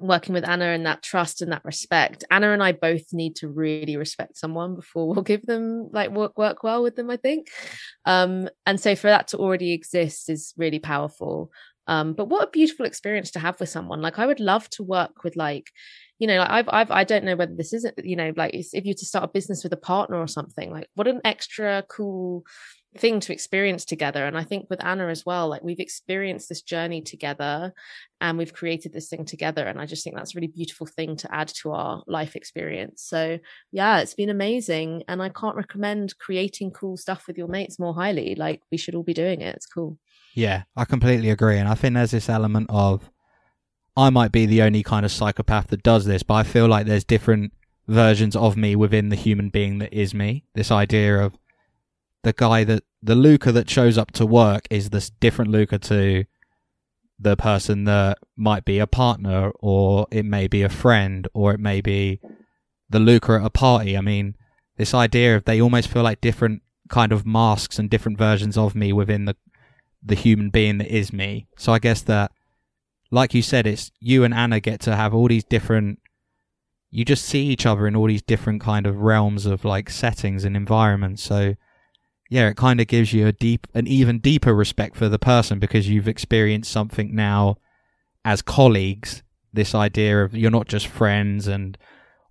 working 0.00 0.34
with 0.34 0.48
anna 0.48 0.66
and 0.66 0.86
that 0.86 1.04
trust 1.04 1.40
and 1.40 1.52
that 1.52 1.64
respect 1.64 2.24
anna 2.28 2.50
and 2.50 2.64
i 2.64 2.72
both 2.72 3.12
need 3.12 3.36
to 3.36 3.46
really 3.46 3.96
respect 3.96 4.36
someone 4.36 4.74
before 4.74 5.06
we'll 5.06 5.22
give 5.22 5.46
them 5.46 5.88
like 5.92 6.10
work 6.10 6.36
work 6.36 6.64
well 6.64 6.82
with 6.82 6.96
them 6.96 7.10
i 7.10 7.16
think. 7.16 7.46
Um 8.04 8.48
and 8.66 8.80
so 8.80 8.96
for 8.96 9.06
that 9.06 9.28
to 9.28 9.38
already 9.38 9.72
exist 9.72 10.28
is 10.28 10.52
really 10.56 10.80
powerful. 10.80 11.50
Um 11.86 12.14
but 12.14 12.28
what 12.28 12.48
a 12.48 12.50
beautiful 12.50 12.86
experience 12.86 13.30
to 13.32 13.38
have 13.38 13.60
with 13.60 13.68
someone. 13.68 14.02
Like 14.02 14.18
i 14.18 14.26
would 14.26 14.40
love 14.40 14.68
to 14.70 14.82
work 14.82 15.22
with 15.24 15.36
like 15.36 15.70
you 16.18 16.26
know, 16.26 16.38
like 16.38 16.50
I've, 16.50 16.68
I've, 16.68 16.90
I 16.90 17.04
don't 17.04 17.24
know 17.24 17.36
whether 17.36 17.54
this 17.54 17.72
isn't, 17.72 18.04
you 18.04 18.16
know, 18.16 18.32
like 18.36 18.52
if 18.54 18.84
you 18.84 18.94
to 18.94 19.04
start 19.06 19.24
a 19.24 19.28
business 19.28 19.64
with 19.64 19.72
a 19.72 19.78
partner 19.78 20.18
or 20.18 20.28
something, 20.28 20.70
like 20.70 20.88
what 20.94 21.08
an 21.08 21.20
extra 21.24 21.84
cool 21.88 22.44
thing 22.96 23.20
to 23.20 23.32
experience 23.32 23.84
together. 23.84 24.24
And 24.24 24.38
I 24.38 24.44
think 24.44 24.66
with 24.70 24.84
Anna 24.84 25.08
as 25.08 25.26
well, 25.26 25.48
like 25.48 25.62
we've 25.62 25.80
experienced 25.80 26.48
this 26.48 26.62
journey 26.62 27.02
together 27.02 27.72
and 28.20 28.38
we've 28.38 28.52
created 28.52 28.92
this 28.92 29.08
thing 29.08 29.24
together. 29.24 29.66
And 29.66 29.80
I 29.80 29.86
just 29.86 30.04
think 30.04 30.16
that's 30.16 30.34
a 30.34 30.38
really 30.38 30.52
beautiful 30.54 30.86
thing 30.86 31.16
to 31.16 31.34
add 31.34 31.48
to 31.62 31.72
our 31.72 32.02
life 32.06 32.36
experience. 32.36 33.02
So 33.02 33.38
yeah, 33.72 33.98
it's 33.98 34.14
been 34.14 34.30
amazing. 34.30 35.02
And 35.08 35.22
I 35.22 35.30
can't 35.30 35.56
recommend 35.56 36.16
creating 36.18 36.70
cool 36.70 36.96
stuff 36.96 37.26
with 37.26 37.36
your 37.36 37.48
mates 37.48 37.78
more 37.78 37.94
highly. 37.94 38.36
Like 38.36 38.62
we 38.70 38.78
should 38.78 38.94
all 38.94 39.02
be 39.02 39.14
doing 39.14 39.40
it. 39.40 39.56
It's 39.56 39.66
cool. 39.66 39.98
Yeah, 40.34 40.62
I 40.76 40.84
completely 40.84 41.30
agree. 41.30 41.58
And 41.58 41.68
I 41.68 41.74
think 41.74 41.94
there's 41.94 42.10
this 42.12 42.28
element 42.28 42.66
of 42.70 43.10
I 43.96 44.10
might 44.10 44.32
be 44.32 44.46
the 44.46 44.62
only 44.62 44.82
kind 44.82 45.04
of 45.04 45.12
psychopath 45.12 45.68
that 45.68 45.82
does 45.82 46.04
this, 46.04 46.22
but 46.22 46.34
I 46.34 46.42
feel 46.42 46.66
like 46.66 46.86
there's 46.86 47.04
different 47.04 47.52
versions 47.86 48.34
of 48.34 48.56
me 48.56 48.74
within 48.74 49.08
the 49.08 49.16
human 49.16 49.50
being 49.50 49.78
that 49.78 49.92
is 49.92 50.14
me. 50.14 50.44
This 50.54 50.70
idea 50.70 51.20
of 51.20 51.38
the 52.22 52.32
guy 52.32 52.64
that 52.64 52.82
the 53.02 53.14
Luca 53.14 53.52
that 53.52 53.70
shows 53.70 53.98
up 53.98 54.10
to 54.12 54.26
work 54.26 54.66
is 54.70 54.90
this 54.90 55.10
different 55.10 55.50
Luca 55.50 55.78
to 55.78 56.24
the 57.18 57.36
person 57.36 57.84
that 57.84 58.18
might 58.36 58.64
be 58.64 58.78
a 58.78 58.86
partner 58.86 59.52
or 59.60 60.06
it 60.10 60.24
may 60.24 60.48
be 60.48 60.62
a 60.62 60.68
friend 60.68 61.28
or 61.32 61.52
it 61.52 61.60
may 61.60 61.80
be 61.80 62.20
the 62.90 62.98
Luca 62.98 63.32
at 63.34 63.44
a 63.44 63.50
party. 63.50 63.96
I 63.96 64.00
mean, 64.00 64.34
this 64.76 64.94
idea 64.94 65.36
of 65.36 65.44
they 65.44 65.60
almost 65.60 65.88
feel 65.88 66.02
like 66.02 66.20
different 66.20 66.62
kind 66.88 67.12
of 67.12 67.26
masks 67.26 67.78
and 67.78 67.88
different 67.88 68.18
versions 68.18 68.58
of 68.58 68.74
me 68.74 68.92
within 68.92 69.26
the 69.26 69.36
the 70.06 70.14
human 70.14 70.50
being 70.50 70.78
that 70.78 70.94
is 70.94 71.12
me. 71.12 71.46
So 71.56 71.72
I 71.72 71.78
guess 71.78 72.02
that 72.02 72.30
like 73.14 73.32
you 73.32 73.42
said, 73.42 73.66
it's 73.66 73.92
you 74.00 74.24
and 74.24 74.34
Anna 74.34 74.58
get 74.58 74.80
to 74.80 74.96
have 74.96 75.14
all 75.14 75.28
these 75.28 75.44
different. 75.44 76.00
You 76.90 77.04
just 77.04 77.24
see 77.24 77.46
each 77.46 77.64
other 77.64 77.86
in 77.86 77.96
all 77.96 78.08
these 78.08 78.22
different 78.22 78.60
kind 78.60 78.86
of 78.86 78.98
realms 78.98 79.46
of 79.46 79.64
like 79.64 79.88
settings 79.88 80.44
and 80.44 80.56
environments. 80.56 81.22
So, 81.22 81.54
yeah, 82.28 82.48
it 82.48 82.56
kind 82.56 82.80
of 82.80 82.88
gives 82.88 83.12
you 83.12 83.26
a 83.26 83.32
deep, 83.32 83.66
an 83.74 83.86
even 83.86 84.18
deeper 84.18 84.54
respect 84.54 84.96
for 84.96 85.08
the 85.08 85.18
person 85.18 85.58
because 85.58 85.88
you've 85.88 86.08
experienced 86.08 86.70
something 86.70 87.14
now 87.14 87.56
as 88.24 88.42
colleagues. 88.42 89.22
This 89.52 89.74
idea 89.74 90.24
of 90.24 90.34
you're 90.34 90.50
not 90.50 90.66
just 90.66 90.88
friends 90.88 91.46
and 91.46 91.78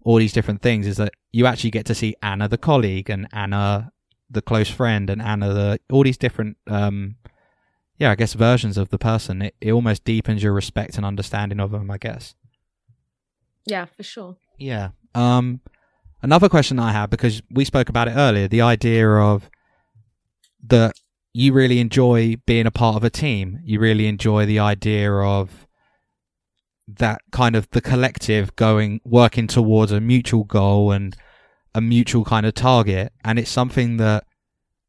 all 0.04 0.18
these 0.18 0.34
different 0.34 0.62
things 0.62 0.86
is 0.86 0.98
that 0.98 1.14
you 1.32 1.46
actually 1.46 1.72
get 1.72 1.86
to 1.86 1.96
see 1.96 2.16
Anna 2.22 2.50
the 2.50 2.58
colleague 2.58 3.10
and 3.10 3.28
Anna 3.32 3.92
the 4.30 4.42
close 4.42 4.70
friend 4.70 5.10
and 5.10 5.22
Anna 5.22 5.54
the 5.54 5.80
all 5.90 6.04
these 6.04 6.18
different 6.18 6.58
um, 6.68 7.16
yeah, 8.04 8.12
I 8.12 8.16
guess 8.16 8.34
versions 8.34 8.78
of 8.78 8.90
the 8.90 8.98
person. 8.98 9.44
It, 9.44 9.56
it 9.62 9.72
almost 9.72 10.04
deepens 10.04 10.44
your 10.44 10.52
respect 10.52 10.98
and 10.98 11.06
understanding 11.06 11.62
of 11.62 11.72
them, 11.72 11.90
I 11.90 11.98
guess. 11.98 12.36
Yeah, 13.66 13.86
for 13.86 14.04
sure. 14.04 14.36
Yeah. 14.60 14.90
Um, 15.16 15.62
another 16.22 16.50
question 16.50 16.80
I 16.80 16.92
have 16.92 17.10
because 17.10 17.42
we 17.50 17.64
spoke 17.64 17.88
about 17.88 18.10
it 18.10 18.16
earlier, 18.18 18.50
the 18.50 18.60
idea 18.60 19.10
of 19.10 19.50
that 20.68 20.96
you 21.34 21.54
really 21.54 21.80
enjoy 21.80 22.36
being 22.46 22.66
a 22.66 22.72
part 22.72 22.98
of 22.98 23.06
a 23.06 23.10
team. 23.10 23.62
You 23.64 23.80
really 23.80 24.08
enjoy 24.08 24.46
the 24.46 24.60
idea 24.60 25.10
of 25.14 25.66
that 26.86 27.22
kind 27.32 27.56
of 27.56 27.70
the 27.70 27.80
collective 27.80 28.54
going 28.58 29.00
working 29.06 29.48
towards 29.48 29.94
a 29.94 30.02
mutual 30.02 30.44
goal 30.44 30.92
and 30.92 31.16
a 31.74 31.80
mutual 31.80 32.26
kind 32.26 32.46
of 32.46 32.54
target 32.54 33.14
and 33.24 33.40
it's 33.40 33.50
something 33.50 33.96
that 33.96 34.26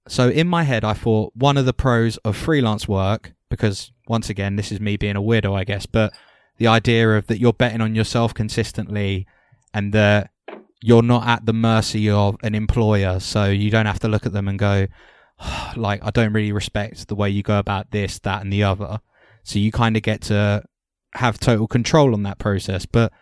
so 0.09 0.29
in 0.29 0.49
my 0.49 0.65
head, 0.65 0.85
I 0.85 0.93
thought 0.93 1.33
one 1.35 1.57
of 1.57 1.67
the 1.67 1.73
pros 1.73 2.17
of 2.19 2.37
freelance 2.37 2.87
work, 2.87 3.33
because 3.49 3.93
once 4.07 4.29
again, 4.29 4.57
this 4.57 4.71
is 4.71 4.81
me 4.81 4.97
being 4.97 5.17
a 5.17 5.23
weirdo, 5.23 5.55
I 5.55 5.65
guess, 5.65 5.87
but 5.87 6.13
the 6.59 6.67
idea 6.67 7.17
of 7.17 7.27
that 7.29 7.39
you're 7.39 7.53
betting 7.53 7.81
on 7.81 7.95
yourself 7.95 8.35
consistently 8.35 9.27
and 9.73 9.93
that 9.93 10.31
you're 10.83 11.03
not 11.03 11.27
at 11.27 11.47
the 11.47 11.53
mercy 11.53 12.11
of 12.11 12.37
an 12.43 12.55
employer. 12.55 13.19
So 13.19 13.47
you 13.47 13.71
don't 13.71 13.87
have 13.87 14.01
to 14.01 14.09
look 14.09 14.27
at 14.27 14.33
them 14.33 14.49
and 14.49 14.59
go, 14.59 14.87
like, 15.77 16.05
I 16.05 16.11
don't 16.11 16.33
really 16.33 16.53
respect 16.53 17.09
the 17.09 17.15
way 17.15 17.31
you 17.31 17.43
go 17.43 17.59
about 17.59 17.91
this, 17.91 18.19
that, 18.21 18.43
and 18.43 18.53
the 18.53 18.63
other. 18.63 19.01
So 19.43 19.59
you 19.59 19.73
kind 19.73 19.97
of 19.97 20.03
get 20.03 20.21
to 20.23 20.63
have 21.15 21.39
total 21.39 21.67
control 21.67 22.13
on 22.13 22.23
that 22.25 22.39
process. 22.39 22.87
But 22.87 23.13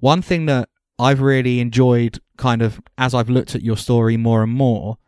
one 0.00 0.22
thing 0.22 0.46
that 0.46 0.68
I've 0.98 1.20
really 1.20 1.60
enjoyed 1.60 2.20
kind 2.36 2.62
of 2.62 2.80
as 2.98 3.14
I've 3.14 3.30
looked 3.30 3.54
at 3.54 3.62
your 3.62 3.76
story 3.76 4.16
more 4.16 4.42
and 4.42 4.52
more 4.52 4.98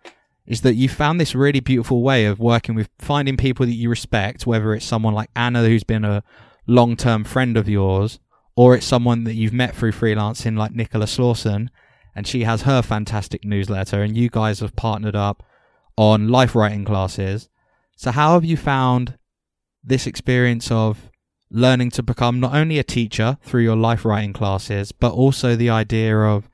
is 0.51 0.63
that 0.63 0.75
you 0.75 0.89
found 0.89 1.21
this 1.21 1.37
really 1.37 1.61
beautiful 1.61 2.03
way 2.03 2.25
of 2.25 2.41
working 2.41 2.75
with 2.75 2.91
finding 2.99 3.37
people 3.37 3.65
that 3.65 3.73
you 3.73 3.89
respect, 3.89 4.49
whether 4.49 4.75
it's 4.75 4.85
someone 4.85 5.15
like 5.15 5.31
Anna 5.37 5.65
who's 5.65 5.85
been 5.85 6.05
a 6.05 6.25
long 6.67 6.97
term 6.97 7.23
friend 7.23 7.57
of 7.57 7.69
yours, 7.69 8.19
or 8.57 8.75
it's 8.75 8.85
someone 8.85 9.23
that 9.25 9.35
you've 9.35 9.53
met 9.53 9.77
through 9.77 9.93
freelancing 9.93 10.59
like 10.59 10.75
Nicola 10.75 11.07
Slawson, 11.07 11.71
and 12.17 12.27
she 12.27 12.43
has 12.43 12.63
her 12.63 12.83
fantastic 12.83 13.45
newsletter, 13.45 14.03
and 14.03 14.17
you 14.17 14.29
guys 14.29 14.59
have 14.59 14.75
partnered 14.75 15.15
up 15.15 15.45
on 15.97 16.29
life 16.29 16.57
writing 16.57 16.85
classes. 16.85 17.49
So, 17.95 18.11
how 18.11 18.35
have 18.35 18.45
you 18.45 18.57
found 18.57 19.19
this 19.85 20.05
experience 20.05 20.69
of 20.73 21.13
learning 21.49 21.93
to 21.93 22.03
become 22.03 22.41
not 22.41 22.57
only 22.57 22.81
a 22.81 22.85
teacher 22.85 23.39
through 23.43 23.63
your 23.63 23.77
life 23.77 24.05
writing 24.05 24.33
classes, 24.33 24.91
but 24.91 25.13
also 25.13 25.55
the 25.55 25.71
idea 25.71 26.19
of 26.19 26.50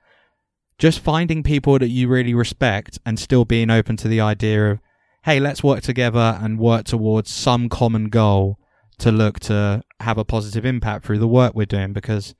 just 0.78 1.00
finding 1.00 1.42
people 1.42 1.78
that 1.78 1.88
you 1.88 2.08
really 2.08 2.34
respect 2.34 2.98
and 3.06 3.18
still 3.18 3.44
being 3.44 3.70
open 3.70 3.96
to 3.96 4.08
the 4.08 4.20
idea 4.20 4.72
of, 4.72 4.80
hey, 5.24 5.40
let's 5.40 5.64
work 5.64 5.82
together 5.82 6.38
and 6.40 6.58
work 6.58 6.84
towards 6.84 7.30
some 7.30 7.68
common 7.68 8.08
goal 8.08 8.58
to 8.98 9.10
look 9.10 9.40
to 9.40 9.82
have 10.00 10.18
a 10.18 10.24
positive 10.24 10.64
impact 10.64 11.04
through 11.04 11.18
the 11.18 11.28
work 11.28 11.54
we're 11.54 11.66
doing 11.66 11.92
because 11.92 12.34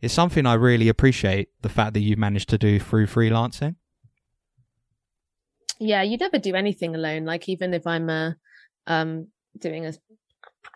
it's 0.00 0.14
something 0.14 0.46
I 0.46 0.54
really 0.54 0.88
appreciate 0.88 1.48
the 1.62 1.68
fact 1.68 1.94
that 1.94 2.00
you've 2.00 2.18
managed 2.18 2.48
to 2.50 2.58
do 2.58 2.80
through 2.80 3.06
freelancing. 3.06 3.76
Yeah, 5.78 6.02
you 6.02 6.16
never 6.16 6.38
do 6.38 6.54
anything 6.54 6.94
alone. 6.94 7.24
Like 7.24 7.48
even 7.48 7.74
if 7.74 7.86
I'm 7.86 8.08
a 8.10 8.36
um 8.86 9.28
doing 9.58 9.86
a 9.86 9.94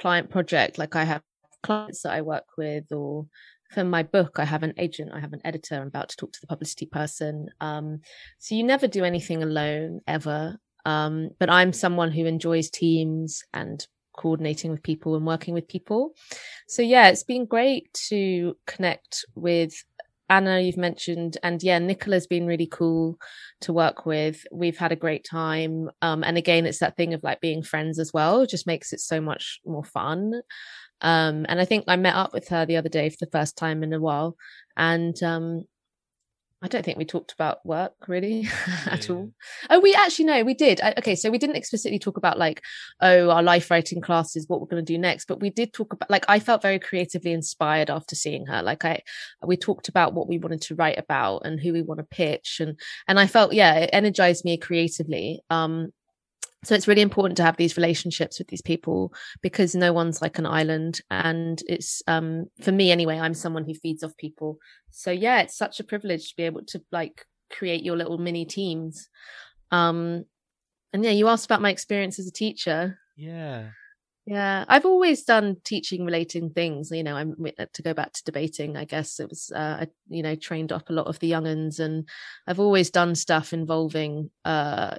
client 0.01 0.31
project, 0.31 0.79
like 0.79 0.97
I 0.97 1.05
have 1.05 1.23
clients 1.63 2.03
that 2.03 2.13
I 2.13 2.23
work 2.23 2.45
with 2.57 2.93
or 2.93 3.27
for 3.75 3.85
my 3.85 4.03
book, 4.03 4.37
I 4.39 4.45
have 4.45 4.63
an 4.63 4.75
agent, 4.79 5.11
I 5.13 5.21
have 5.21 5.33
an 5.33 5.41
editor, 5.45 5.75
I'm 5.75 5.89
about 5.89 6.09
to 6.11 6.17
talk 6.17 6.33
to 6.33 6.41
the 6.41 6.47
publicity 6.47 6.87
person. 6.87 7.49
Um, 7.61 8.01
so 8.39 8.55
you 8.55 8.65
never 8.65 8.87
do 8.87 9.05
anything 9.05 9.43
alone 9.43 10.01
ever. 10.07 10.59
Um, 10.87 11.31
but 11.39 11.51
I'm 11.51 11.73
someone 11.73 12.13
who 12.13 12.27
enjoys 12.27 12.71
teams 12.71 13.43
and 13.53 13.87
coordinating 14.17 14.71
with 14.71 14.83
people 14.83 15.17
and 15.17 15.27
working 15.27 15.55
with 15.55 15.67
people. 15.67 16.13
So 16.69 16.83
yeah, 16.83 17.09
it's 17.09 17.25
been 17.25 17.47
great 17.47 17.93
to 18.09 18.57
connect 18.67 19.25
with 19.35 19.75
Anna, 20.31 20.61
you've 20.61 20.79
mentioned, 20.79 21.37
and 21.43 21.63
yeah, 21.63 21.79
Nicola's 21.79 22.27
been 22.27 22.47
really 22.47 22.67
cool 22.67 23.19
to 23.61 23.75
work 23.75 24.07
with. 24.07 24.47
We've 24.51 24.77
had 24.77 24.91
a 24.91 24.97
great 24.97 25.25
time. 25.25 25.91
Um, 26.01 26.25
and 26.25 26.39
again, 26.39 26.65
it's 26.65 26.79
that 26.79 26.97
thing 26.97 27.13
of 27.13 27.23
like 27.23 27.41
being 27.43 27.63
friends 27.63 27.99
as 27.99 28.13
well, 28.13 28.41
it 28.41 28.51
just 28.51 28.67
makes 28.67 28.93
it 28.93 29.01
so 29.01 29.21
much 29.21 29.61
more 29.67 29.85
fun. 29.85 30.41
Um, 31.05 31.45
and 31.49 31.61
I 31.61 31.67
think 31.67 31.85
I 31.87 31.97
met 31.97 32.15
up 32.15 32.33
with 32.33 32.49
her 32.49 32.65
the 32.65 32.79
other 32.79 32.89
day 32.89 33.11
for 33.11 33.19
the 33.21 33.31
first 33.31 33.57
time 33.57 33.83
in 33.83 33.93
a 33.93 34.01
while. 34.01 34.37
And 34.75 35.23
um, 35.23 35.65
I 36.63 36.67
don't 36.67 36.83
think 36.83 36.97
we 36.97 37.05
talked 37.05 37.33
about 37.33 37.65
work 37.67 37.93
really 38.09 38.49
at 38.87 39.11
all. 39.11 39.31
Oh, 39.69 39.81
we 39.81 39.95
actually 39.95 40.25
no, 40.25 40.43
we 40.45 40.55
did. 40.55 40.81
Okay, 40.81 41.15
so 41.15 41.31
we 41.31 41.37
didn't 41.37 41.57
explicitly 41.57 41.99
talk 41.99 42.17
about 42.17 42.39
like, 42.39 42.63
oh, 43.03 43.29
our 43.29 43.43
life 43.43 43.71
writing 43.71 44.01
classes, 44.01 44.49
what 44.49 44.63
we're 44.63 44.67
going 44.67 44.83
to 44.83 44.93
do 44.93 44.97
next, 44.97 45.27
but 45.27 45.41
we 45.41 45.51
did 45.51 45.75
talk 45.75 45.93
about 45.93 46.11
like 46.11 46.25
I 46.27 46.39
felt 46.39 46.63
very 46.63 46.79
creatively 46.79 47.33
inspired 47.33 47.91
after 47.91 48.15
seeing 48.15 48.47
her. 48.47 48.63
Like 48.63 48.83
I, 48.87 49.03
we 49.47 49.59
talked 49.59 49.89
about 49.89 50.15
what 50.15 50.27
we 50.27 50.39
wanted 50.39 50.63
to 50.63 50.75
write 50.75 50.99
about 50.99 51.43
and 51.45 51.61
who 51.61 51.75
we 51.75 51.83
want 51.83 51.99
to 51.99 52.05
pitch, 52.05 52.61
and 52.61 52.81
and 53.07 53.21
I 53.21 53.27
felt 53.27 53.53
yeah, 53.53 53.75
it 53.75 53.91
energized 53.93 54.47
me 54.47 54.57
creatively. 54.57 55.43
Um, 55.51 55.93
so 56.65 56.75
it's 56.75 56.89
really 56.89 57.03
important 57.03 57.37
to 57.37 57.43
have 57.43 57.57
these 57.57 57.77
relationships 57.77 58.39
with 58.39 58.49
these 58.49 58.63
people 58.63 59.13
because 59.43 59.75
no 59.75 59.93
one's 59.93 60.23
like 60.23 60.39
an 60.39 60.47
island. 60.47 61.01
And 61.11 61.63
it's 61.69 62.03
um 62.07 62.47
for 62.61 62.73
me 62.73 62.91
anyway 62.91 63.19
i'm 63.19 63.35
someone 63.35 63.65
who 63.65 63.75
feeds 63.75 64.03
off 64.03 64.17
people. 64.17 64.59
So 64.91 65.11
yeah 65.11 65.41
it's 65.41 65.57
such 65.57 65.81
a 65.81 65.85
privilege 65.85 66.31
to 66.31 66.37
be 66.37 66.45
able 66.45 66.65
to 66.67 66.83
like 66.91 67.27
create 67.51 67.85
your 67.85 67.97
little 67.97 68.19
mini 68.19 68.45
teams. 68.45 69.09
Um 69.71 70.25
and 70.93 71.05
yeah 71.05 71.11
you 71.11 71.29
asked 71.29 71.47
about 71.47 71.63
my 71.63 71.71
experience 71.71 72.19
as 72.19 72.27
a 72.27 72.33
teacher. 72.33 72.99
Yeah. 73.17 73.71
Yeah 74.27 74.65
i've 74.69 74.87
always 74.87 75.25
done 75.25 75.57
teaching 75.65 76.05
relating 76.05 76.51
things. 76.51 76.91
You 76.91 77.03
know 77.03 77.17
i'm 77.17 77.37
to 77.75 77.83
go 77.83 77.93
back 77.93 78.13
to 78.15 78.25
debating 78.25 78.77
i 78.77 78.85
guess 78.85 79.21
it 79.21 79.29
was 79.29 79.53
uh 79.55 79.79
I, 79.83 79.89
you 80.09 80.23
know 80.23 80.35
trained 80.35 80.73
up 80.73 80.89
a 80.89 80.95
lot 80.95 81.09
of 81.09 81.19
the 81.19 81.31
younguns 81.31 81.79
and 81.79 82.09
i've 82.47 82.61
always 82.61 82.91
done 82.91 83.15
stuff 83.15 83.53
involving 83.53 84.31
uh 84.45 84.97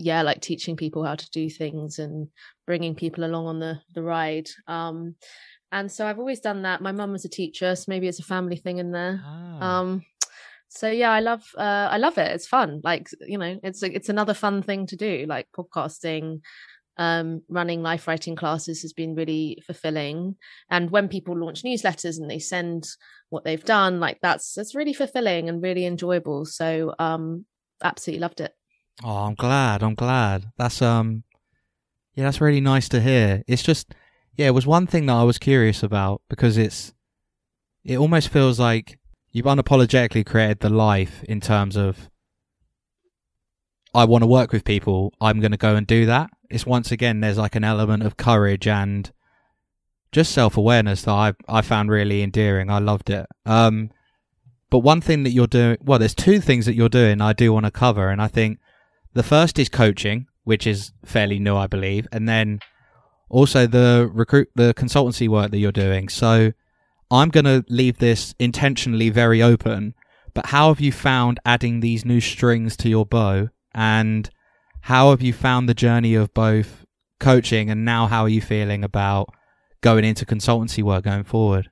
yeah 0.00 0.22
like 0.22 0.40
teaching 0.40 0.76
people 0.76 1.04
how 1.04 1.14
to 1.14 1.30
do 1.30 1.48
things 1.50 1.98
and 1.98 2.28
bringing 2.66 2.94
people 2.94 3.24
along 3.24 3.46
on 3.46 3.60
the 3.60 3.78
the 3.94 4.02
ride 4.02 4.48
um 4.66 5.14
and 5.72 5.90
so 5.90 6.06
i've 6.06 6.18
always 6.18 6.40
done 6.40 6.62
that. 6.62 6.80
My 6.80 6.92
mum 6.92 7.12
was 7.12 7.24
a 7.24 7.28
teacher 7.28 7.76
so 7.76 7.84
maybe 7.88 8.08
it's 8.08 8.18
a 8.18 8.24
family 8.24 8.56
thing 8.56 8.78
in 8.78 8.90
there. 8.92 9.20
Ah. 9.24 9.80
um 9.80 10.02
so 10.68 10.88
yeah 10.88 11.10
i 11.10 11.20
love 11.20 11.44
uh 11.56 11.88
i 11.90 11.98
love 11.98 12.18
it. 12.18 12.30
It's 12.32 12.46
fun. 12.46 12.80
Like 12.82 13.08
you 13.20 13.38
know 13.38 13.58
it's 13.62 13.82
it's 13.82 14.08
another 14.08 14.34
fun 14.34 14.62
thing 14.62 14.86
to 14.86 14.96
do 14.96 15.26
like 15.28 15.46
podcasting 15.56 16.40
um, 16.96 17.40
running 17.48 17.82
life 17.82 18.06
writing 18.06 18.36
classes 18.36 18.82
has 18.82 18.92
been 18.92 19.14
really 19.14 19.62
fulfilling. 19.64 20.36
And 20.68 20.90
when 20.90 21.08
people 21.08 21.34
launch 21.34 21.62
newsletters 21.62 22.18
and 22.18 22.30
they 22.30 22.38
send 22.38 22.86
what 23.30 23.42
they've 23.42 23.64
done 23.64 24.00
like 24.00 24.18
that's 24.20 24.52
that's 24.54 24.74
really 24.74 24.92
fulfilling 24.92 25.48
and 25.48 25.62
really 25.62 25.86
enjoyable. 25.86 26.44
So 26.44 26.94
um 26.98 27.46
absolutely 27.82 28.20
loved 28.20 28.40
it 28.40 28.52
Oh, 29.02 29.16
I'm 29.16 29.34
glad. 29.34 29.82
I'm 29.82 29.94
glad. 29.94 30.50
That's 30.58 30.82
um, 30.82 31.24
yeah, 32.14 32.24
that's 32.24 32.40
really 32.40 32.60
nice 32.60 32.88
to 32.90 33.00
hear. 33.00 33.42
It's 33.46 33.62
just, 33.62 33.94
yeah, 34.34 34.48
it 34.48 34.54
was 34.54 34.66
one 34.66 34.86
thing 34.86 35.06
that 35.06 35.14
I 35.14 35.22
was 35.22 35.38
curious 35.38 35.82
about 35.82 36.22
because 36.28 36.58
it's, 36.58 36.92
it 37.84 37.96
almost 37.96 38.28
feels 38.28 38.60
like 38.60 38.98
you've 39.32 39.46
unapologetically 39.46 40.26
created 40.26 40.60
the 40.60 40.68
life 40.68 41.22
in 41.24 41.40
terms 41.40 41.76
of, 41.76 42.10
I 43.94 44.04
want 44.04 44.22
to 44.22 44.28
work 44.28 44.52
with 44.52 44.64
people. 44.64 45.12
I'm 45.20 45.40
going 45.40 45.50
to 45.50 45.56
go 45.56 45.76
and 45.76 45.86
do 45.86 46.06
that. 46.06 46.30
It's 46.48 46.66
once 46.66 46.92
again, 46.92 47.20
there's 47.20 47.38
like 47.38 47.56
an 47.56 47.64
element 47.64 48.02
of 48.02 48.16
courage 48.16 48.66
and 48.68 49.10
just 50.12 50.32
self 50.32 50.56
awareness 50.56 51.02
that 51.02 51.12
I 51.12 51.32
I 51.48 51.60
found 51.62 51.90
really 51.90 52.22
endearing. 52.22 52.70
I 52.70 52.78
loved 52.78 53.10
it. 53.10 53.26
Um, 53.46 53.90
but 54.68 54.80
one 54.80 55.00
thing 55.00 55.24
that 55.24 55.30
you're 55.30 55.46
doing, 55.46 55.78
well, 55.80 55.98
there's 55.98 56.14
two 56.14 56.40
things 56.40 56.66
that 56.66 56.74
you're 56.74 56.88
doing 56.88 57.20
I 57.20 57.32
do 57.32 57.52
want 57.52 57.66
to 57.66 57.72
cover, 57.72 58.10
and 58.10 58.22
I 58.22 58.28
think 58.28 58.58
the 59.14 59.22
first 59.22 59.58
is 59.58 59.68
coaching, 59.68 60.26
which 60.44 60.66
is 60.66 60.92
fairly 61.04 61.38
new, 61.38 61.56
I 61.56 61.66
believe, 61.66 62.06
and 62.12 62.28
then 62.28 62.60
also 63.28 63.66
the 63.66 64.10
recruit 64.12 64.48
the 64.54 64.74
consultancy 64.74 65.28
work 65.28 65.50
that 65.50 65.58
you're 65.58 65.72
doing. 65.72 66.08
So 66.08 66.52
I'm 67.10 67.28
going 67.30 67.44
to 67.44 67.64
leave 67.68 67.98
this 67.98 68.34
intentionally 68.38 69.10
very 69.10 69.42
open. 69.42 69.94
But 70.32 70.46
how 70.46 70.68
have 70.68 70.80
you 70.80 70.92
found 70.92 71.40
adding 71.44 71.80
these 71.80 72.04
new 72.04 72.20
strings 72.20 72.76
to 72.78 72.88
your 72.88 73.04
bow? 73.04 73.48
And 73.74 74.30
how 74.82 75.10
have 75.10 75.22
you 75.22 75.32
found 75.32 75.68
the 75.68 75.74
journey 75.74 76.14
of 76.14 76.32
both 76.34 76.86
coaching 77.18 77.68
and 77.68 77.84
now 77.84 78.06
how 78.06 78.22
are 78.22 78.28
you 78.28 78.40
feeling 78.40 78.84
about 78.84 79.28
going 79.80 80.04
into 80.04 80.24
consultancy 80.24 80.82
work 80.82 81.04
going 81.04 81.24
forward? 81.24 81.70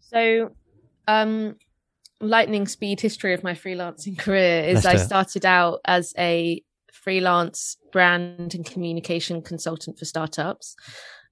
So, 0.00 0.52
um, 1.06 1.56
lightning 2.20 2.66
speed 2.66 3.00
history 3.00 3.34
of 3.34 3.44
my 3.44 3.54
freelancing 3.54 4.18
career 4.18 4.64
is 4.64 4.84
I 4.84 4.96
started 4.96 5.46
out 5.46 5.80
as 5.84 6.12
a 6.18 6.62
freelance 6.92 7.76
brand 7.92 8.54
and 8.54 8.66
communication 8.66 9.42
consultant 9.42 9.98
for 9.98 10.04
startups. 10.04 10.74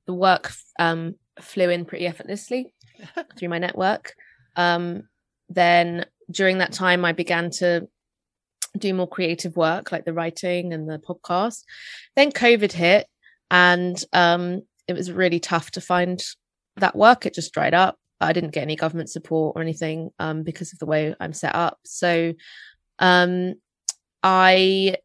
The 0.06 0.14
work 0.14 0.52
um, 0.78 1.16
flew 1.40 1.70
in 1.70 1.84
pretty 1.84 2.06
effortlessly 2.06 2.72
through 3.38 3.48
my 3.48 3.58
network. 3.58 4.14
Um, 4.54 5.08
then 5.48 6.06
during 6.30 6.58
that 6.58 6.72
time, 6.72 7.04
I 7.04 7.12
began 7.12 7.50
to 7.58 7.88
do 8.78 8.94
more 8.94 9.08
creative 9.08 9.56
work 9.56 9.90
like 9.90 10.04
the 10.04 10.12
writing 10.12 10.72
and 10.72 10.88
the 10.88 10.98
podcast. 10.98 11.62
Then 12.14 12.30
COVID 12.30 12.72
hit, 12.72 13.06
and 13.50 14.02
um, 14.12 14.62
it 14.88 14.94
was 14.94 15.12
really 15.12 15.40
tough 15.40 15.72
to 15.72 15.80
find 15.80 16.22
that 16.76 16.96
work. 16.96 17.26
It 17.26 17.34
just 17.34 17.52
dried 17.52 17.74
up. 17.74 17.98
I 18.20 18.32
didn't 18.32 18.52
get 18.52 18.62
any 18.62 18.76
government 18.76 19.10
support 19.10 19.56
or 19.56 19.62
anything 19.62 20.10
um, 20.18 20.42
because 20.42 20.72
of 20.72 20.78
the 20.78 20.86
way 20.86 21.14
I'm 21.20 21.32
set 21.32 21.54
up. 21.54 21.78
So 21.84 22.32
um, 22.98 23.54
I, 24.22 24.96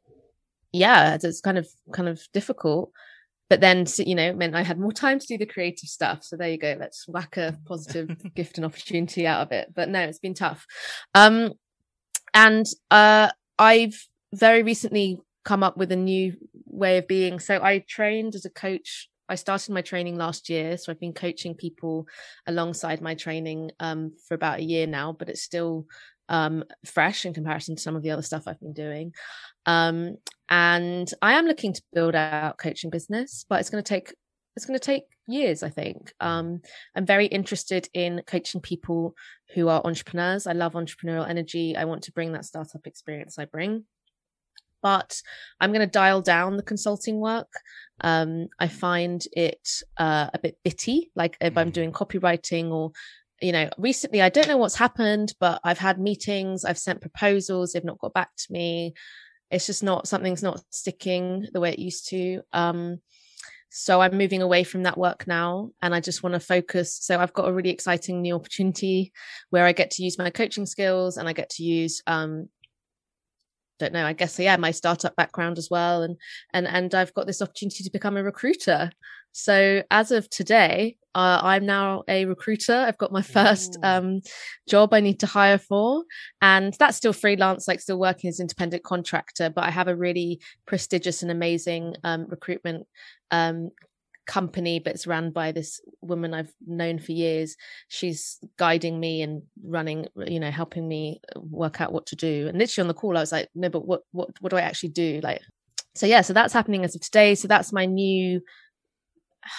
yeah, 0.71 1.17
it's 1.21 1.41
kind 1.41 1.57
of 1.57 1.67
kind 1.91 2.09
of 2.09 2.21
difficult. 2.33 2.91
But 3.49 3.59
then, 3.59 3.85
you 3.97 4.15
know, 4.15 4.29
it 4.29 4.37
meant 4.37 4.55
I 4.55 4.63
had 4.63 4.79
more 4.79 4.93
time 4.93 5.19
to 5.19 5.27
do 5.27 5.37
the 5.37 5.45
creative 5.45 5.89
stuff. 5.89 6.23
So 6.23 6.37
there 6.37 6.49
you 6.49 6.57
go. 6.57 6.77
Let's 6.79 7.05
whack 7.05 7.35
a 7.35 7.57
positive 7.65 8.15
gift 8.35 8.57
and 8.57 8.63
opportunity 8.63 9.27
out 9.27 9.41
of 9.41 9.51
it. 9.51 9.73
But 9.75 9.89
no, 9.89 9.99
it's 9.99 10.19
been 10.19 10.33
tough. 10.33 10.65
Um, 11.13 11.51
and 12.33 12.65
uh, 12.89 13.29
I've 13.59 14.07
very 14.33 14.63
recently 14.63 15.19
come 15.43 15.63
up 15.63 15.75
with 15.75 15.91
a 15.91 15.97
new 15.97 16.37
way 16.65 16.97
of 16.97 17.09
being. 17.09 17.39
So 17.39 17.61
I 17.61 17.83
trained 17.85 18.35
as 18.35 18.45
a 18.45 18.49
coach 18.49 19.09
I 19.31 19.35
started 19.35 19.71
my 19.71 19.81
training 19.81 20.17
last 20.17 20.49
year, 20.49 20.77
so 20.77 20.91
I've 20.91 20.99
been 20.99 21.13
coaching 21.13 21.55
people 21.55 22.05
alongside 22.47 23.01
my 23.01 23.15
training 23.15 23.71
um, 23.79 24.11
for 24.27 24.35
about 24.35 24.59
a 24.59 24.63
year 24.63 24.85
now, 24.85 25.13
but 25.13 25.29
it's 25.29 25.41
still 25.41 25.87
um, 26.27 26.65
fresh 26.85 27.25
in 27.25 27.33
comparison 27.33 27.77
to 27.77 27.81
some 27.81 27.95
of 27.95 28.03
the 28.03 28.11
other 28.11 28.21
stuff 28.21 28.43
I've 28.45 28.59
been 28.59 28.73
doing. 28.73 29.13
Um, 29.65 30.17
and 30.49 31.09
I 31.21 31.33
am 31.33 31.45
looking 31.45 31.71
to 31.71 31.81
build 31.93 32.13
out 32.13 32.57
coaching 32.57 32.89
business, 32.89 33.45
but 33.47 33.61
it's 33.61 33.69
going 33.69 33.81
to 33.81 33.87
take 33.87 34.13
it's 34.57 34.65
going 34.65 34.77
to 34.77 34.85
take 34.85 35.03
years, 35.29 35.63
I 35.63 35.69
think. 35.69 36.11
Um, 36.19 36.59
I'm 36.93 37.05
very 37.05 37.25
interested 37.27 37.87
in 37.93 38.21
coaching 38.27 38.59
people 38.59 39.15
who 39.53 39.69
are 39.69 39.81
entrepreneurs. 39.85 40.45
I 40.45 40.51
love 40.51 40.73
entrepreneurial 40.73 41.29
energy. 41.29 41.77
I 41.77 41.85
want 41.85 42.03
to 42.03 42.11
bring 42.11 42.33
that 42.33 42.43
startup 42.43 42.85
experience 42.85 43.39
I 43.39 43.45
bring 43.45 43.85
but 44.81 45.21
I'm 45.59 45.71
going 45.71 45.85
to 45.85 45.91
dial 45.91 46.21
down 46.21 46.57
the 46.57 46.63
consulting 46.63 47.19
work. 47.19 47.51
Um, 48.01 48.47
I 48.59 48.67
find 48.67 49.23
it 49.33 49.67
uh, 49.97 50.29
a 50.33 50.39
bit 50.39 50.57
bitty, 50.63 51.11
like 51.15 51.37
if 51.39 51.57
I'm 51.57 51.69
mm. 51.69 51.73
doing 51.73 51.91
copywriting 51.91 52.71
or, 52.71 52.91
you 53.41 53.51
know, 53.51 53.69
recently, 53.77 54.21
I 54.21 54.29
don't 54.29 54.47
know 54.47 54.57
what's 54.57 54.75
happened, 54.75 55.33
but 55.39 55.61
I've 55.63 55.77
had 55.77 55.99
meetings, 55.99 56.65
I've 56.65 56.77
sent 56.77 57.01
proposals, 57.01 57.73
they've 57.73 57.83
not 57.83 57.99
got 57.99 58.13
back 58.13 58.29
to 58.37 58.51
me. 58.51 58.93
It's 59.51 59.67
just 59.67 59.83
not, 59.83 60.07
something's 60.07 60.43
not 60.43 60.61
sticking 60.69 61.47
the 61.53 61.59
way 61.59 61.73
it 61.73 61.79
used 61.79 62.09
to. 62.09 62.41
Um, 62.53 62.99
so 63.73 64.01
I'm 64.01 64.17
moving 64.17 64.41
away 64.41 64.65
from 64.65 64.83
that 64.83 64.97
work 64.97 65.25
now 65.27 65.69
and 65.81 65.95
I 65.95 66.01
just 66.01 66.23
want 66.23 66.33
to 66.33 66.41
focus. 66.41 66.93
So 67.01 67.19
I've 67.19 67.31
got 67.31 67.47
a 67.47 67.53
really 67.53 67.69
exciting 67.69 68.21
new 68.21 68.35
opportunity 68.35 69.13
where 69.49 69.65
I 69.65 69.71
get 69.71 69.91
to 69.91 70.03
use 70.03 70.17
my 70.17 70.29
coaching 70.29 70.65
skills 70.65 71.15
and 71.15 71.27
I 71.27 71.33
get 71.33 71.49
to 71.51 71.63
use 71.63 72.01
um 72.05 72.49
don't 73.81 73.93
know, 73.93 74.05
I 74.05 74.13
guess 74.13 74.37
yeah, 74.37 74.55
my 74.57 74.71
startup 74.71 75.15
background 75.15 75.57
as 75.57 75.69
well. 75.69 76.03
And 76.03 76.17
and 76.53 76.67
and 76.67 76.93
I've 76.93 77.13
got 77.13 77.27
this 77.27 77.41
opportunity 77.41 77.83
to 77.83 77.91
become 77.91 78.15
a 78.15 78.23
recruiter. 78.23 78.91
So 79.33 79.81
as 79.89 80.11
of 80.11 80.29
today, 80.29 80.97
uh, 81.15 81.39
I'm 81.41 81.65
now 81.65 82.03
a 82.07 82.25
recruiter. 82.25 82.75
I've 82.75 82.97
got 82.97 83.11
my 83.11 83.21
first 83.21 83.77
um, 83.83 84.21
job 84.69 84.93
I 84.93 84.99
need 84.99 85.19
to 85.21 85.25
hire 85.25 85.57
for, 85.57 86.03
and 86.41 86.73
that's 86.79 86.97
still 86.97 87.13
freelance, 87.13 87.67
like 87.67 87.79
still 87.79 87.99
working 87.99 88.29
as 88.29 88.39
independent 88.39 88.83
contractor. 88.83 89.49
But 89.49 89.63
I 89.65 89.71
have 89.71 89.87
a 89.87 89.95
really 89.95 90.41
prestigious 90.67 91.23
and 91.23 91.31
amazing 91.31 91.95
um, 92.03 92.27
recruitment 92.29 92.87
um, 93.31 93.71
company, 94.25 94.79
but 94.79 94.93
it's 94.93 95.07
run 95.07 95.31
by 95.31 95.51
this 95.51 95.81
woman 96.01 96.33
I've 96.33 96.53
known 96.65 96.99
for 96.99 97.11
years. 97.11 97.55
She's 97.87 98.39
guiding 98.57 98.99
me 98.99 99.21
and 99.21 99.43
running, 99.63 100.07
you 100.15 100.39
know, 100.39 100.51
helping 100.51 100.87
me 100.87 101.21
work 101.35 101.81
out 101.81 101.91
what 101.91 102.05
to 102.07 102.15
do. 102.15 102.47
And 102.47 102.57
literally 102.57 102.83
on 102.83 102.87
the 102.87 102.93
call, 102.93 103.17
I 103.17 103.21
was 103.21 103.31
like, 103.31 103.49
no, 103.55 103.69
but 103.69 103.85
what, 103.85 104.01
what, 104.11 104.29
what 104.39 104.49
do 104.49 104.57
I 104.57 104.61
actually 104.61 104.89
do? 104.89 105.19
Like, 105.23 105.41
so 105.95 106.05
yeah, 106.05 106.21
so 106.21 106.33
that's 106.33 106.53
happening 106.53 106.83
as 106.83 106.95
of 106.95 107.01
today. 107.01 107.35
So 107.35 107.47
that's 107.47 107.73
my 107.73 107.85
new, 107.85 108.41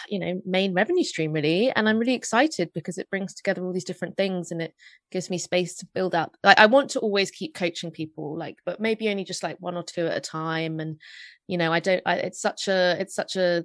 you 0.09 0.19
know, 0.19 0.41
main 0.47 0.73
revenue 0.73 1.03
stream 1.03 1.33
really. 1.33 1.71
And 1.73 1.89
I'm 1.89 1.99
really 1.99 2.15
excited 2.15 2.71
because 2.73 2.99
it 2.99 3.11
brings 3.11 3.35
together 3.35 3.65
all 3.65 3.73
these 3.73 3.85
different 3.85 4.17
things 4.17 4.51
and 4.51 4.63
it 4.63 4.75
gives 5.11 5.29
me 5.29 5.39
space 5.39 5.75
to 5.77 5.87
build 5.93 6.15
up. 6.15 6.37
Like 6.43 6.59
I 6.59 6.67
want 6.67 6.91
to 6.91 7.01
always 7.01 7.31
keep 7.31 7.55
coaching 7.55 7.91
people, 7.91 8.39
like, 8.39 8.59
but 8.65 8.81
maybe 8.81 9.09
only 9.09 9.25
just 9.25 9.43
like 9.43 9.57
one 9.59 9.77
or 9.77 9.83
two 9.83 10.07
at 10.07 10.17
a 10.17 10.21
time. 10.21 10.81
And, 10.81 11.01
you 11.49 11.59
know, 11.59 11.73
I 11.73 11.81
don't, 11.81 12.03
I, 12.07 12.15
it's 12.17 12.41
such 12.41 12.69
a, 12.69 12.97
it's 12.99 13.15
such 13.15 13.37
a 13.37 13.65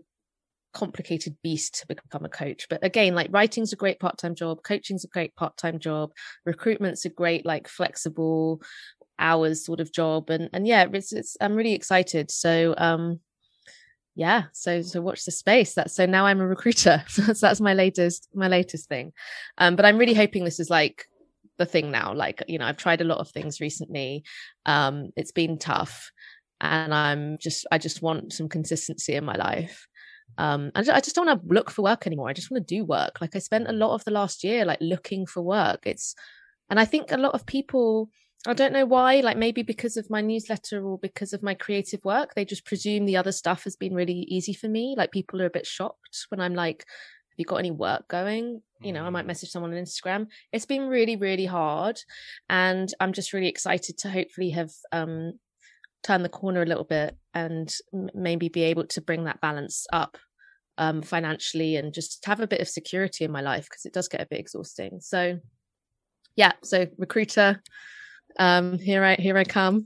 complicated 0.77 1.35
beast 1.41 1.73
to 1.79 1.87
become 1.87 2.23
a 2.23 2.29
coach. 2.29 2.67
But 2.69 2.83
again, 2.83 3.15
like 3.15 3.29
writing's 3.31 3.73
a 3.73 3.77
great 3.77 3.99
part-time 3.99 4.35
job, 4.35 4.61
coaching's 4.61 5.03
a 5.03 5.07
great 5.07 5.35
part-time 5.35 5.79
job, 5.79 6.11
recruitment's 6.45 7.03
a 7.03 7.09
great 7.09 7.47
like 7.47 7.67
flexible 7.67 8.61
hours 9.17 9.65
sort 9.65 9.79
of 9.79 9.91
job. 9.91 10.29
And 10.29 10.49
and 10.53 10.67
yeah, 10.67 10.85
it's, 10.93 11.11
it's 11.11 11.35
I'm 11.41 11.55
really 11.55 11.73
excited. 11.73 12.29
So 12.29 12.75
um 12.77 13.19
yeah, 14.13 14.43
so 14.53 14.83
so 14.83 15.01
watch 15.01 15.25
the 15.25 15.31
space. 15.31 15.73
That's 15.73 15.95
so 15.95 16.05
now 16.05 16.27
I'm 16.27 16.41
a 16.41 16.47
recruiter. 16.47 17.03
so 17.07 17.23
that's, 17.23 17.41
that's 17.41 17.61
my 17.61 17.73
latest 17.73 18.29
my 18.35 18.47
latest 18.47 18.87
thing. 18.87 19.13
Um 19.57 19.75
but 19.75 19.85
I'm 19.85 19.97
really 19.97 20.13
hoping 20.13 20.43
this 20.43 20.59
is 20.59 20.69
like 20.69 21.07
the 21.57 21.65
thing 21.65 21.89
now. 21.89 22.13
Like, 22.13 22.43
you 22.47 22.59
know, 22.59 22.65
I've 22.65 22.77
tried 22.77 23.01
a 23.01 23.09
lot 23.11 23.17
of 23.17 23.31
things 23.31 23.59
recently. 23.59 24.23
Um, 24.67 25.09
it's 25.15 25.31
been 25.31 25.57
tough 25.57 26.11
and 26.61 26.93
I'm 26.93 27.39
just 27.39 27.65
I 27.71 27.79
just 27.79 28.03
want 28.03 28.33
some 28.33 28.47
consistency 28.47 29.15
in 29.15 29.25
my 29.25 29.35
life 29.35 29.86
um 30.37 30.71
and 30.75 30.89
i 30.89 30.99
just 30.99 31.15
don't 31.15 31.25
want 31.25 31.41
to 31.41 31.53
look 31.53 31.71
for 31.71 31.81
work 31.81 32.05
anymore. 32.05 32.29
I 32.29 32.33
just 32.33 32.51
want 32.51 32.67
to 32.67 32.75
do 32.75 32.85
work. 32.85 33.19
Like 33.21 33.35
i 33.35 33.39
spent 33.39 33.67
a 33.67 33.73
lot 33.73 33.93
of 33.93 34.03
the 34.03 34.11
last 34.11 34.43
year 34.43 34.65
like 34.65 34.79
looking 34.81 35.25
for 35.25 35.41
work. 35.41 35.81
It's 35.85 36.15
and 36.69 36.79
i 36.79 36.85
think 36.85 37.11
a 37.11 37.17
lot 37.17 37.33
of 37.33 37.45
people 37.45 38.09
i 38.45 38.53
don't 38.53 38.73
know 38.73 38.85
why 38.85 39.19
like 39.21 39.37
maybe 39.37 39.63
because 39.63 39.97
of 39.97 40.09
my 40.09 40.21
newsletter 40.21 40.85
or 40.85 40.97
because 40.99 41.33
of 41.33 41.41
my 41.41 41.53
creative 41.53 42.03
work 42.03 42.33
they 42.35 42.45
just 42.45 42.65
presume 42.65 43.05
the 43.05 43.17
other 43.17 43.31
stuff 43.31 43.63
has 43.63 43.75
been 43.75 43.95
really 43.95 44.25
easy 44.29 44.53
for 44.53 44.67
me. 44.67 44.95
Like 44.97 45.11
people 45.11 45.41
are 45.41 45.47
a 45.47 45.57
bit 45.57 45.65
shocked 45.65 46.25
when 46.29 46.39
i'm 46.41 46.53
like 46.55 46.85
have 47.29 47.39
you 47.39 47.45
got 47.45 47.57
any 47.57 47.71
work 47.71 48.07
going? 48.07 48.61
You 48.81 48.93
know 48.93 49.03
i 49.03 49.09
might 49.09 49.25
mm. 49.25 49.27
message 49.27 49.49
someone 49.49 49.73
on 49.73 49.83
instagram. 49.83 50.27
It's 50.51 50.65
been 50.65 50.87
really 50.87 51.15
really 51.15 51.45
hard 51.45 51.99
and 52.49 52.93
i'm 52.99 53.13
just 53.13 53.33
really 53.33 53.47
excited 53.47 53.97
to 53.99 54.09
hopefully 54.09 54.51
have 54.51 54.71
um 54.91 55.33
turn 56.07 56.23
the 56.23 56.29
corner 56.29 56.61
a 56.61 56.65
little 56.65 56.85
bit 56.85 57.17
and 57.33 57.73
maybe 58.13 58.47
be 58.47 58.63
able 58.63 58.87
to 58.87 59.01
bring 59.01 59.25
that 59.25 59.41
balance 59.41 59.85
up 59.91 60.17
um, 60.77 61.01
financially 61.01 61.75
and 61.75 61.93
just 61.93 62.25
have 62.25 62.39
a 62.39 62.47
bit 62.47 62.61
of 62.61 62.69
security 62.69 63.25
in 63.25 63.31
my 63.31 63.41
life 63.41 63.65
because 63.65 63.85
it 63.85 63.93
does 63.93 64.07
get 64.07 64.21
a 64.21 64.27
bit 64.29 64.39
exhausting. 64.39 64.99
So, 65.01 65.39
yeah, 66.37 66.53
so 66.63 66.87
recruiter, 66.97 67.61
um, 68.39 68.79
here 68.79 69.03
I 69.03 69.15
here 69.15 69.37
I 69.37 69.43
come. 69.43 69.85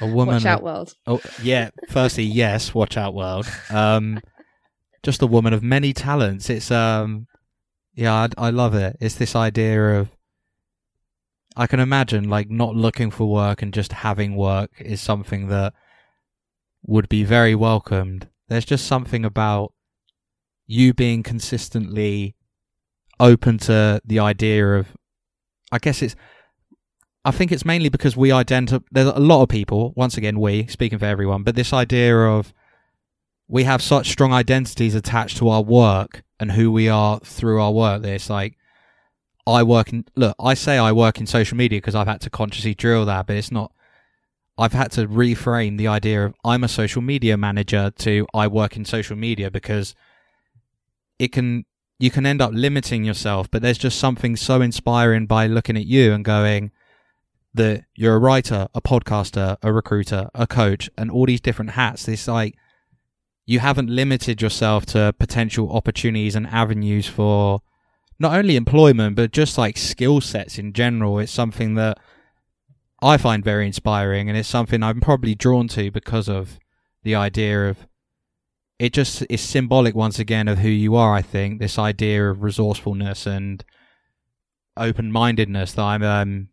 A 0.00 0.06
woman. 0.06 0.34
watch 0.34 0.46
out, 0.46 0.62
world. 0.62 0.94
Oh 1.06 1.20
yeah. 1.42 1.70
Firstly, 1.88 2.24
yes, 2.24 2.74
watch 2.74 2.96
out, 2.96 3.14
world. 3.14 3.46
Um, 3.70 4.20
just 5.02 5.22
a 5.22 5.26
woman 5.26 5.52
of 5.52 5.62
many 5.62 5.92
talents. 5.92 6.50
It's 6.50 6.70
um, 6.70 7.26
yeah, 7.94 8.14
I, 8.14 8.46
I 8.46 8.50
love 8.50 8.74
it. 8.74 8.96
It's 9.00 9.16
this 9.16 9.36
idea 9.36 10.00
of 10.00 10.10
I 11.56 11.66
can 11.66 11.80
imagine 11.80 12.28
like 12.28 12.50
not 12.50 12.76
looking 12.76 13.10
for 13.10 13.30
work 13.30 13.62
and 13.62 13.74
just 13.74 13.92
having 13.92 14.36
work 14.36 14.70
is 14.78 15.00
something 15.00 15.48
that 15.48 15.74
would 16.82 17.08
be 17.08 17.24
very 17.24 17.54
welcomed. 17.54 18.28
There's 18.48 18.64
just 18.64 18.86
something 18.86 19.24
about 19.24 19.72
you 20.66 20.94
being 20.94 21.22
consistently 21.22 22.36
open 23.18 23.58
to 23.58 24.00
the 24.04 24.18
idea 24.18 24.74
of 24.74 24.96
I 25.72 25.78
guess 25.78 26.02
it's 26.02 26.16
I 27.24 27.32
think 27.32 27.52
it's 27.52 27.66
mainly 27.66 27.90
because 27.90 28.16
we 28.16 28.32
identify 28.32 28.84
there's 28.90 29.08
a 29.08 29.18
lot 29.18 29.42
of 29.42 29.48
people, 29.50 29.92
once 29.94 30.16
again 30.16 30.40
we, 30.40 30.66
speaking 30.68 30.98
for 30.98 31.04
everyone, 31.04 31.42
but 31.42 31.54
this 31.54 31.72
idea 31.72 32.16
of 32.16 32.54
we 33.46 33.64
have 33.64 33.82
such 33.82 34.10
strong 34.10 34.32
identities 34.32 34.94
attached 34.94 35.36
to 35.38 35.48
our 35.48 35.62
work 35.62 36.22
and 36.38 36.52
who 36.52 36.72
we 36.72 36.88
are 36.88 37.20
through 37.20 37.60
our 37.60 37.72
work. 37.72 38.04
It's 38.04 38.30
like 38.30 38.56
I 39.46 39.62
work 39.62 39.92
in 39.92 40.04
look, 40.16 40.36
I 40.40 40.54
say 40.54 40.78
I 40.78 40.92
work 40.92 41.18
in 41.18 41.26
social 41.26 41.56
media 41.56 41.78
because 41.78 41.94
I've 41.94 42.06
had 42.06 42.20
to 42.22 42.30
consciously 42.30 42.74
drill 42.74 43.04
that, 43.06 43.26
but 43.26 43.36
it's 43.36 43.50
not 43.50 43.72
I've 44.58 44.72
had 44.74 44.92
to 44.92 45.08
reframe 45.08 45.78
the 45.78 45.88
idea 45.88 46.26
of 46.26 46.34
I'm 46.44 46.64
a 46.64 46.68
social 46.68 47.00
media 47.00 47.36
manager 47.36 47.90
to 47.98 48.26
I 48.34 48.46
work 48.46 48.76
in 48.76 48.84
social 48.84 49.16
media 49.16 49.50
because 49.50 49.94
it 51.18 51.32
can 51.32 51.64
you 51.98 52.10
can 52.10 52.26
end 52.26 52.40
up 52.40 52.52
limiting 52.54 53.04
yourself, 53.04 53.50
but 53.50 53.62
there's 53.62 53.78
just 53.78 53.98
something 53.98 54.36
so 54.36 54.60
inspiring 54.60 55.26
by 55.26 55.46
looking 55.46 55.76
at 55.76 55.86
you 55.86 56.12
and 56.12 56.24
going 56.24 56.72
that 57.52 57.84
you're 57.94 58.16
a 58.16 58.18
writer, 58.18 58.68
a 58.74 58.80
podcaster, 58.80 59.56
a 59.62 59.72
recruiter, 59.72 60.30
a 60.34 60.46
coach, 60.46 60.88
and 60.96 61.10
all 61.10 61.26
these 61.26 61.40
different 61.40 61.72
hats. 61.72 62.06
This 62.06 62.28
like 62.28 62.56
you 63.46 63.58
haven't 63.58 63.90
limited 63.90 64.40
yourself 64.40 64.86
to 64.86 65.14
potential 65.18 65.72
opportunities 65.72 66.36
and 66.36 66.46
avenues 66.46 67.06
for 67.06 67.60
not 68.20 68.34
only 68.34 68.54
employment 68.54 69.16
but 69.16 69.32
just 69.32 69.58
like 69.58 69.76
skill 69.76 70.20
sets 70.20 70.58
in 70.58 70.72
general. 70.72 71.18
It's 71.18 71.32
something 71.32 71.74
that 71.74 71.98
I 73.02 73.16
find 73.16 73.42
very 73.42 73.66
inspiring, 73.66 74.28
and 74.28 74.36
it's 74.36 74.48
something 74.48 74.82
I'm 74.82 75.00
probably 75.00 75.34
drawn 75.34 75.66
to 75.68 75.90
because 75.90 76.28
of 76.28 76.58
the 77.02 77.14
idea 77.14 77.70
of 77.70 77.86
it 78.78 78.92
just 78.92 79.24
is 79.30 79.40
symbolic 79.40 79.94
once 79.94 80.18
again 80.18 80.48
of 80.48 80.58
who 80.58 80.68
you 80.68 80.94
are. 80.96 81.14
I 81.14 81.22
think 81.22 81.58
this 81.58 81.78
idea 81.78 82.30
of 82.30 82.42
resourcefulness 82.42 83.26
and 83.26 83.64
open 84.76 85.10
mindedness 85.10 85.72
that 85.72 85.82
I'm 85.82 86.02
um 86.02 86.48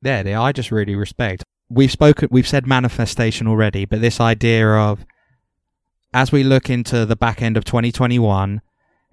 there. 0.00 0.38
I 0.38 0.52
just 0.52 0.70
really 0.70 0.94
respect. 0.94 1.44
We've 1.68 1.92
spoken, 1.92 2.28
we've 2.30 2.48
said 2.48 2.66
manifestation 2.66 3.46
already, 3.46 3.84
but 3.84 4.00
this 4.00 4.20
idea 4.20 4.68
of 4.68 5.04
as 6.12 6.32
we 6.32 6.44
look 6.44 6.70
into 6.70 7.04
the 7.04 7.16
back 7.16 7.42
end 7.42 7.56
of 7.56 7.64
2021 7.64 8.62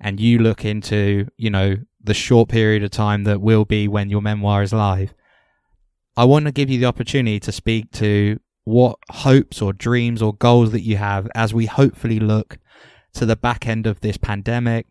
and 0.02 0.20
you 0.20 0.40
look 0.40 0.66
into 0.66 1.28
you 1.38 1.50
know 1.50 1.78
the 2.04 2.14
short 2.14 2.50
period 2.50 2.84
of 2.84 2.90
time 2.90 3.24
that 3.24 3.40
will 3.40 3.64
be 3.64 3.88
when 3.88 4.10
your 4.10 4.22
memoir 4.22 4.64
is 4.64 4.74
live. 4.74 5.14
I 6.18 6.26
want 6.26 6.46
to 6.46 6.52
give 6.52 6.70
you 6.70 6.80
the 6.80 6.88
opportunity 6.88 7.40
to 7.40 7.52
speak 7.52 7.92
to 7.94 8.40
what 8.66 8.98
hopes 9.10 9.62
or 9.62 9.72
dreams 9.72 10.22
or 10.22 10.34
goals 10.34 10.72
that 10.72 10.82
you 10.82 10.98
have 10.98 11.28
as 11.34 11.54
we 11.54 11.68
hopefully 11.68 12.20
look 12.20 12.58
to 13.14 13.26
the 13.26 13.36
back 13.36 13.68
end 13.68 13.88
of 13.88 14.02
this 14.02 14.18
pandemic 14.18 14.88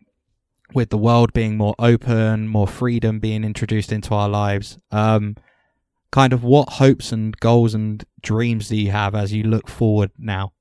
with 0.73 0.89
the 0.89 0.97
world 0.97 1.33
being 1.33 1.57
more 1.57 1.75
open, 1.79 2.47
more 2.47 2.67
freedom 2.67 3.19
being 3.19 3.43
introduced 3.43 3.91
into 3.91 4.13
our 4.13 4.29
lives. 4.29 4.77
Um, 4.91 5.35
kind 6.11 6.33
of 6.33 6.43
what 6.43 6.69
hopes 6.73 7.11
and 7.11 7.37
goals 7.39 7.73
and 7.73 8.03
dreams 8.21 8.69
do 8.69 8.77
you 8.77 8.91
have 8.91 9.15
as 9.15 9.33
you 9.33 9.43
look 9.43 9.67
forward 9.67 10.11
now? 10.17 10.53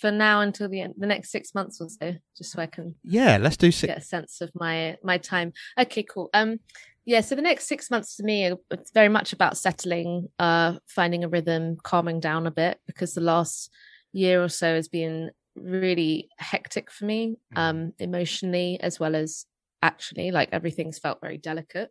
For 0.00 0.10
now 0.10 0.40
until 0.40 0.68
the 0.68 0.80
end, 0.80 0.94
the 0.98 1.06
next 1.06 1.30
six 1.30 1.54
months 1.54 1.80
or 1.80 1.88
so, 1.88 2.14
just 2.36 2.52
so 2.52 2.60
I 2.60 2.66
can 2.66 2.94
yeah, 3.04 3.36
let's 3.36 3.56
do 3.56 3.70
six. 3.70 3.90
Get 3.90 3.98
a 3.98 4.04
sense 4.04 4.40
of 4.40 4.50
my 4.54 4.96
my 5.02 5.18
time. 5.18 5.52
Okay, 5.78 6.02
cool. 6.02 6.30
Um, 6.34 6.60
yeah 7.06 7.20
so 7.20 7.34
the 7.34 7.42
next 7.42 7.66
six 7.66 7.90
months 7.90 8.16
to 8.16 8.22
me 8.22 8.52
it's 8.70 8.90
very 8.90 9.08
much 9.08 9.32
about 9.32 9.56
settling 9.56 10.28
uh 10.38 10.74
finding 10.86 11.24
a 11.24 11.28
rhythm 11.28 11.78
calming 11.82 12.20
down 12.20 12.46
a 12.46 12.50
bit 12.50 12.78
because 12.86 13.14
the 13.14 13.20
last 13.20 13.70
year 14.12 14.42
or 14.42 14.48
so 14.48 14.74
has 14.74 14.88
been 14.88 15.30
really 15.54 16.28
hectic 16.36 16.90
for 16.90 17.06
me 17.06 17.36
mm. 17.54 17.58
um 17.58 17.92
emotionally 17.98 18.78
as 18.80 19.00
well 19.00 19.14
as 19.14 19.46
actually 19.82 20.30
like 20.30 20.50
everything's 20.52 20.98
felt 20.98 21.20
very 21.20 21.38
delicate 21.38 21.90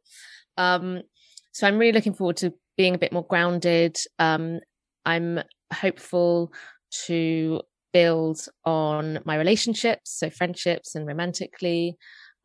um 0.58 1.02
so 1.52 1.66
i'm 1.66 1.78
really 1.78 1.94
looking 1.94 2.14
forward 2.14 2.38
to 2.38 2.54
being 2.78 2.94
a 2.94 3.00
bit 3.00 3.14
more 3.14 3.26
grounded 3.26 3.98
um 4.20 4.60
i'm 5.06 5.40
hopeful 5.74 6.52
to 6.92 7.62
build 8.00 8.38
on 8.66 9.20
my 9.24 9.36
relationships 9.38 10.08
so 10.20 10.30
friendships 10.30 10.96
and 10.96 11.08
romantically 11.08 11.96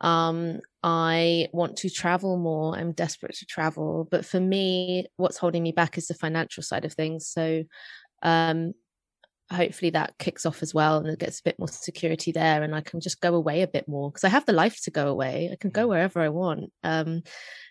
um, 0.00 0.60
I 0.82 1.48
want 1.52 1.76
to 1.78 1.90
travel 1.90 2.38
more. 2.38 2.74
I'm 2.74 2.92
desperate 2.92 3.34
to 3.36 3.44
travel. 3.44 4.08
But 4.10 4.24
for 4.24 4.40
me, 4.40 5.06
what's 5.18 5.36
holding 5.36 5.62
me 5.62 5.72
back 5.72 5.98
is 5.98 6.06
the 6.06 6.14
financial 6.14 6.62
side 6.62 6.86
of 6.86 6.94
things. 6.94 7.28
So 7.28 7.64
um, 8.22 8.72
hopefully 9.52 9.90
that 9.90 10.14
kicks 10.18 10.46
off 10.46 10.62
as 10.62 10.72
well 10.72 10.98
and 10.98 11.08
it 11.08 11.18
gets 11.18 11.40
a 11.40 11.44
bit 11.44 11.58
more 11.58 11.68
security 11.68 12.32
there 12.32 12.62
and 12.62 12.74
I 12.74 12.80
can 12.80 13.00
just 13.00 13.20
go 13.20 13.34
away 13.34 13.62
a 13.62 13.68
bit 13.68 13.88
more 13.88 14.10
because 14.10 14.24
I 14.24 14.28
have 14.28 14.46
the 14.46 14.52
life 14.52 14.80
to 14.84 14.90
go 14.90 15.08
away. 15.08 15.50
I 15.52 15.56
can 15.56 15.70
go 15.70 15.86
mm. 15.86 15.88
wherever 15.88 16.20
I 16.20 16.28
want. 16.28 16.72
Um, 16.84 17.22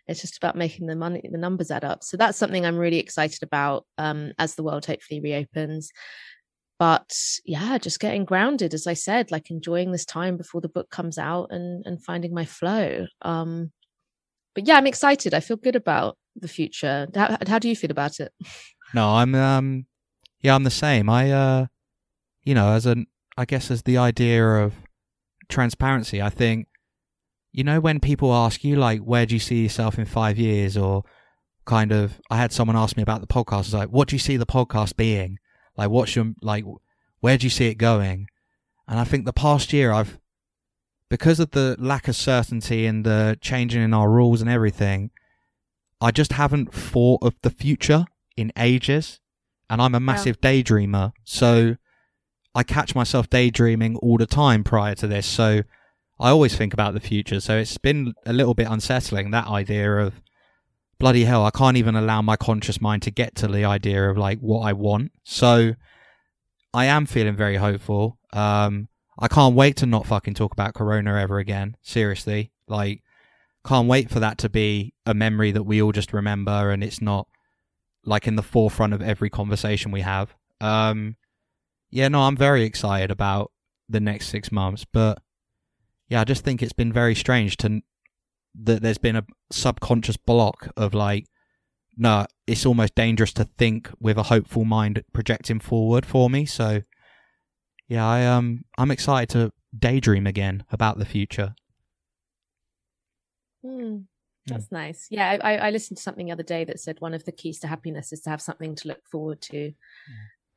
it's 0.08 0.22
just 0.22 0.38
about 0.38 0.56
making 0.56 0.88
the 0.88 0.96
money, 0.96 1.22
the 1.24 1.38
numbers 1.38 1.72
add 1.72 1.86
up. 1.86 2.04
So 2.04 2.18
that's 2.18 2.38
something 2.38 2.66
I'm 2.66 2.78
really 2.78 3.00
excited 3.00 3.44
about 3.44 3.86
um, 3.98 4.34
as 4.38 4.56
the 4.56 4.64
world 4.64 4.86
hopefully 4.86 5.22
reopens. 5.22 5.92
But 6.80 7.14
yeah, 7.46 7.78
just 7.78 8.00
getting 8.00 8.26
grounded, 8.26 8.74
as 8.74 8.88
I 8.88 8.94
said, 8.94 9.32
like 9.32 9.52
enjoying 9.52 9.92
this 9.92 10.06
time 10.06 10.38
before 10.38 10.62
the 10.62 10.70
book 10.70 10.90
comes 10.90 11.18
out 11.18 11.48
and 11.52 11.86
and 11.86 12.04
finding 12.04 12.34
my 12.34 12.46
flow. 12.46 13.06
Um, 13.22 13.72
but 14.56 14.66
yeah, 14.66 14.78
I'm 14.78 14.88
excited. 14.88 15.34
I 15.34 15.42
feel 15.42 15.58
good 15.58 15.76
about 15.76 16.18
the 16.36 16.48
future. 16.48 17.08
How, 17.14 17.38
how 17.46 17.60
do 17.60 17.68
you 17.68 17.76
feel 17.76 17.92
about 17.92 18.20
it? 18.20 18.32
No, 18.94 19.10
I'm 19.16 19.36
um 19.36 19.86
yeah, 20.42 20.56
I'm 20.56 20.64
the 20.64 20.72
same. 20.72 21.10
I, 21.10 21.32
uh, 21.32 21.66
you 22.44 22.54
know, 22.54 22.72
as 22.72 22.86
an, 22.86 23.08
I 23.38 23.46
guess 23.46 23.70
as 23.70 23.84
the 23.84 23.98
idea 23.98 24.46
of 24.46 24.74
transparency, 25.50 26.22
I 26.22 26.30
think, 26.30 26.68
you 27.52 27.64
know, 27.64 27.80
when 27.80 28.00
people 28.00 28.34
ask 28.34 28.64
you, 28.64 28.76
like, 28.76 29.02
where 29.02 29.26
do 29.26 29.36
you 29.36 29.40
see 29.40 29.64
yourself 29.64 29.98
in 29.98 30.06
five 30.06 30.38
years? 30.38 30.78
Or 30.78 31.04
kind 31.66 31.92
of, 31.92 32.20
I 32.30 32.38
had 32.38 32.54
someone 32.54 32.78
ask 32.78 32.96
me 32.96 33.04
about 33.04 33.22
the 33.22 33.28
podcast. 33.28 33.54
I 33.54 33.58
was 33.58 33.74
like, 33.74 33.90
what 33.90 34.08
do 34.08 34.16
you 34.16 34.20
see 34.20 34.38
the 34.38 34.46
podcast 34.46 34.96
being? 34.96 35.40
Like, 35.80 35.92
what's 35.92 36.14
your, 36.14 36.34
like, 36.42 36.66
where 37.22 37.38
do 37.38 37.46
you 37.46 37.50
see 37.50 37.68
it 37.68 37.76
going? 37.76 38.28
And 38.86 39.00
I 39.00 39.06
think 39.06 39.24
the 39.24 39.32
past 39.32 39.72
year 39.72 39.94
I've, 39.94 40.20
because 41.10 41.40
of 41.40 41.52
the 41.52 41.78
lack 41.80 42.10
of 42.10 42.18
certainty 42.18 42.86
and 42.86 43.06
the 43.06 43.38
changing 43.40 43.82
in 43.82 43.94
our 43.94 44.10
rules 44.10 44.42
and 44.42 44.50
everything, 44.50 45.12
I 46.02 46.12
just 46.12 46.34
haven't 46.34 46.74
thought 46.74 47.24
of 47.24 47.36
the 47.44 47.50
future 47.50 48.04
in 48.36 48.52
ages 48.58 49.22
and 49.70 49.82
I'm 49.82 49.96
a 49.96 50.02
massive 50.02 50.40
yeah. 50.44 50.52
daydreamer. 50.52 51.14
So 51.24 51.78
I 52.54 52.64
catch 52.64 52.94
myself 52.94 53.30
daydreaming 53.30 53.96
all 53.98 54.18
the 54.18 54.26
time 54.26 54.66
prior 54.66 54.96
to 54.96 55.08
this. 55.08 55.26
So 55.26 55.62
I 56.20 56.30
always 56.30 56.58
think 56.58 56.74
about 56.74 56.94
the 56.94 57.00
future. 57.00 57.40
So 57.40 57.56
it's 57.56 57.78
been 57.78 58.14
a 58.26 58.34
little 58.34 58.54
bit 58.54 58.68
unsettling 58.70 59.32
that 59.32 59.48
idea 59.48 59.96
of 59.96 60.22
bloody 61.00 61.24
hell, 61.24 61.46
I 61.46 61.52
can't 61.52 61.78
even 61.78 61.96
allow 61.96 62.22
my 62.22 62.36
conscious 62.36 62.82
mind 62.82 63.02
to 63.04 63.12
get 63.12 63.36
to 63.36 63.48
the 63.48 63.66
idea 63.66 64.10
of 64.10 64.18
like 64.18 64.40
what 64.40 64.62
I 64.62 64.74
want. 64.74 65.12
So 65.24 65.74
I 66.74 66.86
am 66.86 67.06
feeling 67.06 67.36
very 67.36 67.56
hopeful. 67.56 68.18
Um, 68.34 68.90
I 69.18 69.28
can't 69.28 69.56
wait 69.56 69.78
to 69.78 69.86
not 69.86 70.06
fucking 70.06 70.36
talk 70.36 70.54
about 70.54 70.74
Corona 70.74 71.16
ever 71.16 71.40
again. 71.40 71.76
Seriously. 71.82 72.52
Like, 72.68 73.02
can't 73.66 73.88
wait 73.88 74.10
for 74.10 74.20
that 74.20 74.38
to 74.40 74.50
be 74.50 74.94
a 75.06 75.14
memory 75.14 75.52
that 75.52 75.64
we 75.64 75.82
all 75.82 75.92
just 75.92 76.14
remember 76.14 76.72
and 76.72 76.84
it's 76.84 77.02
not 77.02 77.28
like 78.06 78.28
in 78.28 78.36
the 78.36 78.44
forefront 78.44 78.94
of 78.94 79.02
every 79.02 79.30
conversation 79.30 79.92
we 79.92 80.02
have. 80.02 80.34
Um, 80.62 81.16
yeah, 81.92 82.08
no, 82.08 82.22
I'm 82.22 82.38
very 82.38 82.64
excited 82.64 83.12
about 83.12 83.52
the 83.90 84.00
next 84.00 84.30
six 84.30 84.52
months, 84.52 84.86
but 84.86 85.22
yeah, 86.08 86.22
I 86.22 86.24
just 86.24 86.44
think 86.44 86.62
it's 86.62 86.74
been 86.74 86.94
very 86.94 87.16
strange 87.16 87.58
to 87.58 87.82
that 88.64 88.82
there's 88.82 88.98
been 88.98 89.16
a 89.16 89.26
subconscious 89.52 90.18
block 90.18 90.72
of 90.76 90.94
like, 90.94 91.26
no, 91.98 92.26
it's 92.48 92.66
almost 92.66 92.96
dangerous 92.96 93.34
to 93.34 93.44
think 93.44 93.90
with 94.00 94.18
a 94.18 94.24
hopeful 94.24 94.66
mind 94.66 95.04
projecting 95.14 95.60
forward 95.60 96.06
for 96.06 96.30
me. 96.30 96.46
So, 96.46 96.82
yeah, 97.88 98.08
I 98.08 98.26
um, 98.26 98.64
I'm 98.78 98.92
excited 98.92 99.30
to 99.30 99.52
daydream 99.78 100.26
again 100.26 100.64
about 100.72 100.98
the 100.98 101.06
future. 101.06 101.56
Hmm. 103.64 104.00
That's 104.48 104.72
nice. 104.72 105.08
Yeah, 105.12 105.38
I, 105.44 105.58
I 105.58 105.70
listened 105.70 105.98
to 105.98 106.04
something 106.04 106.26
the 106.26 106.32
other 106.32 106.44
day 106.44 106.64
that 106.64 106.80
said 106.80 107.00
one 107.00 107.14
of 107.14 107.26
the 107.26 107.32
keys 107.32 107.60
to 107.60 107.68
happiness 107.68 108.12
is 108.12 108.22
to 108.22 108.30
have 108.30 108.42
something 108.42 108.74
to 108.76 108.88
look 108.88 109.06
forward 109.06 109.42
to. 109.42 109.74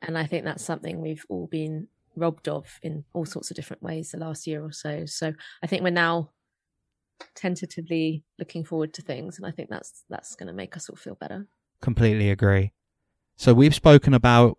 And 0.01 0.17
I 0.17 0.25
think 0.25 0.45
that's 0.45 0.65
something 0.65 1.01
we've 1.01 1.27
all 1.29 1.47
been 1.47 1.89
robbed 2.17 2.49
of 2.49 2.79
in 2.83 3.05
all 3.13 3.25
sorts 3.25 3.51
of 3.51 3.57
different 3.57 3.83
ways 3.83 4.11
the 4.11 4.19
last 4.19 4.47
year 4.47 4.65
or 4.65 4.73
so. 4.73 5.05
So 5.07 5.33
I 5.63 5.67
think 5.67 5.83
we're 5.83 5.91
now 5.91 6.31
tentatively 7.35 8.25
looking 8.39 8.65
forward 8.65 8.95
to 8.95 9.03
things 9.03 9.37
and 9.37 9.47
I 9.47 9.51
think 9.51 9.69
that's 9.69 10.05
that's 10.09 10.35
going 10.35 10.47
to 10.47 10.53
make 10.53 10.77
us 10.77 10.89
all 10.89 10.97
feel 10.97 11.15
better. 11.15 11.47
Completely 11.81 12.31
agree. 12.31 12.73
So 13.37 13.55
we've 13.55 13.75
spoken 13.75 14.15
about 14.15 14.59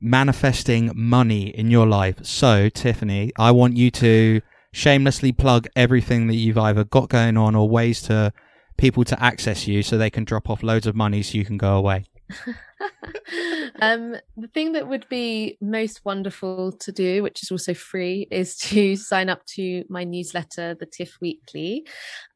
manifesting 0.00 0.90
money 0.94 1.48
in 1.48 1.70
your 1.70 1.86
life. 1.86 2.24
So 2.24 2.68
Tiffany, 2.68 3.32
I 3.38 3.50
want 3.50 3.76
you 3.76 3.90
to 3.92 4.40
shamelessly 4.72 5.32
plug 5.32 5.68
everything 5.76 6.26
that 6.26 6.36
you've 6.36 6.58
either 6.58 6.84
got 6.84 7.08
going 7.08 7.36
on 7.36 7.54
or 7.54 7.68
ways 7.68 8.02
to 8.02 8.32
people 8.76 9.04
to 9.04 9.22
access 9.22 9.68
you 9.68 9.82
so 9.82 9.96
they 9.96 10.10
can 10.10 10.24
drop 10.24 10.48
off 10.48 10.62
loads 10.62 10.86
of 10.86 10.96
money 10.96 11.22
so 11.22 11.38
you 11.38 11.44
can 11.44 11.58
go 11.58 11.76
away? 11.76 12.04
um, 13.80 14.16
the 14.36 14.48
thing 14.52 14.72
that 14.72 14.88
would 14.88 15.08
be 15.08 15.56
most 15.60 16.04
wonderful 16.04 16.72
to 16.72 16.92
do, 16.92 17.22
which 17.22 17.42
is 17.42 17.50
also 17.50 17.74
free, 17.74 18.26
is 18.30 18.56
to 18.56 18.96
sign 18.96 19.28
up 19.28 19.44
to 19.54 19.84
my 19.88 20.04
newsletter, 20.04 20.74
the 20.74 20.86
TIFF 20.86 21.18
Weekly. 21.20 21.86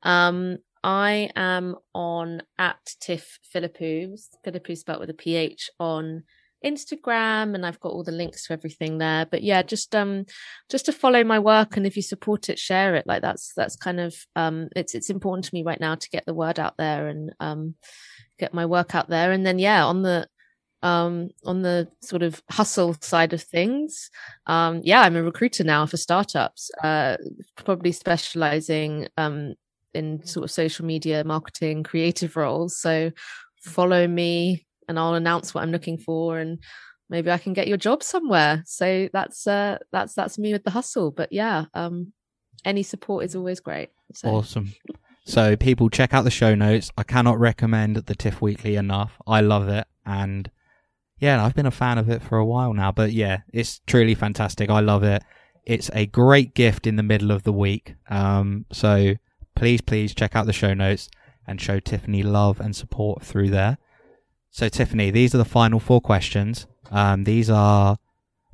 Um, 0.02 0.58
I 0.84 1.30
am 1.34 1.76
on 1.94 2.42
at 2.58 2.94
Tiff 3.00 3.40
Philippou, 3.52 4.16
Philippou 4.46 4.76
spelled 4.76 5.00
with 5.00 5.10
a 5.10 5.14
PH 5.14 5.68
on 5.80 6.22
Instagram 6.66 7.54
and 7.54 7.64
I've 7.64 7.80
got 7.80 7.92
all 7.92 8.02
the 8.02 8.12
links 8.12 8.46
to 8.46 8.52
everything 8.52 8.98
there. 8.98 9.26
But 9.26 9.42
yeah, 9.42 9.62
just 9.62 9.94
um 9.94 10.26
just 10.68 10.86
to 10.86 10.92
follow 10.92 11.22
my 11.24 11.38
work 11.38 11.76
and 11.76 11.86
if 11.86 11.96
you 11.96 12.02
support 12.02 12.48
it, 12.48 12.58
share 12.58 12.94
it. 12.96 13.06
Like 13.06 13.22
that's 13.22 13.52
that's 13.56 13.76
kind 13.76 14.00
of 14.00 14.14
um 14.34 14.68
it's 14.74 14.94
it's 14.94 15.10
important 15.10 15.44
to 15.46 15.54
me 15.54 15.62
right 15.62 15.80
now 15.80 15.94
to 15.94 16.10
get 16.10 16.26
the 16.26 16.34
word 16.34 16.58
out 16.58 16.76
there 16.76 17.08
and 17.08 17.32
um 17.40 17.74
get 18.38 18.52
my 18.52 18.66
work 18.66 18.94
out 18.94 19.08
there. 19.08 19.32
And 19.32 19.46
then 19.46 19.58
yeah, 19.58 19.84
on 19.84 20.02
the 20.02 20.28
um 20.82 21.30
on 21.44 21.62
the 21.62 21.88
sort 22.02 22.22
of 22.22 22.42
hustle 22.50 22.94
side 23.00 23.32
of 23.32 23.42
things 23.42 24.10
um 24.46 24.80
yeah 24.84 25.00
i'm 25.00 25.16
a 25.16 25.22
recruiter 25.22 25.64
now 25.64 25.86
for 25.86 25.96
startups 25.96 26.70
uh 26.84 27.16
probably 27.56 27.92
specializing 27.92 29.08
um 29.16 29.54
in 29.94 30.24
sort 30.26 30.44
of 30.44 30.50
social 30.50 30.84
media 30.84 31.24
marketing 31.24 31.82
creative 31.82 32.36
roles 32.36 32.76
so 32.76 33.10
follow 33.62 34.06
me 34.06 34.66
and 34.88 34.98
I'll 34.98 35.14
announce 35.14 35.54
what 35.54 35.62
I'm 35.62 35.72
looking 35.72 35.98
for 35.98 36.38
and 36.38 36.58
maybe 37.08 37.30
I 37.30 37.38
can 37.38 37.52
get 37.52 37.68
your 37.68 37.76
job 37.76 38.02
somewhere. 38.02 38.62
So 38.66 39.08
that's 39.12 39.46
uh 39.46 39.78
that's 39.92 40.14
that's 40.14 40.38
me 40.38 40.52
with 40.52 40.64
the 40.64 40.70
hustle. 40.70 41.10
But 41.10 41.32
yeah, 41.32 41.66
um 41.74 42.12
any 42.64 42.82
support 42.82 43.24
is 43.24 43.36
always 43.36 43.60
great. 43.60 43.90
So. 44.14 44.28
Awesome. 44.28 44.72
So 45.24 45.56
people 45.56 45.90
check 45.90 46.14
out 46.14 46.22
the 46.22 46.30
show 46.30 46.54
notes. 46.54 46.92
I 46.96 47.02
cannot 47.02 47.40
recommend 47.40 47.96
the 47.96 48.14
TIFF 48.14 48.40
Weekly 48.40 48.76
enough. 48.76 49.20
I 49.26 49.40
love 49.40 49.68
it 49.68 49.86
and 50.04 50.50
yeah, 51.18 51.44
I've 51.44 51.54
been 51.54 51.66
a 51.66 51.70
fan 51.70 51.98
of 51.98 52.10
it 52.10 52.22
for 52.22 52.38
a 52.38 52.44
while 52.44 52.74
now, 52.74 52.92
but 52.92 53.12
yeah, 53.12 53.38
it's 53.52 53.80
truly 53.86 54.14
fantastic. 54.14 54.68
I 54.68 54.80
love 54.80 55.02
it. 55.02 55.22
It's 55.64 55.90
a 55.94 56.06
great 56.06 56.54
gift 56.54 56.86
in 56.86 56.96
the 56.96 57.02
middle 57.02 57.30
of 57.30 57.42
the 57.42 57.52
week. 57.52 57.94
Um, 58.08 58.66
so 58.70 59.14
please, 59.54 59.80
please 59.80 60.14
check 60.14 60.36
out 60.36 60.46
the 60.46 60.52
show 60.52 60.74
notes 60.74 61.08
and 61.46 61.60
show 61.60 61.80
Tiffany 61.80 62.22
love 62.22 62.60
and 62.60 62.76
support 62.76 63.22
through 63.22 63.50
there. 63.50 63.78
So, 64.56 64.70
Tiffany, 64.70 65.10
these 65.10 65.34
are 65.34 65.38
the 65.38 65.44
final 65.44 65.78
four 65.78 66.00
questions. 66.00 66.66
Um, 66.90 67.24
these 67.24 67.50
are 67.50 67.98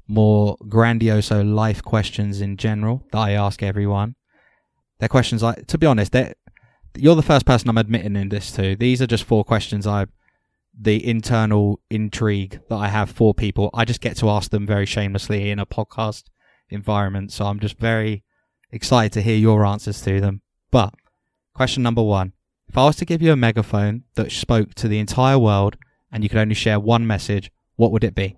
more 0.08 0.56
grandiose 0.68 1.30
life 1.30 1.80
questions 1.80 2.40
in 2.40 2.56
general 2.56 3.06
that 3.12 3.18
I 3.18 3.30
ask 3.34 3.62
everyone. 3.62 4.16
They're 4.98 5.08
questions 5.08 5.44
like, 5.44 5.68
to 5.68 5.78
be 5.78 5.86
honest, 5.86 6.12
you're 6.96 7.14
the 7.14 7.22
first 7.22 7.46
person 7.46 7.70
I'm 7.70 7.78
admitting 7.78 8.16
in 8.16 8.30
this 8.30 8.50
to. 8.50 8.74
These 8.74 9.00
are 9.00 9.06
just 9.06 9.22
four 9.22 9.44
questions 9.44 9.86
I, 9.86 10.06
the 10.76 11.06
internal 11.06 11.78
intrigue 11.88 12.58
that 12.68 12.74
I 12.74 12.88
have 12.88 13.08
for 13.08 13.32
people. 13.32 13.70
I 13.72 13.84
just 13.84 14.00
get 14.00 14.16
to 14.16 14.28
ask 14.28 14.50
them 14.50 14.66
very 14.66 14.86
shamelessly 14.86 15.50
in 15.50 15.60
a 15.60 15.66
podcast 15.66 16.24
environment. 16.68 17.30
So 17.30 17.44
I'm 17.44 17.60
just 17.60 17.78
very 17.78 18.24
excited 18.72 19.12
to 19.12 19.22
hear 19.22 19.36
your 19.36 19.64
answers 19.64 20.02
to 20.02 20.20
them. 20.20 20.42
But 20.72 20.94
question 21.54 21.84
number 21.84 22.02
one 22.02 22.32
if 22.66 22.76
I 22.76 22.86
was 22.86 22.96
to 22.96 23.04
give 23.04 23.22
you 23.22 23.30
a 23.30 23.36
megaphone 23.36 24.02
that 24.16 24.32
spoke 24.32 24.74
to 24.74 24.88
the 24.88 24.98
entire 24.98 25.38
world 25.38 25.76
and 26.12 26.22
you 26.22 26.28
could 26.28 26.38
only 26.38 26.54
share 26.54 26.78
one 26.78 27.06
message, 27.06 27.50
what 27.76 27.90
would 27.92 28.04
it 28.04 28.14
be? 28.14 28.36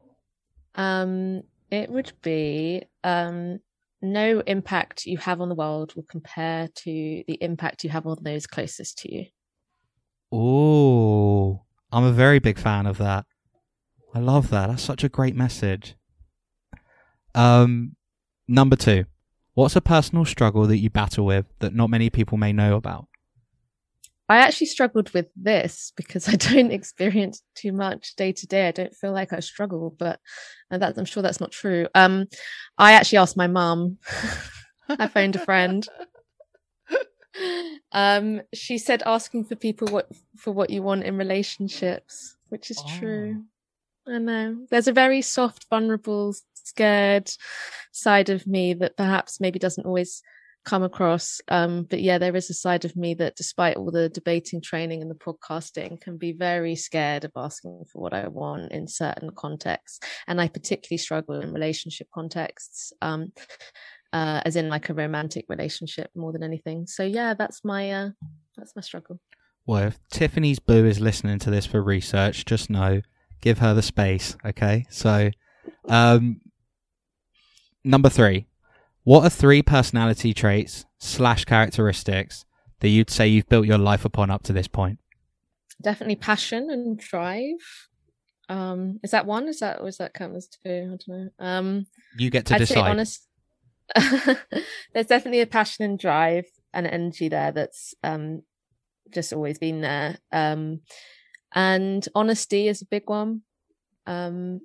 Um, 0.77 1.43
it 1.71 1.91
would 1.91 2.13
be 2.23 2.83
um, 3.03 3.61
no 4.01 4.41
impact 4.47 5.07
you 5.07 5.19
have 5.19 5.41
on 5.41 5.49
the 5.49 5.55
world 5.55 5.95
will 5.95 6.05
compare 6.05 6.69
to 6.69 6.91
the 7.27 7.39
impact 7.41 7.85
you 7.85 7.91
have 7.91 8.07
on 8.07 8.19
those 8.23 8.47
closest 8.47 8.99
to 8.99 9.15
you. 9.15 9.27
Oh, 10.31 11.63
I'm 11.93 12.05
a 12.05 12.13
very 12.13 12.39
big 12.39 12.59
fan 12.59 12.87
of 12.87 12.99
that. 12.99 13.27
I 14.15 14.21
love 14.21 14.51
that. 14.51 14.69
That's 14.69 14.83
such 14.83 15.05
a 15.05 15.09
great 15.09 15.35
message. 15.35 15.97
Um, 17.35 17.97
number 18.47 18.77
two, 18.77 19.07
what's 19.55 19.77
a 19.77 19.81
personal 19.81 20.25
struggle 20.25 20.67
that 20.67 20.79
you 20.79 20.91
battle 20.91 21.27
with 21.27 21.53
that 21.59 21.75
not 21.75 21.91
many 21.91 22.11
people 22.11 22.39
may 22.39 22.53
know 22.53 22.77
about? 22.77 23.09
I 24.29 24.39
actually 24.39 24.69
struggled 24.69 25.11
with 25.11 25.27
this 25.37 25.93
because 25.97 26.29
I 26.33 26.37
don't 26.37 26.73
experience 26.73 27.43
too 27.55 27.73
much 27.73 28.17
day 28.17 28.33
to 28.33 28.47
day. 28.47 28.69
I 28.69 28.73
don't 28.73 28.95
feel 28.95 29.13
like 29.13 29.33
I 29.33 29.41
struggle, 29.41 29.95
but 29.99 30.21
that 30.71 30.99
I'm 30.99 31.05
sure 31.05 31.23
that's 31.23 31.41
not 31.41 31.53
true. 31.53 31.89
Um, 31.95 32.27
I 32.79 32.93
actually 32.93 33.19
asked 33.19 33.37
my 33.37 33.47
mum. 33.47 33.99
I 34.89 35.07
phoned 35.09 35.37
a 35.37 35.41
friend. 35.41 35.87
Um, 37.91 38.43
she 38.53 38.79
said 38.79 39.03
asking 39.05 39.45
for 39.45 39.57
people 39.57 39.89
what 39.89 40.09
for 40.37 40.53
what 40.53 40.71
you 40.71 40.83
want 40.83 41.03
in 41.03 41.17
relationships, 41.17 42.37
which 42.49 42.71
is 42.71 42.81
oh. 42.81 42.99
true. 42.99 43.43
I 44.07 44.19
know. 44.19 44.67
There's 44.71 44.89
a 44.89 44.93
very 44.93 45.21
soft, 45.21 45.67
vulnerable 45.69 46.35
scared 46.55 47.31
side 47.93 48.29
of 48.29 48.47
me 48.47 48.75
that 48.75 48.97
perhaps 48.97 49.41
maybe 49.41 49.59
doesn't 49.59 49.87
always 49.87 50.23
come 50.65 50.83
across. 50.83 51.41
Um, 51.49 51.85
but 51.85 52.01
yeah, 52.01 52.19
there 52.19 52.35
is 52.37 52.51
a 52.51 52.55
side 52.55 52.85
of 52.85 52.97
me 52.97 53.15
that, 53.15 53.37
despite 53.37 53.77
all 53.77 53.91
the 53.91 54.09
debating 54.09 54.61
training 54.61 55.03
and 55.03 55.11
the 55.11 55.15
podcasting, 55.15 56.01
can 56.01 56.17
be 56.17 56.33
very 56.33 56.75
scared 56.75 57.25
of 57.25 57.33
asking 57.37 57.85
for 57.93 58.03
what 58.03 58.15
I 58.15 58.29
want 58.29 58.73
in 58.73 58.89
certain 58.89 59.31
contexts. 59.31 60.01
And 60.27 60.41
I 60.41 60.49
particularly 60.49 60.99
struggle 60.99 61.41
in 61.41 61.53
relationship 61.53 62.09
contexts, 62.13 62.93
um, 63.03 63.33
uh, 64.13 64.41
as 64.45 64.57
in 64.57 64.69
like 64.69 64.89
a 64.89 64.95
romantic 64.95 65.47
relationship 65.49 66.11
more 66.15 66.33
than 66.33 66.43
anything. 66.43 66.87
So 66.87 67.03
yeah, 67.05 67.35
that's 67.35 67.65
my 67.65 67.91
uh, 67.91 68.11
that's 68.57 68.75
my 68.75 68.83
struggle. 68.83 69.21
Well, 69.67 69.85
if 69.89 69.99
Tiffany's 70.11 70.59
boo 70.59 70.85
is 70.85 71.01
listening 71.01 71.39
to 71.41 71.51
this 71.51 71.67
for 71.67 71.83
research, 71.83 72.45
just 72.45 72.69
know, 72.69 73.03
give 73.41 73.59
her 73.59 73.75
the 73.75 73.83
space. 73.83 74.37
Okay, 74.45 74.87
so. 74.91 75.31
Um, 75.87 76.41
number 77.85 78.09
three, 78.09 78.47
what 79.05 79.23
are 79.25 79.31
three 79.31 79.63
personality 79.63 80.35
traits 80.35 80.87
slash 80.99 81.45
characteristics 81.45 82.45
that 82.81 82.89
you'd 82.89 83.11
say 83.11 83.29
you've 83.29 83.49
built 83.49 83.67
your 83.67 83.79
life 83.79 84.05
upon 84.05 84.31
up 84.31 84.43
to 84.45 84.53
this 84.53 84.69
point? 84.69 84.99
Definitely 85.83 86.17
passion 86.17 86.71
and 86.71 86.99
drive. 86.99 87.57
Um, 88.49 89.01
is 89.03 89.11
that 89.13 89.27
one? 89.27 89.49
Is 89.49 89.61
that 89.61 89.83
was 89.83 89.99
that 89.99 90.15
count 90.15 90.37
as 90.37 90.49
two? 90.49 90.59
I 90.65 90.97
don't 90.97 91.09
know. 91.09 91.29
Um, 91.39 91.87
you 92.17 92.31
get 92.31 92.47
to 92.47 92.55
I'd 92.55 92.59
decide. 92.59 92.91
honest, 92.91 93.27
there's 93.97 95.07
definitely 95.07 95.41
a 95.41 95.47
passion 95.47 95.85
and 95.85 95.99
drive 95.99 96.47
and 96.73 96.87
energy 96.87 97.29
there 97.29 97.53
that's 97.53 97.95
um, 98.03 98.43
just 99.11 99.33
always 99.33 99.59
been 99.59 99.81
there. 99.81 100.19
Um, 100.33 100.81
and 101.55 102.07
honesty 102.15 102.69
is 102.69 102.83
a 102.83 102.87
big 102.87 103.09
one. 103.09 103.43
Um, 104.07 104.61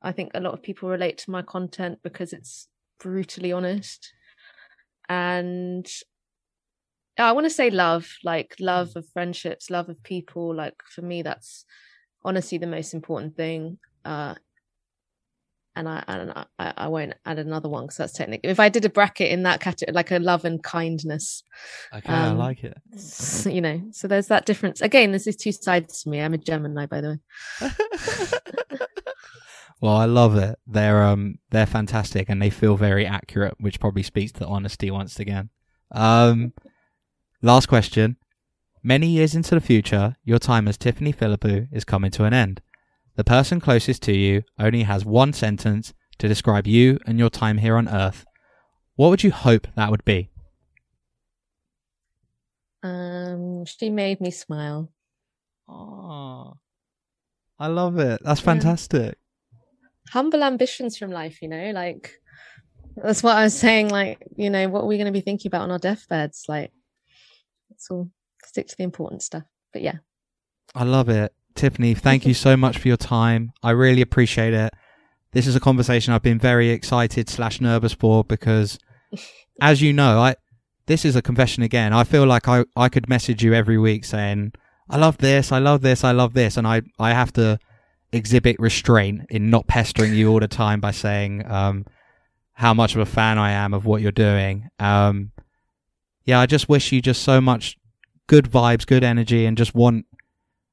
I 0.00 0.12
think 0.12 0.32
a 0.34 0.40
lot 0.40 0.54
of 0.54 0.62
people 0.62 0.88
relate 0.88 1.18
to 1.18 1.30
my 1.30 1.42
content 1.42 2.00
because 2.02 2.32
it's 2.32 2.68
brutally 2.98 3.52
honest. 3.52 4.12
And 5.08 5.86
I 7.18 7.32
want 7.32 7.44
to 7.44 7.50
say 7.50 7.70
love, 7.70 8.16
like 8.24 8.56
love 8.58 8.90
mm. 8.90 8.96
of 8.96 9.08
friendships, 9.08 9.70
love 9.70 9.88
of 9.88 10.02
people. 10.02 10.54
Like 10.54 10.74
for 10.88 11.02
me, 11.02 11.22
that's 11.22 11.64
honestly 12.24 12.58
the 12.58 12.66
most 12.66 12.94
important 12.94 13.36
thing. 13.36 13.78
Uh, 14.04 14.34
and 15.74 15.88
I 15.88 16.04
and 16.06 16.32
I, 16.58 16.72
I 16.76 16.88
won't 16.88 17.14
add 17.24 17.38
another 17.38 17.68
one 17.68 17.84
because 17.84 17.96
that's 17.96 18.12
technically. 18.12 18.50
If 18.50 18.60
I 18.60 18.68
did 18.68 18.84
a 18.84 18.90
bracket 18.90 19.30
in 19.30 19.42
that 19.44 19.60
category, 19.60 19.94
like 19.94 20.10
a 20.10 20.18
love 20.18 20.44
and 20.44 20.62
kindness. 20.62 21.42
Okay, 21.94 22.12
um, 22.12 22.32
I 22.32 22.32
like 22.32 22.64
it. 22.64 22.76
You 23.46 23.60
know, 23.60 23.82
so 23.90 24.06
there's 24.06 24.26
that 24.28 24.44
difference. 24.44 24.80
Again, 24.82 25.12
there's 25.12 25.24
these 25.24 25.36
two 25.36 25.52
sides 25.52 26.02
to 26.02 26.10
me. 26.10 26.20
I'm 26.20 26.34
a 26.34 26.38
Gemini, 26.38 26.86
by 26.86 27.00
the 27.00 27.20
way. 27.60 27.70
Well, 29.82 29.96
I 29.96 30.04
love 30.04 30.36
it. 30.36 30.60
They're 30.64 31.02
um 31.02 31.40
they're 31.50 31.66
fantastic 31.66 32.28
and 32.28 32.40
they 32.40 32.50
feel 32.50 32.76
very 32.76 33.04
accurate, 33.04 33.54
which 33.58 33.80
probably 33.80 34.04
speaks 34.04 34.30
to 34.32 34.46
honesty 34.46 34.92
once 34.92 35.18
again. 35.18 35.50
Um, 35.90 36.52
last 37.42 37.66
question. 37.66 38.16
Many 38.84 39.08
years 39.08 39.34
into 39.34 39.56
the 39.56 39.60
future, 39.60 40.16
your 40.24 40.38
time 40.38 40.68
as 40.68 40.78
Tiffany 40.78 41.12
Philippou 41.12 41.66
is 41.72 41.84
coming 41.84 42.12
to 42.12 42.24
an 42.24 42.32
end. 42.32 42.62
The 43.16 43.24
person 43.24 43.60
closest 43.60 44.02
to 44.02 44.12
you 44.12 44.44
only 44.56 44.84
has 44.84 45.04
one 45.04 45.32
sentence 45.32 45.92
to 46.18 46.28
describe 46.28 46.68
you 46.68 46.98
and 47.04 47.18
your 47.18 47.30
time 47.30 47.58
here 47.58 47.76
on 47.76 47.88
Earth. 47.88 48.24
What 48.94 49.08
would 49.08 49.24
you 49.24 49.32
hope 49.32 49.66
that 49.74 49.90
would 49.90 50.04
be? 50.04 50.30
Um, 52.84 53.64
she 53.64 53.90
made 53.90 54.20
me 54.20 54.30
smile. 54.30 54.92
Oh, 55.68 56.56
I 57.58 57.66
love 57.66 57.98
it. 57.98 58.20
That's 58.24 58.40
fantastic 58.40 59.18
humble 60.12 60.44
ambitions 60.44 60.98
from 60.98 61.10
life, 61.10 61.40
you 61.40 61.48
know, 61.48 61.70
like 61.74 62.20
that's 62.96 63.22
what 63.22 63.36
I 63.36 63.44
was 63.44 63.58
saying. 63.58 63.88
Like, 63.88 64.18
you 64.36 64.50
know, 64.50 64.68
what 64.68 64.82
are 64.82 64.86
we 64.86 64.98
going 64.98 65.06
to 65.06 65.12
be 65.12 65.22
thinking 65.22 65.48
about 65.48 65.62
on 65.62 65.70
our 65.70 65.78
deathbeds? 65.78 66.44
Like, 66.48 66.70
let's 67.70 67.90
all 67.90 68.10
stick 68.44 68.68
to 68.68 68.76
the 68.76 68.84
important 68.84 69.22
stuff. 69.22 69.44
But 69.72 69.80
yeah. 69.80 69.96
I 70.74 70.84
love 70.84 71.08
it. 71.08 71.32
Tiffany, 71.54 71.94
thank 71.94 72.26
you 72.26 72.34
so 72.34 72.56
much 72.56 72.78
for 72.78 72.88
your 72.88 72.96
time. 72.98 73.52
I 73.62 73.70
really 73.70 74.02
appreciate 74.02 74.52
it. 74.52 74.72
This 75.32 75.46
is 75.46 75.56
a 75.56 75.60
conversation 75.60 76.12
I've 76.12 76.22
been 76.22 76.38
very 76.38 76.68
excited 76.68 77.30
slash 77.30 77.60
nervous 77.60 77.94
for 77.94 78.22
because, 78.22 78.78
as 79.60 79.80
you 79.80 79.94
know, 79.94 80.18
I 80.20 80.36
this 80.86 81.04
is 81.04 81.16
a 81.16 81.22
confession 81.22 81.62
again. 81.62 81.94
I 81.94 82.04
feel 82.04 82.26
like 82.26 82.48
I, 82.48 82.64
I 82.76 82.88
could 82.88 83.08
message 83.08 83.42
you 83.42 83.54
every 83.54 83.78
week 83.78 84.04
saying, 84.04 84.52
I 84.90 84.98
love 84.98 85.18
this, 85.18 85.52
I 85.52 85.58
love 85.58 85.80
this, 85.80 86.04
I 86.04 86.12
love 86.12 86.34
this, 86.34 86.56
and 86.56 86.66
I, 86.66 86.82
I 86.98 87.10
have 87.10 87.32
to 87.34 87.58
exhibit 88.12 88.56
restraint 88.58 89.22
in 89.30 89.50
not 89.50 89.66
pestering 89.66 90.14
you 90.14 90.30
all 90.30 90.40
the 90.40 90.48
time 90.48 90.80
by 90.80 90.90
saying 90.90 91.44
um, 91.50 91.86
how 92.52 92.74
much 92.74 92.94
of 92.94 93.00
a 93.00 93.06
fan 93.06 93.38
I 93.38 93.52
am 93.52 93.72
of 93.72 93.86
what 93.86 94.02
you're 94.02 94.12
doing. 94.12 94.68
Um, 94.78 95.32
yeah, 96.24 96.40
I 96.40 96.46
just 96.46 96.68
wish 96.68 96.92
you 96.92 97.00
just 97.00 97.22
so 97.22 97.40
much 97.40 97.78
good 98.26 98.50
vibes, 98.50 98.86
good 98.86 99.02
energy, 99.02 99.46
and 99.46 99.56
just 99.56 99.74
want. 99.74 100.06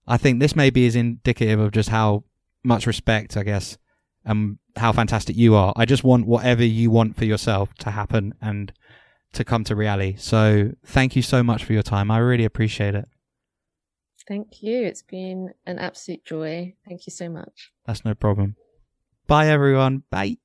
I 0.08 0.18
think 0.18 0.40
this 0.40 0.56
maybe 0.56 0.86
is 0.86 0.96
indicative 0.96 1.60
of 1.60 1.72
just 1.72 1.90
how 1.90 2.24
much 2.64 2.88
respect, 2.88 3.38
I 3.38 3.44
guess, 3.44 3.78
and 4.26 4.58
how 4.76 4.92
fantastic 4.92 5.36
you 5.36 5.56
are. 5.56 5.74
I 5.76 5.86
just 5.86 6.04
want 6.04 6.26
whatever 6.26 6.64
you 6.64 6.90
want 6.90 7.16
for 7.16 7.26
yourself 7.26 7.74
to 7.76 7.92
happen 7.92 8.34
and 8.42 8.74
to 9.34 9.44
come 9.44 9.64
to 9.66 9.76
reality. 9.76 10.16
So 10.18 10.72
thank 10.84 11.16
you 11.16 11.22
so 11.22 11.44
much 11.44 11.64
for 11.64 11.74
your 11.74 11.84
time. 11.84 12.10
I 12.10 12.18
really 12.18 12.46
appreciate 12.46 12.96
it. 12.96 13.08
Thank 14.30 14.62
you. 14.62 14.86
It's 14.86 15.02
been 15.02 15.56
an 15.66 15.80
absolute 15.80 16.24
joy. 16.24 16.76
Thank 16.88 17.08
you 17.08 17.12
so 17.12 17.30
much. 17.30 17.74
That's 17.86 18.06
no 18.06 18.14
problem. 18.14 18.56
Bye, 19.26 19.48
everyone. 19.48 20.04
Bye. 20.12 20.38